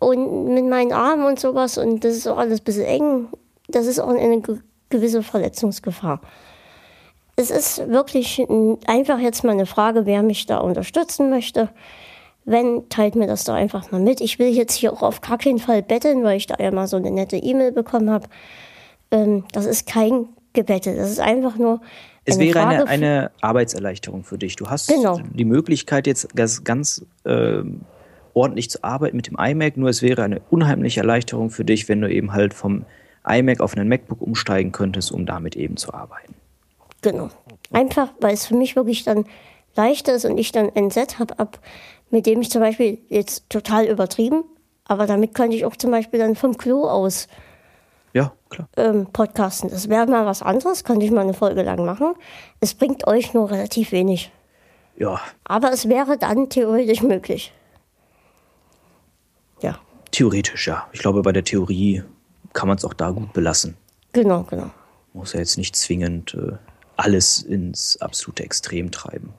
Und 0.00 0.54
mit 0.54 0.64
meinen 0.64 0.94
Armen 0.94 1.26
und 1.26 1.38
sowas, 1.38 1.76
und 1.76 2.02
das 2.02 2.16
ist 2.16 2.26
auch 2.26 2.38
alles 2.38 2.60
ein 2.60 2.64
bisschen 2.64 2.86
eng, 2.86 3.28
das 3.68 3.84
ist 3.84 4.00
auch 4.00 4.08
eine 4.08 4.40
ge- 4.40 4.60
gewisse 4.88 5.22
Verletzungsgefahr. 5.22 6.22
Es 7.36 7.50
ist 7.50 7.90
wirklich 7.90 8.42
einfach 8.86 9.18
jetzt 9.18 9.44
mal 9.44 9.52
eine 9.52 9.66
Frage, 9.66 10.06
wer 10.06 10.22
mich 10.22 10.46
da 10.46 10.60
unterstützen 10.60 11.28
möchte. 11.28 11.68
Wenn, 12.46 12.88
teilt 12.88 13.16
mir 13.16 13.26
das 13.26 13.44
doch 13.44 13.52
einfach 13.52 13.92
mal 13.92 14.00
mit. 14.00 14.22
Ich 14.22 14.38
will 14.38 14.48
jetzt 14.48 14.72
hier 14.72 14.94
auch 14.94 15.02
auf 15.02 15.20
gar 15.20 15.36
keinen 15.36 15.58
Fall 15.58 15.82
betteln, 15.82 16.24
weil 16.24 16.38
ich 16.38 16.46
da 16.46 16.54
ja 16.58 16.70
mal 16.70 16.86
so 16.86 16.96
eine 16.96 17.10
nette 17.10 17.36
E-Mail 17.36 17.72
bekommen 17.72 18.08
habe. 18.08 18.28
Ähm, 19.10 19.44
das 19.52 19.66
ist 19.66 19.86
kein 19.86 20.28
Gebette. 20.56 20.96
Das 20.96 21.10
ist 21.10 21.20
einfach 21.20 21.56
nur. 21.56 21.80
Es 22.24 22.40
wäre 22.40 22.58
Frage 22.58 22.88
eine, 22.88 22.88
eine 22.88 23.30
Arbeitserleichterung 23.40 24.24
für 24.24 24.36
dich. 24.38 24.56
Du 24.56 24.66
hast 24.66 24.88
Genau. 24.88 25.20
die 25.32 25.44
Möglichkeit, 25.44 26.08
jetzt 26.08 26.34
ganz, 26.34 26.64
ganz 26.64 27.06
ähm, 27.24 27.82
ordentlich 28.34 28.68
zu 28.68 28.82
arbeiten 28.82 29.16
mit 29.16 29.28
dem 29.28 29.36
iMac, 29.38 29.76
nur 29.76 29.88
es 29.88 30.02
wäre 30.02 30.24
eine 30.24 30.40
unheimliche 30.50 31.00
Erleichterung 31.00 31.50
für 31.50 31.64
dich, 31.64 31.88
wenn 31.88 32.00
du 32.00 32.10
eben 32.10 32.32
halt 32.32 32.52
vom 32.52 32.84
iMac 33.24 33.60
auf 33.60 33.76
einen 33.76 33.88
MacBook 33.88 34.20
umsteigen 34.20 34.72
könntest, 34.72 35.12
um 35.12 35.24
damit 35.24 35.54
eben 35.54 35.76
zu 35.76 35.94
arbeiten. 35.94 36.34
Genau. 37.02 37.28
Einfach, 37.70 38.12
weil 38.20 38.34
es 38.34 38.46
für 38.46 38.56
mich 38.56 38.74
wirklich 38.74 39.04
dann 39.04 39.24
leichter 39.76 40.14
ist 40.14 40.24
und 40.24 40.36
ich 40.38 40.50
dann 40.50 40.70
ein 40.74 40.90
Setup 40.90 41.38
habe, 41.38 41.58
mit 42.10 42.26
dem 42.26 42.40
ich 42.40 42.50
zum 42.50 42.60
Beispiel 42.60 42.98
jetzt 43.08 43.48
total 43.50 43.84
übertrieben, 43.84 44.42
aber 44.84 45.06
damit 45.06 45.34
könnte 45.34 45.56
ich 45.56 45.64
auch 45.64 45.76
zum 45.76 45.90
Beispiel 45.90 46.18
dann 46.18 46.34
vom 46.34 46.56
Klo 46.56 46.88
aus 46.88 47.28
Ja, 48.16 48.32
klar. 48.48 48.66
ähm, 48.78 49.08
podcasten. 49.12 49.68
Das 49.68 49.90
wäre 49.90 50.06
mal 50.06 50.24
was 50.24 50.40
anderes, 50.40 50.84
könnte 50.84 51.04
ich 51.04 51.12
mal 51.12 51.20
eine 51.20 51.34
Folge 51.34 51.60
lang 51.62 51.84
machen. 51.84 52.14
Es 52.60 52.72
bringt 52.72 53.06
euch 53.06 53.34
nur 53.34 53.50
relativ 53.50 53.92
wenig. 53.92 54.32
Ja, 54.96 55.20
Aber 55.44 55.70
es 55.70 55.86
wäre 55.86 56.16
dann 56.16 56.48
theoretisch 56.48 57.02
möglich. 57.02 57.52
Ja, 59.60 59.78
theoretisch 60.12 60.66
ja. 60.66 60.88
Ich 60.92 61.00
glaube, 61.00 61.20
bei 61.20 61.32
der 61.32 61.44
Theorie 61.44 62.04
kann 62.54 62.68
man 62.68 62.78
es 62.78 62.86
auch 62.86 62.94
da 62.94 63.10
gut 63.10 63.34
belassen. 63.34 63.76
genau, 64.14 64.44
genau. 64.44 64.70
Muss 65.12 65.34
ja 65.34 65.40
jetzt 65.40 65.58
nicht 65.58 65.76
zwingend 65.76 66.32
äh, 66.32 66.52
alles 66.96 67.42
ins 67.42 68.00
absolute 68.00 68.44
Extrem 68.44 68.90
treiben. 68.92 69.34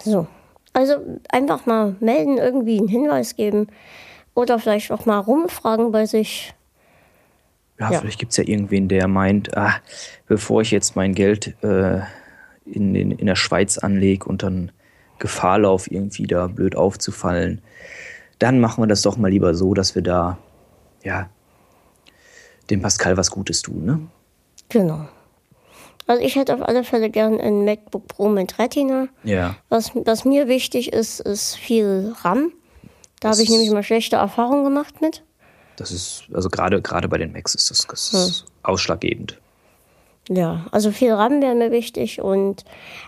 So. 0.00 0.26
Also 0.72 0.94
einfach 1.28 1.66
mal 1.66 1.94
melden, 2.00 2.38
irgendwie 2.38 2.78
einen 2.78 2.88
Hinweis 2.88 3.36
geben 3.36 3.68
oder 4.34 4.58
vielleicht 4.58 4.90
auch 4.92 5.06
mal 5.06 5.18
rumfragen 5.18 5.92
bei 5.92 6.06
sich. 6.06 6.54
Ja, 7.78 7.90
Ja. 7.92 8.00
vielleicht 8.00 8.18
gibt 8.18 8.32
es 8.32 8.36
ja 8.38 8.44
irgendwen, 8.44 8.88
der 8.88 9.08
meint, 9.08 9.56
ah, 9.56 9.74
bevor 10.26 10.60
ich 10.62 10.70
jetzt 10.70 10.96
mein 10.96 11.14
Geld 11.14 11.54
äh, 11.62 12.00
in, 12.64 12.94
in, 12.94 13.10
in 13.12 13.26
der 13.26 13.36
Schweiz 13.36 13.78
anlege 13.78 14.26
und 14.26 14.42
dann 14.42 14.70
Gefahr 15.18 15.58
laufe, 15.60 15.90
irgendwie 15.92 16.26
da 16.26 16.46
blöd 16.46 16.76
aufzufallen, 16.76 17.60
dann 18.38 18.60
machen 18.60 18.82
wir 18.82 18.86
das 18.86 19.02
doch 19.02 19.16
mal 19.16 19.30
lieber 19.30 19.54
so, 19.54 19.74
dass 19.74 19.94
wir 19.94 20.02
da, 20.02 20.38
ja, 21.02 21.28
dem 22.70 22.80
Pascal 22.82 23.16
was 23.16 23.30
Gutes 23.30 23.62
tun, 23.62 23.84
ne? 23.84 24.00
Genau. 24.68 25.08
Also 26.06 26.22
ich 26.22 26.36
hätte 26.36 26.54
auf 26.54 26.62
alle 26.62 26.84
Fälle 26.84 27.10
gern 27.10 27.40
ein 27.40 27.64
MacBook 27.64 28.08
Pro 28.08 28.28
mit 28.28 28.58
Retina. 28.58 29.08
Ja. 29.24 29.56
Was, 29.68 29.92
was 29.94 30.24
mir 30.24 30.48
wichtig 30.48 30.92
ist, 30.92 31.20
ist 31.20 31.56
viel 31.56 32.14
RAM. 32.22 32.52
Da 33.20 33.30
habe 33.30 33.42
ich 33.42 33.50
nämlich 33.50 33.70
mal 33.70 33.82
schlechte 33.82 34.16
Erfahrungen 34.16 34.64
gemacht 34.64 35.00
mit. 35.00 35.22
Das 35.76 35.92
ist, 35.92 36.24
also 36.32 36.48
gerade 36.48 36.82
gerade 36.82 37.08
bei 37.08 37.18
den 37.18 37.32
Macs 37.32 37.54
ist 37.54 37.70
das, 37.70 37.86
das 37.86 38.12
ist 38.12 38.44
ausschlaggebend. 38.62 39.38
Ja, 40.28 40.66
also 40.70 40.92
viel 40.92 41.12
RAM 41.12 41.40
wäre 41.42 41.54
mir 41.54 41.70
wichtig 41.70 42.20
und 42.20 42.64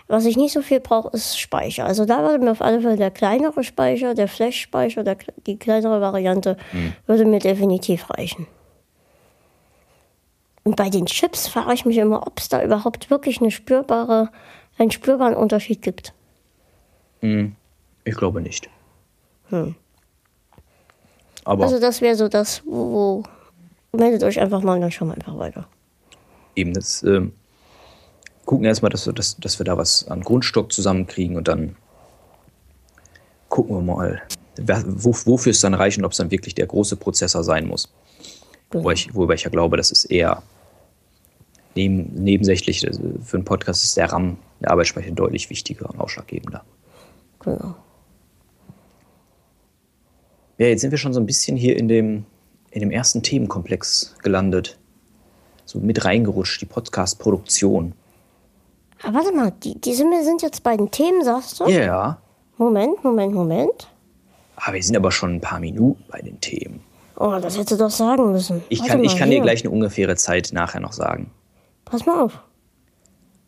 was 0.07 0.25
ich 0.25 0.35
nicht 0.35 0.51
so 0.51 0.61
viel 0.61 0.79
brauche, 0.79 1.15
ist 1.15 1.39
Speicher. 1.39 1.85
Also 1.85 2.05
da 2.05 2.21
würde 2.21 2.43
mir 2.43 2.51
auf 2.51 2.61
alle 2.61 2.81
Fälle 2.81 2.97
der 2.97 3.11
kleinere 3.11 3.63
Speicher, 3.63 4.13
der 4.13 4.27
Flash-Speicher, 4.27 5.03
die 5.45 5.57
kleinere 5.57 6.01
Variante, 6.01 6.57
würde 7.05 7.25
mir 7.25 7.39
definitiv 7.39 8.09
reichen. 8.09 8.47
Und 10.63 10.75
bei 10.75 10.89
den 10.89 11.05
Chips 11.05 11.47
frage 11.47 11.73
ich 11.73 11.85
mich 11.85 11.97
immer, 11.97 12.25
ob 12.27 12.39
es 12.39 12.49
da 12.49 12.63
überhaupt 12.63 13.09
wirklich 13.09 13.39
eine 13.39 13.51
spürbare, 13.51 14.29
einen 14.77 14.91
spürbaren 14.91 15.35
Unterschied 15.35 15.81
gibt. 15.81 16.13
Ich 17.21 18.15
glaube 18.15 18.41
nicht. 18.41 18.69
Aber 21.45 21.63
Also 21.65 21.79
das 21.79 22.01
wäre 22.01 22.15
so 22.15 22.27
das, 22.27 22.61
wo, 22.65 23.23
wo 23.91 23.97
meldet 23.97 24.23
euch 24.23 24.39
einfach 24.39 24.61
mal 24.61 24.75
und 24.75 24.81
dann 24.81 24.91
schauen 24.91 25.09
wir 25.09 25.15
einfach 25.15 25.37
weiter. 25.37 25.67
eben 26.55 26.73
das 26.73 27.03
ähm, 27.03 27.33
gucken 28.45 28.65
erstmal, 28.65 28.89
dass 28.91 29.05
wir, 29.05 29.13
dass, 29.13 29.37
dass 29.37 29.59
wir 29.59 29.65
da 29.65 29.77
was 29.77 30.07
an 30.07 30.21
Grundstock 30.21 30.71
zusammenkriegen 30.71 31.37
und 31.37 31.47
dann 31.47 31.75
gucken 33.49 33.75
wir 33.75 33.81
mal, 33.95 34.21
wer- 34.55 34.83
wo, 34.85 35.11
wofür 35.25 35.51
es 35.51 35.61
dann 35.61 35.73
reicht 35.73 35.97
und 35.97 36.05
ob 36.05 36.11
es 36.11 36.17
dann 36.17 36.31
wirklich 36.31 36.55
der 36.55 36.67
große 36.67 36.95
Prozessor 36.95 37.43
sein 37.43 37.67
muss. 37.67 37.89
Genau. 38.69 38.83
Wobei 38.83 38.93
ich, 38.93 39.13
wobei 39.13 39.33
ich 39.35 39.43
ja 39.43 39.49
glaube, 39.49 39.77
das 39.77 39.91
ist 39.91 40.05
eher 40.05 40.41
neben, 41.75 42.11
nebensächlich. 42.15 42.85
Also 42.87 43.01
Für 43.23 43.37
einen 43.37 43.45
Podcast 43.45 43.83
ist 43.83 43.95
der 43.97 44.11
RAM, 44.11 44.37
der 44.61 44.71
Arbeitsspeicher, 44.71 45.11
deutlich 45.11 45.49
wichtiger 45.49 45.89
und 45.89 45.99
ausschlaggebender. 45.99 46.63
Genau. 47.41 47.75
Ja, 50.63 50.69
jetzt 50.69 50.79
sind 50.79 50.91
wir 50.91 50.97
schon 50.97 51.11
so 51.11 51.19
ein 51.19 51.25
bisschen 51.25 51.57
hier 51.57 51.75
in 51.75 51.89
dem, 51.89 52.25
in 52.71 52.79
dem 52.79 52.89
ersten 52.89 53.21
Themenkomplex 53.21 54.15
gelandet. 54.23 54.79
So 55.65 55.79
mit 55.79 56.05
reingerutscht, 56.05 56.61
die 56.61 56.65
Podcast-Produktion. 56.65 57.91
Aber 59.01 59.15
warte 59.15 59.33
mal, 59.33 59.51
die, 59.61 59.75
die 59.81 59.93
sind, 59.93 60.09
wir 60.09 60.23
sind 60.23 60.41
jetzt 60.41 60.63
bei 60.63 60.77
den 60.77 60.89
Themen, 60.89 61.21
sagst 61.21 61.59
du? 61.59 61.67
Ja, 61.67 62.17
Moment, 62.57 63.03
Moment, 63.03 63.33
Moment. 63.33 63.89
aber 64.55 64.75
wir 64.75 64.83
sind 64.83 64.95
aber 64.95 65.11
schon 65.11 65.35
ein 65.35 65.41
paar 65.41 65.59
Minuten 65.59 66.01
bei 66.07 66.21
den 66.21 66.39
Themen. 66.39 66.79
Oh, 67.17 67.37
das 67.41 67.57
hättest 67.57 67.71
du 67.71 67.75
doch 67.75 67.89
sagen 67.89 68.31
müssen. 68.31 68.63
Ich 68.69 68.79
Warte 68.79 68.93
kann, 68.93 69.03
ich 69.03 69.11
mal, 69.11 69.19
kann 69.19 69.31
dir 69.31 69.41
gleich 69.41 69.65
eine 69.65 69.71
ungefähre 69.71 70.15
Zeit 70.15 70.51
nachher 70.53 70.79
noch 70.79 70.93
sagen. 70.93 71.29
Pass 71.83 72.05
mal 72.05 72.21
auf. 72.21 72.39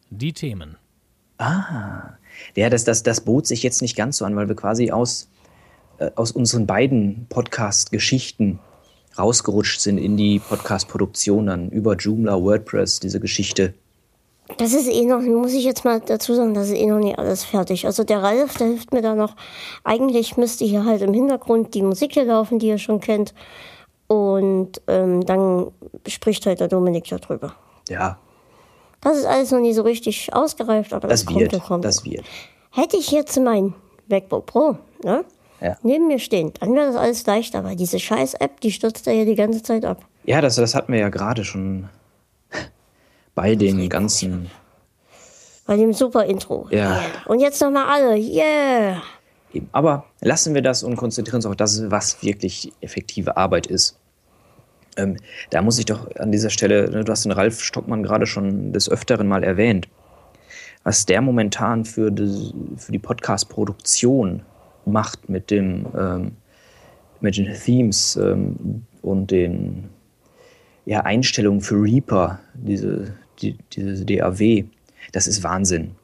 Die 0.09 0.33
Themen. 0.33 0.75
Ja, 1.39 2.69
das, 2.69 2.83
das, 2.83 3.03
das 3.03 3.21
bot 3.21 3.47
sich 3.47 3.63
jetzt 3.63 3.81
nicht 3.81 3.95
ganz 3.95 4.17
so 4.17 4.25
an, 4.25 4.35
weil 4.35 4.49
wir 4.49 4.55
quasi 4.57 4.91
aus, 4.91 5.29
aus 6.15 6.31
unseren 6.31 6.65
beiden 6.65 7.27
Podcast-Geschichten 7.29 8.59
rausgerutscht 9.17 9.79
sind 9.79 9.97
in 9.97 10.17
die 10.17 10.39
Podcast-Produktion 10.39 11.47
dann 11.47 11.69
über 11.69 11.95
Joomla, 11.95 12.41
WordPress, 12.41 12.99
diese 12.99 13.19
Geschichte. 13.19 13.73
Das 14.57 14.73
ist 14.73 14.87
eh 14.87 15.05
noch, 15.05 15.21
muss 15.21 15.53
ich 15.53 15.63
jetzt 15.63 15.85
mal 15.85 16.01
dazu 16.01 16.35
sagen, 16.35 16.53
das 16.53 16.67
ist 16.67 16.75
eh 16.77 16.85
noch 16.85 16.99
nicht 16.99 17.17
alles 17.17 17.43
fertig. 17.43 17.85
Also 17.85 18.03
der 18.03 18.21
Ralf, 18.21 18.57
der 18.57 18.67
hilft 18.67 18.93
mir 18.93 19.01
da 19.01 19.15
noch. 19.15 19.35
Eigentlich 19.83 20.37
müsste 20.37 20.65
hier 20.65 20.85
halt 20.85 21.01
im 21.01 21.13
Hintergrund 21.13 21.73
die 21.73 21.81
Musik 21.81 22.13
hier 22.13 22.25
laufen, 22.25 22.59
die 22.59 22.67
ihr 22.67 22.77
schon 22.77 22.99
kennt. 22.99 23.33
Und 24.07 24.81
ähm, 24.87 25.25
dann 25.25 25.71
spricht 26.07 26.45
halt 26.45 26.59
der 26.59 26.67
Dominik 26.67 27.05
darüber. 27.09 27.55
Ja, 27.89 28.19
Das 29.01 29.17
ist 29.17 29.25
alles 29.25 29.51
noch 29.51 29.59
nie 29.59 29.73
so 29.73 29.81
richtig 29.81 30.33
ausgereift, 30.33 30.93
aber 30.93 31.07
das, 31.07 31.21
das 31.21 31.27
kommt, 31.27 31.39
wird, 31.39 31.53
das 31.53 31.63
kommt. 31.63 31.85
das 31.85 32.05
wird. 32.05 32.25
Hätte 32.71 32.97
ich 32.97 33.11
jetzt 33.11 33.39
mein 33.39 33.73
MacBook 34.07 34.45
Pro 34.45 34.77
ne, 35.03 35.25
Ja. 35.61 35.77
neben 35.83 36.07
mir 36.07 36.19
stehen, 36.19 36.51
dann 36.59 36.75
wäre 36.75 36.87
das 36.87 36.95
alles 36.95 37.25
leichter, 37.25 37.63
weil 37.63 37.75
diese 37.75 37.99
scheiß 37.99 38.35
App, 38.35 38.59
die 38.61 38.71
stürzt 38.71 39.07
da 39.07 39.11
ja 39.11 39.25
die 39.25 39.35
ganze 39.35 39.63
Zeit 39.63 39.85
ab. 39.85 40.05
Ja, 40.25 40.41
das, 40.41 40.55
das 40.55 40.75
hatten 40.75 40.91
wir 40.91 40.99
ja 40.99 41.09
gerade 41.09 41.45
schon 41.45 41.89
bei 43.35 43.55
den 43.55 43.87
ganzen. 43.89 44.49
Bei 45.65 45.75
dem 45.77 45.93
super 45.93 46.25
Intro. 46.25 46.67
Ja. 46.71 47.01
Und 47.25 47.39
jetzt 47.39 47.61
nochmal 47.61 47.85
alle. 47.85 48.17
Yeah! 48.17 49.01
Aber 49.71 50.05
lassen 50.21 50.53
wir 50.53 50.61
das 50.61 50.83
und 50.83 50.95
konzentrieren 50.95 51.37
uns 51.37 51.45
auf 51.45 51.55
das, 51.55 51.89
was 51.89 52.21
wirklich 52.21 52.71
effektive 52.81 53.37
Arbeit 53.37 53.67
ist. 53.67 53.97
Ähm, 54.97 55.17
da 55.49 55.61
muss 55.61 55.79
ich 55.79 55.85
doch 55.85 56.13
an 56.17 56.31
dieser 56.31 56.49
Stelle, 56.49 56.89
ne, 56.89 57.03
du 57.03 57.11
hast 57.11 57.25
den 57.25 57.31
Ralf 57.31 57.61
Stockmann 57.61 58.03
gerade 58.03 58.25
schon 58.25 58.73
des 58.73 58.89
Öfteren 58.89 59.27
mal 59.27 59.43
erwähnt, 59.43 59.87
was 60.83 61.05
der 61.05 61.21
momentan 61.21 61.85
für 61.85 62.11
die, 62.11 62.53
für 62.77 62.91
die 62.91 62.99
Podcast-Produktion 62.99 64.43
macht 64.85 65.29
mit, 65.29 65.51
dem, 65.51 65.87
ähm, 65.97 66.31
mit 67.19 67.37
den 67.37 67.53
Themes 67.53 68.15
ähm, 68.15 68.83
und 69.01 69.31
den 69.31 69.89
ja, 70.85 71.01
Einstellungen 71.01 71.61
für 71.61 71.81
Reaper, 71.81 72.39
diese, 72.53 73.13
die, 73.39 73.57
diese 73.73 74.05
DAW, 74.05 74.65
das 75.11 75.27
ist 75.27 75.43
Wahnsinn. 75.43 75.95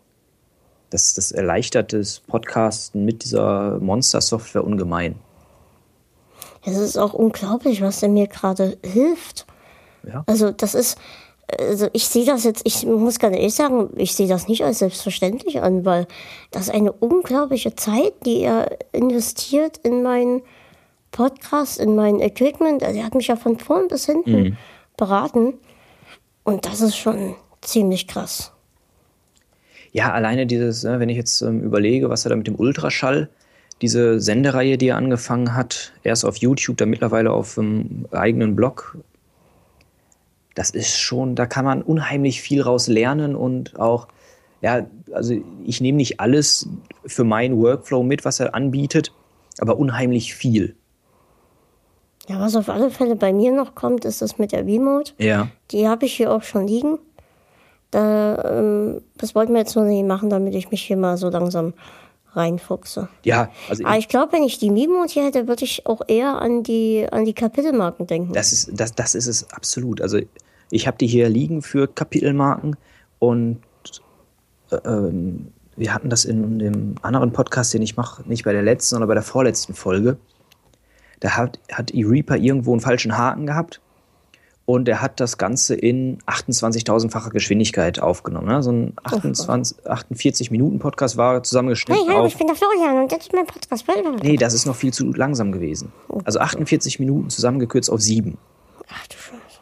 Das, 0.90 1.14
das 1.14 1.32
erleichtert 1.32 1.94
das 1.94 2.20
Podcasten 2.20 3.06
mit 3.06 3.24
dieser 3.24 3.80
Monster-Software 3.80 4.64
ungemein. 4.64 5.16
Es 6.66 6.78
ist 6.78 6.98
auch 6.98 7.14
unglaublich, 7.14 7.82
was 7.82 8.02
der 8.02 8.10
mir 8.10 8.28
gerade 8.28 8.78
hilft. 8.84 9.48
Ja. 10.04 10.24
Also 10.28 10.52
das 10.52 10.76
ist, 10.76 10.98
also 11.60 11.88
ich 11.94 12.08
sehe 12.08 12.26
das 12.26 12.44
jetzt, 12.44 12.62
ich 12.66 12.86
muss 12.86 13.20
ganz 13.20 13.36
ehrlich 13.36 13.54
sagen, 13.54 13.90
ich 13.96 14.16
sehe 14.16 14.28
das 14.28 14.48
nicht 14.48 14.64
als 14.64 14.80
selbstverständlich 14.80 15.62
an, 15.62 15.86
weil 15.86 16.08
das 16.52 16.64
ist 16.64 16.74
eine 16.74 16.92
unglaubliche 16.92 17.76
Zeit, 17.76 18.14
die 18.26 18.42
er 18.42 18.78
investiert 18.92 19.78
in 19.84 20.04
meinen 20.04 20.42
Podcast, 21.12 21.80
in 21.80 21.96
mein 21.96 22.20
Equipment. 22.20 22.84
Also 22.84 23.00
er 23.00 23.06
hat 23.06 23.16
mich 23.16 23.28
ja 23.28 23.36
von 23.36 23.60
vorn 23.60 23.88
bis 23.88 24.06
hinten 24.06 24.58
beraten. 24.98 25.56
Und 26.44 26.66
das 26.66 26.82
ist 26.82 26.98
schon 26.98 27.36
ziemlich 27.62 28.08
krass. 28.08 28.52
Ja, 29.92 30.12
alleine 30.14 30.46
dieses, 30.46 30.84
ne, 30.84 31.00
wenn 31.00 31.10
ich 31.10 31.18
jetzt 31.18 31.42
ähm, 31.42 31.62
überlege, 31.62 32.10
was 32.10 32.26
er 32.26 32.30
da 32.30 32.36
mit 32.36 32.48
dem 32.48 32.56
Ultraschall, 32.56 33.30
diese 33.82 34.20
Sendereihe, 34.20 34.78
die 34.78 34.90
er 34.90 34.98
angefangen 34.98 35.56
hat, 35.56 35.92
erst 36.04 36.24
auf 36.24 36.38
YouTube, 36.38 36.78
dann 36.78 36.90
mittlerweile 36.90 37.32
auf 37.32 37.56
dem 37.56 38.06
eigenen 38.12 38.56
Blog, 38.56 38.98
das 40.56 40.72
ist 40.72 41.00
schon, 41.00 41.36
da 41.36 41.46
kann 41.46 41.66
man 41.66 41.82
unheimlich 41.82 42.42
viel 42.42 42.62
raus 42.62 42.88
lernen 42.88 43.36
und 43.36 43.80
auch, 43.80 44.08
ja, 44.62 44.86
also 45.14 45.36
ich 45.66 45.82
nehme 45.82 45.98
nicht 45.98 46.20
alles 46.20 46.68
für 47.06 47.24
meinen 47.24 47.58
Workflow 47.58 48.04
mit, 48.04 48.26
was 48.26 48.40
er 48.40 48.54
anbietet, 48.54 49.14
aber 49.60 49.78
unheimlich 49.78 50.36
viel. 50.36 50.76
Ja, 52.28 52.40
was 52.40 52.56
auf 52.56 52.70
alle 52.70 52.92
Fälle 52.92 53.16
bei 53.16 53.34
mir 53.34 53.52
noch 53.52 53.76
kommt, 53.76 54.06
ist 54.06 54.22
das 54.22 54.38
mit 54.38 54.52
der 54.52 54.66
V-Mode. 54.66 55.12
Ja. 55.18 55.48
Die 55.72 55.88
habe 55.88 56.06
ich 56.06 56.14
hier 56.14 56.32
auch 56.32 56.44
schon 56.44 56.68
liegen. 56.68 57.00
Da, 57.90 58.42
ähm, 58.46 59.02
das 59.18 59.36
wollten 59.36 59.54
wir 59.54 59.60
jetzt 59.60 59.76
noch 59.76 59.84
nicht 59.84 60.06
machen, 60.06 60.30
damit 60.30 60.56
ich 60.56 60.72
mich 60.72 60.82
hier 60.82 60.98
mal 60.98 61.18
so 61.18 61.30
langsam 61.30 61.74
reinfuchse. 62.34 63.10
Ja, 63.24 63.50
also 63.70 63.86
Aber 63.86 63.98
ich 63.98 64.08
glaube, 64.08 64.34
wenn 64.34 64.44
ich 64.44 64.58
die 64.58 64.70
Mimot 64.70 65.10
hier 65.10 65.26
hätte, 65.26 65.48
würde 65.48 65.66
ich 65.66 65.86
auch 65.86 66.02
eher 66.08 66.42
an 66.42 66.64
die, 66.64 67.06
an 67.12 67.26
die 67.26 67.34
Kapitelmarken 67.34 68.08
denken. 68.08 68.34
Das 68.34 68.52
ist, 68.52 68.72
das, 68.74 68.94
das 68.94 69.16
ist 69.16 69.28
es 69.28 69.52
absolut. 69.52 70.02
Also 70.02 70.20
ich 70.70 70.88
habe 70.88 70.98
die 70.98 71.08
hier 71.08 71.30
liegen 71.30 71.62
für 71.62 71.88
Kapitelmarken 71.88 72.78
und 73.20 73.60
äh, 74.72 74.78
ähm, 74.86 75.52
wir 75.76 75.94
hatten 75.94 76.10
das 76.10 76.26
in 76.26 76.60
dem 76.60 76.96
anderen 77.02 77.32
Podcast, 77.32 77.74
den 77.74 77.82
ich 77.82 77.98
mache, 77.98 78.28
nicht 78.28 78.44
bei 78.44 78.54
der 78.54 78.62
letzten, 78.62 78.96
sondern 78.96 79.08
bei 79.08 79.14
der 79.14 79.24
vorletzten 79.24 79.74
Folge. 79.74 80.18
Da 81.20 81.32
hat, 81.32 81.60
hat 81.72 81.92
eReaper 81.92 82.38
irgendwo 82.38 82.72
einen 82.72 82.82
falschen 82.82 83.18
Haken 83.18 83.46
gehabt 83.46 83.82
und 84.66 84.88
er 84.88 85.02
hat 85.02 85.20
das 85.20 85.38
Ganze 85.38 85.76
in 85.76 86.20
28.000-facher 86.28 87.32
Geschwindigkeit 87.32 88.00
aufgenommen. 88.00 88.48
Ne? 88.48 88.64
So 88.64 88.72
ein 88.72 88.94
28, 89.04 89.78
48-Minuten-Podcast 89.86 91.18
war 91.18 91.44
zusammengeschnitten 91.44 92.06
Hey, 92.06 92.14
hallo, 92.14 92.28
ich 92.28 92.38
bin 92.38 92.48
der 92.48 92.56
Florian 92.56 93.02
und 93.02 93.12
das 93.12 93.20
ist 93.20 93.34
mein 93.34 93.46
Podcast. 93.46 93.86
Nee, 94.24 94.38
das 94.38 94.54
ist 94.54 94.66
noch 94.66 94.76
viel 94.76 94.94
zu 94.94 95.12
langsam 95.14 95.52
gewesen. 95.52 95.92
Also 96.26 96.40
48 96.40 97.00
Minuten 97.00 97.30
zusammengekürzt 97.30 97.90
auf 97.90 98.02
sieben. 98.02 98.38
Ach 98.88 99.08
du 99.08 99.18
Scheiße. 99.18 99.60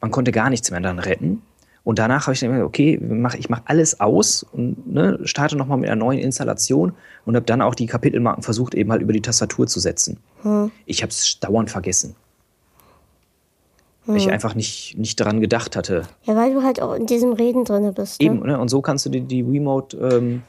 Man 0.00 0.10
konnte 0.10 0.32
gar 0.32 0.50
nichts 0.50 0.70
mehr 0.70 0.80
dann 0.80 0.98
retten. 0.98 1.42
Und 1.82 2.00
danach 2.00 2.26
habe 2.26 2.34
ich 2.34 2.40
dann 2.40 2.50
gesagt, 2.50 2.66
okay, 2.66 2.98
mach, 3.00 3.34
ich 3.34 3.48
mache 3.48 3.62
alles 3.66 4.00
aus 4.00 4.42
und 4.42 4.92
ne, 4.92 5.20
starte 5.22 5.56
nochmal 5.56 5.78
mit 5.78 5.88
einer 5.88 5.94
neuen 5.94 6.18
Installation 6.18 6.94
und 7.24 7.36
habe 7.36 7.46
dann 7.46 7.62
auch 7.62 7.76
die 7.76 7.86
Kapitelmarken 7.86 8.42
versucht, 8.42 8.74
eben 8.74 8.90
halt 8.90 9.02
über 9.02 9.12
die 9.12 9.22
Tastatur 9.22 9.68
zu 9.68 9.78
setzen. 9.78 10.18
Hm. 10.42 10.72
Ich 10.84 11.02
habe 11.02 11.10
es 11.10 11.38
dauernd 11.38 11.70
vergessen. 11.70 12.16
Weil 14.06 14.18
ich 14.18 14.30
einfach 14.30 14.54
nicht, 14.54 14.96
nicht 14.96 15.18
daran 15.18 15.40
gedacht 15.40 15.74
hatte. 15.74 16.02
Ja, 16.22 16.36
weil 16.36 16.54
du 16.54 16.62
halt 16.62 16.80
auch 16.80 16.94
in 16.94 17.06
diesem 17.06 17.32
Reden 17.32 17.64
drin 17.64 17.92
bist. 17.92 18.20
Ne? 18.20 18.26
Eben, 18.26 18.40
ne? 18.40 18.58
und 18.58 18.68
so 18.68 18.80
kannst 18.80 19.04
du 19.04 19.10
die, 19.10 19.20
die 19.22 19.42
Remote, 19.42 19.96
ähm, 19.96 20.42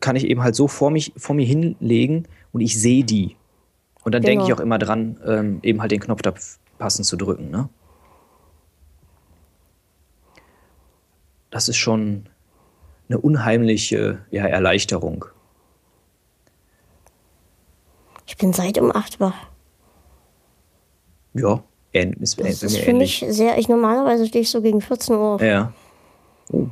kann 0.00 0.14
ich 0.16 0.24
eben 0.26 0.42
halt 0.42 0.54
so 0.54 0.68
vor, 0.68 0.90
mich, 0.90 1.12
vor 1.16 1.34
mir 1.34 1.46
hinlegen 1.46 2.28
und 2.52 2.60
ich 2.60 2.78
sehe 2.78 3.04
die. 3.04 3.36
Und 4.04 4.14
dann 4.14 4.22
denke 4.22 4.42
ich 4.42 4.48
Genau. 4.48 4.58
auch 4.58 4.62
immer 4.62 4.78
dran, 4.78 5.18
ähm, 5.24 5.60
eben 5.62 5.80
halt 5.80 5.90
den 5.90 6.00
Knopf 6.00 6.20
da 6.22 6.34
passend 6.78 7.06
zu 7.06 7.16
drücken. 7.16 7.50
Ne? 7.50 7.68
Das 11.50 11.68
ist 11.68 11.76
schon 11.76 12.28
eine 13.08 13.18
unheimliche 13.18 14.20
ja, 14.30 14.44
Erleichterung. 14.44 15.24
Ich 18.26 18.36
bin 18.36 18.52
seit 18.52 18.78
um 18.78 18.94
8 18.94 19.18
wach. 19.20 19.46
Ja, 21.32 21.62
ist, 22.04 22.40
Das 22.40 22.62
ist 22.62 22.78
für 22.78 22.92
mich 22.92 23.24
sehr, 23.28 23.58
ich 23.58 23.68
normalerweise 23.68 24.26
stehe 24.26 24.42
ich 24.42 24.50
so 24.50 24.62
gegen 24.62 24.80
14 24.80 25.14
Uhr 25.14 25.20
auf. 25.20 25.42
Ja. 25.42 25.72
Oh, 26.52 26.66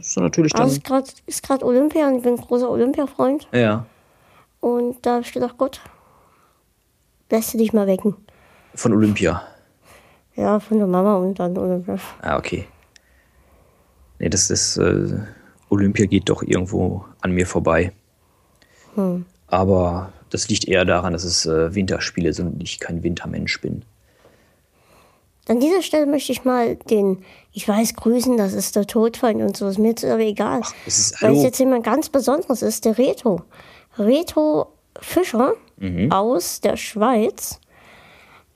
ist 0.00 0.16
natürlich 0.16 0.52
dann. 0.52 0.68
es 0.68 0.78
ist 1.26 1.42
gerade 1.42 1.64
Olympia 1.64 2.08
und 2.08 2.16
ich 2.16 2.22
bin 2.22 2.36
großer 2.36 2.70
Olympia-Freund. 2.70 3.48
Ja. 3.52 3.86
Und 4.60 4.96
da 5.02 5.14
habe 5.14 5.22
ich 5.22 5.32
gedacht, 5.32 5.56
Gott, 5.58 5.80
lässt 7.30 7.54
du 7.54 7.58
dich 7.58 7.72
mal 7.72 7.86
wecken. 7.86 8.16
Von 8.74 8.92
Olympia. 8.92 9.42
Ja, 10.36 10.60
von 10.60 10.78
der 10.78 10.86
Mama 10.86 11.16
und 11.16 11.38
dann 11.38 11.56
Olympia. 11.56 11.98
Ah, 12.22 12.38
okay. 12.38 12.66
Nee, 14.18 14.28
das 14.28 14.50
ist. 14.50 14.76
Äh, 14.76 15.18
Olympia 15.70 16.06
geht 16.06 16.28
doch 16.28 16.42
irgendwo 16.42 17.04
an 17.20 17.32
mir 17.32 17.46
vorbei. 17.46 17.92
Aber 19.46 20.12
das 20.30 20.48
liegt 20.48 20.66
eher 20.66 20.84
daran, 20.84 21.12
dass 21.12 21.24
es 21.24 21.46
äh, 21.46 21.74
Winterspiele 21.74 22.32
sind 22.32 22.54
und 22.54 22.62
ich 22.62 22.80
kein 22.80 23.02
Wintermensch 23.02 23.60
bin. 23.60 23.84
An 25.48 25.58
dieser 25.60 25.82
Stelle 25.82 26.06
möchte 26.06 26.32
ich 26.32 26.44
mal 26.44 26.76
den, 26.76 27.24
ich 27.52 27.66
weiß, 27.66 27.94
grüßen, 27.94 28.36
das 28.36 28.52
ist 28.52 28.76
der 28.76 28.86
Todfeind 28.86 29.42
und 29.42 29.56
so, 29.56 29.66
ist 29.68 29.78
mir 29.78 29.88
jetzt 29.88 30.04
aber 30.04 30.20
egal. 30.20 30.60
es 30.86 30.98
ist- 30.98 31.22
Weil 31.22 31.34
es 31.36 31.42
jetzt 31.42 31.58
jemand 31.58 31.84
ganz 31.84 32.08
Besonderes 32.08 32.62
ist, 32.62 32.84
der 32.84 32.98
Reto. 32.98 33.42
Reto 33.98 34.66
Fischer 35.00 35.54
Mhm. 35.78 36.12
aus 36.12 36.60
der 36.60 36.76
Schweiz. 36.76 37.58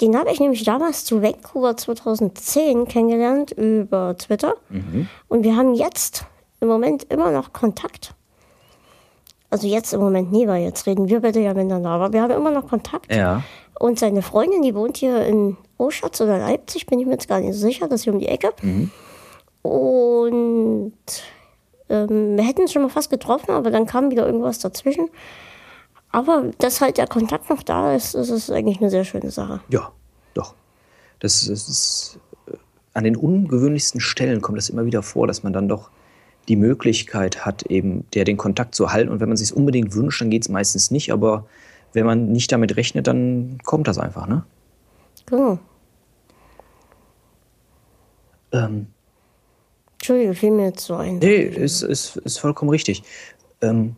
Den 0.01 0.17
habe 0.19 0.31
ich 0.31 0.41
nämlich 0.41 0.63
damals 0.65 1.05
zu 1.05 1.23
Vancouver 1.23 1.77
2010 1.77 2.87
kennengelernt 2.87 3.53
über 3.53 4.17
Twitter. 4.19 4.55
Mhm. 4.69 5.09
Und 5.29 5.43
wir 5.45 5.57
haben 5.57 5.75
jetzt 5.75 6.25
im 6.61 6.69
Moment 6.69 7.05
immer 7.13 7.31
noch 7.31 7.53
Kontakt. 7.53 8.15
Also 9.51 9.69
jetzt 9.69 9.93
im 9.95 10.01
Moment 10.01 10.33
nie, 10.33 10.49
weil 10.49 10.65
jetzt 10.65 10.87
reden 10.87 11.09
wir 11.09 11.21
bitte 11.21 11.39
ja 11.41 11.55
miteinander, 11.55 11.91
aber 11.91 12.13
wir 12.13 12.23
haben 12.23 12.33
immer 12.33 12.51
noch 12.51 12.69
Kontakt. 12.69 13.15
Ja. 13.15 13.43
Und 13.79 13.99
seine 13.99 14.23
Freundin, 14.23 14.63
die 14.63 14.75
wohnt 14.75 14.97
hier 14.97 15.27
in 15.27 15.57
Oschatz 15.79 16.21
oder 16.21 16.39
Leipzig, 16.39 16.87
bin 16.87 16.99
ich 17.01 17.07
mir 17.07 17.13
jetzt 17.13 17.29
gar 17.29 17.41
nicht 17.41 17.55
so 17.55 17.61
sicher, 17.61 17.89
das 17.89 18.01
ist 18.01 18.05
hier 18.05 18.13
um 18.13 18.21
die 18.21 18.29
Ecke. 18.29 18.53
Und 19.63 20.93
ähm, 21.89 22.37
wir 22.37 22.45
hätten 22.45 22.63
uns 22.63 22.73
schon 22.73 22.83
mal 22.83 22.89
fast 22.89 23.11
getroffen, 23.11 23.51
aber 23.51 23.71
dann 23.71 23.87
kam 23.87 24.11
wieder 24.11 24.27
irgendwas 24.27 24.59
dazwischen. 24.59 25.09
Aber 26.11 26.51
dass 26.59 26.81
halt 26.81 26.99
der 26.99 27.09
Kontakt 27.09 27.51
noch 27.51 27.63
da 27.63 27.95
ist, 27.95 28.15
das 28.15 28.31
ist 28.31 28.51
eigentlich 28.51 28.79
eine 28.81 28.91
sehr 28.91 29.05
schöne 29.05 29.31
Sache. 29.31 29.61
Ja, 29.69 29.91
doch. 30.35 30.55
Das, 31.21 31.47
das 31.47 31.69
ist. 31.69 32.19
äh, 32.47 32.53
An 32.93 33.05
den 33.05 33.17
ungewöhnlichsten 33.17 34.01
Stellen 34.01 34.41
kommt 34.41 34.59
es 34.59 34.71
immer 34.71 34.85
wieder 34.85 35.03
vor, 35.03 35.27
dass 35.27 35.43
man 35.43 35.53
dann 35.53 35.69
doch 35.69 35.91
die 36.47 36.57
Möglichkeit 36.57 37.45
hat, 37.45 37.65
eben 37.65 38.07
der 38.15 38.25
den 38.25 38.37
Kontakt 38.37 38.75
zu 38.75 38.93
halten. 38.93 39.11
Und 39.11 39.21
wenn 39.21 39.29
man 39.29 39.37
sich 39.37 39.49
es 39.49 39.53
unbedingt 39.53 39.95
wünscht, 39.95 40.21
dann 40.21 40.31
geht 40.31 40.43
es 40.43 40.49
meistens 40.49 40.91
nicht. 40.91 41.13
Aber 41.13 41.47
wenn 41.95 42.07
man 42.07 42.33
nicht 42.33 42.53
damit 42.53 42.77
rechnet, 42.77 43.07
dann 43.07 43.59
kommt 43.65 43.89
das 43.89 43.99
einfach, 43.99 44.27
ne? 44.27 44.45
Genau. 45.27 45.59
Ähm, 48.53 48.87
Entschuldige, 49.95 50.35
fiel 50.35 50.51
mir 50.51 50.67
jetzt 50.67 50.85
so 50.85 50.97
ein. 50.97 51.19
Nee, 51.19 51.39
ist, 51.39 51.83
ist, 51.83 52.17
ist 52.19 52.39
vollkommen 52.39 52.71
richtig. 52.71 53.03
Ähm, 53.63 53.97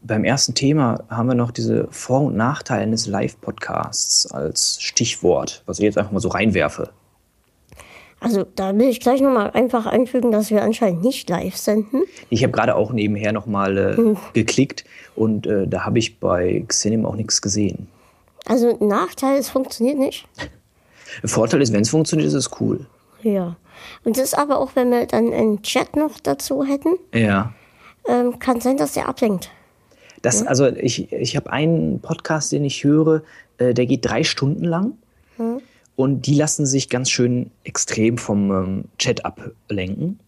beim 0.00 0.24
ersten 0.24 0.54
Thema 0.54 1.02
haben 1.08 1.28
wir 1.28 1.34
noch 1.34 1.50
diese 1.50 1.88
Vor- 1.90 2.26
und 2.26 2.36
Nachteile 2.36 2.82
eines 2.82 3.06
Live-Podcasts 3.06 4.30
als 4.30 4.80
Stichwort, 4.80 5.62
was 5.66 5.78
ich 5.78 5.84
jetzt 5.84 5.98
einfach 5.98 6.12
mal 6.12 6.20
so 6.20 6.28
reinwerfe. 6.28 6.90
Also 8.24 8.44
da 8.56 8.76
will 8.76 8.88
ich 8.88 9.00
gleich 9.00 9.20
nochmal 9.20 9.50
einfach 9.50 9.86
einfügen, 9.86 10.32
dass 10.32 10.50
wir 10.50 10.62
anscheinend 10.62 11.02
nicht 11.02 11.28
live 11.28 11.56
senden. 11.56 12.02
Ich 12.30 12.42
habe 12.42 12.52
gerade 12.52 12.74
auch 12.74 12.92
nebenher 12.92 13.32
nochmal 13.32 13.76
äh, 13.76 14.14
geklickt 14.32 14.84
und 15.14 15.46
äh, 15.46 15.66
da 15.66 15.84
habe 15.84 15.98
ich 15.98 16.18
bei 16.18 16.64
Xenim 16.66 17.04
auch 17.06 17.16
nichts 17.16 17.42
gesehen. 17.42 17.86
Also 18.46 18.76
Nachteil, 18.80 19.38
es 19.38 19.48
funktioniert 19.48 19.98
nicht. 19.98 20.26
Vorteil 21.24 21.62
ist, 21.62 21.72
wenn 21.72 21.82
es 21.82 21.90
funktioniert, 21.90 22.28
ist 22.28 22.34
es 22.34 22.50
cool. 22.60 22.86
Ja. 23.22 23.56
Und 24.04 24.16
das 24.16 24.24
ist 24.24 24.38
aber 24.38 24.58
auch, 24.58 24.70
wenn 24.74 24.90
wir 24.90 25.06
dann 25.06 25.32
einen 25.32 25.62
Chat 25.62 25.96
noch 25.96 26.18
dazu 26.22 26.64
hätten, 26.64 26.94
Ja. 27.12 27.52
ähm, 28.08 28.38
kann 28.38 28.60
sein, 28.60 28.76
dass 28.76 28.92
der 28.94 29.08
ablenkt. 29.08 29.50
Das, 30.22 30.46
also 30.46 30.66
ich, 30.68 31.12
ich 31.12 31.36
habe 31.36 31.52
einen 31.52 32.00
Podcast, 32.00 32.52
den 32.52 32.64
ich 32.64 32.82
höre, 32.84 33.22
äh, 33.58 33.74
der 33.74 33.84
geht 33.86 34.04
drei 34.06 34.24
Stunden 34.24 34.64
lang. 34.64 34.94
Und 35.96 36.26
die 36.26 36.34
lassen 36.34 36.66
sich 36.66 36.88
ganz 36.88 37.10
schön 37.10 37.50
extrem 37.62 38.18
vom 38.18 38.50
ähm, 38.50 38.84
Chat 38.98 39.24
ablenken. 39.24 40.18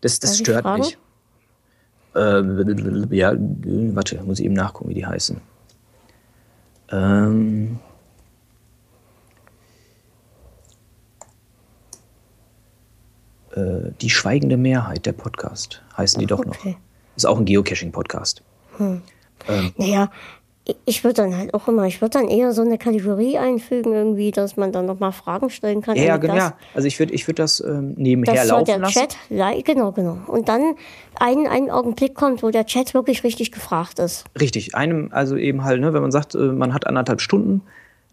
Das, 0.00 0.18
das 0.18 0.38
stört 0.38 0.64
mich. 0.78 0.98
Ähm, 2.16 3.06
ja, 3.10 3.34
warte, 3.94 4.22
muss 4.22 4.38
ich 4.38 4.44
eben 4.44 4.54
nachgucken, 4.54 4.90
wie 4.90 4.94
die 4.94 5.06
heißen. 5.06 5.40
Ähm, 6.90 7.78
äh, 13.52 13.90
die 14.00 14.10
schweigende 14.10 14.56
Mehrheit, 14.56 15.06
der 15.06 15.12
Podcast, 15.12 15.82
heißen 15.96 16.20
die 16.20 16.26
doch 16.26 16.44
noch. 16.44 16.56
okay. 16.56 16.76
Ist 17.16 17.26
auch 17.26 17.38
ein 17.38 17.44
Geocaching-Podcast. 17.44 18.42
Naja, 19.76 20.10
ich- 20.86 21.04
würde 21.04 21.14
dann 21.22 21.36
halt 21.36 21.52
auch 21.54 21.68
immer, 21.68 21.84
ich 21.86 22.00
würde 22.00 22.18
dann 22.18 22.28
eher 22.28 22.52
so 22.52 22.62
eine 22.62 22.78
Kategorie 22.78 23.36
einfügen, 23.38 23.92
irgendwie, 23.92 24.30
dass 24.30 24.56
man 24.56 24.72
dann 24.72 24.86
nochmal 24.86 25.12
Fragen 25.12 25.50
stellen 25.50 25.82
kann. 25.82 25.96
Ja, 25.96 26.16
genau. 26.16 26.34
Ja. 26.36 26.56
Also 26.74 26.88
ich 26.88 26.98
würde 26.98 27.12
ich 27.12 27.26
würd 27.28 27.38
das 27.38 27.60
ähm, 27.60 27.94
nebenher 27.96 28.34
Dass 28.34 28.48
so 28.48 28.54
laufen 28.54 28.64
der 28.66 28.78
lassen. 28.78 28.92
Chat, 29.28 29.64
genau, 29.64 29.92
genau. 29.92 30.18
Und 30.26 30.48
dann 30.48 30.74
ein, 31.20 31.46
ein 31.46 31.70
Augenblick 31.70 32.14
kommt, 32.14 32.42
wo 32.42 32.50
der 32.50 32.64
Chat 32.66 32.94
wirklich 32.94 33.24
richtig 33.24 33.52
gefragt 33.52 33.98
ist. 33.98 34.24
Richtig, 34.40 34.74
einem, 34.74 35.08
also 35.12 35.36
eben 35.36 35.64
halt, 35.64 35.80
ne, 35.80 35.92
wenn 35.92 36.02
man 36.02 36.12
sagt, 36.12 36.34
äh, 36.34 36.38
man 36.38 36.72
hat 36.72 36.86
anderthalb 36.86 37.20
Stunden, 37.20 37.62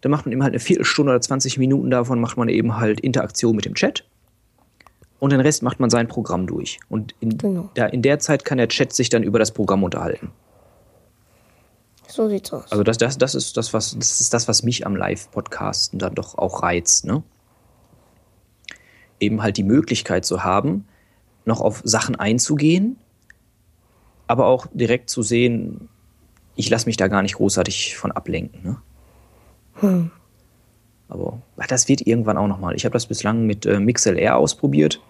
dann 0.02 0.10
macht 0.10 0.26
man 0.26 0.32
eben 0.32 0.42
halt 0.42 0.52
eine 0.52 0.60
Viertelstunde 0.60 1.12
oder 1.12 1.20
20 1.20 1.58
Minuten 1.58 1.90
davon, 1.90 2.20
macht 2.20 2.36
man 2.36 2.48
eben 2.48 2.76
halt 2.78 3.00
Interaktion 3.00 3.56
mit 3.56 3.64
dem 3.64 3.74
Chat. 3.74 4.04
Und 5.20 5.30
den 5.30 5.40
Rest 5.40 5.62
macht 5.62 5.78
man 5.78 5.88
sein 5.88 6.08
Programm 6.08 6.48
durch. 6.48 6.80
Und 6.90 7.14
in, 7.20 7.38
Genau. 7.38 7.70
da, 7.74 7.86
in 7.86 8.02
der 8.02 8.18
Zeit 8.18 8.44
kann 8.44 8.58
der 8.58 8.66
Chat 8.68 8.92
sich 8.92 9.08
dann 9.08 9.22
über 9.22 9.38
das 9.38 9.52
Programm 9.52 9.84
unterhalten. 9.84 10.30
So 12.12 12.28
sieht's 12.28 12.52
aus. 12.52 12.70
Also 12.70 12.84
das, 12.84 12.98
das, 12.98 13.16
das, 13.16 13.34
ist, 13.34 13.56
das, 13.56 13.72
was, 13.72 13.96
das 13.98 14.20
ist 14.20 14.34
das, 14.34 14.46
was 14.46 14.62
mich 14.62 14.86
am 14.86 14.94
Live-Podcasten 14.94 15.98
dann 15.98 16.14
doch 16.14 16.36
auch 16.36 16.62
reizt. 16.62 17.06
Ne? 17.06 17.22
Eben 19.18 19.42
halt 19.42 19.56
die 19.56 19.62
Möglichkeit 19.62 20.26
zu 20.26 20.44
haben, 20.44 20.84
noch 21.46 21.62
auf 21.62 21.80
Sachen 21.84 22.14
einzugehen, 22.14 22.98
aber 24.26 24.44
auch 24.44 24.66
direkt 24.74 25.08
zu 25.08 25.22
sehen, 25.22 25.88
ich 26.54 26.68
lasse 26.68 26.84
mich 26.84 26.98
da 26.98 27.08
gar 27.08 27.22
nicht 27.22 27.36
großartig 27.36 27.96
von 27.96 28.12
ablenken. 28.12 28.76
Ne? 29.80 30.10
Aber 31.08 31.40
ach, 31.56 31.66
das 31.66 31.88
wird 31.88 32.06
irgendwann 32.06 32.36
auch 32.36 32.46
nochmal. 32.46 32.74
Ich 32.74 32.84
habe 32.84 32.92
das 32.92 33.06
bislang 33.06 33.46
mit 33.46 33.64
äh, 33.64 33.80
MixLR 33.80 34.36
ausprobiert. 34.36 35.00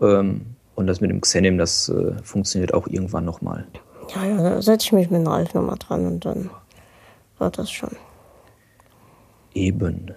Ähm, 0.00 0.56
und 0.74 0.88
das 0.88 1.00
mit 1.00 1.10
dem 1.10 1.20
Xenim, 1.20 1.56
das 1.56 1.88
äh, 1.88 2.14
funktioniert 2.24 2.74
auch 2.74 2.88
irgendwann 2.88 3.24
nochmal. 3.24 3.68
Ja, 4.14 4.26
ja, 4.26 4.36
da 4.36 4.62
setze 4.62 4.86
ich 4.86 4.92
mich 4.92 5.10
mit 5.10 5.26
Ralf 5.26 5.54
nochmal 5.54 5.78
dran 5.78 6.06
und 6.06 6.24
dann 6.24 6.50
wird 7.38 7.58
das 7.58 7.70
schon. 7.70 7.96
Eben. 9.54 10.14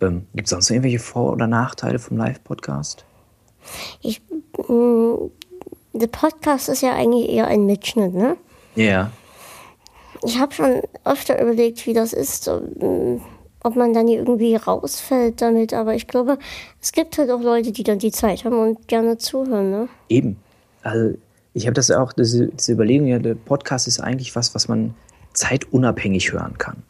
Ähm, 0.00 0.26
Gibt 0.34 0.46
es 0.46 0.50
sonst 0.50 0.70
irgendwelche 0.70 0.98
Vor- 0.98 1.32
oder 1.32 1.46
Nachteile 1.46 1.98
vom 1.98 2.16
Live-Podcast? 2.16 3.04
Ich, 4.00 4.22
mh, 4.68 5.30
der 5.92 6.06
Podcast 6.06 6.68
ist 6.68 6.82
ja 6.82 6.94
eigentlich 6.94 7.28
eher 7.28 7.46
ein 7.46 7.66
Mitschnitt, 7.66 8.14
ne? 8.14 8.36
Ja. 8.74 9.10
Ich 10.24 10.38
habe 10.38 10.52
schon 10.52 10.82
öfter 11.04 11.40
überlegt, 11.40 11.86
wie 11.86 11.94
das 11.94 12.12
ist, 12.12 12.46
mh, 12.46 13.20
ob 13.64 13.76
man 13.76 13.92
dann 13.92 14.08
irgendwie 14.08 14.54
rausfällt 14.54 15.42
damit, 15.42 15.74
aber 15.74 15.94
ich 15.94 16.06
glaube, 16.06 16.38
es 16.80 16.92
gibt 16.92 17.18
halt 17.18 17.30
auch 17.30 17.40
Leute, 17.40 17.72
die 17.72 17.82
dann 17.82 17.98
die 17.98 18.12
Zeit 18.12 18.44
haben 18.44 18.58
und 18.58 18.86
gerne 18.88 19.18
zuhören, 19.18 19.70
ne? 19.70 19.88
Eben. 20.08 20.36
Also, 20.82 21.18
ich 21.58 21.66
habe 21.66 21.74
das 21.74 21.90
auch, 21.90 22.12
diese, 22.12 22.46
diese 22.46 22.72
Überlegung, 22.72 23.08
ja, 23.08 23.18
der 23.18 23.34
Podcast 23.34 23.88
ist 23.88 23.98
eigentlich 24.00 24.36
was, 24.36 24.54
was 24.54 24.68
man 24.68 24.94
zeitunabhängig 25.32 26.32
hören 26.32 26.56
kann. 26.56 26.84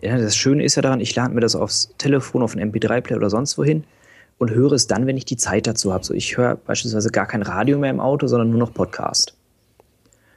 Ja, 0.00 0.18
das 0.18 0.36
Schöne 0.36 0.64
ist 0.64 0.74
ja 0.74 0.82
daran, 0.82 1.00
ich 1.00 1.14
lade 1.14 1.32
mir 1.32 1.40
das 1.40 1.54
aufs 1.54 1.90
Telefon, 1.96 2.42
auf 2.42 2.56
einen 2.56 2.72
MP3-Player 2.72 3.16
oder 3.16 3.30
sonst 3.30 3.56
wohin, 3.58 3.84
und 4.38 4.50
höre 4.50 4.72
es 4.72 4.88
dann, 4.88 5.06
wenn 5.06 5.16
ich 5.16 5.24
die 5.24 5.36
Zeit 5.36 5.66
dazu 5.66 5.92
habe. 5.92 6.04
So, 6.04 6.14
ich 6.14 6.36
höre 6.36 6.56
beispielsweise 6.56 7.10
gar 7.10 7.26
kein 7.26 7.42
Radio 7.42 7.78
mehr 7.78 7.90
im 7.90 8.00
Auto, 8.00 8.26
sondern 8.26 8.50
nur 8.50 8.58
noch 8.58 8.74
Podcast. 8.74 9.34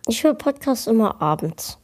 Ich 0.07 0.23
höre 0.23 0.35
Podcasts 0.35 0.85
immer 0.85 1.21
abends. 1.21 1.79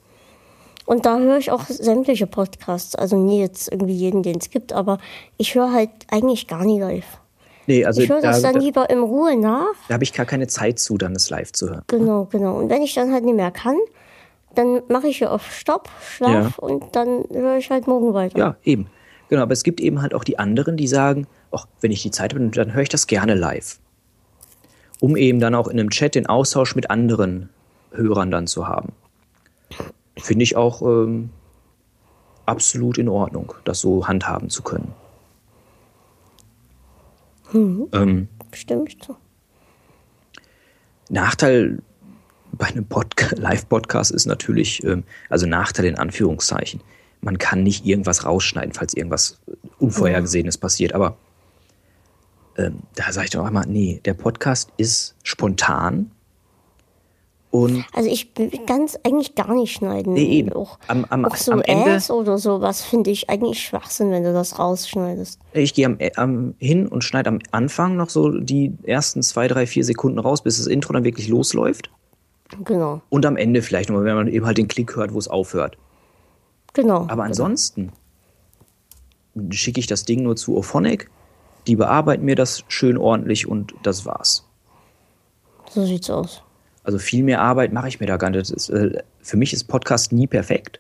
Und 0.86 1.06
da 1.06 1.18
höre 1.18 1.38
ich 1.38 1.52
auch 1.52 1.66
sämtliche 1.66 2.28
Podcasts. 2.28 2.96
Also 2.96 3.18
nie 3.18 3.40
jetzt 3.40 3.72
irgendwie 3.72 3.96
jeden, 3.96 4.22
den 4.22 4.38
es 4.38 4.52
gibt, 4.52 4.72
aber 4.72 5.00
ich 5.38 5.56
höre 5.56 5.74
halt 5.74 5.90
eigentlich 6.10 6.48
gar 6.48 6.64
nie 6.64 6.80
live. 6.80 7.18
Nee, 7.68 7.86
also 7.86 8.02
ich 8.02 8.10
höre 8.10 8.22
das 8.22 8.42
da, 8.42 8.52
dann 8.52 8.60
da, 8.60 8.66
lieber 8.66 8.90
in 8.90 9.00
Ruhe 9.00 9.36
nach. 9.38 9.74
da 9.88 9.96
habe 9.96 10.04
ich 10.04 10.14
gar 10.14 10.26
keine 10.26 10.48
Zeit 10.48 10.80
zu, 10.80 10.98
dann 10.98 11.14
es 11.14 11.30
live 11.30 11.52
zu 11.52 11.70
hören. 11.70 11.84
Genau, 11.88 12.26
genau. 12.26 12.58
Und 12.58 12.70
wenn 12.70 12.82
ich 12.82 12.94
dann 12.94 13.12
halt 13.12 13.26
nicht 13.26 13.36
mehr 13.36 13.52
kann, 13.52 13.78
dann 14.54 14.82
mache 14.88 15.08
ich 15.08 15.18
hier 15.18 15.32
auf 15.32 15.52
Stopp, 15.52 15.90
Schlaf 16.02 16.58
und 16.60 16.96
dann 16.96 17.26
höre 17.32 17.58
ich 17.58 17.70
halt 17.70 17.88
morgen 17.88 18.14
weiter. 18.14 18.38
Ja, 18.38 18.56
eben. 18.64 18.88
Genau, 19.30 19.42
aber 19.42 19.54
es 19.54 19.64
gibt 19.64 19.82
eben 19.82 20.02
halt 20.02 20.14
auch 20.14 20.24
die 20.24 20.38
anderen, 20.40 20.78
die 20.78 20.88
sagen, 20.88 21.28
ach, 21.52 21.66
wenn 21.82 21.92
ich 21.92 22.04
die 22.04 22.12
Zeit 22.12 22.34
habe, 22.34 22.48
dann 22.50 22.74
höre 22.74 22.84
ich 22.84 22.90
das 22.90 23.08
gerne 23.08 23.34
live. 23.34 23.80
Um 25.00 25.18
eben 25.18 25.40
dann 25.40 25.56
auch 25.56 25.68
in 25.68 25.80
einem 25.80 25.90
Chat 25.90 26.16
den 26.16 26.28
Austausch 26.28 26.76
mit 26.76 26.90
anderen 26.90 27.50
Hörern 27.92 28.32
dann 28.32 28.48
zu 28.48 28.68
haben. 28.68 28.94
Finde 30.18 30.44
ich 30.44 30.56
auch 30.56 30.82
ähm, 30.82 31.32
absolut 32.46 32.98
in 32.98 33.10
Ordnung, 33.10 33.54
das 33.66 33.80
so 33.80 34.08
handhaben 34.08 34.50
zu 34.50 34.62
können. 34.64 34.94
Ähm, 37.54 38.28
Stimmt 38.54 39.04
so. 39.04 39.18
Nachteil 41.10 41.80
bei 42.52 42.68
einem 42.68 42.86
Podca 42.86 43.36
Live-Podcast 43.36 44.12
ist 44.12 44.26
natürlich, 44.26 44.84
ähm, 44.84 45.04
also 45.30 45.46
Nachteil 45.46 45.86
in 45.86 45.98
Anführungszeichen, 45.98 46.82
man 47.22 47.38
kann 47.38 47.64
nicht 47.64 47.86
irgendwas 47.86 48.26
rausschneiden, 48.26 48.74
falls 48.74 48.94
irgendwas 48.94 49.40
Unvorhergesehenes 49.80 50.58
passiert. 50.58 50.94
Aber 50.94 51.18
ähm, 52.58 52.80
da 52.96 53.12
sage 53.12 53.26
ich 53.26 53.32
doch 53.32 53.46
einmal, 53.46 53.66
nee, 53.68 54.00
der 54.06 54.14
Podcast 54.14 54.72
ist 54.78 55.16
spontan 55.24 56.12
und 57.64 57.86
Also 57.94 58.10
ich 58.10 58.34
bin 58.34 58.52
ganz 58.66 58.98
eigentlich 59.04 59.36
gar 59.36 59.54
nicht 59.54 59.74
schneiden. 59.74 60.14
Nee, 60.14 60.26
eben. 60.40 60.54
Auch, 60.54 60.78
Am- 60.88 61.06
am- 61.10 61.26
auch 61.26 61.36
so 61.36 61.52
am 61.52 61.62
Ende- 61.62 61.92
Ass 61.92 62.10
oder 62.12 62.38
sowas 62.38 62.82
finde 62.84 63.12
ich 63.12 63.30
eigentlich 63.30 63.62
Schwachsinn, 63.62 64.12
wenn 64.12 64.24
du 64.24 64.34
das 64.34 64.60
rausschneidest. 64.60 65.40
ich 65.54 65.74
gehe 65.74 65.86
am, 65.86 65.98
am, 66.16 66.56
hin 66.60 66.88
und 66.88 67.04
schneide 67.04 67.30
am 67.30 67.40
Anfang 67.52 67.96
noch 67.96 68.10
so 68.10 68.30
die 68.32 68.74
ersten 68.84 69.22
zwei, 69.24 69.48
drei, 69.48 69.66
vier 69.68 69.84
Sekunden 69.86 70.20
raus, 70.20 70.42
bis 70.44 70.58
das 70.58 70.68
Intro 70.68 70.94
dann 70.94 71.04
wirklich 71.04 71.28
losläuft. 71.28 71.90
Genau, 72.64 73.02
Und 73.10 73.26
am 73.26 73.38
Ende 73.38 73.62
vielleicht 73.64 73.90
nochmal, 73.90 74.06
wenn 74.06 74.16
man 74.16 74.28
eben 74.28 74.46
halt 74.46 74.58
den 74.58 74.68
Klick 74.68 74.96
hört, 74.96 75.14
wo 75.14 75.18
es 75.18 75.28
aufhört. 75.28 75.78
genau. 76.74 77.08
Aber 77.10 77.24
ansonsten 77.24 77.92
schicke 79.50 79.80
ich 79.80 79.88
das 79.88 80.06
Ding 80.06 80.24
nur 80.24 80.36
zu 80.36 80.56
Ophonic, 80.56 81.10
die 81.68 81.76
bearbeiten 81.76 82.24
mir 82.24 82.36
das 82.36 82.64
schön 82.68 82.98
ordentlich 82.98 83.48
und 83.48 83.74
das 83.84 84.06
war's. 84.06 84.46
So 85.72 85.84
sieht's 85.86 86.10
aus. 86.10 86.44
Also 86.86 86.98
viel 87.00 87.24
mehr 87.24 87.42
Arbeit 87.42 87.74
mache 87.74 87.88
ich 87.88 88.00
mir 88.00 88.06
da 88.06 88.18
gar 88.18 88.30
nicht. 88.30 88.50
Ist, 88.50 88.70
äh, 88.70 89.02
für 89.22 89.38
mich 89.38 89.52
ist 89.54 89.66
Podcast 89.66 90.12
nie 90.14 90.28
perfekt. 90.28 90.80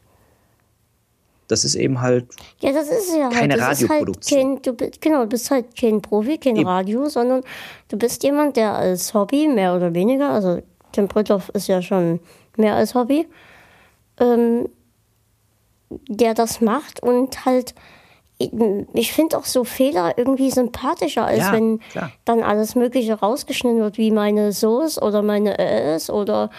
Das 1.47 1.63
ist 1.63 1.75
eben 1.75 2.01
halt, 2.01 2.25
Ja, 2.59 2.71
das 2.71 2.87
ist 2.89 3.15
ja 3.15 3.29
Keine 3.29 3.53
halt. 3.53 3.61
ist 3.61 3.67
halt 3.67 3.81
Radioproduktion. 3.91 4.55
kein, 4.55 4.61
du, 4.63 4.73
bi- 4.73 4.91
genau, 4.99 5.21
du 5.23 5.27
bist 5.29 5.51
halt 5.51 5.75
kein 5.79 6.01
Profi, 6.01 6.37
kein 6.39 6.55
Eben. 6.55 6.67
Radio, 6.67 7.07
sondern 7.07 7.41
du 7.89 7.97
bist 7.97 8.23
jemand, 8.23 8.55
der 8.57 8.73
als 8.73 9.13
Hobby 9.13 9.47
mehr 9.47 9.75
oder 9.75 9.93
weniger, 9.93 10.29
also 10.31 10.61
Tim 10.91 11.07
Britthoff 11.07 11.49
ist 11.49 11.67
ja 11.67 11.81
schon 11.83 12.19
mehr 12.57 12.73
als 12.75 12.95
Hobby, 12.95 13.27
ähm, 14.19 14.67
der 16.09 16.33
das 16.33 16.61
macht 16.61 17.01
und 17.03 17.45
halt, 17.45 17.75
ich 18.37 19.13
finde 19.13 19.37
auch 19.37 19.45
so 19.45 19.63
Fehler 19.63 20.17
irgendwie 20.17 20.51
sympathischer, 20.51 21.25
als 21.25 21.39
Ja, 21.39 21.53
wenn 21.53 21.79
klar. 21.79 22.11
dann 22.25 22.43
alles 22.43 22.75
Mögliche 22.75 23.13
rausgeschnitten 23.13 23.79
wird, 23.79 23.97
wie 23.97 24.11
meine 24.11 24.51
Soße 24.51 24.99
oder 24.99 25.21
meine 25.21 25.57
S 25.57 26.09
oder 26.09 26.49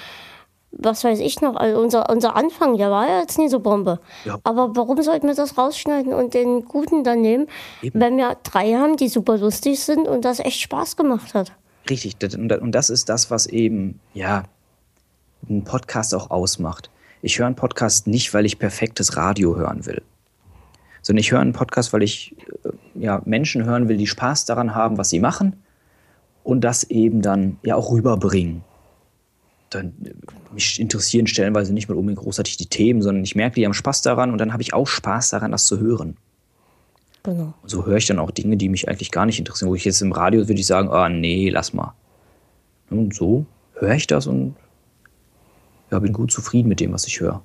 was 0.78 1.04
weiß 1.04 1.20
ich 1.20 1.40
noch, 1.40 1.56
also 1.56 1.80
unser, 1.80 2.10
unser 2.10 2.36
Anfang, 2.36 2.76
der 2.76 2.90
war 2.90 3.08
ja 3.08 3.20
jetzt 3.20 3.38
nie 3.38 3.48
so 3.48 3.60
Bombe. 3.60 3.98
Ja. 4.24 4.38
Aber 4.44 4.76
warum 4.76 5.00
sollten 5.02 5.26
wir 5.26 5.34
das 5.34 5.56
rausschneiden 5.56 6.12
und 6.12 6.34
den 6.34 6.64
guten 6.66 7.02
dann 7.04 7.22
nehmen, 7.22 7.46
Eben. 7.82 7.98
wenn 8.00 8.16
wir 8.16 8.36
drei 8.42 8.74
haben, 8.74 8.96
die 8.96 9.08
super 9.08 9.38
lustig 9.38 9.80
sind 9.80 10.06
und 10.06 10.24
das 10.24 10.38
echt 10.38 10.60
Spaß 10.60 10.96
gemacht 10.96 11.34
hat? 11.34 11.52
richtig. 11.88 12.16
Und 12.36 12.72
das 12.72 12.90
ist 12.90 13.08
das, 13.08 13.30
was 13.30 13.46
eben, 13.46 14.00
ja, 14.12 14.42
einen 15.48 15.62
Podcast 15.64 16.14
auch 16.14 16.30
ausmacht. 16.30 16.90
Ich 17.22 17.38
höre 17.38 17.46
einen 17.46 17.54
Podcast 17.54 18.06
nicht, 18.06 18.34
weil 18.34 18.44
ich 18.44 18.58
perfektes 18.58 19.16
Radio 19.16 19.56
hören 19.56 19.86
will. 19.86 20.02
Sondern 21.06 21.20
ich 21.20 21.30
höre 21.30 21.38
einen 21.38 21.52
Podcast, 21.52 21.92
weil 21.92 22.02
ich 22.02 22.34
äh, 22.64 22.70
ja, 22.96 23.22
Menschen 23.24 23.64
hören 23.64 23.88
will, 23.88 23.96
die 23.96 24.08
Spaß 24.08 24.44
daran 24.44 24.74
haben, 24.74 24.98
was 24.98 25.08
sie 25.08 25.20
machen 25.20 25.54
und 26.42 26.62
das 26.62 26.82
eben 26.82 27.22
dann 27.22 27.58
ja 27.62 27.76
auch 27.76 27.92
rüberbringen. 27.92 28.64
Dann, 29.70 29.94
äh, 30.04 30.14
mich 30.52 30.80
interessieren 30.80 31.28
stellenweise 31.28 31.72
nicht 31.72 31.88
mal 31.88 31.96
unbedingt 31.96 32.24
großartig 32.24 32.56
die 32.56 32.66
Themen, 32.66 33.02
sondern 33.02 33.22
ich 33.22 33.36
merke, 33.36 33.54
die 33.54 33.64
haben 33.64 33.72
Spaß 33.72 34.02
daran 34.02 34.32
und 34.32 34.38
dann 34.38 34.52
habe 34.52 34.62
ich 34.62 34.74
auch 34.74 34.88
Spaß 34.88 35.30
daran, 35.30 35.52
das 35.52 35.66
zu 35.66 35.78
hören. 35.78 36.16
Genau. 37.22 37.54
Und 37.62 37.68
so 37.68 37.86
höre 37.86 37.98
ich 37.98 38.06
dann 38.06 38.18
auch 38.18 38.32
Dinge, 38.32 38.56
die 38.56 38.68
mich 38.68 38.88
eigentlich 38.88 39.12
gar 39.12 39.26
nicht 39.26 39.38
interessieren. 39.38 39.70
Wo 39.70 39.76
ich 39.76 39.84
jetzt 39.84 40.02
im 40.02 40.10
Radio 40.10 40.48
würde 40.48 40.60
ich 40.60 40.66
sagen, 40.66 40.88
ah 40.88 41.08
nee, 41.08 41.50
lass 41.50 41.72
mal. 41.72 41.94
Und 42.90 43.14
so 43.14 43.46
höre 43.74 43.94
ich 43.94 44.08
das 44.08 44.26
und 44.26 44.56
ja, 45.92 46.00
bin 46.00 46.12
gut 46.12 46.32
zufrieden 46.32 46.68
mit 46.68 46.80
dem, 46.80 46.92
was 46.92 47.06
ich 47.06 47.20
höre. 47.20 47.42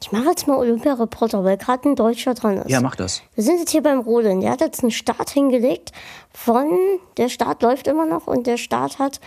Ich 0.00 0.12
mache 0.12 0.26
jetzt 0.28 0.46
mal 0.46 0.56
Olympia-Reporter, 0.56 1.42
weil 1.44 1.56
gerade 1.56 1.88
ein 1.88 1.96
Deutscher 1.96 2.34
dran 2.34 2.58
ist. 2.58 2.70
Ja, 2.70 2.80
mach 2.80 2.94
das. 2.94 3.22
Wir 3.34 3.42
sind 3.42 3.58
jetzt 3.58 3.70
hier 3.70 3.82
beim 3.82 3.98
Rodeln. 4.00 4.40
Der 4.40 4.50
hat 4.52 4.60
jetzt 4.60 4.82
einen 4.82 4.92
Start 4.92 5.30
hingelegt 5.30 5.90
von, 6.32 6.68
der 7.16 7.28
Start 7.28 7.62
läuft 7.62 7.86
immer 7.88 8.06
noch 8.06 8.26
und 8.28 8.46
der 8.46 8.58
Start 8.58 9.00
hat 9.00 9.18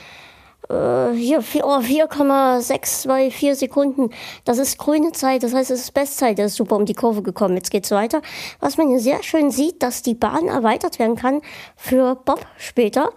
äh, 0.69 1.11
hier 1.13 1.41
vier- 1.41 1.65
oh, 1.65 1.81
4,624 1.81 3.55
Sekunden. 3.55 4.11
Das 4.45 4.57
ist 4.59 4.77
grüne 4.77 5.11
Zeit, 5.11 5.43
das 5.43 5.53
heißt, 5.53 5.71
es 5.71 5.81
ist 5.81 5.93
Bestzeit. 5.93 6.37
Der 6.37 6.45
ist 6.45 6.55
super 6.55 6.77
um 6.77 6.85
die 6.85 6.93
Kurve 6.93 7.21
gekommen. 7.21 7.55
Jetzt 7.57 7.71
geht's 7.71 7.91
weiter. 7.91 8.21
Was 8.61 8.77
man 8.77 8.87
hier 8.87 8.99
sehr 8.99 9.21
schön 9.23 9.51
sieht, 9.51 9.83
dass 9.83 10.01
die 10.03 10.15
Bahn 10.15 10.47
erweitert 10.47 10.99
werden 10.99 11.15
kann 11.17 11.41
für 11.75 12.15
Bob 12.15 12.45
später. 12.57 13.09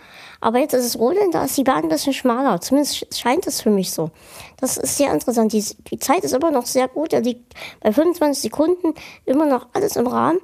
Aber 0.44 0.58
jetzt 0.58 0.74
ist 0.74 0.84
es 0.84 0.98
Rodeln, 0.98 1.30
da 1.30 1.46
ist 1.46 1.56
die 1.56 1.64
Bahn 1.64 1.84
ein 1.84 1.88
bisschen 1.88 2.12
schmaler. 2.12 2.60
Zumindest 2.60 3.18
scheint 3.18 3.46
es 3.46 3.62
für 3.62 3.70
mich 3.70 3.92
so. 3.92 4.10
Das 4.58 4.76
ist 4.76 4.98
sehr 4.98 5.10
interessant. 5.10 5.54
Die, 5.54 5.64
die 5.90 5.98
Zeit 5.98 6.22
ist 6.22 6.34
immer 6.34 6.50
noch 6.50 6.66
sehr 6.66 6.86
gut. 6.86 7.14
Er 7.14 7.22
liegt 7.22 7.54
bei 7.80 7.90
25 7.90 8.42
Sekunden 8.42 8.92
immer 9.24 9.46
noch 9.46 9.68
alles 9.72 9.96
im 9.96 10.06
Rahmen. 10.06 10.38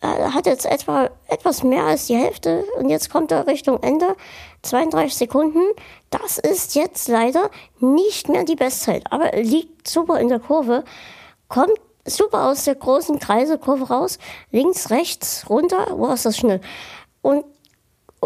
Er 0.00 0.34
hat 0.34 0.46
jetzt 0.46 0.66
etwa 0.66 1.10
etwas 1.28 1.62
mehr 1.62 1.84
als 1.84 2.08
die 2.08 2.16
Hälfte 2.16 2.64
und 2.76 2.88
jetzt 2.88 3.08
kommt 3.08 3.30
er 3.30 3.46
Richtung 3.46 3.80
Ende. 3.84 4.16
32 4.62 5.14
Sekunden. 5.14 5.62
Das 6.10 6.38
ist 6.38 6.74
jetzt 6.74 7.06
leider 7.06 7.48
nicht 7.78 8.28
mehr 8.28 8.42
die 8.42 8.56
Bestzeit, 8.56 9.04
aber 9.12 9.32
er 9.32 9.44
liegt 9.44 9.86
super 9.86 10.18
in 10.18 10.28
der 10.28 10.40
Kurve. 10.40 10.82
Kommt 11.46 11.78
super 12.04 12.48
aus 12.48 12.64
der 12.64 12.74
großen 12.74 13.20
Kreiselkurve 13.20 13.94
raus. 13.94 14.18
Links, 14.50 14.90
rechts, 14.90 15.48
runter. 15.48 15.86
Wo 15.92 16.08
ist 16.08 16.26
das 16.26 16.36
schnell? 16.36 16.60
Und, 17.22 17.44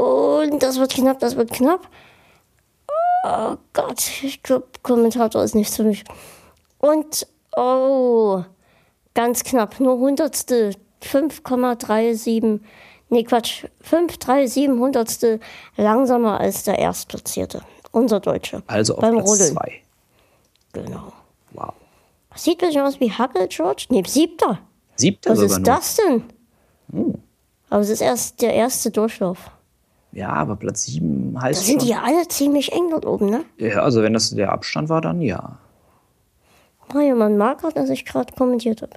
und 0.00 0.62
das 0.62 0.78
wird 0.78 0.92
knapp, 0.94 1.18
das 1.20 1.36
wird 1.36 1.52
knapp. 1.52 1.88
Oh 3.24 3.56
Gott, 3.72 4.02
ich 4.22 4.42
glaube, 4.42 4.66
Kommentator 4.82 5.42
ist 5.44 5.54
nicht 5.54 5.72
für 5.72 5.82
mich. 5.84 6.04
Und, 6.78 7.26
oh, 7.56 8.42
ganz 9.14 9.44
knapp, 9.44 9.78
nur 9.80 9.98
Hundertstel, 9.98 10.74
5,37, 11.02 12.60
nee 13.10 13.24
Quatsch, 13.24 13.66
537 13.82 14.68
Hundertstel 14.68 15.40
langsamer 15.76 16.40
als 16.40 16.62
der 16.64 16.78
Erstplatzierte, 16.78 17.62
unser 17.92 18.20
Deutsche. 18.20 18.62
Also 18.66 18.94
auf 18.94 19.00
beim 19.00 19.16
Platz 19.16 19.28
Rodeln. 19.28 19.52
zwei. 19.52 19.82
Genau. 20.72 21.12
Wow. 21.52 21.74
Sieht 22.36 22.62
ein 22.62 22.68
bisschen 22.68 22.82
aus 22.82 23.00
wie 23.00 23.10
Hackel, 23.10 23.48
George? 23.48 23.86
Nee, 23.90 24.04
siebter. 24.06 24.60
Siebter 24.96 25.30
Was 25.32 25.40
ist 25.40 25.56
nur. 25.56 25.64
das 25.64 25.96
denn? 25.96 26.22
Aber 27.68 27.80
es 27.80 27.90
ist 27.90 28.00
erst 28.00 28.40
der 28.40 28.54
erste 28.54 28.90
Durchlauf. 28.90 29.50
Ja, 30.12 30.30
aber 30.30 30.56
Platz 30.56 30.84
sieben 30.84 31.34
Da 31.34 31.42
heißt 31.42 31.64
sind 31.66 31.80
schon. 31.80 31.88
die 31.88 31.94
alle 31.94 32.26
ziemlich 32.28 32.72
eng 32.72 32.90
dort 32.90 33.06
oben, 33.06 33.30
ne? 33.30 33.44
Ja, 33.58 33.82
also 33.82 34.02
wenn 34.02 34.12
das 34.12 34.30
der 34.30 34.52
Abstand 34.52 34.88
war, 34.88 35.00
dann 35.00 35.20
ja. 35.22 35.58
Mario, 36.92 37.14
man 37.14 37.36
mag 37.38 37.60
gerade, 37.60 37.74
dass 37.74 37.90
ich 37.90 38.04
gerade 38.04 38.32
kommentiert 38.34 38.82
habe. 38.82 38.94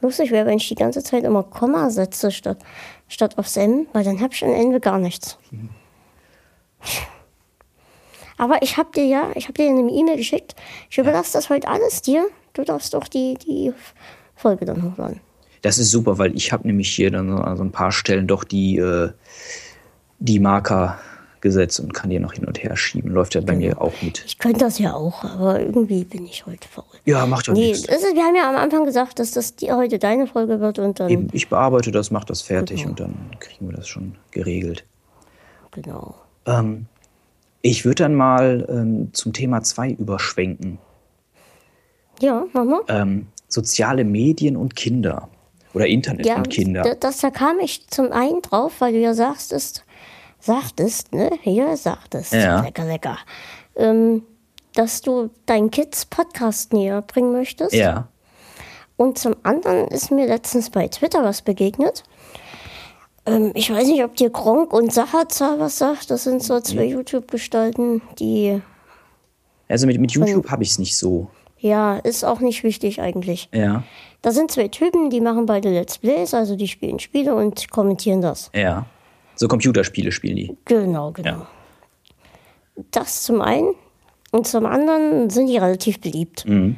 Lustig 0.00 0.30
wäre, 0.30 0.46
wenn 0.46 0.58
ich 0.58 0.68
die 0.68 0.74
ganze 0.76 1.02
Zeit 1.02 1.24
immer 1.24 1.42
Komma 1.42 1.90
setze 1.90 2.30
statt, 2.30 2.58
statt 3.08 3.38
aufs 3.38 3.56
M, 3.56 3.86
weil 3.92 4.04
dann 4.04 4.20
habe 4.20 4.32
ich 4.32 4.44
am 4.44 4.52
Ende 4.52 4.78
gar 4.78 4.98
nichts. 4.98 5.38
Aber 8.36 8.62
ich 8.62 8.76
habe 8.76 8.90
dir 8.94 9.06
ja, 9.06 9.30
ich 9.34 9.44
habe 9.44 9.54
dir 9.54 9.68
eine 9.68 9.90
E-Mail 9.90 10.16
geschickt. 10.16 10.54
Ich 10.90 10.98
überlasse 10.98 11.32
das 11.32 11.50
heute 11.50 11.68
alles 11.68 12.02
dir. 12.02 12.26
Du 12.52 12.62
darfst 12.64 12.94
doch 12.94 13.08
die, 13.08 13.34
die 13.34 13.72
Folge 14.34 14.64
dann 14.64 14.82
hochladen. 14.82 15.20
Das 15.62 15.78
ist 15.78 15.90
super, 15.90 16.18
weil 16.18 16.36
ich 16.36 16.52
habe 16.52 16.66
nämlich 16.66 16.90
hier 16.94 17.10
dann 17.10 17.30
so 17.30 17.36
an 17.36 17.56
so 17.56 17.64
ein 17.64 17.72
paar 17.72 17.90
Stellen 17.92 18.26
doch 18.26 18.44
die, 18.44 18.76
äh, 18.76 19.10
die 20.18 20.38
Marker 20.40 20.98
gesetzt 21.40 21.78
und 21.80 21.92
kann 21.92 22.08
die 22.08 22.18
noch 22.18 22.32
hin 22.32 22.46
und 22.46 22.62
her 22.62 22.74
schieben. 22.76 23.10
Läuft 23.12 23.34
ja 23.34 23.42
bei 23.42 23.54
mir 23.54 23.80
auch 23.80 23.92
mit. 24.00 24.24
Ich 24.26 24.38
könnte 24.38 24.60
das 24.60 24.78
ja 24.78 24.94
auch, 24.94 25.24
aber 25.24 25.60
irgendwie 25.60 26.04
bin 26.04 26.24
ich 26.24 26.46
heute 26.46 26.66
faul. 26.66 26.84
Ja, 27.04 27.26
macht 27.26 27.48
ja 27.48 27.52
Nee, 27.52 27.68
nichts. 27.72 27.86
ist, 27.86 28.14
wir 28.14 28.22
haben 28.22 28.34
ja 28.34 28.48
am 28.48 28.56
Anfang 28.56 28.84
gesagt, 28.86 29.18
dass 29.18 29.32
das 29.32 29.54
die, 29.54 29.70
heute 29.70 29.98
deine 29.98 30.26
Folge 30.26 30.58
wird 30.60 30.78
und 30.78 31.00
dann. 31.00 31.10
Eben, 31.10 31.28
ich 31.32 31.50
bearbeite 31.50 31.90
das, 31.90 32.10
mache 32.10 32.24
das 32.26 32.40
fertig 32.40 32.78
Genau. 32.78 32.90
und 32.90 33.00
dann 33.00 33.14
kriegen 33.40 33.68
wir 33.68 33.76
das 33.76 33.86
schon 33.88 34.14
geregelt. 34.30 34.84
Genau. 35.72 36.14
Ähm, 36.46 36.86
ich 37.60 37.84
würde 37.84 38.04
dann 38.04 38.14
mal 38.14 38.66
ähm, 38.70 39.10
zum 39.12 39.34
Thema 39.34 39.62
2 39.62 39.90
überschwenken. 39.90 40.78
Ja, 42.20 42.44
mach 42.52 42.64
mal. 42.64 42.80
Ähm, 42.88 43.26
soziale 43.48 44.04
Medien 44.04 44.56
und 44.56 44.76
Kinder. 44.76 45.28
Oder 45.74 45.88
Internet 45.88 46.24
Ja, 46.26 46.36
und 46.36 46.50
Kinder. 46.50 46.82
da- 46.82 46.94
das, 46.94 47.18
da 47.18 47.30
kam 47.30 47.58
ich 47.58 47.86
zum 47.88 48.12
einen 48.12 48.40
drauf, 48.42 48.74
weil 48.80 48.92
du 48.92 49.00
ja 49.00 49.12
sagtest, 49.12 49.83
sagtest, 50.44 51.12
ne? 51.12 51.30
Hier 51.42 51.76
sagtest, 51.76 52.32
Ja. 52.32 52.60
lecker, 52.62 52.84
lecker, 52.84 53.18
ähm, 53.76 54.22
dass 54.74 55.00
du 55.00 55.30
deinen 55.46 55.70
Kids 55.70 56.04
Podcast 56.04 56.72
näher 56.72 57.02
bringen 57.02 57.32
möchtest. 57.32 57.74
ja. 57.74 58.08
Und 58.96 59.18
zum 59.18 59.34
anderen 59.42 59.88
ist 59.88 60.12
mir 60.12 60.26
letztens 60.28 60.70
bei 60.70 60.86
Twitter 60.86 61.24
was 61.24 61.42
begegnet. 61.42 62.04
Ähm, 63.26 63.50
ich 63.54 63.68
weiß 63.72 63.88
nicht, 63.88 64.04
ob 64.04 64.14
dir 64.14 64.30
Gronk 64.30 64.72
und 64.72 64.92
Sachaza 64.92 65.56
was 65.58 65.78
sagt. 65.78 66.10
Das 66.12 66.22
sind 66.22 66.42
so 66.44 66.60
zwei 66.60 66.84
YouTube-Gestalten, 66.84 68.02
die, 68.20 68.60
Also 69.68 69.88
mit, 69.88 69.98
mit 70.00 70.12
YouTube 70.12 70.48
habe 70.48 70.62
ich 70.62 70.70
es 70.70 70.78
nicht 70.78 70.96
so. 70.96 71.28
ja, 71.58 71.96
ist 71.96 72.22
auch 72.24 72.38
nicht 72.38 72.62
wichtig 72.62 73.00
eigentlich. 73.00 73.48
Ja. 73.52 73.82
Da 74.22 74.30
sind 74.30 74.50
zwei 74.52 74.68
Typen, 74.68 75.10
die 75.10 75.20
machen 75.20 75.46
beide 75.46 75.70
Let's 75.70 75.98
Plays, 75.98 76.32
also 76.32 76.54
die 76.54 76.68
spielen 76.68 76.98
Spiele 77.00 77.34
und 77.34 77.70
kommentieren 77.72 78.20
das. 78.20 78.50
Ja. 78.54 78.86
So 79.36 79.48
Computerspiele 79.48 80.12
spielen 80.12 80.36
die. 80.36 80.56
Genau, 80.64 81.12
genau. 81.12 81.28
Ja. 81.28 81.46
Das 82.90 83.22
zum 83.22 83.40
einen. 83.40 83.74
Und 84.30 84.46
zum 84.46 84.66
anderen 84.66 85.30
sind 85.30 85.46
die 85.46 85.58
relativ 85.58 86.00
beliebt. 86.00 86.44
Mhm. 86.46 86.76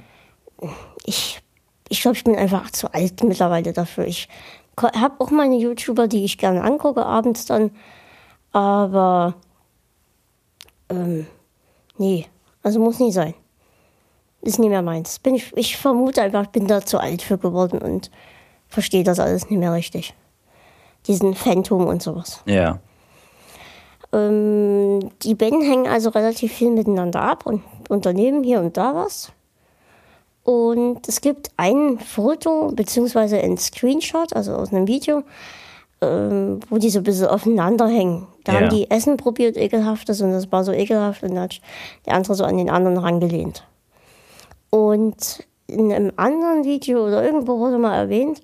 Ich, 1.05 1.41
ich 1.89 2.03
glaube, 2.03 2.16
ich 2.16 2.24
bin 2.24 2.37
einfach 2.37 2.70
zu 2.70 2.93
alt 2.93 3.23
mittlerweile 3.23 3.73
dafür. 3.73 4.07
Ich 4.07 4.28
habe 4.78 5.15
auch 5.20 5.31
meine 5.31 5.57
YouTuber, 5.57 6.07
die 6.07 6.24
ich 6.24 6.37
gerne 6.39 6.62
angucke, 6.62 7.05
abends 7.05 7.47
dann. 7.47 7.70
Aber 8.53 9.35
ähm, 10.91 11.27
nee, 11.99 12.27
also 12.62 12.81
muss 12.81 12.99
nie 12.99 13.12
sein. 13.12 13.35
Ist 14.43 14.59
nicht 14.59 14.69
mehr 14.69 14.83
meins. 14.83 15.19
Bin 15.19 15.35
ich, 15.35 15.57
ich 15.57 15.77
vermute 15.77 16.23
einfach, 16.23 16.43
ich 16.43 16.51
bin 16.51 16.66
da 16.66 16.85
zu 16.85 16.99
alt 16.99 17.23
für 17.23 17.39
geworden 17.39 17.78
und 17.78 18.11
verstehe 18.69 19.03
das 19.05 19.19
alles 19.19 19.49
nicht 19.49 19.59
mehr 19.59 19.73
richtig. 19.73 20.15
Diesen 21.07 21.35
Phantom 21.35 21.87
und 21.87 22.03
sowas. 22.03 22.43
Ja. 22.47 22.78
Ähm, 24.12 25.11
die 25.23 25.35
beiden 25.35 25.62
hängen 25.62 25.87
also 25.87 26.11
relativ 26.11 26.53
viel 26.53 26.70
miteinander 26.70 27.20
ab 27.23 27.47
und 27.47 27.62
unternehmen 27.89 28.43
hier 28.45 28.61
und 28.61 28.77
da 28.77 28.95
was. 28.95 29.33
Und 30.45 31.09
es 31.09 31.20
gibt 31.20 31.51
ein 31.57 31.99
Foto 31.99 32.70
beziehungsweise 32.73 33.39
ein 33.39 33.59
Screenshot, 33.59 34.33
also 34.35 34.55
aus 34.55 34.73
einem 34.73 34.87
Video, 34.87 35.24
ähm, 36.01 36.61
wo 36.70 36.78
die 36.78 36.91
so 36.91 37.01
ein 37.01 37.03
bisschen 37.03 37.27
aufeinander 37.27 37.89
hängen. 37.89 38.28
Da 38.45 38.53
Ja. 38.53 38.61
haben 38.61 38.70
die 38.70 38.89
Essen 38.91 39.16
probiert, 39.16 39.57
ekelhaftes, 39.57 40.20
und 40.23 40.31
das 40.33 40.53
war 40.53 40.62
so 40.62 40.70
ekelhaft 40.73 41.24
und 41.24 41.31
dann 41.31 41.45
hat 41.45 41.61
der 42.07 42.15
andere 42.15 42.35
so 42.37 42.45
an 42.45 42.59
den 42.59 42.70
anderen 42.70 42.97
rangelehnt. 42.97 43.65
Und 44.70 45.45
in 45.66 45.93
einem 45.93 46.12
anderen 46.16 46.65
Video 46.65 47.05
oder 47.07 47.24
irgendwo 47.24 47.59
wurde 47.59 47.78
mal 47.78 47.97
erwähnt, 47.97 48.41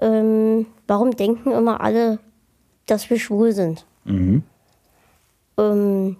ähm, 0.00 0.66
warum 0.92 1.16
denken 1.16 1.52
immer 1.52 1.80
alle, 1.80 2.18
dass 2.84 3.08
wir 3.08 3.18
schwul 3.18 3.52
sind. 3.52 3.86
Mhm. 4.04 4.42
Ähm, 5.56 6.18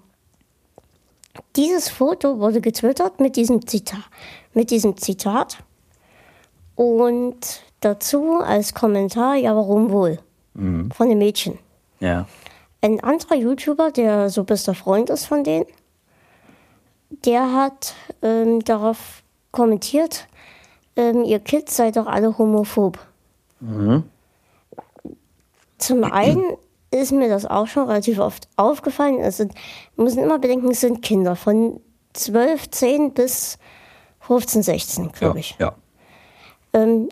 dieses 1.56 1.90
Foto 1.90 2.38
wurde 2.38 2.62
getwittert 2.62 3.20
mit 3.20 3.36
diesem 3.36 3.66
Zitat, 3.66 4.04
mit 4.54 4.70
diesem 4.70 4.96
Zitat 4.96 5.58
und 6.74 7.62
dazu 7.80 8.38
als 8.38 8.72
Kommentar, 8.72 9.34
ja, 9.34 9.54
warum 9.54 9.90
wohl? 9.90 10.20
Von 10.94 11.08
dem 11.10 11.18
Mädchen. 11.18 11.58
Ja. 12.00 12.26
Ein 12.80 13.00
anderer 13.00 13.36
YouTuber, 13.36 13.90
der 13.90 14.30
so 14.30 14.44
bester 14.44 14.74
Freund 14.74 15.10
ist 15.10 15.26
von 15.26 15.44
denen, 15.44 15.66
der 17.26 17.52
hat 17.52 17.94
ähm, 18.22 18.64
darauf 18.64 19.22
kommentiert, 19.50 20.28
ähm, 20.96 21.24
ihr 21.24 21.40
Kids 21.40 21.76
seid 21.76 21.96
doch 21.96 22.06
alle 22.06 22.38
homophob. 22.38 22.98
Zum 25.82 26.04
einen 26.04 26.44
ist 26.90 27.12
mir 27.12 27.28
das 27.28 27.46
auch 27.46 27.66
schon 27.66 27.88
relativ 27.88 28.18
oft 28.18 28.48
aufgefallen. 28.56 29.18
Es 29.18 29.38
sind, 29.38 29.54
wir 29.96 30.04
müssen 30.04 30.22
immer 30.22 30.38
bedenken, 30.38 30.70
es 30.70 30.80
sind 30.80 31.02
Kinder 31.02 31.36
von 31.36 31.80
12, 32.12 32.70
10 32.70 33.14
bis 33.14 33.58
15, 34.20 34.62
16, 34.62 35.12
glaube 35.12 35.40
ich. 35.40 35.56
Ja. 35.58 35.74
Ähm, 36.72 37.08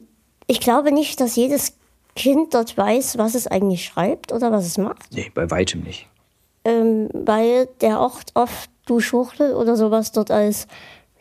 ich 0.47 0.61
glaube 0.61 0.93
nicht, 0.93 1.21
dass 1.21 1.37
jedes 1.37 1.75
Kind 2.15 2.55
dort 2.55 2.77
weiß, 2.77 3.19
was 3.19 3.35
es 3.35 3.47
eigentlich 3.47 3.85
schreibt 3.85 4.33
oder 4.33 4.53
was 4.53 4.67
es 4.67 4.79
macht. 4.79 5.13
Nee, 5.13 5.31
bei 5.35 5.51
weitem 5.51 5.81
nicht. 5.83 6.07
ähm, 6.65 7.09
weil 7.13 7.67
der 7.81 8.01
auch 8.01 8.21
oft 8.35 8.71
du 8.87 9.01
Schuchtel 9.01 9.55
oder 9.55 9.77
sowas 9.77 10.13
dort 10.13 10.31
als 10.31 10.67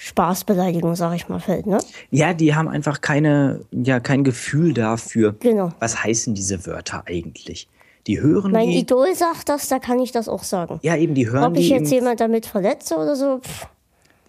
Spaßbeleidigung, 0.02 0.96
sag 0.96 1.14
ich 1.16 1.28
mal, 1.28 1.40
fällt. 1.42 1.68
Ne? 1.68 1.78
Ja, 2.10 2.34
die 2.34 2.56
haben 2.56 2.70
einfach 2.70 3.02
keine, 3.02 3.62
ja, 3.72 4.00
kein 4.00 4.24
Gefühl 4.24 4.74
dafür. 4.74 5.36
Genau. 5.42 5.74
Was 5.80 6.02
heißen 6.04 6.34
diese 6.34 6.66
Wörter 6.66 7.04
eigentlich? 7.06 7.68
Die 8.08 8.22
hören 8.22 8.54
Mein 8.54 8.70
die. 8.70 8.80
Idol 8.80 9.14
sagt 9.14 9.50
das, 9.50 9.68
da 9.68 9.78
kann 9.78 10.00
ich 10.00 10.14
das 10.14 10.30
auch 10.30 10.44
sagen. 10.44 10.80
ja, 10.84 10.96
eben, 10.96 11.16
die 11.16 11.30
hören 11.30 11.44
Ob 11.44 11.58
ich 11.58 11.68
die. 11.68 11.74
jetzt 11.74 11.92
im- 11.92 12.00
jemand 12.00 12.22
damit 12.22 12.46
verletze 12.46 12.96
oder 12.96 13.16
so, 13.18 13.40
pff, 13.40 13.68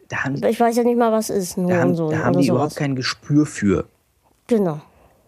da 0.09 0.25
haben, 0.25 0.43
ich 0.45 0.59
weiß 0.59 0.77
ja 0.77 0.83
nicht 0.83 0.99
mal, 0.99 1.13
was 1.13 1.31
ist. 1.31 1.57
Da 1.57 1.77
haben, 1.79 1.95
so 1.95 2.11
da 2.11 2.19
haben 2.19 2.37
die 2.37 2.45
sowas. 2.47 2.49
überhaupt 2.57 2.77
kein 2.77 2.97
Gespür 2.97 3.47
für. 3.47 3.85
Genau. 4.49 4.81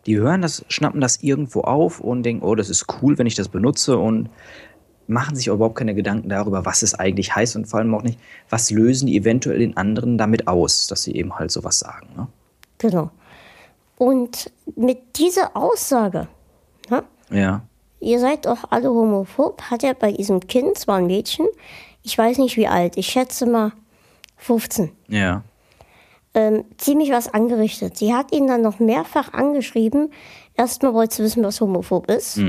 Die 0.07 0.19
hören 0.19 0.43
das, 0.43 0.65
schnappen 0.67 1.01
das 1.01 1.23
irgendwo 1.23 1.61
auf 1.61 2.01
und 2.01 2.25
denken, 2.25 2.45
oh, 2.45 2.57
das 2.57 2.69
ist 2.69 2.87
cool, 3.01 3.17
wenn 3.19 3.29
ich 3.29 3.37
das 3.37 3.47
benutze 3.49 3.97
und 3.97 4.29
machen 5.13 5.37
sich 5.37 5.47
überhaupt 5.49 5.77
keine 5.77 5.95
Gedanken 5.95 6.29
darüber, 6.29 6.65
was 6.65 6.83
es 6.83 6.95
eigentlich 6.95 7.35
heißt 7.35 7.57
und 7.57 7.67
vor 7.67 7.81
allem 7.81 7.95
auch 7.95 8.03
nicht, 8.03 8.19
was 8.51 8.71
lösen 8.71 9.07
die 9.07 9.17
eventuell 9.17 9.59
den 9.59 9.77
anderen 9.77 10.19
damit 10.19 10.49
aus, 10.49 10.87
dass 10.87 11.03
sie 11.05 11.15
eben 11.15 11.35
halt 11.39 11.51
sowas 11.51 11.79
sagen. 11.79 12.09
Ne? 12.17 12.27
Genau. 12.79 13.11
Und 13.99 14.51
mit 14.77 15.17
dieser 15.19 15.57
Aussage, 15.57 16.27
ne, 16.91 17.05
Ja. 17.31 17.63
ihr 18.01 18.19
seid 18.19 18.47
doch 18.47 18.71
alle 18.71 18.91
homophob, 18.91 19.63
hat 19.71 19.85
er 19.85 19.95
bei 19.95 20.13
diesem 20.13 20.41
Kind, 20.41 20.77
es 20.77 20.89
war 20.89 20.97
ein 20.97 21.07
Mädchen, 21.07 21.47
ich 22.03 22.19
weiß 22.19 22.39
nicht 22.39 22.57
wie 22.57 22.67
alt, 22.67 22.97
ich 22.97 23.07
schätze 23.07 23.47
mal 23.47 23.73
15, 24.39 24.91
Ja. 25.07 25.43
ähm, 26.35 26.65
ziemlich 26.79 27.11
was 27.13 27.33
angerichtet. 27.33 27.97
Sie 27.97 28.13
hat 28.13 28.33
ihn 28.33 28.49
dann 28.49 28.63
noch 28.63 28.81
mehrfach 28.81 29.33
angeschrieben. 29.33 30.11
Erstmal 30.57 30.95
wollte 30.95 31.17
sie 31.17 31.23
wissen, 31.23 31.45
was 31.45 31.61
homophob 31.61 32.11
ist. 32.11 32.41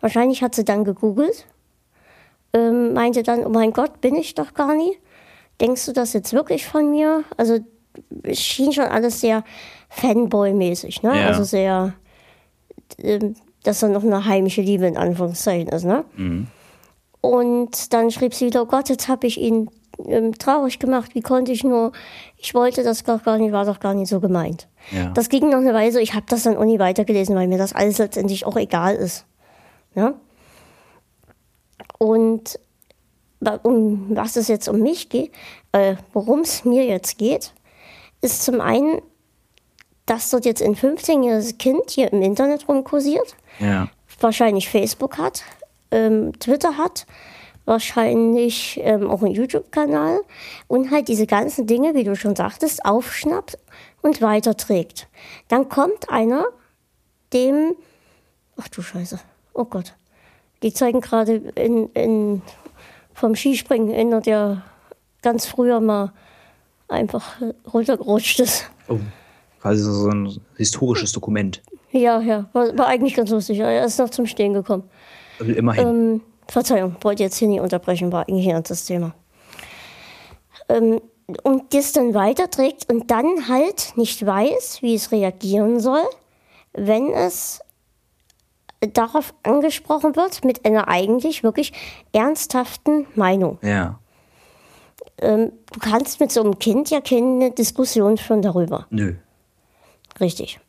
Wahrscheinlich 0.00 0.42
hat 0.42 0.54
sie 0.54 0.64
dann 0.64 0.84
gegoogelt. 0.84 1.46
Ähm, 2.52 2.94
meinte 2.94 3.22
dann, 3.22 3.44
oh 3.44 3.50
mein 3.50 3.72
Gott, 3.72 4.00
bin 4.00 4.14
ich 4.14 4.34
doch 4.34 4.54
gar 4.54 4.74
nie. 4.74 4.96
Denkst 5.60 5.86
du 5.86 5.92
das 5.92 6.12
jetzt 6.12 6.32
wirklich 6.32 6.66
von 6.66 6.90
mir? 6.90 7.24
Also 7.36 7.58
es 8.22 8.40
schien 8.40 8.72
schon 8.72 8.84
alles 8.84 9.20
sehr 9.20 9.44
Fanboy-mäßig, 9.90 11.02
ne? 11.02 11.20
Ja. 11.20 11.26
Also 11.28 11.44
sehr, 11.44 11.94
ähm, 12.98 13.34
dass 13.64 13.80
da 13.80 13.88
noch 13.88 14.04
eine 14.04 14.24
heimische 14.24 14.62
Liebe 14.62 14.86
in 14.86 14.96
Anführungszeichen 14.96 15.68
ist, 15.68 15.84
ne? 15.84 16.04
Und 17.20 17.92
dann 17.92 18.10
schrieb 18.10 18.34
sie 18.34 18.46
wieder, 18.46 18.62
oh 18.62 18.66
Gott, 18.66 18.88
jetzt 18.88 19.08
habe 19.08 19.26
ich 19.26 19.40
ihn 19.40 19.68
ähm, 20.06 20.32
traurig 20.38 20.78
gemacht. 20.78 21.14
Wie 21.14 21.20
konnte 21.20 21.52
ich 21.52 21.64
nur? 21.64 21.92
Ich 22.36 22.54
wollte 22.54 22.82
das 22.82 23.02
doch 23.02 23.24
gar 23.24 23.38
nicht, 23.38 23.52
war 23.52 23.64
doch 23.64 23.80
gar 23.80 23.94
nicht 23.94 24.08
so 24.08 24.20
gemeint. 24.20 24.68
Ja. 24.92 25.10
Das 25.10 25.28
ging 25.28 25.50
noch 25.50 25.58
eine 25.58 25.74
Weile. 25.74 26.00
Ich 26.00 26.14
habe 26.14 26.26
das 26.28 26.44
dann 26.44 26.56
auch 26.56 26.64
nie 26.64 26.78
weitergelesen, 26.78 27.34
weil 27.34 27.48
mir 27.48 27.58
das 27.58 27.72
alles 27.72 27.98
letztendlich 27.98 28.46
auch 28.46 28.56
egal 28.56 28.94
ist. 28.94 29.26
Ja? 29.94 30.14
Und 31.98 32.58
um 33.62 34.16
was 34.16 34.36
es 34.36 34.48
jetzt 34.48 34.68
um 34.68 34.80
mich 34.80 35.08
geht, 35.08 35.32
äh, 35.72 35.96
worum 36.12 36.40
es 36.40 36.64
mir 36.64 36.84
jetzt 36.84 37.18
geht, 37.18 37.52
ist 38.20 38.44
zum 38.44 38.60
einen, 38.60 39.00
dass 40.06 40.30
dort 40.30 40.44
jetzt 40.44 40.62
ein 40.62 40.74
15-jähriges 40.74 41.58
Kind 41.58 41.90
hier 41.90 42.12
im 42.12 42.22
Internet 42.22 42.68
rumkursiert 42.68 43.36
Ja. 43.58 43.88
wahrscheinlich 44.20 44.68
Facebook 44.68 45.18
hat, 45.18 45.42
ähm, 45.90 46.32
Twitter 46.40 46.76
hat, 46.76 47.06
wahrscheinlich 47.64 48.80
ähm, 48.82 49.10
auch 49.10 49.22
einen 49.22 49.34
YouTube-Kanal 49.34 50.20
und 50.66 50.90
halt 50.90 51.08
diese 51.08 51.26
ganzen 51.26 51.66
Dinge, 51.66 51.94
wie 51.94 52.04
du 52.04 52.16
schon 52.16 52.34
sagtest, 52.34 52.84
aufschnappt 52.84 53.58
und 54.00 54.22
weiterträgt. 54.22 55.06
Dann 55.48 55.68
kommt 55.68 56.08
einer, 56.08 56.46
dem, 57.34 57.76
ach 58.56 58.68
du 58.68 58.80
Scheiße, 58.80 59.20
oh 59.52 59.66
Gott, 59.66 59.94
die 60.62 60.72
zeigen 60.72 61.00
gerade 61.00 61.36
in, 61.54 61.88
in, 61.90 62.42
vom 63.12 63.34
Skispringen 63.34 63.94
einer, 63.94 64.20
der 64.20 64.62
ganz 65.22 65.46
früher 65.46 65.80
mal 65.80 66.12
einfach 66.88 67.40
runtergerutscht 67.72 68.40
ist. 68.40 68.70
Oh. 68.88 68.98
Quasi 69.60 69.82
so 69.82 70.08
ein 70.08 70.40
historisches 70.56 71.12
Dokument. 71.12 71.62
Ja, 71.90 72.20
ja, 72.20 72.48
war, 72.52 72.76
war 72.78 72.86
eigentlich 72.86 73.14
ganz 73.14 73.30
lustig. 73.30 73.58
Er 73.58 73.84
ist 73.84 73.98
noch 73.98 74.10
zum 74.10 74.26
Stehen 74.26 74.52
gekommen. 74.52 74.84
Also 75.40 75.52
immerhin. 75.52 75.86
Ähm, 75.86 76.20
Verzeihung, 76.46 76.96
wollte 77.02 77.22
jetzt 77.22 77.36
hier 77.36 77.48
nicht 77.48 77.60
unterbrechen, 77.60 78.12
war 78.12 78.28
eigentlich 78.28 78.48
ein 78.48 78.56
anderes 78.56 78.84
Thema. 78.84 79.14
Ähm, 80.68 81.00
und 81.42 81.74
das 81.74 81.92
dann 81.92 82.14
weiterträgt 82.14 82.90
und 82.90 83.10
dann 83.10 83.48
halt 83.48 83.92
nicht 83.96 84.24
weiß, 84.24 84.78
wie 84.80 84.94
es 84.94 85.12
reagieren 85.12 85.78
soll, 85.80 86.04
wenn 86.72 87.10
es 87.10 87.60
darauf 88.80 89.34
angesprochen 89.42 90.14
wird 90.16 90.44
mit 90.44 90.64
einer 90.64 90.88
eigentlich 90.88 91.42
wirklich 91.42 91.72
ernsthaften 92.12 93.06
Meinung. 93.14 93.58
Ja. 93.62 93.98
Ähm, 95.20 95.52
du 95.72 95.80
kannst 95.80 96.20
mit 96.20 96.30
so 96.30 96.40
einem 96.42 96.58
Kind 96.58 96.90
ja 96.90 97.00
keine 97.00 97.50
Diskussion 97.50 98.18
führen 98.18 98.42
darüber. 98.42 98.86
Nö. 98.90 99.14
Richtig. 100.20 100.60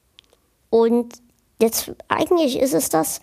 Und 0.70 1.22
jetzt 1.62 1.92
eigentlich 2.08 2.60
ist 2.60 2.74
es 2.74 2.90
das, 2.90 3.22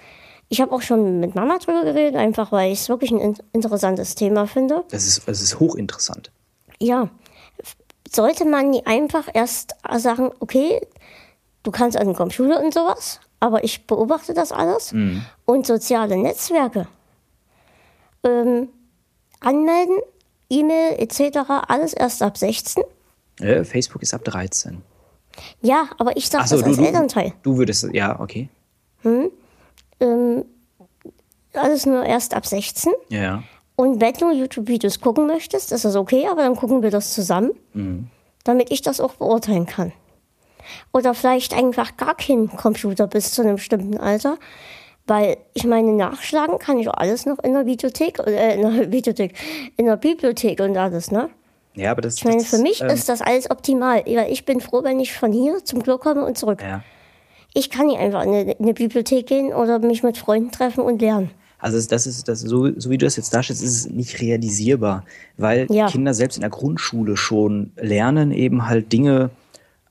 ich 0.48 0.60
habe 0.60 0.72
auch 0.72 0.82
schon 0.82 1.18
mit 1.20 1.34
Mama 1.34 1.58
drüber 1.58 1.84
geredet, 1.84 2.16
einfach 2.16 2.52
weil 2.52 2.72
ich 2.72 2.80
es 2.80 2.88
wirklich 2.88 3.10
ein 3.10 3.20
in- 3.20 3.36
interessantes 3.52 4.14
Thema 4.14 4.46
finde. 4.46 4.84
Das 4.90 5.06
ist, 5.06 5.26
das 5.26 5.40
ist 5.40 5.58
hochinteressant. 5.58 6.30
Ja, 6.78 7.08
sollte 8.08 8.44
man 8.44 8.78
einfach 8.84 9.28
erst 9.34 9.74
sagen, 9.98 10.30
okay, 10.38 10.80
du 11.64 11.70
kannst 11.72 11.96
an 11.96 12.06
den 12.06 12.16
Computer 12.16 12.62
und 12.62 12.72
sowas, 12.72 13.20
aber 13.40 13.64
ich 13.64 13.86
beobachte 13.86 14.34
das 14.34 14.52
alles 14.52 14.94
und 15.44 15.66
soziale 15.66 16.16
Netzwerke 16.16 16.86
ähm, 18.26 18.68
anmelden, 19.40 19.96
E-Mail 20.50 20.96
etc., 20.98 21.38
alles 21.68 21.92
erst 21.92 22.22
ab 22.22 22.36
16. 22.36 22.84
Äh, 23.40 23.64
Facebook 23.64 24.02
ist 24.02 24.14
ab 24.14 24.24
13. 24.24 24.82
Ja, 25.60 25.88
aber 25.98 26.16
ich 26.16 26.28
sage 26.28 26.48
so, 26.48 26.56
das 26.56 26.64
du, 26.64 26.70
als 26.70 26.76
du, 26.78 26.84
Elternteil. 26.84 27.32
du 27.42 27.58
würdest, 27.58 27.88
ja, 27.92 28.18
okay. 28.20 28.48
Ähm, 29.04 30.44
alles 31.52 31.86
nur 31.86 32.04
erst 32.04 32.34
ab 32.34 32.46
16. 32.46 32.92
Ja. 33.08 33.42
Und 33.76 34.00
wenn 34.00 34.14
du 34.14 34.30
YouTube-Videos 34.30 35.00
gucken 35.00 35.26
möchtest, 35.26 35.72
ist 35.72 35.84
das 35.84 35.96
okay, 35.96 36.26
aber 36.30 36.42
dann 36.42 36.56
gucken 36.56 36.82
wir 36.82 36.90
das 36.90 37.12
zusammen, 37.12 37.52
damit 38.44 38.70
ich 38.70 38.80
das 38.80 39.00
auch 39.00 39.14
beurteilen 39.14 39.66
kann. 39.66 39.92
Oder 40.92 41.14
vielleicht 41.14 41.54
einfach 41.54 41.96
gar 41.96 42.16
keinen 42.16 42.48
Computer 42.48 43.06
bis 43.06 43.32
zu 43.32 43.42
einem 43.42 43.56
bestimmten 43.56 43.98
Alter. 43.98 44.38
Weil 45.06 45.36
ich 45.54 45.64
meine, 45.64 45.92
nachschlagen 45.92 46.58
kann 46.58 46.78
ich 46.78 46.88
auch 46.88 46.94
alles 46.94 47.26
noch 47.26 47.38
in 47.38 47.52
der 47.52 47.64
Videothek, 47.66 48.18
äh, 48.26 48.54
in 48.54 48.62
der 48.62 48.90
Videothek, 48.92 49.34
in 49.76 49.86
der 49.86 49.96
Bibliothek 49.96 50.60
und 50.60 50.76
alles, 50.76 51.10
ne? 51.10 51.30
Ja, 51.74 51.90
aber 51.90 52.02
das 52.02 52.16
Ich 52.16 52.24
meine, 52.24 52.38
das, 52.38 52.48
für 52.48 52.58
mich 52.58 52.80
ähm, 52.80 52.88
ist 52.88 53.08
das 53.08 53.20
alles 53.20 53.50
optimal. 53.50 54.02
Weil 54.06 54.32
ich 54.32 54.44
bin 54.44 54.60
froh, 54.60 54.82
wenn 54.82 54.98
ich 54.98 55.12
von 55.12 55.32
hier 55.32 55.64
zum 55.64 55.82
Klo 55.82 55.98
komme 55.98 56.24
und 56.24 56.36
zurück. 56.36 56.62
Ja. 56.62 56.82
Ich 57.54 57.70
kann 57.70 57.86
nicht 57.86 57.98
einfach 57.98 58.22
in 58.22 58.30
eine, 58.30 58.52
in 58.52 58.64
eine 58.64 58.74
Bibliothek 58.74 59.26
gehen 59.26 59.52
oder 59.52 59.78
mich 59.78 60.02
mit 60.02 60.18
Freunden 60.18 60.50
treffen 60.50 60.80
und 60.80 61.00
lernen. 61.00 61.30
Also 61.58 61.78
das 61.88 62.06
ist 62.06 62.28
das 62.28 62.40
so, 62.40 62.68
so 62.78 62.90
wie 62.90 62.98
du 62.98 63.06
das 63.06 63.16
jetzt 63.16 63.32
darstellst, 63.32 63.62
ist 63.62 63.86
es 63.86 63.90
nicht 63.90 64.20
realisierbar, 64.20 65.04
weil 65.36 65.66
Ja. 65.70 65.86
Kinder 65.86 66.12
selbst 66.12 66.36
in 66.36 66.42
der 66.42 66.50
Grundschule 66.50 67.16
schon 67.16 67.72
lernen, 67.76 68.30
eben 68.30 68.68
halt 68.68 68.92
Dinge 68.92 69.30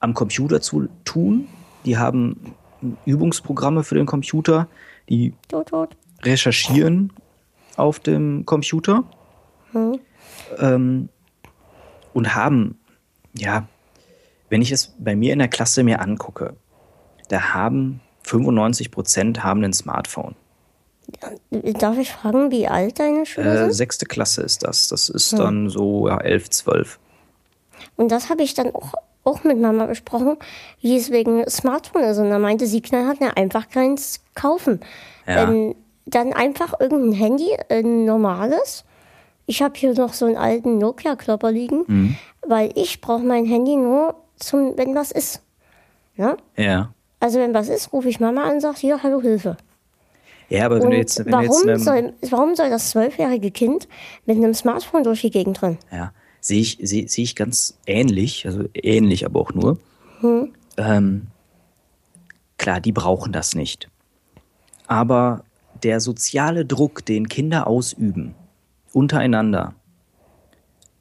am 0.06 0.14
Computer 0.14 0.62
zu 0.62 0.88
tun. 1.04 1.48
Die 1.84 1.98
haben 1.98 2.56
Übungsprogramme 3.06 3.84
für 3.84 3.96
den 3.96 4.06
Computer, 4.06 4.68
die 5.10 5.34
Tot, 5.50 5.68
tot. 5.70 5.98
recherchieren 6.24 7.12
auf 7.76 8.00
dem 8.00 8.46
Computer 8.46 9.04
ähm, 10.60 11.10
und 12.14 12.36
haben, 12.36 12.80
ja, 13.38 13.68
wenn 14.50 14.62
ich 14.62 14.72
es 14.72 14.96
bei 15.00 15.16
mir 15.16 15.34
in 15.34 15.40
der 15.40 15.48
Klasse 15.48 15.84
mir 15.84 16.00
angucke, 16.02 16.56
da 17.30 17.54
haben 17.54 18.00
95 18.24 18.92
Prozent 18.92 19.44
haben 19.44 19.64
ein 19.64 19.74
Smartphone. 19.74 20.36
Darf 21.52 21.98
ich 21.98 22.12
fragen, 22.12 22.50
wie 22.52 22.68
alt 22.68 23.00
deine 23.00 23.26
Schüler 23.26 23.54
Äh, 23.54 23.58
sind? 23.66 23.74
sechste 23.74 24.06
Klasse 24.06 24.42
ist 24.42 24.64
das. 24.64 24.88
Das 24.88 25.10
ist 25.10 25.34
dann 25.34 25.70
so 25.70 26.08
ja, 26.08 26.18
11, 26.20 26.50
12. 26.50 27.00
Und 27.98 28.10
das 28.12 28.30
habe 28.30 28.42
ich 28.44 28.54
dann 28.56 28.74
auch, 28.74 28.94
auch 29.26 29.44
mit 29.44 29.60
Mama 29.60 29.86
besprochen, 29.88 30.38
wie 30.82 30.96
es 30.96 31.12
wegen 31.12 31.48
Smartphone 31.50 32.04
ist. 32.04 32.18
Und 32.20 32.30
da 32.30 32.40
meinte 32.40 32.68
sie 32.68 32.82
knallhart, 32.82 33.18
na, 33.20 33.32
einfach 33.36 33.70
keins 33.70 34.22
kaufen. 34.36 34.80
Ja. 35.28 35.44
Ähm, 35.50 35.76
dann 36.06 36.34
einfach 36.34 36.80
irgendein 36.80 37.14
Handy, 37.14 37.50
ein 37.70 38.06
normales. 38.06 38.86
Ich 39.48 39.62
habe 39.62 39.74
hier 39.76 39.94
noch 39.94 40.14
so 40.14 40.26
einen 40.26 40.38
alten 40.38 40.78
Nokia-Klopper 40.78 41.52
liegen, 41.52 41.84
Mhm. 41.88 42.16
weil 42.48 42.72
ich 42.76 43.02
brauche 43.02 43.24
mein 43.24 43.46
Handy 43.46 43.76
nur, 43.76 44.16
zum, 44.38 44.78
wenn 44.78 44.94
was 44.96 45.12
ist. 45.12 45.42
Ne? 46.16 46.38
Ja. 46.56 46.92
Also 47.20 47.40
wenn 47.40 47.54
was 47.54 47.70
ist, 47.70 47.92
rufe 47.94 48.08
ich 48.10 48.20
Mama 48.20 48.44
an 48.44 48.54
und 48.56 48.60
sage, 48.62 48.78
hier, 48.78 49.02
hallo, 49.02 49.22
Hilfe. 49.22 49.58
Ja, 50.50 50.66
aber 50.68 50.76
wenn 50.76 50.84
Und 50.86 50.92
du 50.92 50.98
jetzt, 50.98 51.18
wenn 51.18 51.26
du 51.26 51.32
warum, 51.32 51.48
jetzt 51.48 51.66
ähm, 51.68 51.80
soll, 51.80 52.14
warum 52.30 52.56
soll 52.56 52.70
das 52.70 52.92
zwölfjährige 52.92 53.50
Kind 53.50 53.88
mit 54.28 54.38
einem 54.38 54.54
Smartphone 54.54 55.04
durch 55.04 55.22
die 55.22 55.32
Gegend 55.32 55.62
rennen? 55.64 55.80
ja, 55.92 56.12
sehe 56.46 56.62
ich, 56.62 56.78
sehe, 56.80 57.08
sehe 57.08 57.24
ich 57.24 57.36
ganz 57.36 57.80
ähnlich, 57.88 58.46
also 58.46 58.66
ähnlich, 58.76 59.26
aber 59.26 59.40
auch 59.40 59.54
nur. 59.54 59.80
Ähm, 60.78 61.28
klar, 62.58 62.80
die 62.80 62.92
brauchen 62.92 63.32
das 63.32 63.56
nicht. 63.56 63.90
Aber 64.86 65.44
der 65.82 66.00
soziale 66.00 66.64
Druck, 66.64 67.04
den 67.04 67.30
Kinder 67.30 67.66
ausüben, 67.66 68.36
untereinander, 68.94 69.74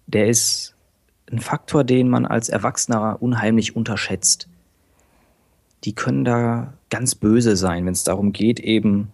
der 0.06 0.28
ist 0.28 0.74
ein 1.30 1.40
Faktor, 1.40 1.84
den 1.84 2.08
man 2.08 2.24
als 2.24 2.48
Erwachsener 2.48 3.18
unheimlich 3.20 3.76
unterschätzt. 3.76 4.48
Die 5.84 5.94
können 5.94 6.24
da 6.24 6.72
ganz 6.88 7.14
böse 7.14 7.56
sein, 7.56 7.84
wenn 7.84 7.92
es 7.92 8.04
darum 8.04 8.32
geht, 8.32 8.60
eben, 8.60 9.12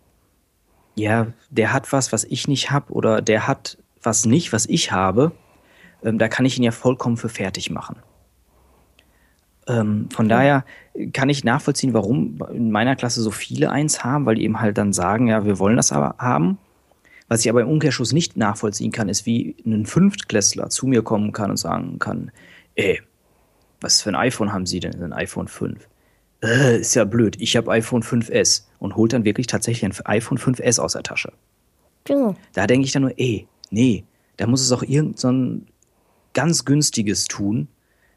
ja, 0.95 1.27
der 1.51 1.73
hat 1.73 1.93
was, 1.93 2.13
was 2.13 2.23
ich 2.23 2.47
nicht 2.47 2.71
habe, 2.71 2.93
oder 2.93 3.21
der 3.21 3.49
hat 3.49 3.79
was 4.01 4.27
nicht, 4.27 4.53
was 4.53 4.67
ich 4.67 4.93
habe. 4.93 5.33
Ähm, 6.03 6.19
da 6.19 6.29
kann 6.29 6.45
ich 6.45 6.57
ihn 6.59 6.65
ja 6.65 6.71
vollkommen 6.71 7.17
für 7.17 7.29
fertig 7.29 7.71
machen. 7.71 7.97
Ähm, 9.67 10.09
von 10.13 10.29
daher 10.29 10.65
kann 11.13 11.29
ich 11.29 11.45
nachvollziehen, 11.45 11.95
warum 11.95 12.39
in 12.53 12.71
meiner 12.71 12.97
Klasse 12.97 13.23
so 13.23 13.31
viele 13.31 13.71
eins 13.71 14.03
haben, 14.03 14.27
weil 14.27 14.35
die 14.35 14.45
eben 14.45 14.61
halt 14.61 14.79
dann 14.79 14.93
sagen, 14.93 15.29
ja, 15.29 15.45
wir 15.45 15.59
wollen 15.59 15.77
das 15.77 15.93
aber 15.93 16.17
haben. 16.19 16.59
Was 17.29 17.45
ich 17.45 17.51
aber 17.51 17.61
im 17.61 17.69
Umkehrschluss 17.69 18.13
nicht 18.13 18.37
nachvollziehen 18.37 18.91
kann, 18.91 19.09
ist, 19.09 19.27
wie 19.27 19.55
ein 19.65 19.87
Fünftklässler 19.87 20.69
zu 20.69 20.87
mir 20.87 21.03
kommen 21.03 21.33
kann 21.33 21.51
und 21.51 21.59
sagen 21.59 22.01
kann, 22.01 22.33
ey, 22.75 23.01
was 23.81 24.03
für 24.03 24.11
ein 24.11 24.17
iPhone 24.17 24.53
haben 24.53 24.67
Sie 24.67 24.81
denn? 24.81 25.01
Ein 25.03 25.13
iPhone 25.13 25.47
5. 25.47 25.89
Äh, 26.43 26.81
ist 26.81 26.95
ja 26.95 27.05
blöd. 27.05 27.37
Ich 27.39 27.57
habe 27.57 27.71
iPhone 27.71 28.03
5S 28.03 28.65
und 28.79 28.97
holt 28.97 29.13
dann 29.13 29.25
wirklich 29.25 29.47
tatsächlich 29.47 29.85
ein 29.85 30.07
iPhone 30.07 30.39
5S 30.39 30.81
aus 30.81 30.95
der 30.95 31.03
Tasche. 31.03 31.33
Genau. 32.05 32.35
Da 32.55 32.67
denke 32.67 32.87
ich 32.87 32.93
dann 32.93 33.03
nur, 33.03 33.13
ey, 33.17 33.47
nee, 33.71 34.05
da 34.37 34.47
muss 34.47 34.63
es 34.63 34.73
auch 34.73 34.83
irgend 34.83 35.19
so 35.21 35.31
ein 35.31 35.67
ganz 36.35 36.65
günstiges 36.65 37.25
tun, 37.27 37.69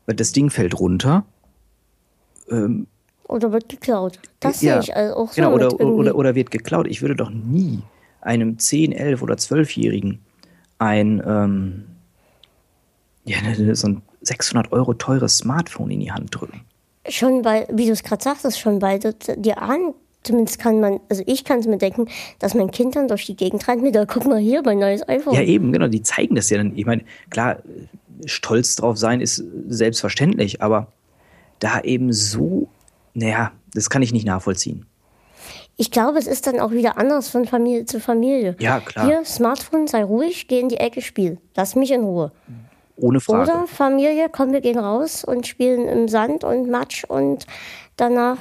weil 0.06 0.16
das 0.16 0.32
Ding 0.32 0.50
fällt 0.50 0.80
runter. 0.80 1.26
Ähm, 2.50 2.88
Oder 3.28 3.52
wird 3.52 3.70
geklaut. 3.70 4.20
Das 4.40 4.62
ja, 4.62 4.82
sehe 4.82 4.92
ich 4.92 4.96
also 4.96 5.16
auch 5.16 5.32
so. 5.32 5.36
Genau, 5.36 5.54
oder, 5.54 5.80
oder, 5.80 6.16
oder 6.16 6.36
wird 6.36 6.52
geklaut. 6.52 6.88
Ich 6.88 7.02
würde 7.02 7.16
doch 7.16 7.30
nie 7.30 7.82
einem 8.22 8.58
10, 8.60 8.92
11 8.92 9.22
oder 9.22 9.36
12-Jährigen 9.36 10.20
ein, 10.80 11.22
ähm, 11.26 11.86
ja, 13.26 13.42
ne, 13.42 13.76
so 13.76 13.88
ein 13.88 14.02
600 14.22 14.72
Euro 14.72 14.94
teures 14.94 15.38
Smartphone 15.38 15.92
in 15.92 16.00
die 16.00 16.12
Hand 16.12 16.30
drücken. 16.34 16.62
Schon 17.08 17.44
weil, 17.44 17.68
wie 17.72 17.86
du 17.86 17.92
es 17.92 18.04
gerade 18.04 18.24
sagtest, 18.24 18.60
schon 18.60 18.82
weil 18.82 19.00
das- 19.00 19.16
die 19.38 19.54
ahnen, 19.54 19.94
zumindest 20.24 20.60
kann 20.60 20.80
man, 20.80 21.00
also 21.10 21.22
ich 21.26 21.44
kann 21.44 21.60
es 21.60 21.68
mir 21.68 21.78
denken, 21.78 22.08
dass 22.40 22.54
mein 22.54 22.72
Kind 22.72 22.96
dann 22.96 23.08
durch 23.10 23.26
die 23.26 23.36
Gegend 23.36 23.68
rennt 23.68 23.82
mit, 23.84 23.96
da 23.96 24.06
guck 24.06 24.26
mal 24.26 24.40
hier, 24.40 24.62
mein 24.64 24.80
neues 24.80 25.08
iPhone. 25.10 25.34
Ja, 25.34 25.42
eben, 25.42 25.74
genau, 25.74 25.88
die 25.88 26.02
zeigen 26.02 26.36
das 26.36 26.50
ja 26.50 26.58
dann. 26.58 26.78
Ich 26.78 26.86
meine, 26.86 27.04
klar, 27.30 27.58
stolz 28.26 28.76
drauf 28.76 28.98
sein 28.98 29.22
ist 29.22 29.44
selbstverständlich, 29.68 30.62
aber 30.62 30.88
da 31.60 31.82
eben 31.82 32.12
so, 32.14 32.68
naja, 33.14 33.52
das 33.74 33.90
kann 33.90 34.02
ich 34.02 34.14
nicht 34.14 34.26
nachvollziehen. 34.26 34.86
Ich 35.76 35.90
glaube, 35.90 36.20
es 36.20 36.28
ist 36.28 36.46
dann 36.46 36.60
auch 36.60 36.72
wieder 36.72 36.98
anders 36.98 37.30
von 37.30 37.46
Familie 37.46 37.86
zu 37.86 38.00
Familie. 38.00 38.56
Ja, 38.60 38.80
klar. 38.80 39.08
Hier, 39.08 39.26
Smartphone, 39.26 39.88
sei 39.88 40.04
ruhig, 40.04 40.48
geh 40.48 40.60
in 40.60 40.70
die 40.70 40.78
Ecke, 40.78 41.02
spiel. 41.02 41.40
Lass 41.56 41.76
mich 41.76 41.92
in 41.92 42.02
Ruhe. 42.02 42.32
Ohne 42.96 43.20
Frage. 43.20 43.52
Oder 43.52 43.68
Familie, 43.68 44.30
komm, 44.32 44.52
wir 44.52 44.62
gehen 44.62 44.78
raus 44.78 45.24
und 45.24 45.48
spielen 45.48 45.88
im 45.88 46.08
Sand 46.08 46.44
und 46.44 46.70
Matsch 46.70 47.06
und 47.06 47.48
danach 47.98 48.38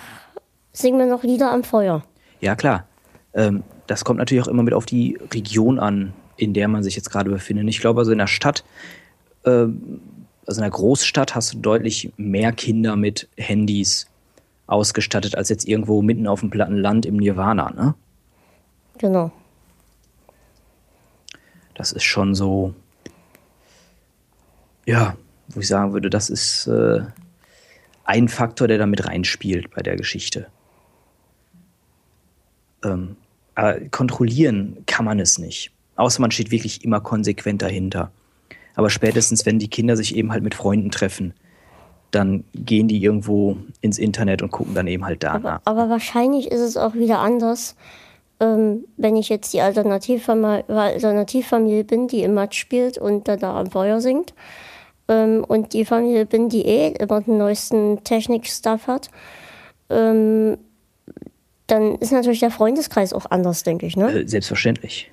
singen 0.73 0.99
wir 0.99 1.07
noch 1.07 1.23
Lieder 1.23 1.51
am 1.51 1.65
Feuer. 1.65 2.05
Ja, 2.41 2.55
klar. 2.55 2.87
Ähm, 3.33 3.63
das 3.87 4.05
kommt 4.05 4.19
natürlich 4.19 4.45
auch 4.45 4.49
immer 4.49 4.63
mit 4.63 4.75
auf 4.75 4.85
die 4.85 5.19
Region 5.33 5.79
an, 5.79 6.13
in 6.37 6.53
der 6.53 6.69
man 6.69 6.83
sich 6.83 6.97
jetzt 6.97 7.11
gerade 7.11 7.31
befindet. 7.31 7.67
Ich 7.69 7.81
glaube, 7.81 8.01
also 8.01 8.13
in 8.13 8.19
der 8.19 8.27
Stadt, 8.27 8.63
also 10.47 10.59
in 10.59 10.63
der 10.63 10.71
Großstadt 10.71 11.35
hast 11.35 11.55
du 11.55 11.59
deutlich 11.59 12.13
mehr 12.17 12.53
Kinder 12.53 12.97
mit 12.97 13.29
Handys 13.37 14.07
ausgestattet 14.67 15.37
als 15.37 15.49
jetzt 15.49 15.67
irgendwo 15.67 16.03
mitten 16.03 16.27
auf 16.27 16.41
dem 16.41 16.51
platten 16.51 16.77
Land 16.77 17.07
im 17.07 17.17
Nirvana. 17.17 17.71
Ne? 17.71 17.95
Genau. 18.99 19.31
Das 21.75 21.93
ist 21.93 22.05
schon 22.05 22.35
so, 22.35 22.75
ja, 24.87 25.17
wo 25.49 25.61
ich 25.61 25.69
sagen 25.69 25.93
würde, 25.93 26.11
das 26.11 26.31
ist 26.31 26.67
äh, 26.67 27.01
ein 28.05 28.29
Faktor, 28.29 28.69
der 28.69 28.79
da 28.79 28.87
mit 28.87 29.07
reinspielt 29.07 29.71
bei 29.71 29.83
der 29.83 29.97
Geschichte. 29.97 30.49
Ähm, 32.85 33.17
kontrollieren 33.91 34.83
kann 34.87 35.05
man 35.05 35.21
es 35.21 35.39
nicht. 35.39 35.73
außer 35.97 36.21
man 36.21 36.31
steht 36.31 36.51
wirklich 36.51 36.85
immer 36.85 37.01
konsequent 37.01 37.63
dahinter. 37.63 38.11
Aber 38.75 38.91
spätestens, 38.91 39.47
wenn 39.47 39.59
die 39.59 39.69
Kinder 39.69 39.97
sich 39.97 40.17
eben 40.17 40.33
halt 40.33 40.43
mit 40.43 40.55
Freunden 40.55 40.91
treffen, 40.91 41.35
dann 42.11 42.45
gehen 42.55 42.89
die 42.89 43.03
irgendwo 43.03 43.57
ins 43.81 43.99
Internet 43.99 44.43
und 44.43 44.51
gucken 44.51 44.75
dann 44.75 44.87
eben 44.87 45.05
halt 45.05 45.23
da 45.23 45.33
aber, 45.33 45.63
aber 45.65 45.89
wahrscheinlich 45.89 46.51
ist 46.51 46.61
es 46.61 46.77
auch 46.77 46.95
wieder 46.95 47.21
anders, 47.21 47.75
ähm, 48.39 48.85
wenn 48.97 49.17
ich 49.17 49.29
jetzt 49.29 49.53
die 49.55 49.61
Alternativfamilie, 49.61 50.65
Alternativfamilie 50.69 51.85
bin, 51.85 52.09
die 52.09 52.23
im 52.23 52.35
Matsch 52.35 52.59
spielt 52.59 52.99
und 52.99 53.29
da, 53.29 53.37
da 53.37 53.59
am 53.59 53.71
Feuer 53.71 54.01
singt. 54.01 54.35
Ähm, 55.09 55.45
und 55.47 55.73
die 55.73 55.85
Familie 55.85 56.27
bin, 56.27 56.49
die 56.49 56.67
eh 56.67 56.93
immer 56.93 57.21
den 57.23 57.39
neuesten 57.39 58.05
Technik-Stuff 58.05 58.87
hat. 58.87 59.09
Ähm, 59.91 60.59
dann 61.67 61.97
ist 61.97 62.13
natürlich 62.13 62.41
der 62.41 62.51
Freundeskreis 62.51 63.13
auch 63.13 63.27
anders, 63.31 63.63
denke 63.63 63.87
ich. 63.87 63.97
Ne? 63.97 64.13
Äh, 64.13 64.29
selbstverständlich. 64.29 65.11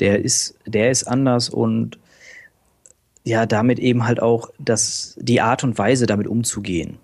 Der 0.00 0.24
ist, 0.24 0.54
der 0.66 0.90
ist 0.90 1.04
anders 1.04 1.48
und 1.48 1.98
ja, 3.24 3.46
damit 3.46 3.78
eben 3.78 4.06
halt 4.06 4.20
auch 4.20 4.50
das, 4.58 5.16
die 5.18 5.40
Art 5.40 5.64
und 5.64 5.78
Weise, 5.78 6.06
damit 6.06 6.26
umzugehen. 6.26 6.98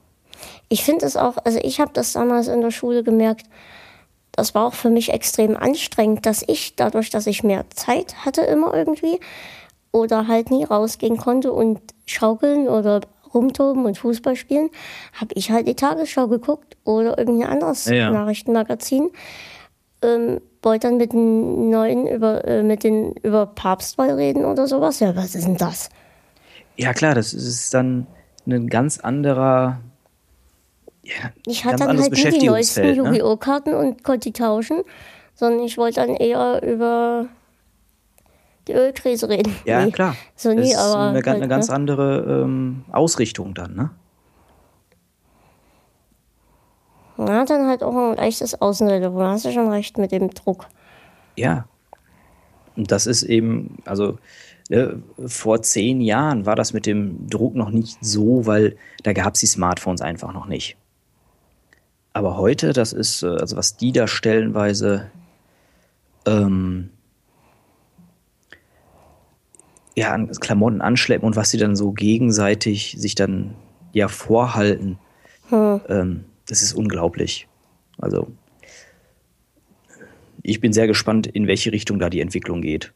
Ich 0.69 0.85
finde 0.85 1.07
es 1.07 1.17
auch, 1.17 1.39
also 1.45 1.59
ich 1.63 1.81
habe 1.81 1.93
das 1.95 2.13
damals 2.13 2.49
in 2.49 2.61
der 2.61 2.71
Schule 2.71 3.03
gemerkt, 3.03 3.47
das 4.33 4.55
war 4.55 4.67
auch 4.67 4.75
für 4.75 4.91
mich 4.91 5.13
extrem 5.13 5.57
anstrengend, 5.57 6.25
dass 6.27 6.45
ich 6.47 6.77
dadurch, 6.77 7.11
dass 7.11 7.27
ich 7.27 7.43
mehr 7.43 7.65
Zeit 7.71 8.25
hatte 8.25 8.43
immer 8.43 8.73
irgendwie 8.75 9.19
oder 9.93 10.29
halt 10.29 10.51
nie 10.51 10.65
rausgehen 10.65 11.17
konnte 11.17 11.53
und 11.53 11.81
schaukeln 12.07 12.69
oder 12.69 13.01
rumtoben 13.35 13.85
und 13.85 13.99
Fußball 13.99 14.37
spielen, 14.37 14.71
habe 15.15 15.33
ich 15.35 15.51
halt 15.51 15.67
die 15.67 15.75
Tagesschau 15.75 16.29
geguckt 16.29 16.77
oder 16.85 17.19
irgendein 17.19 17.51
anderes 17.51 17.87
ja. 17.87 18.11
Nachrichtenmagazin. 18.11 19.11
Ähm, 20.03 20.41
wollte 20.63 20.89
dann 20.89 20.97
mit 20.97 21.13
den 21.13 21.71
neuen 21.71 22.07
über, 22.07 22.45
äh, 22.45 22.63
mit 22.63 22.85
den 22.85 23.13
über 23.23 23.47
Papstwahl 23.47 24.11
reden 24.13 24.45
oder 24.45 24.67
sowas. 24.67 25.01
Ja, 25.01 25.17
was 25.17 25.35
ist 25.35 25.47
denn 25.47 25.57
das? 25.57 25.89
Ja, 26.77 26.93
klar, 26.93 27.15
das 27.15 27.33
ist 27.33 27.75
dann 27.75 28.07
ein 28.47 28.69
ganz 28.69 28.99
anderer. 28.99 29.81
Ja, 31.03 31.31
ich 31.47 31.65
hatte 31.65 31.85
dann 31.85 32.01
halt 32.01 32.13
nie 32.13 32.39
die 32.39 32.47
neuesten 32.47 32.83
ne? 32.83 32.93
Yu-Gi-Oh! 32.93 33.37
Karten 33.37 33.75
und 33.75 34.05
konnte 34.05 34.31
die 34.31 34.33
tauschen, 34.33 34.83
sondern 35.35 35.65
ich 35.65 35.79
wollte 35.79 36.01
dann 36.01 36.15
eher 36.17 36.63
über 36.63 37.27
die 38.69 38.73
Ölkrise 38.75 39.29
reden. 39.29 39.55
Ja, 39.65 39.85
nee. 39.85 39.91
klar. 39.91 40.15
So 40.37 40.51
nie, 40.51 40.57
das 40.57 40.71
ist 40.71 40.79
aber 40.79 41.09
eine, 41.09 41.15
halt, 41.15 41.29
eine 41.29 41.49
ganz 41.49 41.69
ne? 41.69 41.75
andere 41.75 42.43
ähm, 42.45 42.85
Ausrichtung 42.93 43.55
dann, 43.55 43.75
ne? 43.75 43.91
Ja, 47.27 47.45
dann 47.45 47.69
halt 47.69 47.83
auch 47.83 47.95
ein 47.95 48.17
leichtes 48.17 48.61
Außenseiter. 48.61 49.11
Du 49.11 49.21
hast 49.21 49.45
ja 49.45 49.53
schon 49.53 49.71
recht 49.71 49.99
mit 49.99 50.13
dem 50.13 50.31
Druck. 50.31 50.67
Ja. 51.37 51.67
Und 52.77 52.91
das 52.91 53.07
ist 53.07 53.23
eben, 53.25 53.77
also 53.85 54.19
ne, 54.71 55.03
vor 55.27 55.61
zehn 55.63 56.01
Jahren 56.01 56.47
war 56.47 56.57
das 56.57 56.73
mit 56.73 56.87
dem 56.87 57.29
Druck 57.29 57.55
noch 57.55 57.71
nicht 57.71 57.99
so, 58.01 58.47
weil 58.47 58.77
da 59.03 59.13
gab 59.13 59.35
es 59.35 59.41
die 59.41 59.47
Smartphones 59.47 60.01
einfach 60.01 60.33
noch 60.33 60.47
nicht. 60.47 60.77
Aber 62.13 62.37
heute, 62.37 62.73
das 62.73 62.93
ist, 62.93 63.23
äh, 63.23 63.27
also 63.27 63.57
was 63.57 63.77
die 63.77 63.93
da 63.93 64.07
stellenweise 64.07 65.11
ähm, 66.27 66.91
ja, 69.95 70.13
an 70.13 70.31
Klamotten 70.31 70.81
anschleppen 70.81 71.27
und 71.27 71.37
was 71.37 71.51
sie 71.51 71.59
dann 71.59 71.77
so 71.77 71.93
gegenseitig 71.93 72.97
sich 72.99 73.15
dann 73.15 73.55
ja 73.93 74.09
vorhalten, 74.09 74.99
hm. 75.49 75.81
ähm, 75.89 76.25
das 76.51 76.63
ist 76.63 76.73
unglaublich. 76.73 77.49
Also 77.99 78.29
ich 80.43 80.61
bin 80.61 80.73
sehr 80.73 80.87
gespannt, 80.87 81.27
in 81.27 81.47
welche 81.47 81.73
Richtung 81.73 81.99
da 81.99 82.11
die 82.11 82.21
Entwicklung 82.21 82.63
geht. 82.63 82.93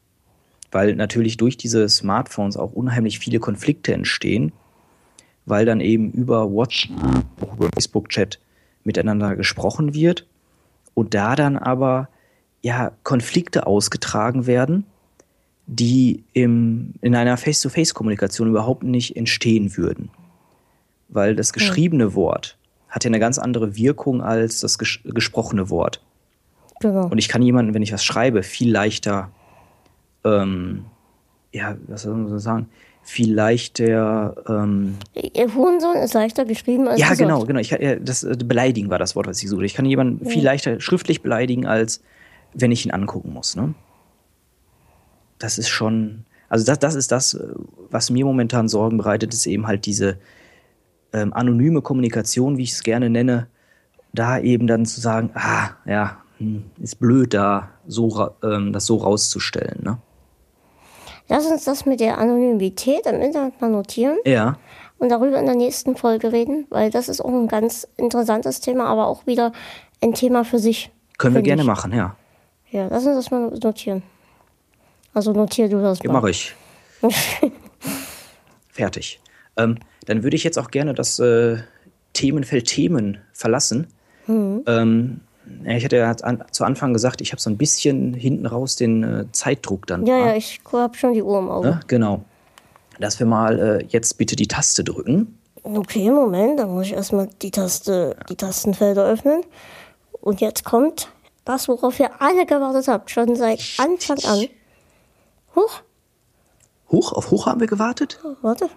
Weil 0.71 0.97
natürlich 0.97 1.37
durch 1.37 1.57
diese 1.57 1.89
Smartphones 1.89 2.57
auch 2.57 2.73
unheimlich 2.73 3.19
viele 3.19 3.39
Konflikte 3.39 3.95
entstehen, 3.95 4.53
weil 5.47 5.67
dann 5.67 5.81
eben 5.81 6.11
über 6.11 6.51
WhatsApp, 6.51 6.91
über 7.41 7.69
Facebook-Chat 7.75 8.41
miteinander 8.83 9.37
gesprochen 9.37 9.95
wird 9.95 10.27
und 10.95 11.15
da 11.15 11.37
dann 11.37 11.57
aber 11.57 12.09
ja 12.63 12.93
Konflikte 13.03 13.67
ausgetragen 13.67 14.47
werden 14.47 14.87
die 15.67 16.25
im, 16.33 16.95
in 17.01 17.15
einer 17.15 17.37
Face-to-Face-Kommunikation 17.37 18.49
überhaupt 18.49 18.83
nicht 18.83 19.17
entstehen 19.17 19.77
würden. 19.77 20.11
Weil 21.09 21.37
das 21.37 21.53
geschriebene. 21.53 22.15
Wort 22.15 22.59
hat 22.95 23.05
ja 23.05 23.09
eine 23.09 23.19
ganz 23.19 23.39
andere 23.39 23.77
Wirkung 23.77 24.23
als 24.23 24.61
das 24.61 24.79
ges 24.79 25.01
gesprochene 25.05 25.71
Wort. 25.71 26.03
Genau. 26.81 27.07
Und 27.07 27.19
ich 27.19 27.29
kann 27.29 27.43
jemanden, 27.43 27.75
wenn 27.75 27.83
ich 27.83 27.93
was 27.93 28.05
schreibe, 28.05 28.43
viel 28.43 28.71
leichter, 28.71 29.31
ähm, 30.25 30.85
ja, 31.53 31.77
was 31.87 32.03
soll 32.03 32.15
man 32.15 32.29
so 32.29 32.39
sagen, 32.39 32.69
viel 33.03 33.35
leichter. 33.35 34.35
Ähm, 34.49 34.97
Ihr 35.15 35.55
Hurensohn 35.55 35.97
ist 35.97 36.15
leichter 36.15 36.45
geschrieben 36.45 36.89
als. 36.89 37.01
Ja, 37.01 37.15
genau, 37.15 37.45
genau. 37.45 37.61
Ich, 37.61 37.71
ja, 37.71 37.97
das 37.97 38.23
äh, 38.23 38.37
beleidigen 38.45 38.91
war 38.91 38.99
das 38.99 39.17
Wort, 39.17 39.27
was 39.27 39.43
ich 39.43 39.49
suchte. 39.49 39.65
Ich 39.65 39.75
kann 39.75 39.87
jemanden 39.87 40.25
ja. 40.25 40.31
viel 40.31 40.45
leichter 40.45 40.81
schriftlich 40.81 41.23
beleidigen, 41.23 41.67
als 41.67 42.03
wenn 42.53 42.73
ich 42.73 42.85
ihn 42.85 42.93
angucken 42.93 43.33
muss. 43.33 43.57
Ne? 43.57 43.75
das 45.39 45.59
ist 45.59 45.69
schon, 45.69 46.25
also 46.49 46.65
das, 46.65 46.79
das 46.79 46.95
ist 46.95 47.13
das, 47.13 47.39
was 47.91 48.11
mir 48.11 48.25
momentan 48.25 48.69
Sorgen 48.69 48.97
bereitet, 48.97 49.35
ist 49.35 49.47
eben 49.47 49.67
halt 49.67 49.87
diese 49.87 50.17
ähm, 51.15 51.33
anonyme 51.33 51.81
Kommunikation, 51.81 52.59
wie 52.59 52.65
ich 52.65 52.73
es 52.73 52.83
gerne 52.83 53.09
nenne, 53.09 53.47
da 54.13 54.39
eben 54.39 54.67
dann 54.67 54.85
zu 54.85 55.01
sagen, 55.01 55.31
ah, 55.35 55.71
ja, 55.87 56.19
hm, 56.39 56.65
ist 56.81 56.99
blöd, 56.99 57.33
da 57.33 57.71
so, 57.87 58.31
ähm, 58.43 58.73
das 58.73 58.87
so 58.87 58.97
rauszustellen. 58.97 59.81
Ne? 59.83 59.99
Lass 61.29 61.47
uns 61.47 61.65
das 61.65 61.87
mit 61.87 62.01
der 62.01 62.19
Anonymität 62.19 63.07
im 63.07 63.21
Internet 63.21 63.61
mal 63.61 63.71
notieren. 63.71 64.19
Ja. 64.25 64.59
Und 64.99 65.09
darüber 65.09 65.39
in 65.39 65.47
der 65.47 65.57
nächsten 65.57 65.97
Folge 65.97 66.33
reden, 66.33 66.67
weil 66.71 66.91
das 66.91 67.09
ist 67.09 67.21
auch 67.21 67.29
ein 67.29 67.49
ganz 67.49 67.89
interessantes 67.97 68.61
Thema, 68.61 68.87
aber 68.87 69.07
auch 69.07 69.27
wieder 69.27 69.53
ein 70.03 70.15
Thema 70.15 70.45
für 70.45 70.59
sich. 70.59 70.91
Können 71.19 71.35
wir 71.35 71.43
gerne 71.43 71.63
ich. 71.63 71.67
machen, 71.67 71.93
ja. 71.93 72.17
Ja, 72.71 72.89
lass 72.89 73.07
uns 73.07 73.17
das 73.17 73.31
mal 73.31 73.51
notieren. 73.51 74.03
Also 75.13 75.33
notier 75.33 75.69
du 75.69 75.81
das 75.81 76.03
mal. 76.03 76.07
Ja, 76.07 76.13
mache 76.13 76.31
ich. 76.31 76.55
Fertig. 78.71 79.21
Ähm, 79.57 79.79
dann 80.07 80.23
würde 80.23 80.37
ich 80.37 80.45
jetzt 80.45 80.59
auch 80.59 80.71
gerne 80.71 80.95
das 80.95 81.19
äh, 81.19 81.59
Themenfeld 82.13 82.67
Themen 82.67 83.19
verlassen. 83.33 83.89
Mhm. 84.27 84.63
Ähm, 84.67 85.21
ich 85.65 85.85
hatte 85.85 85.97
ja 85.97 86.11
an, 86.23 86.43
zu 86.51 86.65
Anfang 86.65 86.93
gesagt, 86.93 87.21
ich 87.21 87.33
habe 87.33 87.41
so 87.41 87.51
ein 87.51 87.59
bisschen 87.59 88.15
hinten 88.15 88.47
raus 88.47 88.77
den 88.77 89.03
äh, 89.03 89.25
Zeitdruck 89.33 89.87
dann. 89.87 90.07
Ja, 90.07 90.19
ja, 90.19 90.37
ich 90.37 90.61
habe 90.73 90.97
schon 90.97 91.13
die 91.13 91.23
Uhr 91.23 91.39
im 91.39 91.51
Auge. 91.51 91.69
Ne? 91.69 91.81
Genau. 91.87 92.25
Dass 92.99 93.19
wir 93.19 93.27
mal 93.27 93.59
äh, 93.59 93.85
jetzt 93.89 94.17
bitte 94.17 94.37
die 94.37 94.47
Taste 94.47 94.85
drücken. 94.85 95.39
Okay, 95.63 96.11
Moment, 96.11 96.61
dann 96.61 96.71
muss 96.71 96.87
ich 96.87 96.93
erstmal 96.93 97.29
die 97.43 97.51
Taste, 97.51 98.17
die 98.29 98.37
Tastenfelder 98.37 99.05
öffnen. 99.07 99.43
Und 100.21 100.41
jetzt 100.41 100.65
kommt 100.65 101.09
das, 101.45 101.69
worauf 101.69 101.99
ihr 102.01 102.11
alle 102.21 102.47
gewartet 102.47 102.89
habt, 102.89 103.11
schon 103.11 103.37
seit 103.37 103.61
Anfang 103.79 104.19
an. 104.25 104.47
Hoch. 105.55 105.83
Hoch? 106.91 107.13
Auf 107.13 107.31
Hoch 107.31 107.47
haben 107.47 107.61
wir 107.61 107.67
gewartet? 107.67 108.21
Warte. 108.43 108.69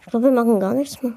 Ich 0.00 0.06
glaube, 0.06 0.26
wir 0.26 0.32
machen 0.32 0.60
gar 0.60 0.74
nichts 0.74 1.02
mehr. 1.02 1.12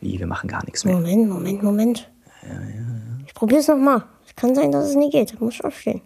Wie, 0.00 0.18
wir 0.18 0.26
machen 0.26 0.48
gar 0.48 0.64
nichts 0.64 0.84
mehr? 0.84 0.94
Moment, 0.94 1.28
Moment, 1.28 1.62
Moment. 1.62 2.10
Ja, 2.42 2.54
ja, 2.54 2.60
ja. 2.60 3.24
Ich 3.26 3.34
probiere 3.34 3.60
es 3.60 3.68
nochmal. 3.68 4.04
Es 4.26 4.34
kann 4.36 4.54
sein, 4.54 4.70
dass 4.70 4.88
es 4.88 4.94
nicht 4.94 5.12
geht. 5.12 5.32
Ich 5.32 5.40
muss 5.40 5.60
aufstehen. 5.60 6.00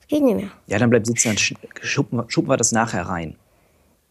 Es 0.00 0.06
geht 0.08 0.22
nicht 0.22 0.36
mehr. 0.36 0.50
Ja, 0.66 0.78
dann 0.78 0.90
bleib 0.90 1.06
sitzen, 1.06 1.28
dann 1.28 1.38
schuppen, 1.38 2.24
schuppen 2.28 2.50
wir 2.50 2.56
das 2.56 2.72
nachher 2.72 3.02
rein. 3.02 3.36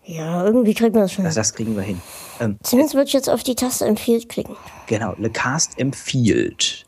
Ja, 0.05 0.45
irgendwie 0.45 0.73
kriegen 0.73 0.93
wir 0.93 1.01
das 1.01 1.11
schon. 1.11 1.25
Das, 1.25 1.35
das 1.35 1.53
kriegen 1.53 1.75
wir 1.75 1.83
hin. 1.83 2.01
Ähm, 2.39 2.57
Zumindest 2.63 2.95
würde 2.95 3.07
ich 3.07 3.13
jetzt 3.13 3.29
auf 3.29 3.43
die 3.43 3.55
Taste 3.55 3.85
Empfiehlt 3.85 4.29
klicken. 4.29 4.55
Genau, 4.87 5.13
Le 5.17 5.29
Cast 5.29 5.77
empfiehlt. 5.77 6.85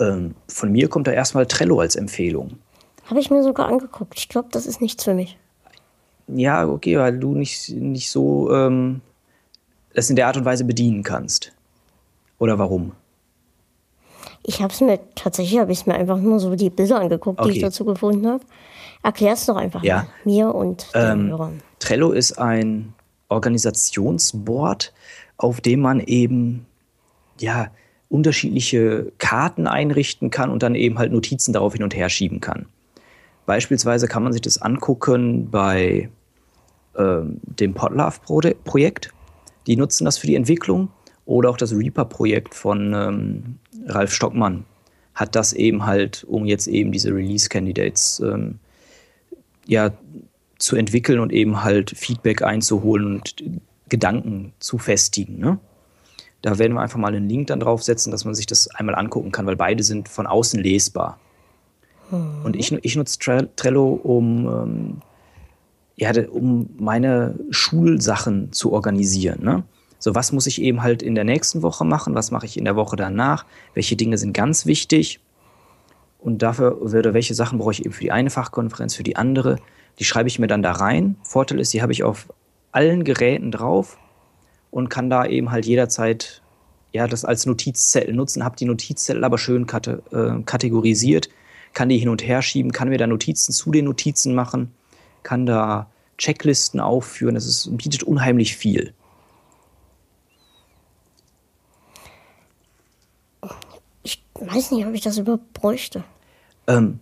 Ähm, 0.00 0.34
von 0.48 0.72
mir 0.72 0.88
kommt 0.88 1.06
da 1.06 1.12
erstmal 1.12 1.46
Trello 1.46 1.78
als 1.78 1.94
Empfehlung. 1.94 2.58
Habe 3.06 3.20
ich 3.20 3.30
mir 3.30 3.44
sogar 3.44 3.68
angeguckt. 3.68 4.14
Ich 4.18 4.28
glaube, 4.28 4.48
das 4.50 4.66
ist 4.66 4.80
nichts 4.80 5.04
für 5.04 5.14
mich. 5.14 5.38
Ja, 6.28 6.66
okay, 6.66 6.98
weil 6.98 7.18
du 7.18 7.34
nicht, 7.34 7.68
nicht 7.70 8.10
so 8.10 8.52
ähm, 8.52 9.00
das 9.94 10.10
in 10.10 10.16
der 10.16 10.26
Art 10.26 10.36
und 10.36 10.44
Weise 10.44 10.64
bedienen 10.64 11.02
kannst. 11.02 11.52
Oder 12.38 12.58
warum? 12.58 12.92
Ich 14.42 14.60
habe 14.60 14.72
es 14.72 14.80
mir, 14.80 14.98
tatsächlich 15.14 15.58
habe 15.58 15.72
ich 15.72 15.86
mir 15.86 15.94
einfach 15.94 16.18
nur 16.18 16.38
so 16.38 16.54
die 16.54 16.70
Bilder 16.70 17.00
angeguckt, 17.00 17.40
okay. 17.40 17.50
die 17.50 17.56
ich 17.56 17.62
dazu 17.62 17.84
gefunden 17.84 18.26
habe. 18.26 18.44
Erklär 19.02 19.34
es 19.34 19.46
doch 19.46 19.56
einfach 19.56 19.82
ja. 19.82 19.96
mal, 19.96 20.06
mir 20.24 20.54
und 20.54 20.92
den 20.94 21.02
ähm, 21.02 21.28
Hörern. 21.28 21.62
Trello 21.78 22.12
ist 22.12 22.38
ein 22.38 22.94
Organisationsboard, 23.28 24.92
auf 25.36 25.60
dem 25.60 25.80
man 25.80 26.00
eben 26.00 26.66
ja, 27.38 27.68
unterschiedliche 28.08 29.12
Karten 29.18 29.66
einrichten 29.66 30.30
kann 30.30 30.50
und 30.50 30.62
dann 30.62 30.74
eben 30.74 30.98
halt 30.98 31.12
Notizen 31.12 31.52
darauf 31.52 31.72
hin 31.74 31.82
und 31.82 31.94
her 31.94 32.08
schieben 32.08 32.40
kann. 32.40 32.66
Beispielsweise 33.46 34.08
kann 34.08 34.22
man 34.22 34.32
sich 34.32 34.42
das 34.42 34.60
angucken 34.60 35.50
bei 35.50 36.08
ähm, 36.96 37.40
dem 37.42 37.74
Podlove-Projekt. 37.74 39.12
Die 39.66 39.76
nutzen 39.76 40.04
das 40.04 40.18
für 40.18 40.26
die 40.26 40.36
Entwicklung. 40.36 40.88
Oder 41.26 41.50
auch 41.50 41.56
das 41.56 41.72
Reaper-Projekt 41.72 42.54
von 42.54 42.92
ähm, 42.94 43.58
Ralf 43.86 44.12
Stockmann. 44.12 44.64
hat 45.14 45.34
das 45.34 45.52
eben 45.52 45.86
halt, 45.86 46.24
um 46.24 46.44
jetzt 46.44 46.66
eben 46.66 46.92
diese 46.92 47.14
Release-Candidates 47.14 48.20
ähm, 48.20 48.58
ja, 49.66 49.92
zu 50.58 50.76
entwickeln 50.76 51.20
und 51.20 51.32
eben 51.32 51.62
halt 51.62 51.90
Feedback 51.90 52.42
einzuholen 52.42 53.06
und 53.06 53.36
Gedanken 53.88 54.52
zu 54.58 54.78
festigen. 54.78 55.38
Ne? 55.38 55.58
Da 56.42 56.58
werden 56.58 56.74
wir 56.74 56.80
einfach 56.80 56.98
mal 56.98 57.14
einen 57.14 57.28
Link 57.28 57.46
dann 57.46 57.60
draufsetzen, 57.60 58.12
dass 58.12 58.24
man 58.24 58.34
sich 58.34 58.46
das 58.46 58.68
einmal 58.68 58.94
angucken 58.94 59.32
kann, 59.32 59.46
weil 59.46 59.56
beide 59.56 59.82
sind 59.82 60.08
von 60.08 60.26
außen 60.26 60.60
lesbar. 60.60 61.18
Mhm. 62.14 62.44
Und 62.44 62.56
ich, 62.56 62.72
ich 62.72 62.96
nutze 62.96 63.18
Trello, 63.56 63.88
um, 64.02 64.46
ähm, 64.46 64.96
ja, 65.96 66.12
um 66.30 66.70
meine 66.78 67.38
Schulsachen 67.50 68.52
zu 68.52 68.72
organisieren. 68.72 69.42
Ne? 69.42 69.64
So, 69.98 70.14
was 70.14 70.32
muss 70.32 70.46
ich 70.46 70.60
eben 70.60 70.82
halt 70.82 71.02
in 71.02 71.14
der 71.14 71.24
nächsten 71.24 71.62
Woche 71.62 71.84
machen? 71.84 72.14
Was 72.14 72.30
mache 72.30 72.46
ich 72.46 72.56
in 72.56 72.64
der 72.64 72.76
Woche 72.76 72.96
danach? 72.96 73.46
Welche 73.74 73.96
Dinge 73.96 74.18
sind 74.18 74.32
ganz 74.32 74.66
wichtig? 74.66 75.20
Und 76.18 76.42
dafür 76.42 76.78
würde, 76.80 77.14
welche 77.14 77.34
Sachen 77.34 77.58
brauche 77.58 77.72
ich 77.72 77.84
eben 77.84 77.92
für 77.92 78.02
die 78.02 78.12
eine 78.12 78.30
Fachkonferenz, 78.30 78.94
für 78.94 79.02
die 79.02 79.16
andere? 79.16 79.56
Die 79.98 80.04
schreibe 80.04 80.28
ich 80.28 80.38
mir 80.38 80.46
dann 80.46 80.62
da 80.62 80.72
rein. 80.72 81.16
Vorteil 81.22 81.60
ist, 81.60 81.72
die 81.72 81.82
habe 81.82 81.92
ich 81.92 82.02
auf 82.02 82.28
allen 82.72 83.04
Geräten 83.04 83.50
drauf 83.50 83.98
und 84.70 84.88
kann 84.88 85.08
da 85.08 85.24
eben 85.26 85.50
halt 85.50 85.66
jederzeit 85.66 86.42
ja, 86.94 87.08
das 87.08 87.24
als 87.24 87.44
Notizzettel 87.44 88.14
nutzen, 88.14 88.44
habe 88.44 88.56
die 88.56 88.66
Notizzettel 88.66 89.24
aber 89.24 89.36
schön 89.36 89.66
kate 89.66 90.02
äh, 90.12 90.42
kategorisiert, 90.44 91.28
kann 91.74 91.88
die 91.88 91.98
hin 91.98 92.08
und 92.08 92.26
her 92.26 92.40
schieben, 92.40 92.72
kann 92.72 92.88
mir 92.88 92.98
da 92.98 93.06
Notizen 93.06 93.52
zu 93.52 93.70
den 93.70 93.84
Notizen 93.84 94.34
machen, 94.34 94.72
kann 95.22 95.44
da 95.44 95.90
Checklisten 96.16 96.80
aufführen. 96.80 97.34
Das 97.34 97.46
ist, 97.46 97.76
bietet 97.76 98.02
unheimlich 98.04 98.56
viel. 98.56 98.94
Ich 104.02 104.22
weiß 104.34 104.70
nicht, 104.70 104.86
ob 104.86 104.94
ich 104.94 105.02
das 105.02 105.18
überhaupt 105.18 105.52
bräuchte. 105.52 106.04
Ähm, 106.66 107.00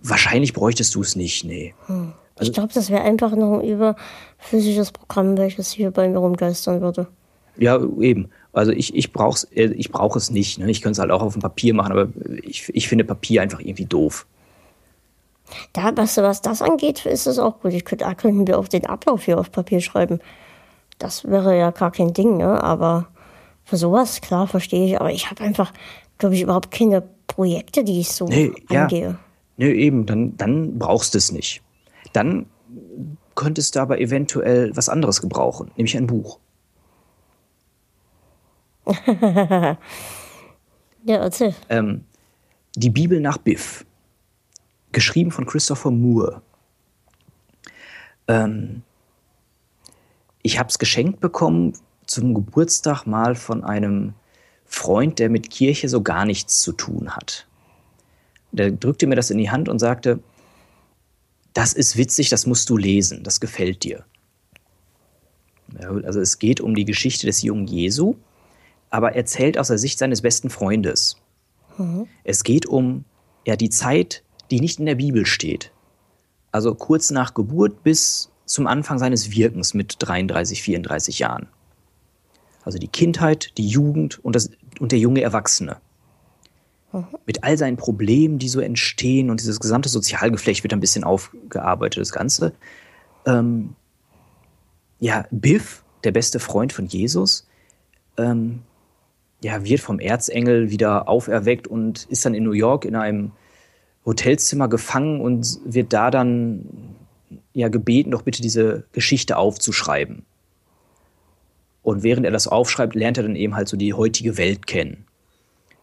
wahrscheinlich 0.00 0.52
bräuchtest 0.52 0.94
du 0.94 1.00
es 1.00 1.16
nicht, 1.16 1.44
nee. 1.44 1.74
Hm. 1.86 2.12
Also, 2.38 2.50
ich 2.50 2.54
glaube, 2.54 2.72
das 2.74 2.90
wäre 2.90 3.02
einfach 3.02 3.34
noch 3.34 3.60
ein 3.60 3.64
überphysisches 3.64 4.92
Programm, 4.92 5.38
welches 5.38 5.70
hier 5.70 5.90
bei 5.90 6.06
mir 6.06 6.18
rumgeistern 6.18 6.82
würde. 6.82 7.08
Ja, 7.56 7.80
eben. 8.00 8.28
Also 8.56 8.72
ich, 8.72 8.94
ich 8.94 9.12
brauche 9.12 9.46
äh, 9.54 9.66
ich 9.74 9.90
brauch 9.90 10.16
es 10.16 10.30
nicht. 10.30 10.58
Ne? 10.58 10.70
Ich 10.70 10.80
könnte 10.80 10.92
es 10.92 10.98
halt 10.98 11.10
auch 11.10 11.22
auf 11.22 11.34
dem 11.34 11.42
Papier 11.42 11.74
machen, 11.74 11.92
aber 11.92 12.08
ich, 12.42 12.70
ich 12.74 12.88
finde 12.88 13.04
Papier 13.04 13.42
einfach 13.42 13.60
irgendwie 13.60 13.84
doof. 13.84 14.26
Da, 15.74 15.96
was, 15.96 16.16
was 16.16 16.40
das 16.40 16.62
angeht, 16.62 17.04
ist 17.06 17.26
es 17.26 17.38
auch 17.38 17.60
gut. 17.60 17.72
Ich 17.72 17.84
könnte, 17.84 18.04
da 18.04 18.14
könnten 18.14 18.46
wir 18.46 18.58
auch 18.58 18.66
den 18.66 18.86
Ablauf 18.86 19.24
hier 19.24 19.38
auf 19.38 19.52
Papier 19.52 19.80
schreiben. 19.80 20.20
Das 20.98 21.24
wäre 21.24 21.56
ja 21.56 21.70
gar 21.70 21.92
kein 21.92 22.14
Ding, 22.14 22.38
ne? 22.38 22.62
Aber 22.64 23.08
für 23.64 23.76
sowas, 23.76 24.22
klar, 24.22 24.46
verstehe 24.46 24.86
ich. 24.86 25.00
Aber 25.00 25.12
ich 25.12 25.30
habe 25.30 25.44
einfach, 25.44 25.72
glaube 26.18 26.34
ich, 26.34 26.40
überhaupt 26.40 26.70
keine 26.70 27.02
Projekte, 27.26 27.84
die 27.84 28.00
ich 28.00 28.10
so 28.10 28.26
nee, 28.26 28.52
angehe. 28.68 29.02
Ja. 29.02 29.18
Nö, 29.58 29.70
eben, 29.70 30.06
dann, 30.06 30.36
dann 30.36 30.78
brauchst 30.78 31.14
du 31.14 31.18
es 31.18 31.30
nicht. 31.30 31.62
Dann 32.14 32.46
könntest 33.34 33.76
du 33.76 33.80
aber 33.80 34.00
eventuell 34.00 34.74
was 34.74 34.88
anderes 34.88 35.20
gebrauchen, 35.20 35.70
nämlich 35.76 35.96
ein 35.96 36.06
Buch. 36.06 36.38
ja, 41.04 41.16
erzähl. 41.16 41.54
Ähm, 41.68 42.04
die 42.76 42.90
Bibel 42.90 43.20
nach 43.20 43.38
Biff. 43.38 43.84
Geschrieben 44.92 45.30
von 45.30 45.46
Christopher 45.46 45.90
Moore. 45.90 46.42
Ähm, 48.28 48.82
ich 50.42 50.58
habe 50.58 50.68
es 50.68 50.78
geschenkt 50.78 51.20
bekommen 51.20 51.72
zum 52.06 52.34
Geburtstag 52.34 53.04
mal 53.04 53.34
von 53.34 53.64
einem 53.64 54.14
Freund, 54.64 55.18
der 55.18 55.28
mit 55.28 55.50
Kirche 55.50 55.88
so 55.88 56.02
gar 56.02 56.24
nichts 56.24 56.62
zu 56.62 56.72
tun 56.72 57.16
hat. 57.16 57.46
Der 58.52 58.70
drückte 58.70 59.06
mir 59.06 59.16
das 59.16 59.30
in 59.30 59.38
die 59.38 59.50
Hand 59.50 59.68
und 59.68 59.80
sagte, 59.80 60.20
das 61.52 61.72
ist 61.72 61.96
witzig, 61.96 62.28
das 62.28 62.46
musst 62.46 62.70
du 62.70 62.76
lesen, 62.76 63.24
das 63.24 63.40
gefällt 63.40 63.82
dir. 63.82 64.04
Also 65.80 66.20
es 66.20 66.38
geht 66.38 66.60
um 66.60 66.74
die 66.74 66.84
Geschichte 66.84 67.26
des 67.26 67.42
jungen 67.42 67.66
Jesu, 67.66 68.14
aber 68.90 69.14
erzählt 69.14 69.58
aus 69.58 69.68
der 69.68 69.78
Sicht 69.78 69.98
seines 69.98 70.22
besten 70.22 70.50
Freundes. 70.50 71.16
Mhm. 71.78 72.06
Es 72.24 72.44
geht 72.44 72.66
um 72.66 73.04
ja, 73.46 73.56
die 73.56 73.70
Zeit, 73.70 74.22
die 74.50 74.60
nicht 74.60 74.78
in 74.78 74.86
der 74.86 74.94
Bibel 74.96 75.26
steht. 75.26 75.72
Also 76.52 76.74
kurz 76.74 77.10
nach 77.10 77.34
Geburt 77.34 77.82
bis 77.82 78.30
zum 78.44 78.66
Anfang 78.66 78.98
seines 78.98 79.30
Wirkens 79.30 79.74
mit 79.74 79.96
33, 79.98 80.62
34 80.62 81.18
Jahren. 81.18 81.48
Also 82.64 82.78
die 82.78 82.88
Kindheit, 82.88 83.56
die 83.58 83.68
Jugend 83.68 84.24
und, 84.24 84.34
das, 84.34 84.50
und 84.80 84.92
der 84.92 84.98
junge 84.98 85.20
Erwachsene. 85.20 85.76
Mhm. 86.92 87.06
Mit 87.26 87.44
all 87.44 87.58
seinen 87.58 87.76
Problemen, 87.76 88.38
die 88.38 88.48
so 88.48 88.60
entstehen 88.60 89.30
und 89.30 89.40
dieses 89.40 89.60
gesamte 89.60 89.88
Sozialgeflecht 89.88 90.62
wird 90.62 90.72
ein 90.72 90.80
bisschen 90.80 91.04
aufgearbeitet, 91.04 92.00
das 92.00 92.12
Ganze. 92.12 92.52
Ähm, 93.26 93.74
ja, 94.98 95.26
Biff, 95.30 95.84
der 96.04 96.12
beste 96.12 96.40
Freund 96.40 96.72
von 96.72 96.86
Jesus, 96.86 97.46
ähm, 98.16 98.62
ja, 99.42 99.64
wird 99.64 99.80
vom 99.80 100.00
Erzengel 100.00 100.70
wieder 100.70 101.08
auferweckt 101.08 101.66
und 101.66 102.04
ist 102.04 102.24
dann 102.24 102.34
in 102.34 102.44
New 102.44 102.52
York 102.52 102.84
in 102.84 102.96
einem 102.96 103.32
Hotelzimmer 104.04 104.68
gefangen 104.68 105.20
und 105.20 105.58
wird 105.64 105.92
da 105.92 106.10
dann 106.10 106.96
ja 107.52 107.68
gebeten, 107.68 108.12
doch 108.12 108.22
bitte 108.22 108.40
diese 108.40 108.84
Geschichte 108.92 109.36
aufzuschreiben. 109.36 110.24
Und 111.82 112.02
während 112.02 112.26
er 112.26 112.32
das 112.32 112.48
aufschreibt, 112.48 112.94
lernt 112.94 113.16
er 113.16 113.24
dann 113.24 113.36
eben 113.36 113.54
halt 113.54 113.68
so 113.68 113.76
die 113.76 113.94
heutige 113.94 114.38
Welt 114.38 114.66
kennen. 114.66 115.04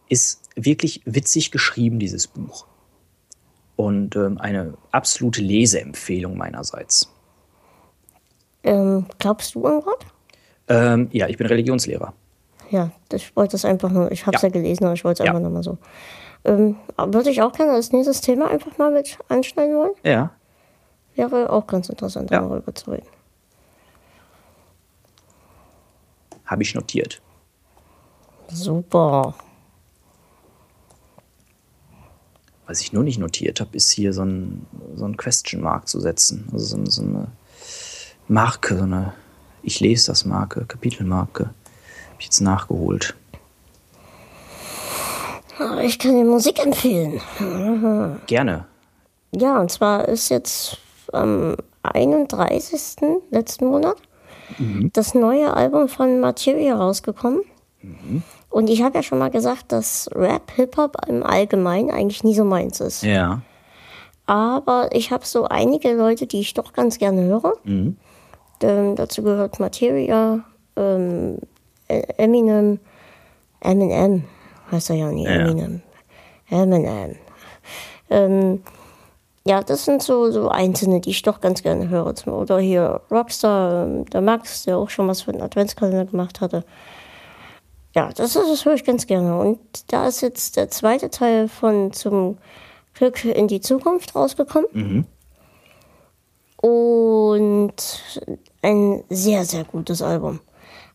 Ist 0.08 0.50
wirklich 0.54 1.00
witzig 1.04 1.50
geschrieben, 1.50 1.98
dieses 1.98 2.26
Buch. 2.26 2.66
Und 3.76 4.14
ähm, 4.16 4.38
eine 4.38 4.74
absolute 4.90 5.42
Leseempfehlung 5.42 6.36
meinerseits. 6.36 7.10
Ähm, 8.62 9.06
glaubst 9.18 9.54
du 9.54 9.66
an 9.66 9.80
Gott? 9.80 10.06
Ähm, 10.68 11.08
ja, 11.12 11.28
ich 11.28 11.36
bin 11.36 11.46
Religionslehrer. 11.46 12.14
Ja, 12.74 12.90
ich 13.12 13.36
wollte 13.36 13.52
das 13.52 13.64
einfach 13.64 13.88
nur, 13.88 14.10
ich 14.10 14.26
habe 14.26 14.34
es 14.34 14.42
ja. 14.42 14.48
ja. 14.48 14.52
gelesen, 14.52 14.82
aber 14.82 14.94
ich 14.94 15.04
wollte 15.04 15.22
es 15.22 15.26
ja. 15.26 15.32
einfach 15.32 15.44
nochmal 15.44 15.62
so. 15.62 15.78
Ähm, 16.44 16.74
würde 16.98 17.30
ich 17.30 17.40
auch 17.40 17.52
gerne 17.52 17.70
als 17.70 17.92
nächstes 17.92 18.20
Thema 18.20 18.50
einfach 18.50 18.76
mal 18.78 18.90
mit 18.90 19.16
anschneiden 19.28 19.76
wollen. 19.76 19.94
Ja. 20.02 20.32
Wäre 21.14 21.50
auch 21.50 21.68
ganz 21.68 21.88
interessant, 21.88 22.32
ja. 22.32 22.40
darüber 22.40 22.74
zu 22.74 22.90
reden. 22.90 23.06
Habe 26.46 26.64
ich 26.64 26.74
notiert. 26.74 27.22
Super. 28.48 29.36
Was 32.66 32.80
ich 32.80 32.92
nur 32.92 33.04
nicht 33.04 33.20
notiert 33.20 33.60
habe, 33.60 33.76
ist 33.76 33.92
hier 33.92 34.12
so 34.12 34.24
ein, 34.24 34.66
so 34.96 35.04
ein 35.04 35.16
Question 35.16 35.62
Mark 35.62 35.86
zu 35.86 36.00
setzen. 36.00 36.48
Also 36.52 36.76
so, 36.76 36.84
so 36.90 37.02
eine 37.02 37.28
Marke, 38.26 38.76
so 38.76 38.82
eine 38.82 39.14
Ich 39.62 39.78
lese 39.78 40.08
das 40.08 40.24
Marke, 40.24 40.66
Kapitelmarke. 40.66 41.54
Ich 42.24 42.28
jetzt 42.28 42.40
nachgeholt. 42.40 43.14
Ich 45.82 45.98
kann 45.98 46.16
dir 46.16 46.24
Musik 46.24 46.58
empfehlen. 46.64 47.20
Gerne. 48.26 48.64
Ja, 49.32 49.60
und 49.60 49.70
zwar 49.70 50.08
ist 50.08 50.30
jetzt 50.30 50.78
am 51.12 51.54
31. 51.82 52.80
letzten 53.30 53.66
Monat 53.66 53.98
mhm. 54.56 54.88
das 54.94 55.14
neue 55.14 55.52
Album 55.52 55.88
von 55.88 56.18
Materia 56.20 56.74
rausgekommen. 56.76 57.42
Mhm. 57.82 58.22
Und 58.48 58.70
ich 58.70 58.82
habe 58.82 58.96
ja 58.96 59.02
schon 59.02 59.18
mal 59.18 59.30
gesagt, 59.30 59.70
dass 59.70 60.08
Rap, 60.14 60.50
Hip-Hop 60.56 60.96
im 61.06 61.22
Allgemeinen 61.24 61.90
eigentlich 61.90 62.24
nie 62.24 62.34
so 62.34 62.46
meins 62.46 62.80
ist. 62.80 63.02
Ja. 63.02 63.42
Aber 64.24 64.88
ich 64.92 65.10
habe 65.10 65.26
so 65.26 65.44
einige 65.44 65.92
Leute, 65.92 66.26
die 66.26 66.40
ich 66.40 66.54
doch 66.54 66.72
ganz 66.72 66.96
gerne 66.96 67.24
höre. 67.24 67.52
Mhm. 67.64 67.98
Ähm, 68.62 68.96
dazu 68.96 69.22
gehört 69.22 69.60
Materia, 69.60 70.42
ähm, 70.76 71.36
Eminem, 71.88 72.78
Eminem, 73.60 74.24
heißt 74.70 74.90
er 74.90 74.96
ja 74.96 75.10
nicht, 75.10 75.26
ja. 75.26 75.32
Eminem. 75.32 75.82
Eminem. 76.50 77.16
Ähm, 78.10 78.62
ja, 79.46 79.62
das 79.62 79.84
sind 79.84 80.02
so, 80.02 80.30
so 80.30 80.48
einzelne, 80.48 81.00
die 81.00 81.10
ich 81.10 81.22
doch 81.22 81.40
ganz 81.40 81.62
gerne 81.62 81.88
höre. 81.88 82.14
Oder 82.26 82.58
hier 82.58 83.02
Rockstar, 83.10 83.84
ähm, 83.84 84.06
der 84.06 84.22
Max, 84.22 84.64
der 84.64 84.78
auch 84.78 84.88
schon 84.88 85.06
was 85.08 85.22
für 85.22 85.32
einen 85.32 85.42
Adventskalender 85.42 86.06
gemacht 86.06 86.40
hatte. 86.40 86.64
Ja, 87.94 88.10
das, 88.12 88.32
das 88.32 88.64
höre 88.64 88.74
ich 88.74 88.84
ganz 88.84 89.06
gerne. 89.06 89.38
Und 89.38 89.58
da 89.92 90.08
ist 90.08 90.22
jetzt 90.22 90.56
der 90.56 90.70
zweite 90.70 91.10
Teil 91.10 91.48
von 91.48 91.92
Zum 91.92 92.38
Glück 92.94 93.24
in 93.24 93.46
die 93.46 93.60
Zukunft 93.60 94.14
rausgekommen. 94.14 94.68
Mhm. 94.72 95.06
Und 96.56 97.74
ein 98.62 99.04
sehr, 99.10 99.44
sehr 99.44 99.64
gutes 99.64 100.00
Album. 100.00 100.40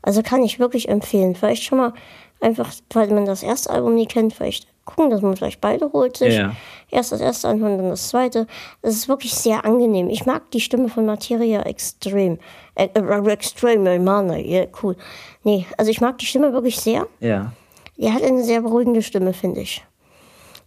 Also 0.01 0.23
kann 0.23 0.43
ich 0.43 0.59
wirklich 0.59 0.89
empfehlen. 0.89 1.35
Vielleicht 1.35 1.63
schon 1.63 1.77
mal 1.77 1.93
einfach, 2.39 2.71
weil 2.93 3.09
man 3.09 3.26
das 3.26 3.43
erste 3.43 3.69
Album 3.69 3.95
nie 3.95 4.05
kennt, 4.07 4.34
vielleicht 4.34 4.67
gucken, 4.85 5.09
dass 5.09 5.21
man 5.21 5.35
vielleicht 5.35 5.61
beide 5.61 5.91
holt 5.93 6.17
sich. 6.17 6.35
Ja. 6.35 6.55
Erst 6.89 7.11
das 7.11 7.21
erste 7.21 7.47
anhören, 7.47 7.77
dann 7.77 7.89
das 7.89 8.09
zweite. 8.09 8.47
Das 8.81 8.95
ist 8.95 9.07
wirklich 9.07 9.34
sehr 9.34 9.63
angenehm. 9.65 10.09
Ich 10.09 10.26
mag 10.26 10.49
die 10.51 10.61
Stimme 10.61 10.89
von 10.89 11.05
Materia 11.05 11.61
extrem. 11.61 12.39
Äh, 12.76 12.89
äh, 12.93 13.31
extrem, 13.31 13.84
Mana, 14.03 14.38
ja, 14.38 14.65
cool. 14.81 14.95
Nee, 15.43 15.65
also 15.77 15.91
ich 15.91 16.01
mag 16.01 16.17
die 16.17 16.26
Stimme 16.26 16.53
wirklich 16.53 16.80
sehr. 16.80 17.07
Ja. 17.19 17.53
Die 17.97 18.11
hat 18.11 18.23
eine 18.23 18.43
sehr 18.43 18.61
beruhigende 18.61 19.03
Stimme, 19.03 19.34
finde 19.34 19.61
ich. 19.61 19.84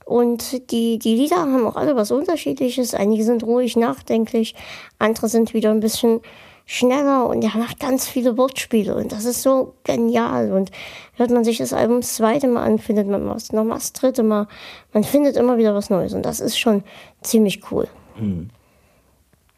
Und 0.04 0.70
die, 0.70 0.98
die 0.98 1.16
Lieder 1.16 1.36
haben 1.36 1.66
auch 1.66 1.76
alle 1.76 1.96
was 1.96 2.10
Unterschiedliches. 2.10 2.94
Einige 2.94 3.24
sind 3.24 3.44
ruhig, 3.44 3.76
nachdenklich, 3.76 4.54
andere 4.98 5.28
sind 5.28 5.54
wieder 5.54 5.70
ein 5.70 5.80
bisschen 5.80 6.20
schneller 6.66 7.26
und 7.26 7.42
er 7.42 7.56
macht 7.56 7.80
ganz 7.80 8.08
viele 8.08 8.36
Wortspiele 8.36 8.94
und 8.94 9.12
das 9.12 9.24
ist 9.24 9.42
so 9.42 9.74
genial. 9.84 10.52
Und 10.52 10.70
hört 11.16 11.30
man 11.30 11.44
sich 11.44 11.58
das 11.58 11.72
Album 11.72 12.00
das 12.00 12.14
zweite 12.14 12.48
Mal 12.48 12.64
an, 12.64 12.78
findet 12.78 13.08
man 13.08 13.26
was, 13.28 13.52
nochmal 13.52 13.78
das 13.78 13.92
dritte 13.92 14.22
Mal. 14.22 14.46
Man 14.92 15.04
findet 15.04 15.36
immer 15.36 15.58
wieder 15.58 15.74
was 15.74 15.90
Neues 15.90 16.14
und 16.14 16.22
das 16.24 16.40
ist 16.40 16.58
schon 16.58 16.82
ziemlich 17.22 17.70
cool. 17.70 17.88
Hm. 18.16 18.50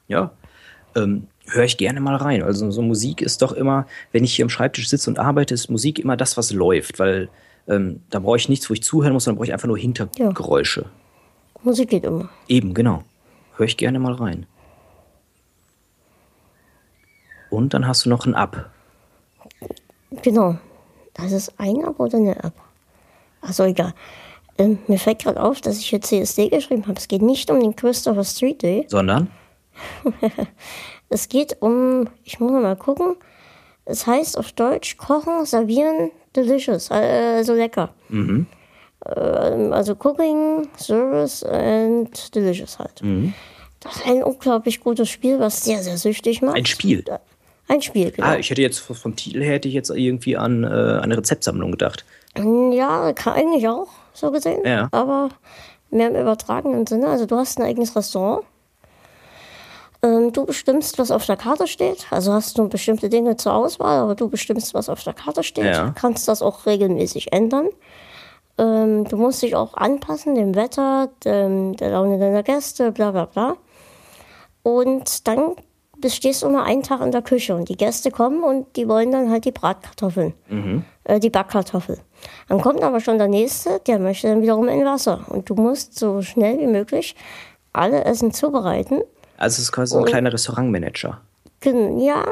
Ja, 0.08 0.32
ähm, 0.96 1.28
höre 1.46 1.64
ich 1.64 1.76
gerne 1.76 2.00
mal 2.00 2.16
rein. 2.16 2.42
Also 2.42 2.70
so 2.70 2.82
Musik 2.82 3.20
ist 3.20 3.42
doch 3.42 3.52
immer, 3.52 3.86
wenn 4.12 4.24
ich 4.24 4.34
hier 4.34 4.44
am 4.44 4.50
Schreibtisch 4.50 4.88
sitze 4.88 5.10
und 5.10 5.18
arbeite, 5.18 5.54
ist 5.54 5.70
Musik 5.70 5.98
immer 5.98 6.16
das, 6.16 6.36
was 6.36 6.52
läuft, 6.52 6.98
weil 6.98 7.28
ähm, 7.68 8.00
da 8.10 8.18
brauche 8.18 8.36
ich 8.36 8.48
nichts, 8.48 8.68
wo 8.68 8.74
ich 8.74 8.82
zuhören 8.82 9.12
muss, 9.12 9.24
sondern 9.24 9.38
brauche 9.38 9.46
ich 9.46 9.52
einfach 9.52 9.68
nur 9.68 9.78
Hintergeräusche. 9.78 10.82
Ja. 10.82 10.90
Musik 11.62 11.90
geht 11.90 12.04
immer. 12.04 12.28
Eben, 12.48 12.74
genau. 12.74 13.04
Höre 13.56 13.66
ich 13.66 13.76
gerne 13.76 13.98
mal 13.98 14.12
rein. 14.12 14.46
Und 17.54 17.74
dann 17.74 17.86
hast 17.86 18.04
du 18.04 18.10
noch 18.10 18.26
ein 18.26 18.34
Up. 18.34 18.70
Genau. 20.22 20.56
Das 21.14 21.32
ist 21.32 21.52
ein 21.58 21.84
Up 21.84 22.00
oder 22.00 22.18
eine 22.18 22.42
Up? 22.42 22.54
Achso, 23.40 23.64
egal. 23.64 23.94
Ähm, 24.58 24.78
mir 24.86 24.98
fällt 24.98 25.20
gerade 25.20 25.42
auf, 25.42 25.60
dass 25.60 25.78
ich 25.78 25.86
hier 25.86 26.00
CSD 26.00 26.48
geschrieben 26.48 26.86
habe. 26.86 26.98
Es 26.98 27.08
geht 27.08 27.22
nicht 27.22 27.50
um 27.50 27.60
den 27.60 27.76
Christopher 27.76 28.24
Street 28.24 28.62
Day. 28.62 28.86
Sondern? 28.88 29.30
es 31.08 31.28
geht 31.28 31.56
um, 31.60 32.08
ich 32.24 32.40
muss 32.40 32.52
mal 32.52 32.76
gucken. 32.76 33.16
Es 33.84 34.06
heißt 34.06 34.38
auf 34.38 34.52
Deutsch 34.52 34.96
Kochen, 34.96 35.44
Servieren, 35.44 36.10
Delicious, 36.34 36.90
also 36.90 37.54
lecker. 37.54 37.90
Mhm. 38.08 38.46
Ähm, 39.14 39.72
also 39.72 39.94
Cooking, 39.94 40.68
Service 40.76 41.42
and 41.44 42.34
Delicious 42.34 42.78
halt. 42.78 43.02
Mhm. 43.02 43.34
Das 43.80 43.96
ist 43.96 44.06
ein 44.06 44.22
unglaublich 44.22 44.80
gutes 44.80 45.10
Spiel, 45.10 45.38
was 45.38 45.62
sehr, 45.62 45.82
sehr 45.82 45.98
süchtig 45.98 46.40
macht. 46.40 46.56
Ein 46.56 46.64
Spiel? 46.64 47.04
Ein 47.68 47.80
Spiel, 47.82 48.10
genau. 48.10 48.26
Ah, 48.26 48.36
ich 48.36 48.50
hätte 48.50 48.62
jetzt 48.62 48.78
vom 48.78 49.16
Titel 49.16 49.42
her 49.42 49.54
hätte 49.54 49.68
ich 49.68 49.74
jetzt 49.74 49.90
irgendwie 49.90 50.36
an 50.36 50.64
äh, 50.64 51.00
eine 51.02 51.16
Rezeptsammlung 51.16 51.70
gedacht. 51.70 52.04
Ja, 52.36 53.12
kann 53.12 53.34
eigentlich 53.34 53.68
auch, 53.68 53.88
so 54.12 54.30
gesehen. 54.30 54.60
Ja. 54.64 54.88
Aber 54.90 55.30
mehr 55.90 56.08
im 56.08 56.16
übertragenen 56.16 56.86
Sinne. 56.86 57.08
Also 57.08 57.26
du 57.26 57.36
hast 57.36 57.58
ein 57.58 57.64
eigenes 57.64 57.96
Restaurant. 57.96 58.44
Ähm, 60.02 60.32
du 60.32 60.44
bestimmst, 60.44 60.98
was 60.98 61.10
auf 61.10 61.24
der 61.24 61.36
Karte 61.36 61.66
steht. 61.66 62.06
Also 62.10 62.32
hast 62.32 62.58
du 62.58 62.68
bestimmte 62.68 63.08
Dinge 63.08 63.36
zur 63.36 63.54
Auswahl, 63.54 64.00
aber 64.00 64.14
du 64.14 64.28
bestimmst, 64.28 64.74
was 64.74 64.88
auf 64.88 65.02
der 65.02 65.14
Karte 65.14 65.42
steht. 65.42 65.64
Ja. 65.64 65.92
Kannst 65.94 66.28
das 66.28 66.42
auch 66.42 66.66
regelmäßig 66.66 67.32
ändern. 67.32 67.68
Ähm, 68.58 69.04
du 69.08 69.16
musst 69.16 69.42
dich 69.42 69.56
auch 69.56 69.74
anpassen 69.74 70.34
dem 70.34 70.54
Wetter, 70.54 71.08
dem, 71.24 71.76
der 71.76 71.90
Laune 71.90 72.18
deiner 72.18 72.42
Gäste, 72.42 72.92
bla 72.92 73.10
bla 73.10 73.24
bla. 73.24 73.56
Und 74.62 75.26
dann 75.26 75.56
stehst 76.12 76.42
du 76.42 76.46
immer 76.46 76.64
einen 76.64 76.82
Tag 76.82 77.00
in 77.00 77.12
der 77.12 77.22
Küche 77.22 77.54
und 77.54 77.68
die 77.68 77.76
Gäste 77.76 78.10
kommen 78.10 78.42
und 78.42 78.76
die 78.76 78.88
wollen 78.88 79.12
dann 79.12 79.30
halt 79.30 79.44
die 79.44 79.52
Bratkartoffeln, 79.52 80.34
mhm. 80.48 80.84
äh, 81.04 81.20
die 81.20 81.30
Backkartoffel. 81.30 81.98
Dann 82.48 82.60
kommt 82.60 82.82
aber 82.82 83.00
schon 83.00 83.18
der 83.18 83.28
Nächste, 83.28 83.80
der 83.86 83.98
möchte 83.98 84.28
dann 84.28 84.42
wiederum 84.42 84.68
in 84.68 84.84
Wasser. 84.84 85.24
Und 85.28 85.48
du 85.48 85.54
musst 85.54 85.98
so 85.98 86.22
schnell 86.22 86.58
wie 86.58 86.66
möglich 86.66 87.14
alle 87.72 88.04
Essen 88.04 88.32
zubereiten. 88.32 89.02
Also 89.36 89.54
es 89.54 89.58
ist 89.60 89.72
quasi 89.72 89.92
so 89.92 89.98
ein 89.98 90.04
kleiner 90.04 90.32
Restaurantmanager. 90.32 91.20
Ja, 91.64 92.24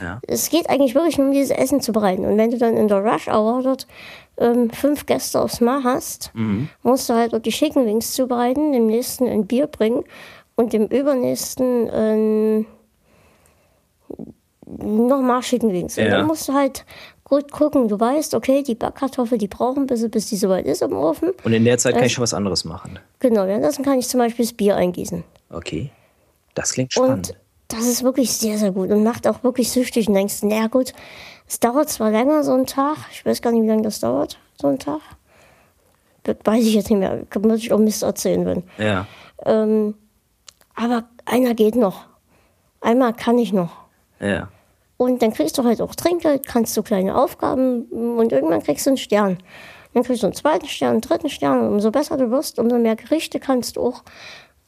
ja. 0.00 0.20
Es 0.26 0.48
geht 0.48 0.70
eigentlich 0.70 0.94
wirklich 0.94 1.18
nur 1.18 1.28
um 1.28 1.32
dieses 1.34 1.50
Essen 1.50 1.80
zu 1.80 1.92
bereiten. 1.92 2.24
Und 2.24 2.38
wenn 2.38 2.50
du 2.50 2.58
dann 2.58 2.76
in 2.76 2.88
der 2.88 3.04
Rush 3.04 3.28
Hour 3.28 3.62
dort 3.62 3.86
ähm, 4.38 4.70
fünf 4.70 5.06
Gäste 5.06 5.40
aufs 5.40 5.60
Mal 5.60 5.84
hast, 5.84 6.30
mhm. 6.34 6.68
musst 6.82 7.08
du 7.08 7.14
halt 7.14 7.32
dort 7.32 7.44
die 7.44 7.50
Chicken 7.50 7.86
Wings 7.86 8.14
zubereiten, 8.14 8.72
dem 8.72 8.86
nächsten 8.86 9.28
ein 9.28 9.46
Bier 9.46 9.66
bringen 9.66 10.04
und 10.56 10.72
dem 10.72 10.86
übernächsten 10.86 11.90
ein 11.90 12.66
nochmal 14.66 15.42
schicken 15.42 15.70
links. 15.70 15.96
Ja. 15.96 16.04
Und 16.04 16.10
dann 16.10 16.26
musst 16.26 16.48
du 16.48 16.54
halt 16.54 16.84
gut 17.24 17.50
gucken. 17.50 17.88
Du 17.88 17.98
weißt, 17.98 18.34
okay, 18.34 18.62
die 18.62 18.74
Backkartoffel, 18.74 19.38
die 19.38 19.48
brauchen 19.48 19.86
bis, 19.86 20.08
bis 20.10 20.26
die 20.26 20.36
soweit 20.36 20.66
ist 20.66 20.82
im 20.82 20.92
Ofen. 20.92 21.30
Und 21.44 21.52
in 21.52 21.64
der 21.64 21.78
Zeit 21.78 21.94
kann 21.94 22.04
ich 22.04 22.12
schon 22.12 22.22
was 22.22 22.34
anderes 22.34 22.64
machen. 22.64 22.98
Genau, 23.18 23.46
währenddessen 23.46 23.84
kann 23.84 23.98
ich 23.98 24.08
zum 24.08 24.18
Beispiel 24.18 24.44
das 24.44 24.52
Bier 24.52 24.76
eingießen. 24.76 25.24
Okay. 25.50 25.90
Das 26.54 26.72
klingt 26.72 26.92
spannend. 26.92 27.30
Und 27.30 27.36
das 27.68 27.86
ist 27.86 28.02
wirklich 28.02 28.32
sehr, 28.32 28.58
sehr 28.58 28.72
gut 28.72 28.90
und 28.90 29.04
macht 29.04 29.28
auch 29.28 29.44
wirklich 29.44 29.70
süchtig 29.70 30.08
und 30.08 30.14
denkst, 30.14 30.42
naja 30.42 30.66
gut, 30.66 30.92
es 31.46 31.60
dauert 31.60 31.88
zwar 31.88 32.10
länger 32.10 32.42
so 32.42 32.52
ein 32.52 32.66
Tag, 32.66 32.96
ich 33.12 33.24
weiß 33.24 33.42
gar 33.42 33.52
nicht, 33.52 33.62
wie 33.62 33.68
lange 33.68 33.82
das 33.82 34.00
dauert, 34.00 34.38
so 34.60 34.68
ein 34.68 34.78
Tag. 34.78 35.00
Das 36.24 36.36
weiß 36.44 36.64
ich 36.64 36.74
jetzt 36.74 36.90
nicht 36.90 36.98
mehr, 36.98 37.24
muss 37.40 37.60
ich 37.60 37.72
auch 37.72 37.78
Mist 37.78 38.02
erzählen, 38.02 38.44
wenn. 38.44 38.62
Ja. 38.78 39.06
Ähm, 39.44 39.94
aber 40.74 41.04
einer 41.24 41.54
geht 41.54 41.76
noch. 41.76 42.06
Einmal 42.80 43.14
kann 43.14 43.38
ich 43.38 43.52
noch. 43.52 43.79
Ja. 44.20 44.48
Und 44.96 45.22
dann 45.22 45.32
kriegst 45.32 45.56
du 45.56 45.64
halt 45.64 45.80
auch 45.80 45.94
Trinkgeld, 45.94 46.46
kannst 46.46 46.76
du 46.76 46.82
kleine 46.82 47.16
Aufgaben 47.16 47.84
und 47.84 48.32
irgendwann 48.32 48.62
kriegst 48.62 48.84
du 48.84 48.90
einen 48.90 48.96
Stern. 48.98 49.38
Dann 49.94 50.02
kriegst 50.02 50.22
du 50.22 50.26
einen 50.26 50.34
zweiten 50.34 50.66
Stern, 50.66 50.92
einen 50.92 51.00
dritten 51.00 51.30
Stern. 51.30 51.60
Und 51.60 51.68
umso 51.68 51.90
besser 51.90 52.16
du 52.16 52.30
wirst, 52.30 52.58
umso 52.58 52.78
mehr 52.78 52.96
Gerichte 52.96 53.40
kannst 53.40 53.76
du 53.76 53.82
auch 53.82 54.02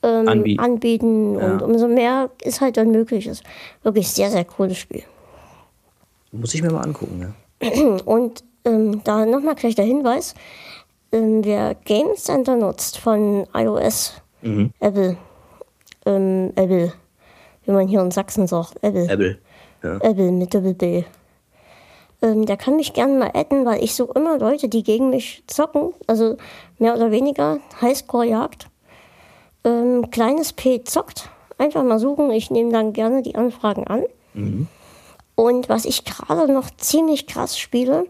ähm, 0.03 0.29
anbieten. 0.29 0.61
anbieten 0.61 1.35
ja. 1.39 1.53
und 1.53 1.63
umso 1.63 1.87
mehr 1.87 2.31
ist 2.43 2.61
halt 2.61 2.77
dann 2.77 2.91
möglich. 2.91 3.27
Das 3.27 3.41
ist 3.41 3.47
wirklich 3.83 4.09
sehr, 4.09 4.31
sehr 4.31 4.45
cooles 4.45 4.79
Spiel. 4.79 5.03
Muss 6.33 6.55
ich 6.55 6.63
mir 6.63 6.73
mal 6.73 6.81
angucken, 6.81 7.35
ja. 7.61 7.69
Und 8.05 8.43
ähm, 8.65 9.03
da 9.05 9.27
nochmal 9.27 9.55
gleich 9.55 9.75
der 9.75 9.85
Hinweis: 9.85 10.35
ähm, 11.13 11.45
Wer 11.45 11.75
Game 11.75 12.17
Center 12.17 12.57
nutzt 12.57 12.99
von 12.99 13.47
iOS, 13.55 14.15
mhm. 14.41 14.73
Apple, 14.81 15.17
ähm, 16.07 16.53
Apple, 16.57 16.93
wie 17.65 17.71
man 17.71 17.87
hier 17.87 18.01
in 18.01 18.11
Sachsen 18.11 18.47
sagt, 18.47 18.77
Apple. 18.83 19.09
Apple. 19.09 19.39
Ja. 19.83 19.99
Mit 20.13 20.55
Doppel 20.55 20.75
B. 20.75 21.05
Ähm, 22.23 22.47
der 22.47 22.57
kann 22.57 22.77
mich 22.77 22.93
gerne 22.93 23.19
mal 23.19 23.31
adden, 23.35 23.65
weil 23.67 23.83
ich 23.83 23.95
suche 23.95 24.13
immer 24.15 24.39
Leute, 24.39 24.69
die 24.69 24.83
gegen 24.85 25.11
mich 25.11 25.43
zocken. 25.49 25.93
Also 26.07 26.37
mehr 26.79 26.95
oder 26.95 27.11
weniger 27.11 27.59
Highscore-Jagd. 27.81 28.69
Ähm, 29.65 30.11
kleines 30.11 30.53
P 30.53 30.85
zockt. 30.85 31.29
Einfach 31.59 31.83
mal 31.83 31.99
suchen. 31.99 32.31
Ich 32.31 32.51
nehme 32.51 32.73
dann 32.73 32.93
gerne 32.93 33.23
die 33.23 33.35
Anfragen 33.35 33.87
an. 33.87 34.05
Mhm. 34.35 34.69
Und 35.35 35.69
was 35.69 35.85
ich 35.85 36.05
gerade 36.05 36.53
noch 36.53 36.71
ziemlich 36.77 37.27
krass 37.27 37.59
spiele, 37.59 38.07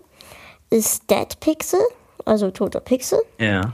ist 0.71 1.11
Dead 1.11 1.41
Pixel, 1.41 1.81
also 2.25 2.51
toter 2.51 2.81
Pixel. 2.81 3.21
Ja. 3.39 3.73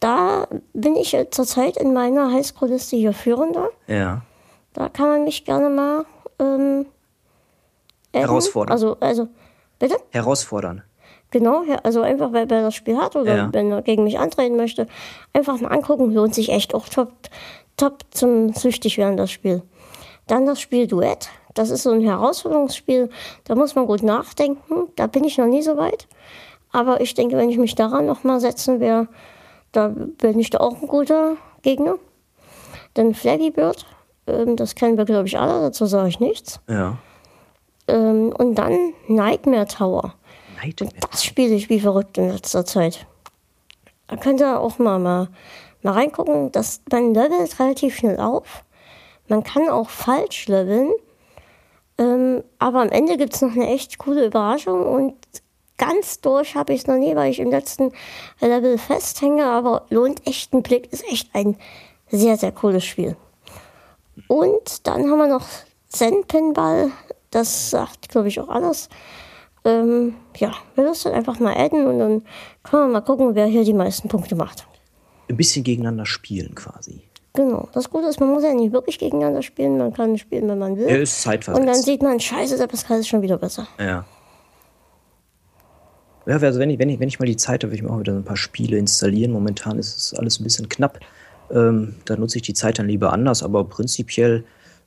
Da 0.00 0.46
bin 0.72 0.94
ich 0.94 1.16
zurzeit 1.30 1.76
in 1.76 1.92
meiner 1.92 2.32
Highscore-Liste 2.32 2.96
hier 2.96 3.12
führender. 3.12 3.70
Ja. 3.88 4.22
Da 4.74 4.88
kann 4.88 5.08
man 5.08 5.24
mich 5.24 5.44
gerne 5.44 5.70
mal 5.70 6.04
ähm, 6.38 6.86
herausfordern. 8.12 8.72
Also, 8.72 8.96
also, 9.00 9.28
bitte? 9.78 9.96
Herausfordern. 10.10 10.82
Genau, 11.30 11.62
also 11.82 12.00
einfach, 12.00 12.32
weil 12.32 12.48
wer 12.48 12.62
das 12.62 12.74
Spiel 12.74 12.96
hat 12.96 13.14
oder 13.14 13.36
ja. 13.36 13.48
wenn 13.52 13.70
er 13.70 13.82
gegen 13.82 14.04
mich 14.04 14.18
antreten 14.18 14.56
möchte, 14.56 14.86
einfach 15.34 15.60
mal 15.60 15.68
angucken, 15.68 16.12
lohnt 16.12 16.34
sich 16.34 16.50
echt 16.50 16.74
auch 16.74 16.88
top, 16.88 17.12
top 17.76 17.98
zum 18.10 18.54
süchtig 18.54 18.96
werden, 18.96 19.18
das 19.18 19.30
Spiel. 19.30 19.62
Dann 20.26 20.46
das 20.46 20.60
Spiel 20.60 20.86
Duett. 20.86 21.28
Das 21.54 21.70
ist 21.70 21.82
so 21.82 21.90
ein 21.90 22.00
Herausforderungsspiel, 22.00 23.10
da 23.44 23.54
muss 23.54 23.74
man 23.74 23.86
gut 23.86 24.02
nachdenken. 24.02 24.88
Da 24.96 25.06
bin 25.06 25.24
ich 25.24 25.36
noch 25.38 25.46
nie 25.46 25.62
so 25.62 25.76
weit. 25.76 26.06
Aber 26.70 27.00
ich 27.00 27.14
denke, 27.14 27.36
wenn 27.36 27.50
ich 27.50 27.58
mich 27.58 27.74
daran 27.74 28.06
nochmal 28.06 28.40
setzen 28.40 28.80
wäre, 28.80 29.08
da 29.72 29.88
bin 29.88 30.38
ich 30.38 30.50
da 30.50 30.58
auch 30.58 30.80
ein 30.80 30.88
guter 30.88 31.36
Gegner. 31.62 31.96
Dann 32.94 33.14
Flappy 33.14 33.50
Bird, 33.50 33.86
ähm, 34.26 34.56
das 34.56 34.74
kennen 34.74 34.96
wir, 34.96 35.04
glaube 35.04 35.26
ich, 35.26 35.38
alle, 35.38 35.60
dazu 35.60 35.86
sage 35.86 36.08
ich 36.08 36.20
nichts. 36.20 36.60
Ja. 36.68 36.98
Ähm, 37.88 38.32
und 38.36 38.54
dann 38.54 38.92
Nightmare 39.08 39.66
Tower. 39.66 40.14
Nightmare. 40.62 40.94
Das 41.10 41.24
spiele 41.24 41.54
ich 41.54 41.68
wie 41.68 41.80
verrückt 41.80 42.18
in 42.18 42.30
letzter 42.30 42.64
Zeit. 42.64 43.06
Da 44.06 44.16
könnt 44.16 44.40
ihr 44.40 44.60
auch 44.60 44.78
mal, 44.78 44.98
mal, 44.98 45.28
mal 45.82 45.92
reingucken. 45.92 46.52
Das, 46.52 46.82
man 46.90 47.14
levelt 47.14 47.58
relativ 47.58 47.96
schnell 47.96 48.18
auf. 48.18 48.64
Man 49.28 49.42
kann 49.42 49.68
auch 49.68 49.90
falsch 49.90 50.46
leveln. 50.48 50.92
Ähm, 51.98 52.44
aber 52.58 52.80
am 52.80 52.90
Ende 52.90 53.16
gibt 53.16 53.34
es 53.34 53.42
noch 53.42 53.52
eine 53.52 53.68
echt 53.68 53.98
coole 53.98 54.26
Überraschung 54.26 54.86
und 54.86 55.14
ganz 55.76 56.20
durch 56.20 56.54
habe 56.54 56.72
ich 56.72 56.82
es 56.82 56.86
noch 56.86 56.96
nie, 56.96 57.16
weil 57.16 57.30
ich 57.30 57.40
im 57.40 57.50
letzten 57.50 57.92
Level 58.40 58.78
festhänge, 58.78 59.46
aber 59.46 59.86
lohnt 59.90 60.26
echt 60.26 60.52
einen 60.52 60.62
Blick, 60.62 60.92
ist 60.92 61.04
echt 61.10 61.34
ein 61.34 61.56
sehr, 62.08 62.36
sehr 62.36 62.52
cooles 62.52 62.84
Spiel. 62.84 63.16
Und 64.28 64.86
dann 64.86 65.10
haben 65.10 65.18
wir 65.18 65.28
noch 65.28 65.46
Zen-Pinball. 65.88 66.90
Das 67.30 67.70
sagt, 67.70 68.08
glaube 68.08 68.28
ich, 68.28 68.40
auch 68.40 68.48
alles. 68.48 68.88
Ähm, 69.64 70.14
ja, 70.36 70.52
wir 70.74 70.84
müssen 70.84 71.12
einfach 71.12 71.40
mal 71.40 71.56
adden 71.56 71.86
und 71.86 71.98
dann 71.98 72.22
können 72.62 72.84
wir 72.84 72.92
mal 72.92 73.00
gucken, 73.00 73.34
wer 73.34 73.46
hier 73.46 73.64
die 73.64 73.72
meisten 73.72 74.08
Punkte 74.08 74.34
macht. 74.34 74.66
Ein 75.28 75.36
bisschen 75.36 75.64
gegeneinander 75.64 76.06
spielen 76.06 76.54
quasi. 76.54 77.02
Genau. 77.34 77.68
Das 77.72 77.90
Gute 77.90 78.08
ist, 78.08 78.18
man 78.18 78.30
muss 78.30 78.42
ja 78.42 78.54
nicht 78.54 78.72
wirklich 78.72 78.98
gegeneinander 78.98 79.42
spielen. 79.42 79.78
Man 79.78 79.92
kann 79.92 80.16
spielen, 80.18 80.48
wenn 80.48 80.58
man 80.58 80.76
will. 80.76 80.86
Er 80.86 81.02
ist 81.02 81.22
zeitversetzt. 81.22 81.60
Und 81.60 81.66
dann 81.66 81.82
sieht 81.82 82.02
man, 82.02 82.18
scheiße, 82.18 82.56
der 82.56 82.66
Pascal 82.66 83.00
ist 83.00 83.08
schon 83.08 83.22
wieder 83.22 83.36
besser. 83.36 83.68
Ja. 83.78 84.04
Ja, 86.26 86.36
also 86.36 86.58
wenn 86.58 86.70
ich, 86.70 86.78
wenn 86.78 86.90
ich, 86.90 87.00
wenn 87.00 87.08
ich 87.08 87.18
mal 87.18 87.26
die 87.26 87.36
Zeit 87.36 87.62
habe, 87.62 87.70
will 87.70 87.78
ich 87.78 87.82
mir 87.82 87.90
auch 87.90 88.00
wieder 88.00 88.12
so 88.12 88.18
ein 88.18 88.24
paar 88.24 88.36
Spiele 88.36 88.76
installieren. 88.76 89.32
Momentan 89.32 89.78
ist 89.78 89.96
es 89.96 90.14
alles 90.14 90.40
ein 90.40 90.44
bisschen 90.44 90.68
knapp. 90.68 91.00
Ähm, 91.50 91.94
da 92.04 92.16
nutze 92.16 92.36
ich 92.36 92.42
die 92.42 92.54
Zeit 92.54 92.78
dann 92.78 92.88
lieber 92.88 93.12
anders, 93.12 93.42
aber 93.42 93.64
prinzipiell 93.64 94.44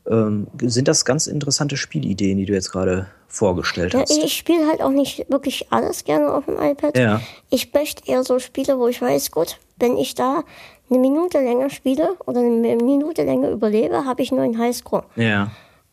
ähm, 0.09 0.47
sind 0.61 0.87
das 0.87 1.05
ganz 1.05 1.27
interessante 1.27 1.77
Spielideen, 1.77 2.37
die 2.37 2.45
du 2.45 2.53
jetzt 2.53 2.71
gerade 2.71 3.07
vorgestellt 3.27 3.93
Ja, 3.93 4.01
hast. 4.01 4.11
ich 4.11 4.33
spiele 4.35 4.67
halt 4.67 4.81
auch 4.81 4.89
nicht 4.89 5.25
wirklich 5.29 5.71
alles 5.71 6.03
gerne 6.03 6.33
auf 6.33 6.45
dem 6.45 6.59
iPad. 6.59 6.97
Ja. 6.97 7.21
Ich 7.49 7.73
möchte 7.73 8.09
eher 8.09 8.23
so 8.23 8.39
Spiele, 8.39 8.77
wo 8.77 8.87
ich 8.87 9.01
weiß, 9.01 9.31
gut, 9.31 9.57
wenn 9.77 9.97
ich 9.97 10.15
da 10.15 10.43
eine 10.89 10.99
Minute 10.99 11.39
länger 11.39 11.69
spiele 11.69 12.15
oder 12.25 12.39
eine 12.41 12.75
Minute 12.75 13.23
länger 13.23 13.49
überlebe, 13.49 14.03
habe 14.05 14.21
ich 14.21 14.31
nur 14.31 14.41
einen 14.41 14.57
Highscore. 14.57 15.05
Ja. 15.15 15.51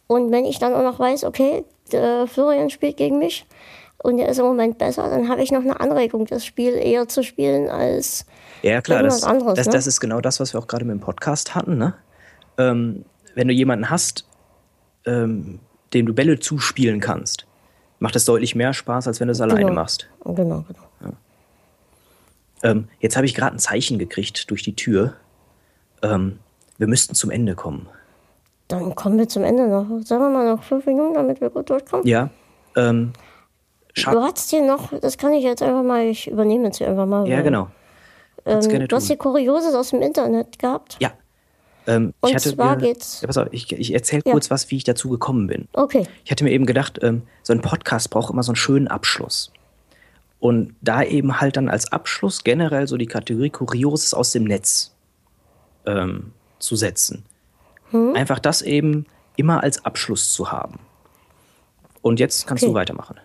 Und 0.09 0.32
wenn 0.32 0.44
ich 0.47 0.59
dann 0.59 0.74
auch 0.74 0.82
noch 0.82 0.98
weiß, 0.98 1.24
okay, 1.24 1.64
der 1.93 2.26
Florian 2.26 2.70
spielt 2.70 2.97
gegen 2.97 3.18
mich 3.18 3.47
und 3.98 4.18
er 4.18 4.28
ist 4.28 4.39
im 4.39 4.47
Moment 4.47 4.78
besser, 4.78 5.09
dann 5.09 5.28
habe 5.28 5.43
ich 5.43 5.52
noch 5.52 5.60
eine 5.60 5.78
Anregung, 5.80 6.26
das 6.26 6.44
Spiel 6.44 6.74
eher 6.74 7.09
zu 7.09 7.22
spielen 7.22 7.68
als 7.68 8.26
Ja, 8.62 8.80
klar, 8.80 9.02
das, 9.02 9.22
irgendwas 9.22 9.30
anderes. 9.30 9.55
das, 9.56 9.66
ne? 9.66 9.72
das 9.74 9.86
ist 9.86 10.01
genau 10.01 10.20
das, 10.20 10.40
was 10.40 10.55
wir 10.55 10.60
auch 10.60 10.66
gerade 10.66 10.85
mit 10.85 10.94
dem 10.94 11.01
Podcast 11.01 11.55
hatten. 11.55 11.78
Ne? 11.78 11.94
Ähm, 12.59 13.05
wenn 13.34 13.48
du 13.48 13.55
jemanden 13.55 13.90
hast, 13.90 14.26
ähm, 15.06 15.60
dem 15.94 16.06
du 16.06 16.14
Bälle 16.14 16.38
zuspielen 16.38 17.00
kannst, 17.00 17.46
macht 17.98 18.16
es 18.16 18.24
deutlich 18.24 18.55
mehr 18.55 18.72
Spaß, 18.72 19.06
als 19.09 19.20
wenn 19.20 19.28
du 19.28 19.32
es 19.32 19.40
alleine 19.40 19.60
Genau. 19.62 19.72
machst. 19.74 20.09
Genau, 20.24 20.64
genau. 20.68 21.14
Ähm, 22.62 22.88
jetzt 22.98 23.16
habe 23.16 23.24
ich 23.26 23.34
gerade 23.34 23.55
ein 23.56 23.60
Zeichen 23.60 23.98
gekriegt 23.98 24.50
durch 24.50 24.62
die 24.64 24.74
Tür. 24.74 25.14
Ähm, 26.02 26.40
wir 26.76 26.88
müssten 26.88 27.14
zum 27.14 27.30
Ende 27.30 27.55
kommen. 27.55 27.88
Dann 28.66 28.94
kommen 28.94 29.16
wir 29.16 29.28
zum 29.28 29.44
Ende 29.44 29.68
noch. 29.68 29.86
Sagen 30.05 30.22
wir 30.22 30.28
mal 30.30 30.55
noch 30.56 30.62
fünf 30.62 30.84
Minuten, 30.86 31.14
damit 31.14 31.40
wir 31.40 31.50
gut 31.50 31.70
durchkommen. 31.70 32.06
Ja. 32.06 32.30
Ähm, 32.76 33.12
Du 34.05 34.22
hast 34.22 34.50
hier 34.50 34.64
noch, 34.64 34.92
das 35.00 35.18
kann 35.18 35.32
ich 35.32 35.42
jetzt 35.42 35.60
einfach 35.60 35.82
mal, 35.82 36.05
ich 36.05 36.30
übernehme 36.30 36.66
jetzt 36.66 36.78
hier 36.78 36.88
einfach 36.88 37.06
mal. 37.06 37.26
Ja, 37.28 37.40
genau. 37.40 37.68
Ähm, 38.46 38.86
du 38.86 38.94
hast 38.96 39.09
hier 39.09 39.16
Kurioses 39.16 39.74
aus 39.74 39.90
dem 39.90 40.02
Internet 40.02 40.59
gehabt. 40.59 40.96
Ja. 41.00 41.10
Ähm, 41.89 42.12
Und 42.20 42.28
ich 42.31 42.36
hatte 42.36 42.55
zwar 42.55 42.77
mir, 42.77 42.82
geht's- 42.82 43.23
Ja, 43.23 43.27
pass 43.27 43.39
auf, 43.39 43.48
ich, 43.51 43.73
ich 43.73 43.93
erzähle 43.94 44.23
Ja. 44.27 44.32
kurz 44.32 44.51
was, 44.51 44.70
wie 44.70 44.77
ich 44.77 44.85
dazu 44.85 45.09
gekommen 45.09 45.47
bin. 45.48 45.66
Okay. 45.73 46.06
Ich 46.24 46.31
hatte 46.31 46.44
mir 46.44 46.51
eben 46.52 46.66
gedacht, 46.66 46.98
ähm, 47.02 47.23
so 47.43 47.52
ein 47.52 47.60
Podcast 47.62 48.10
braucht 48.10 48.31
immer 48.32 48.43
so 48.43 48.52
einen 48.52 48.56
schönen 48.56 48.89
Abschluss. 48.89 49.51
Und 50.39 50.77
da 50.82 51.02
eben 51.02 51.40
halt 51.40 51.56
dann 51.56 51.69
als 51.69 51.90
Abschluss 51.90 52.44
generell 52.44 52.86
so 52.86 52.97
die 52.97 53.06
Kategorie 53.06 53.51
Kurioses 53.51 54.15
aus 54.15 54.31
dem 54.32 54.44
Netz 54.44 54.94
ähm, 55.86 56.32
zu 56.60 56.77
setzen. 56.77 57.24
Hm? 57.90 58.15
Einfach 58.15 58.39
das 58.39 58.62
eben 58.62 59.06
immer 59.36 59.62
als 59.62 59.85
Abschluss 59.85 60.31
zu 60.32 60.52
haben. 60.52 60.78
Und 62.02 62.20
jetzt 62.20 62.47
kannst 62.47 62.62
Okay. 62.62 62.70
du 62.70 62.74
weitermachen. 62.74 63.16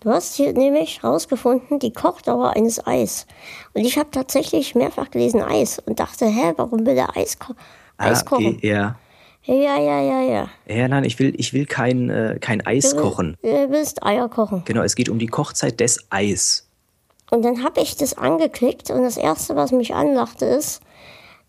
Du 0.00 0.10
hast 0.10 0.34
hier 0.34 0.52
nämlich 0.54 1.04
rausgefunden, 1.04 1.78
die 1.78 1.92
Kochdauer 1.92 2.56
eines 2.56 2.86
Eis. 2.86 3.26
Und 3.74 3.84
ich 3.84 3.98
habe 3.98 4.10
tatsächlich 4.10 4.74
mehrfach 4.74 5.10
gelesen 5.10 5.42
Eis 5.42 5.78
und 5.84 6.00
dachte, 6.00 6.24
hä, 6.26 6.54
warum 6.56 6.86
will 6.86 6.94
der 6.94 7.14
Eis, 7.16 7.38
ko 7.38 7.52
Eis 7.98 8.20
Ah, 8.20 8.32
okay, 8.32 8.44
kochen? 8.44 8.58
ja. 8.62 8.96
Ja, 9.42 9.54
ja, 9.78 10.00
ja, 10.02 10.20
ja. 10.22 10.48
Ja, 10.66 10.88
nein, 10.88 11.04
ich 11.04 11.18
will, 11.18 11.34
ich 11.36 11.52
will 11.54 11.64
kein, 11.66 12.08
äh, 12.10 12.38
kein 12.40 12.64
Eis 12.66 12.90
Du 12.90 12.96
kochen. 12.96 13.36
Du 13.42 13.48
willst 13.70 14.02
Eier 14.02 14.28
kochen. 14.28 14.62
Genau, 14.66 14.82
es 14.82 14.94
geht 14.96 15.08
um 15.08 15.18
die 15.18 15.26
Kochzeit 15.26 15.80
des 15.80 16.06
Eis. 16.10 16.66
Und 17.30 17.42
dann 17.44 17.62
habe 17.64 17.80
ich 17.80 17.96
das 17.96 18.16
angeklickt 18.16 18.90
und 18.90 19.02
das 19.02 19.16
Erste, 19.16 19.56
was 19.56 19.72
mich 19.72 19.94
anlachte, 19.94 20.44
ist, 20.44 20.82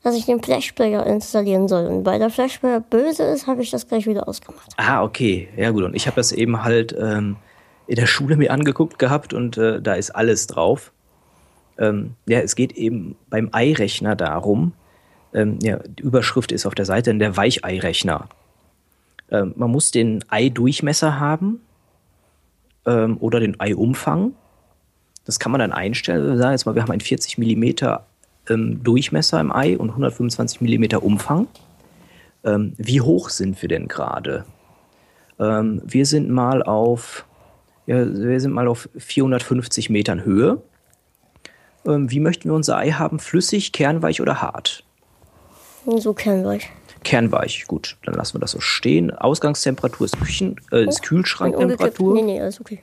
dass 0.03 0.15
ich 0.15 0.25
den 0.25 0.41
Flashplayer 0.41 1.05
installieren 1.05 1.67
soll. 1.67 1.85
Und 1.87 2.05
weil 2.05 2.19
der 2.19 2.29
Flashplayer 2.29 2.79
böse 2.79 3.23
ist, 3.23 3.45
habe 3.47 3.61
ich 3.61 3.71
das 3.71 3.87
gleich 3.87 4.07
wieder 4.07 4.27
ausgemacht. 4.27 4.71
Ah, 4.77 5.03
okay. 5.03 5.49
Ja, 5.57 5.71
gut. 5.71 5.83
Und 5.83 5.93
ich 5.95 6.07
habe 6.07 6.15
das 6.15 6.31
eben 6.31 6.63
halt 6.63 6.95
ähm, 6.99 7.35
in 7.91 7.97
der 7.97 8.07
Schule 8.07 8.37
mir 8.37 8.51
angeguckt 8.51 8.99
gehabt 8.99 9.33
und 9.33 9.57
äh, 9.57 9.81
da 9.81 9.95
ist 9.95 10.11
alles 10.11 10.47
drauf. 10.47 10.93
Ähm, 11.77 12.15
ja, 12.25 12.39
es 12.39 12.55
geht 12.55 12.71
eben 12.71 13.17
beim 13.29 13.49
Eirechner 13.51 14.15
darum, 14.15 14.71
ähm, 15.33 15.59
ja, 15.61 15.77
die 15.79 16.01
Überschrift 16.01 16.53
ist 16.53 16.65
auf 16.65 16.73
der 16.73 16.85
Seite 16.85 17.13
der 17.13 17.35
Weicheirechner. 17.35 18.29
Ähm, 19.29 19.51
man 19.57 19.71
muss 19.71 19.91
den 19.91 20.23
Eidurchmesser 20.29 21.19
haben 21.19 21.59
ähm, 22.85 23.17
oder 23.19 23.41
den 23.41 23.59
Eiumfang. 23.59 24.35
Das 25.25 25.37
kann 25.37 25.51
man 25.51 25.59
dann 25.59 25.73
einstellen. 25.73 26.25
Wir 26.25 26.37
sagen 26.37 26.51
jetzt 26.53 26.65
mal, 26.65 26.75
wir 26.75 26.83
haben 26.83 26.91
einen 26.91 27.01
40 27.01 27.37
mm 27.37 27.63
ähm, 28.49 28.81
Durchmesser 28.85 29.41
im 29.41 29.51
Ei 29.51 29.77
und 29.77 29.89
125 29.89 30.61
mm 30.61 30.95
Umfang. 31.01 31.47
Ähm, 32.45 32.71
wie 32.77 33.01
hoch 33.01 33.27
sind 33.27 33.61
wir 33.61 33.67
denn 33.67 33.89
gerade? 33.89 34.45
Ähm, 35.37 35.81
wir 35.83 36.05
sind 36.05 36.29
mal 36.29 36.63
auf, 36.63 37.25
ja, 37.91 38.05
wir 38.07 38.39
sind 38.39 38.53
mal 38.53 38.69
auf 38.69 38.87
450 38.97 39.89
Metern 39.89 40.23
Höhe. 40.23 40.61
Ähm, 41.85 42.09
wie 42.09 42.21
möchten 42.21 42.47
wir 42.47 42.53
unser 42.53 42.77
Ei 42.77 42.91
haben? 42.91 43.19
Flüssig, 43.19 43.73
kernweich 43.73 44.21
oder 44.21 44.41
hart? 44.41 44.85
So 45.85 46.13
kernweich. 46.13 46.69
Kernweich, 47.03 47.65
gut, 47.67 47.97
dann 48.05 48.13
lassen 48.13 48.35
wir 48.35 48.39
das 48.39 48.51
so 48.51 48.61
stehen. 48.61 49.11
Ausgangstemperatur 49.11 50.05
ist, 50.05 50.17
Küchen, 50.21 50.51
äh, 50.51 50.53
ist 50.53 50.69
umgekippt. 50.71 51.01
Kühlschranktemperatur. 51.03 52.13
Nee, 52.13 52.21
nee, 52.21 52.41
alles 52.41 52.61
okay. 52.61 52.79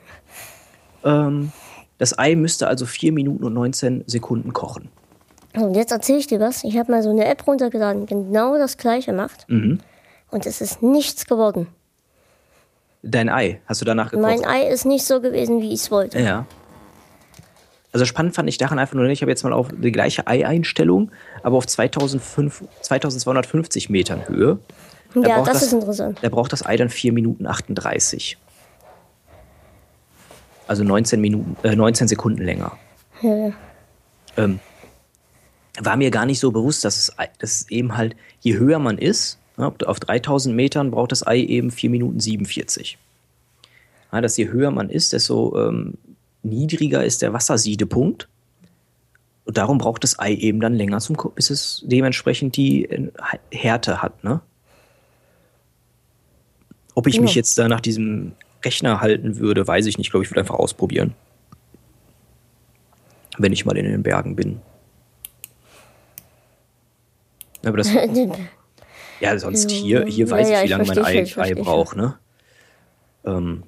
Ähm, 1.03 1.51
das 1.97 2.19
Ei 2.19 2.35
müsste 2.35 2.67
also 2.67 2.85
4 2.85 3.11
Minuten 3.11 3.43
und 3.45 3.53
19 3.53 4.03
Sekunden 4.05 4.53
kochen. 4.53 4.89
Und 5.55 5.73
jetzt 5.73 5.91
erzähle 5.91 6.19
ich 6.19 6.27
dir 6.27 6.39
was. 6.39 6.63
Ich 6.63 6.77
habe 6.77 6.91
mal 6.91 7.01
so 7.01 7.09
eine 7.09 7.25
App 7.25 7.47
runtergeladen, 7.47 8.05
genau 8.05 8.59
das 8.59 8.77
gleiche 8.77 9.11
macht. 9.13 9.49
Mhm. 9.49 9.79
Und 10.29 10.45
es 10.45 10.61
ist 10.61 10.83
nichts 10.83 11.25
geworden. 11.25 11.67
Dein 13.01 13.29
Ei, 13.29 13.61
hast 13.65 13.81
du 13.81 13.85
danach 13.85 14.11
gekocht? 14.11 14.21
Mein 14.21 14.45
Ei 14.45 14.67
ist 14.67 14.85
nicht 14.85 15.05
so 15.05 15.21
gewesen, 15.21 15.61
wie 15.61 15.69
ich 15.69 15.81
es 15.81 15.91
wollte. 15.91 16.19
Ja. 16.19 16.45
Also 17.91 18.05
spannend 18.05 18.35
fand 18.35 18.47
ich 18.49 18.57
daran 18.57 18.77
einfach 18.77 18.93
nur, 18.93 19.05
ich 19.05 19.21
habe 19.21 19.31
jetzt 19.31 19.43
mal 19.43 19.53
auf 19.53 19.69
die 19.71 19.91
gleiche 19.91 20.27
Ei-Einstellung, 20.27 21.11
aber 21.41 21.57
auf 21.57 21.65
2005, 21.65 22.63
2250 22.81 23.89
Metern 23.89 24.27
Höhe. 24.27 24.59
Da 25.15 25.21
Ja, 25.21 25.37
braucht 25.37 25.49
das 25.49 25.63
ist 25.63 25.73
interessant. 25.73 26.19
Da 26.21 26.29
braucht 26.29 26.53
das 26.53 26.63
Ei 26.65 26.77
dann 26.77 26.89
4 26.89 27.13
Minuten 27.13 27.47
38. 27.47 28.37
Also 30.67 30.83
19, 30.83 31.19
Minuten, 31.19 31.57
äh, 31.63 31.75
19 31.75 32.07
Sekunden 32.07 32.43
länger. 32.43 32.73
Ja. 33.23 33.51
Ähm, 34.37 34.59
war 35.79 35.97
mir 35.97 36.11
gar 36.11 36.27
nicht 36.27 36.39
so 36.39 36.51
bewusst, 36.51 36.85
dass 36.85 36.97
es, 36.97 37.15
dass 37.39 37.51
es 37.61 37.69
eben 37.71 37.97
halt, 37.97 38.15
je 38.41 38.57
höher 38.57 38.77
man 38.77 38.99
ist, 38.99 39.39
ja, 39.59 39.73
auf 39.85 39.99
3000 39.99 40.55
Metern 40.55 40.89
braucht 40.91 41.11
das 41.11 41.25
Ei 41.27 41.39
eben 41.39 41.69
4 41.69 41.89
Minuten 41.89 42.19
47. 42.19 42.97
Ja, 44.11 44.21
dass 44.21 44.37
je 44.37 44.47
höher 44.49 44.71
man 44.71 44.89
ist, 44.89 45.13
desto 45.13 45.55
ähm, 45.67 45.95
niedriger 46.41 47.03
ist 47.03 47.21
der 47.21 47.33
Wassersiedepunkt. 47.33 48.27
Und 49.45 49.57
darum 49.57 49.77
braucht 49.79 50.03
das 50.03 50.17
Ei 50.19 50.33
eben 50.33 50.59
dann 50.59 50.73
länger, 50.75 50.99
zum, 50.99 51.17
bis 51.35 51.49
es 51.49 51.83
dementsprechend 51.85 52.55
die 52.55 52.85
äh, 52.85 53.11
Härte 53.51 54.01
hat. 54.01 54.23
Ne? 54.23 54.41
Ob 56.95 57.07
ich 57.07 57.19
mich 57.19 57.31
Ja. 57.31 57.37
jetzt 57.37 57.57
da 57.57 57.67
nach 57.67 57.81
diesem 57.81 58.33
Rechner 58.63 59.01
halten 59.01 59.37
würde, 59.37 59.67
weiß 59.67 59.85
ich 59.85 59.97
nicht. 59.97 60.07
Ich 60.07 60.11
glaube, 60.11 60.23
ich 60.25 60.31
würde 60.31 60.41
einfach 60.41 60.55
ausprobieren. 60.55 61.13
Wenn 63.37 63.53
ich 63.53 63.65
mal 63.65 63.77
in 63.77 63.85
den 63.85 64.03
Bergen 64.03 64.35
bin. 64.35 64.59
Aber 67.65 67.77
das, 67.77 67.89
ja, 69.19 69.37
sonst 69.37 69.69
hier, 69.71 70.05
hier 70.05 70.29
weiß 70.29 70.49
ja, 70.49 70.59
ich, 70.59 70.65
wie 70.65 70.71
lange 70.73 70.85
mein 70.85 71.05
Ei, 71.05 71.25
Ei 71.37 71.53
braucht, 71.53 71.95
ne? 71.95 72.17
Ähm, 73.25 73.63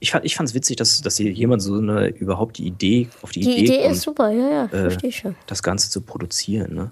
ich 0.00 0.10
fand 0.10 0.24
es 0.24 0.32
ich 0.32 0.54
witzig, 0.54 0.76
dass, 0.76 1.00
dass 1.00 1.16
hier 1.16 1.30
jemand 1.30 1.62
so 1.62 1.76
eine, 1.76 2.08
überhaupt 2.08 2.58
die 2.58 2.66
Idee, 2.66 3.08
auf 3.22 3.30
die, 3.30 3.40
Die 3.40 3.52
Idee, 3.52 3.64
Idee 3.64 3.82
kommt, 3.82 3.94
ist 3.96 4.02
super, 4.02 4.30
ja, 4.30 4.50
ja, 4.50 4.64
äh, 4.64 4.68
verstehe 4.68 5.10
ich 5.10 5.18
schon. 5.18 5.36
das 5.46 5.62
Ganze 5.62 5.90
zu 5.90 6.00
produzieren, 6.00 6.74
ne? 6.74 6.90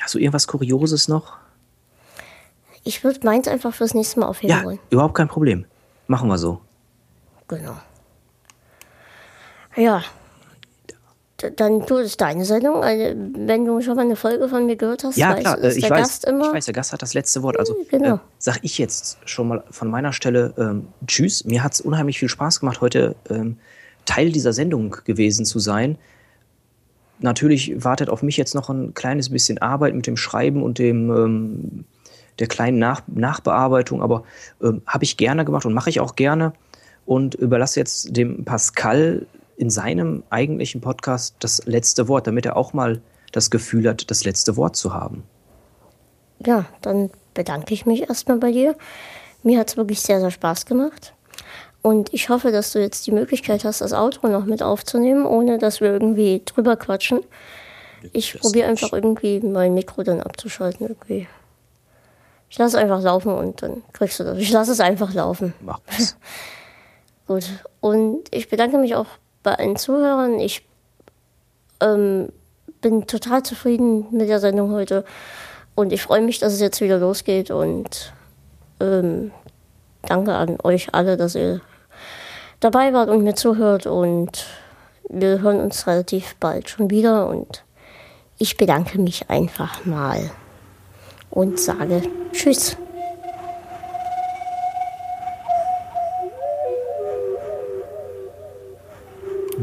Hast 0.00 0.14
du 0.14 0.18
irgendwas 0.18 0.46
Kurioses 0.46 1.08
noch? 1.08 1.38
Ich 2.84 3.02
würde 3.02 3.18
meins 3.24 3.48
einfach 3.48 3.74
fürs 3.74 3.94
nächste 3.94 4.20
Mal 4.20 4.26
aufheben 4.26 4.54
Ja, 4.56 4.62
wollen. 4.62 4.78
überhaupt 4.90 5.14
kein 5.14 5.26
Problem. 5.26 5.64
Machen 6.06 6.28
wir 6.28 6.38
so. 6.38 6.60
Genau. 7.48 7.76
Ja. 9.74 10.04
Dann 11.56 11.84
tu 11.86 11.96
es 11.98 12.16
deine 12.16 12.44
Sendung. 12.46 12.82
Also, 12.82 13.14
wenn 13.36 13.66
du 13.66 13.80
schon 13.82 13.96
mal 13.96 14.06
eine 14.06 14.16
Folge 14.16 14.48
von 14.48 14.64
mir 14.64 14.76
gehört 14.76 15.04
hast, 15.04 15.16
Ja, 15.18 15.30
weißt, 15.32 15.40
klar, 15.40 15.62
äh, 15.62 15.68
ist 15.68 15.76
ich 15.76 15.82
der 15.82 15.90
weiß, 15.90 15.98
Gast 16.00 16.24
immer. 16.24 16.46
ich 16.48 16.54
weiß, 16.54 16.64
der 16.64 16.74
Gast 16.74 16.92
hat 16.94 17.02
das 17.02 17.12
letzte 17.12 17.42
Wort. 17.42 17.58
Also 17.58 17.76
Genau. 17.90 18.14
äh, 18.14 18.18
sag 18.38 18.58
ich 18.62 18.78
jetzt 18.78 19.18
schon 19.26 19.48
mal 19.48 19.62
von 19.70 19.88
meiner 19.90 20.12
Stelle 20.14 20.54
ähm, 20.56 20.88
Tschüss. 21.06 21.44
Mir 21.44 21.62
hat 21.62 21.74
es 21.74 21.80
unheimlich 21.82 22.18
viel 22.18 22.28
Spaß 22.30 22.60
gemacht, 22.60 22.80
heute 22.80 23.16
ähm, 23.28 23.58
Teil 24.06 24.32
dieser 24.32 24.52
Sendung 24.54 24.96
gewesen 25.04 25.44
zu 25.44 25.58
sein. 25.58 25.98
Natürlich 27.18 27.82
wartet 27.84 28.08
auf 28.10 28.22
mich 28.22 28.36
jetzt 28.36 28.54
noch 28.54 28.68
ein 28.70 28.94
kleines 28.94 29.30
bisschen 29.30 29.58
Arbeit 29.58 29.94
mit 29.94 30.06
dem 30.06 30.16
Schreiben 30.16 30.62
und 30.62 30.78
dem 30.78 31.10
ähm, 31.10 31.84
der 32.38 32.46
kleinen 32.46 32.78
Nach 32.78 33.02
Nachbearbeitung, 33.06 34.02
aber 34.02 34.24
ähm, 34.62 34.82
habe 34.86 35.04
ich 35.04 35.16
gerne 35.16 35.44
gemacht 35.46 35.64
und 35.66 35.72
mache 35.74 35.88
ich 35.90 36.00
auch 36.00 36.14
gerne 36.16 36.52
und 37.06 37.34
überlasse 37.34 37.80
jetzt 37.80 38.14
dem 38.16 38.44
Pascal 38.44 39.26
in 39.56 39.70
seinem 39.70 40.22
eigentlichen 40.30 40.80
Podcast 40.80 41.36
das 41.40 41.64
letzte 41.66 42.08
Wort, 42.08 42.26
damit 42.26 42.46
er 42.46 42.56
auch 42.56 42.72
mal 42.72 43.00
das 43.32 43.50
Gefühl 43.50 43.88
hat, 43.88 44.10
das 44.10 44.24
letzte 44.24 44.56
Wort 44.56 44.76
zu 44.76 44.92
haben. 44.92 45.24
Ja, 46.44 46.66
dann 46.82 47.10
bedanke 47.34 47.74
ich 47.74 47.86
mich 47.86 48.08
erstmal 48.08 48.38
bei 48.38 48.52
dir. 48.52 48.76
Mir 49.42 49.58
hat 49.58 49.70
es 49.70 49.76
wirklich 49.76 50.00
sehr, 50.00 50.20
sehr 50.20 50.30
Spaß 50.30 50.66
gemacht. 50.66 51.14
Und 51.82 52.12
ich 52.12 52.28
hoffe, 52.28 52.50
dass 52.50 52.72
du 52.72 52.80
jetzt 52.80 53.06
die 53.06 53.12
Möglichkeit 53.12 53.64
hast, 53.64 53.80
das 53.80 53.92
Outro 53.92 54.28
noch 54.28 54.44
mit 54.44 54.62
aufzunehmen, 54.62 55.24
ohne 55.24 55.58
dass 55.58 55.80
wir 55.80 55.92
irgendwie 55.92 56.42
drüber 56.44 56.76
quatschen. 56.76 57.20
Ich 58.12 58.38
probiere 58.40 58.68
einfach 58.68 58.92
irgendwie 58.92 59.40
mein 59.40 59.74
Mikro 59.74 60.02
dann 60.02 60.20
abzuschalten 60.20 60.88
irgendwie. 60.88 61.28
Ich 62.50 62.58
lasse 62.58 62.76
es 62.76 62.82
einfach 62.82 63.02
laufen 63.02 63.32
und 63.32 63.62
dann 63.62 63.82
kriegst 63.92 64.18
du 64.20 64.24
das. 64.24 64.38
Ich 64.38 64.50
lasse 64.50 64.72
es 64.72 64.80
einfach 64.80 65.12
laufen. 65.14 65.54
Mach 65.60 65.80
das. 65.86 66.16
Gut. 67.26 67.44
Und 67.80 68.24
ich 68.30 68.48
bedanke 68.48 68.78
mich 68.78 68.94
auch 68.94 69.06
bei 69.46 69.54
allen 69.54 69.76
Zuhörern. 69.76 70.40
Ich 70.40 70.66
ähm, 71.80 72.30
bin 72.80 73.06
total 73.06 73.44
zufrieden 73.44 74.06
mit 74.10 74.28
der 74.28 74.40
Sendung 74.40 74.72
heute. 74.72 75.04
Und 75.76 75.92
ich 75.92 76.02
freue 76.02 76.20
mich, 76.20 76.40
dass 76.40 76.52
es 76.52 76.60
jetzt 76.60 76.80
wieder 76.80 76.98
losgeht. 76.98 77.52
Und 77.52 78.12
ähm, 78.80 79.30
danke 80.02 80.34
an 80.34 80.58
euch 80.64 80.92
alle, 80.94 81.16
dass 81.16 81.36
ihr 81.36 81.60
dabei 82.58 82.92
wart 82.92 83.08
und 83.08 83.22
mir 83.22 83.36
zuhört. 83.36 83.86
Und 83.86 84.46
wir 85.08 85.40
hören 85.40 85.60
uns 85.60 85.86
relativ 85.86 86.34
bald 86.40 86.68
schon 86.68 86.90
wieder. 86.90 87.28
Und 87.28 87.62
ich 88.38 88.56
bedanke 88.56 89.00
mich 89.00 89.30
einfach 89.30 89.84
mal 89.84 90.28
und 91.30 91.60
sage 91.60 92.02
Tschüss. 92.32 92.76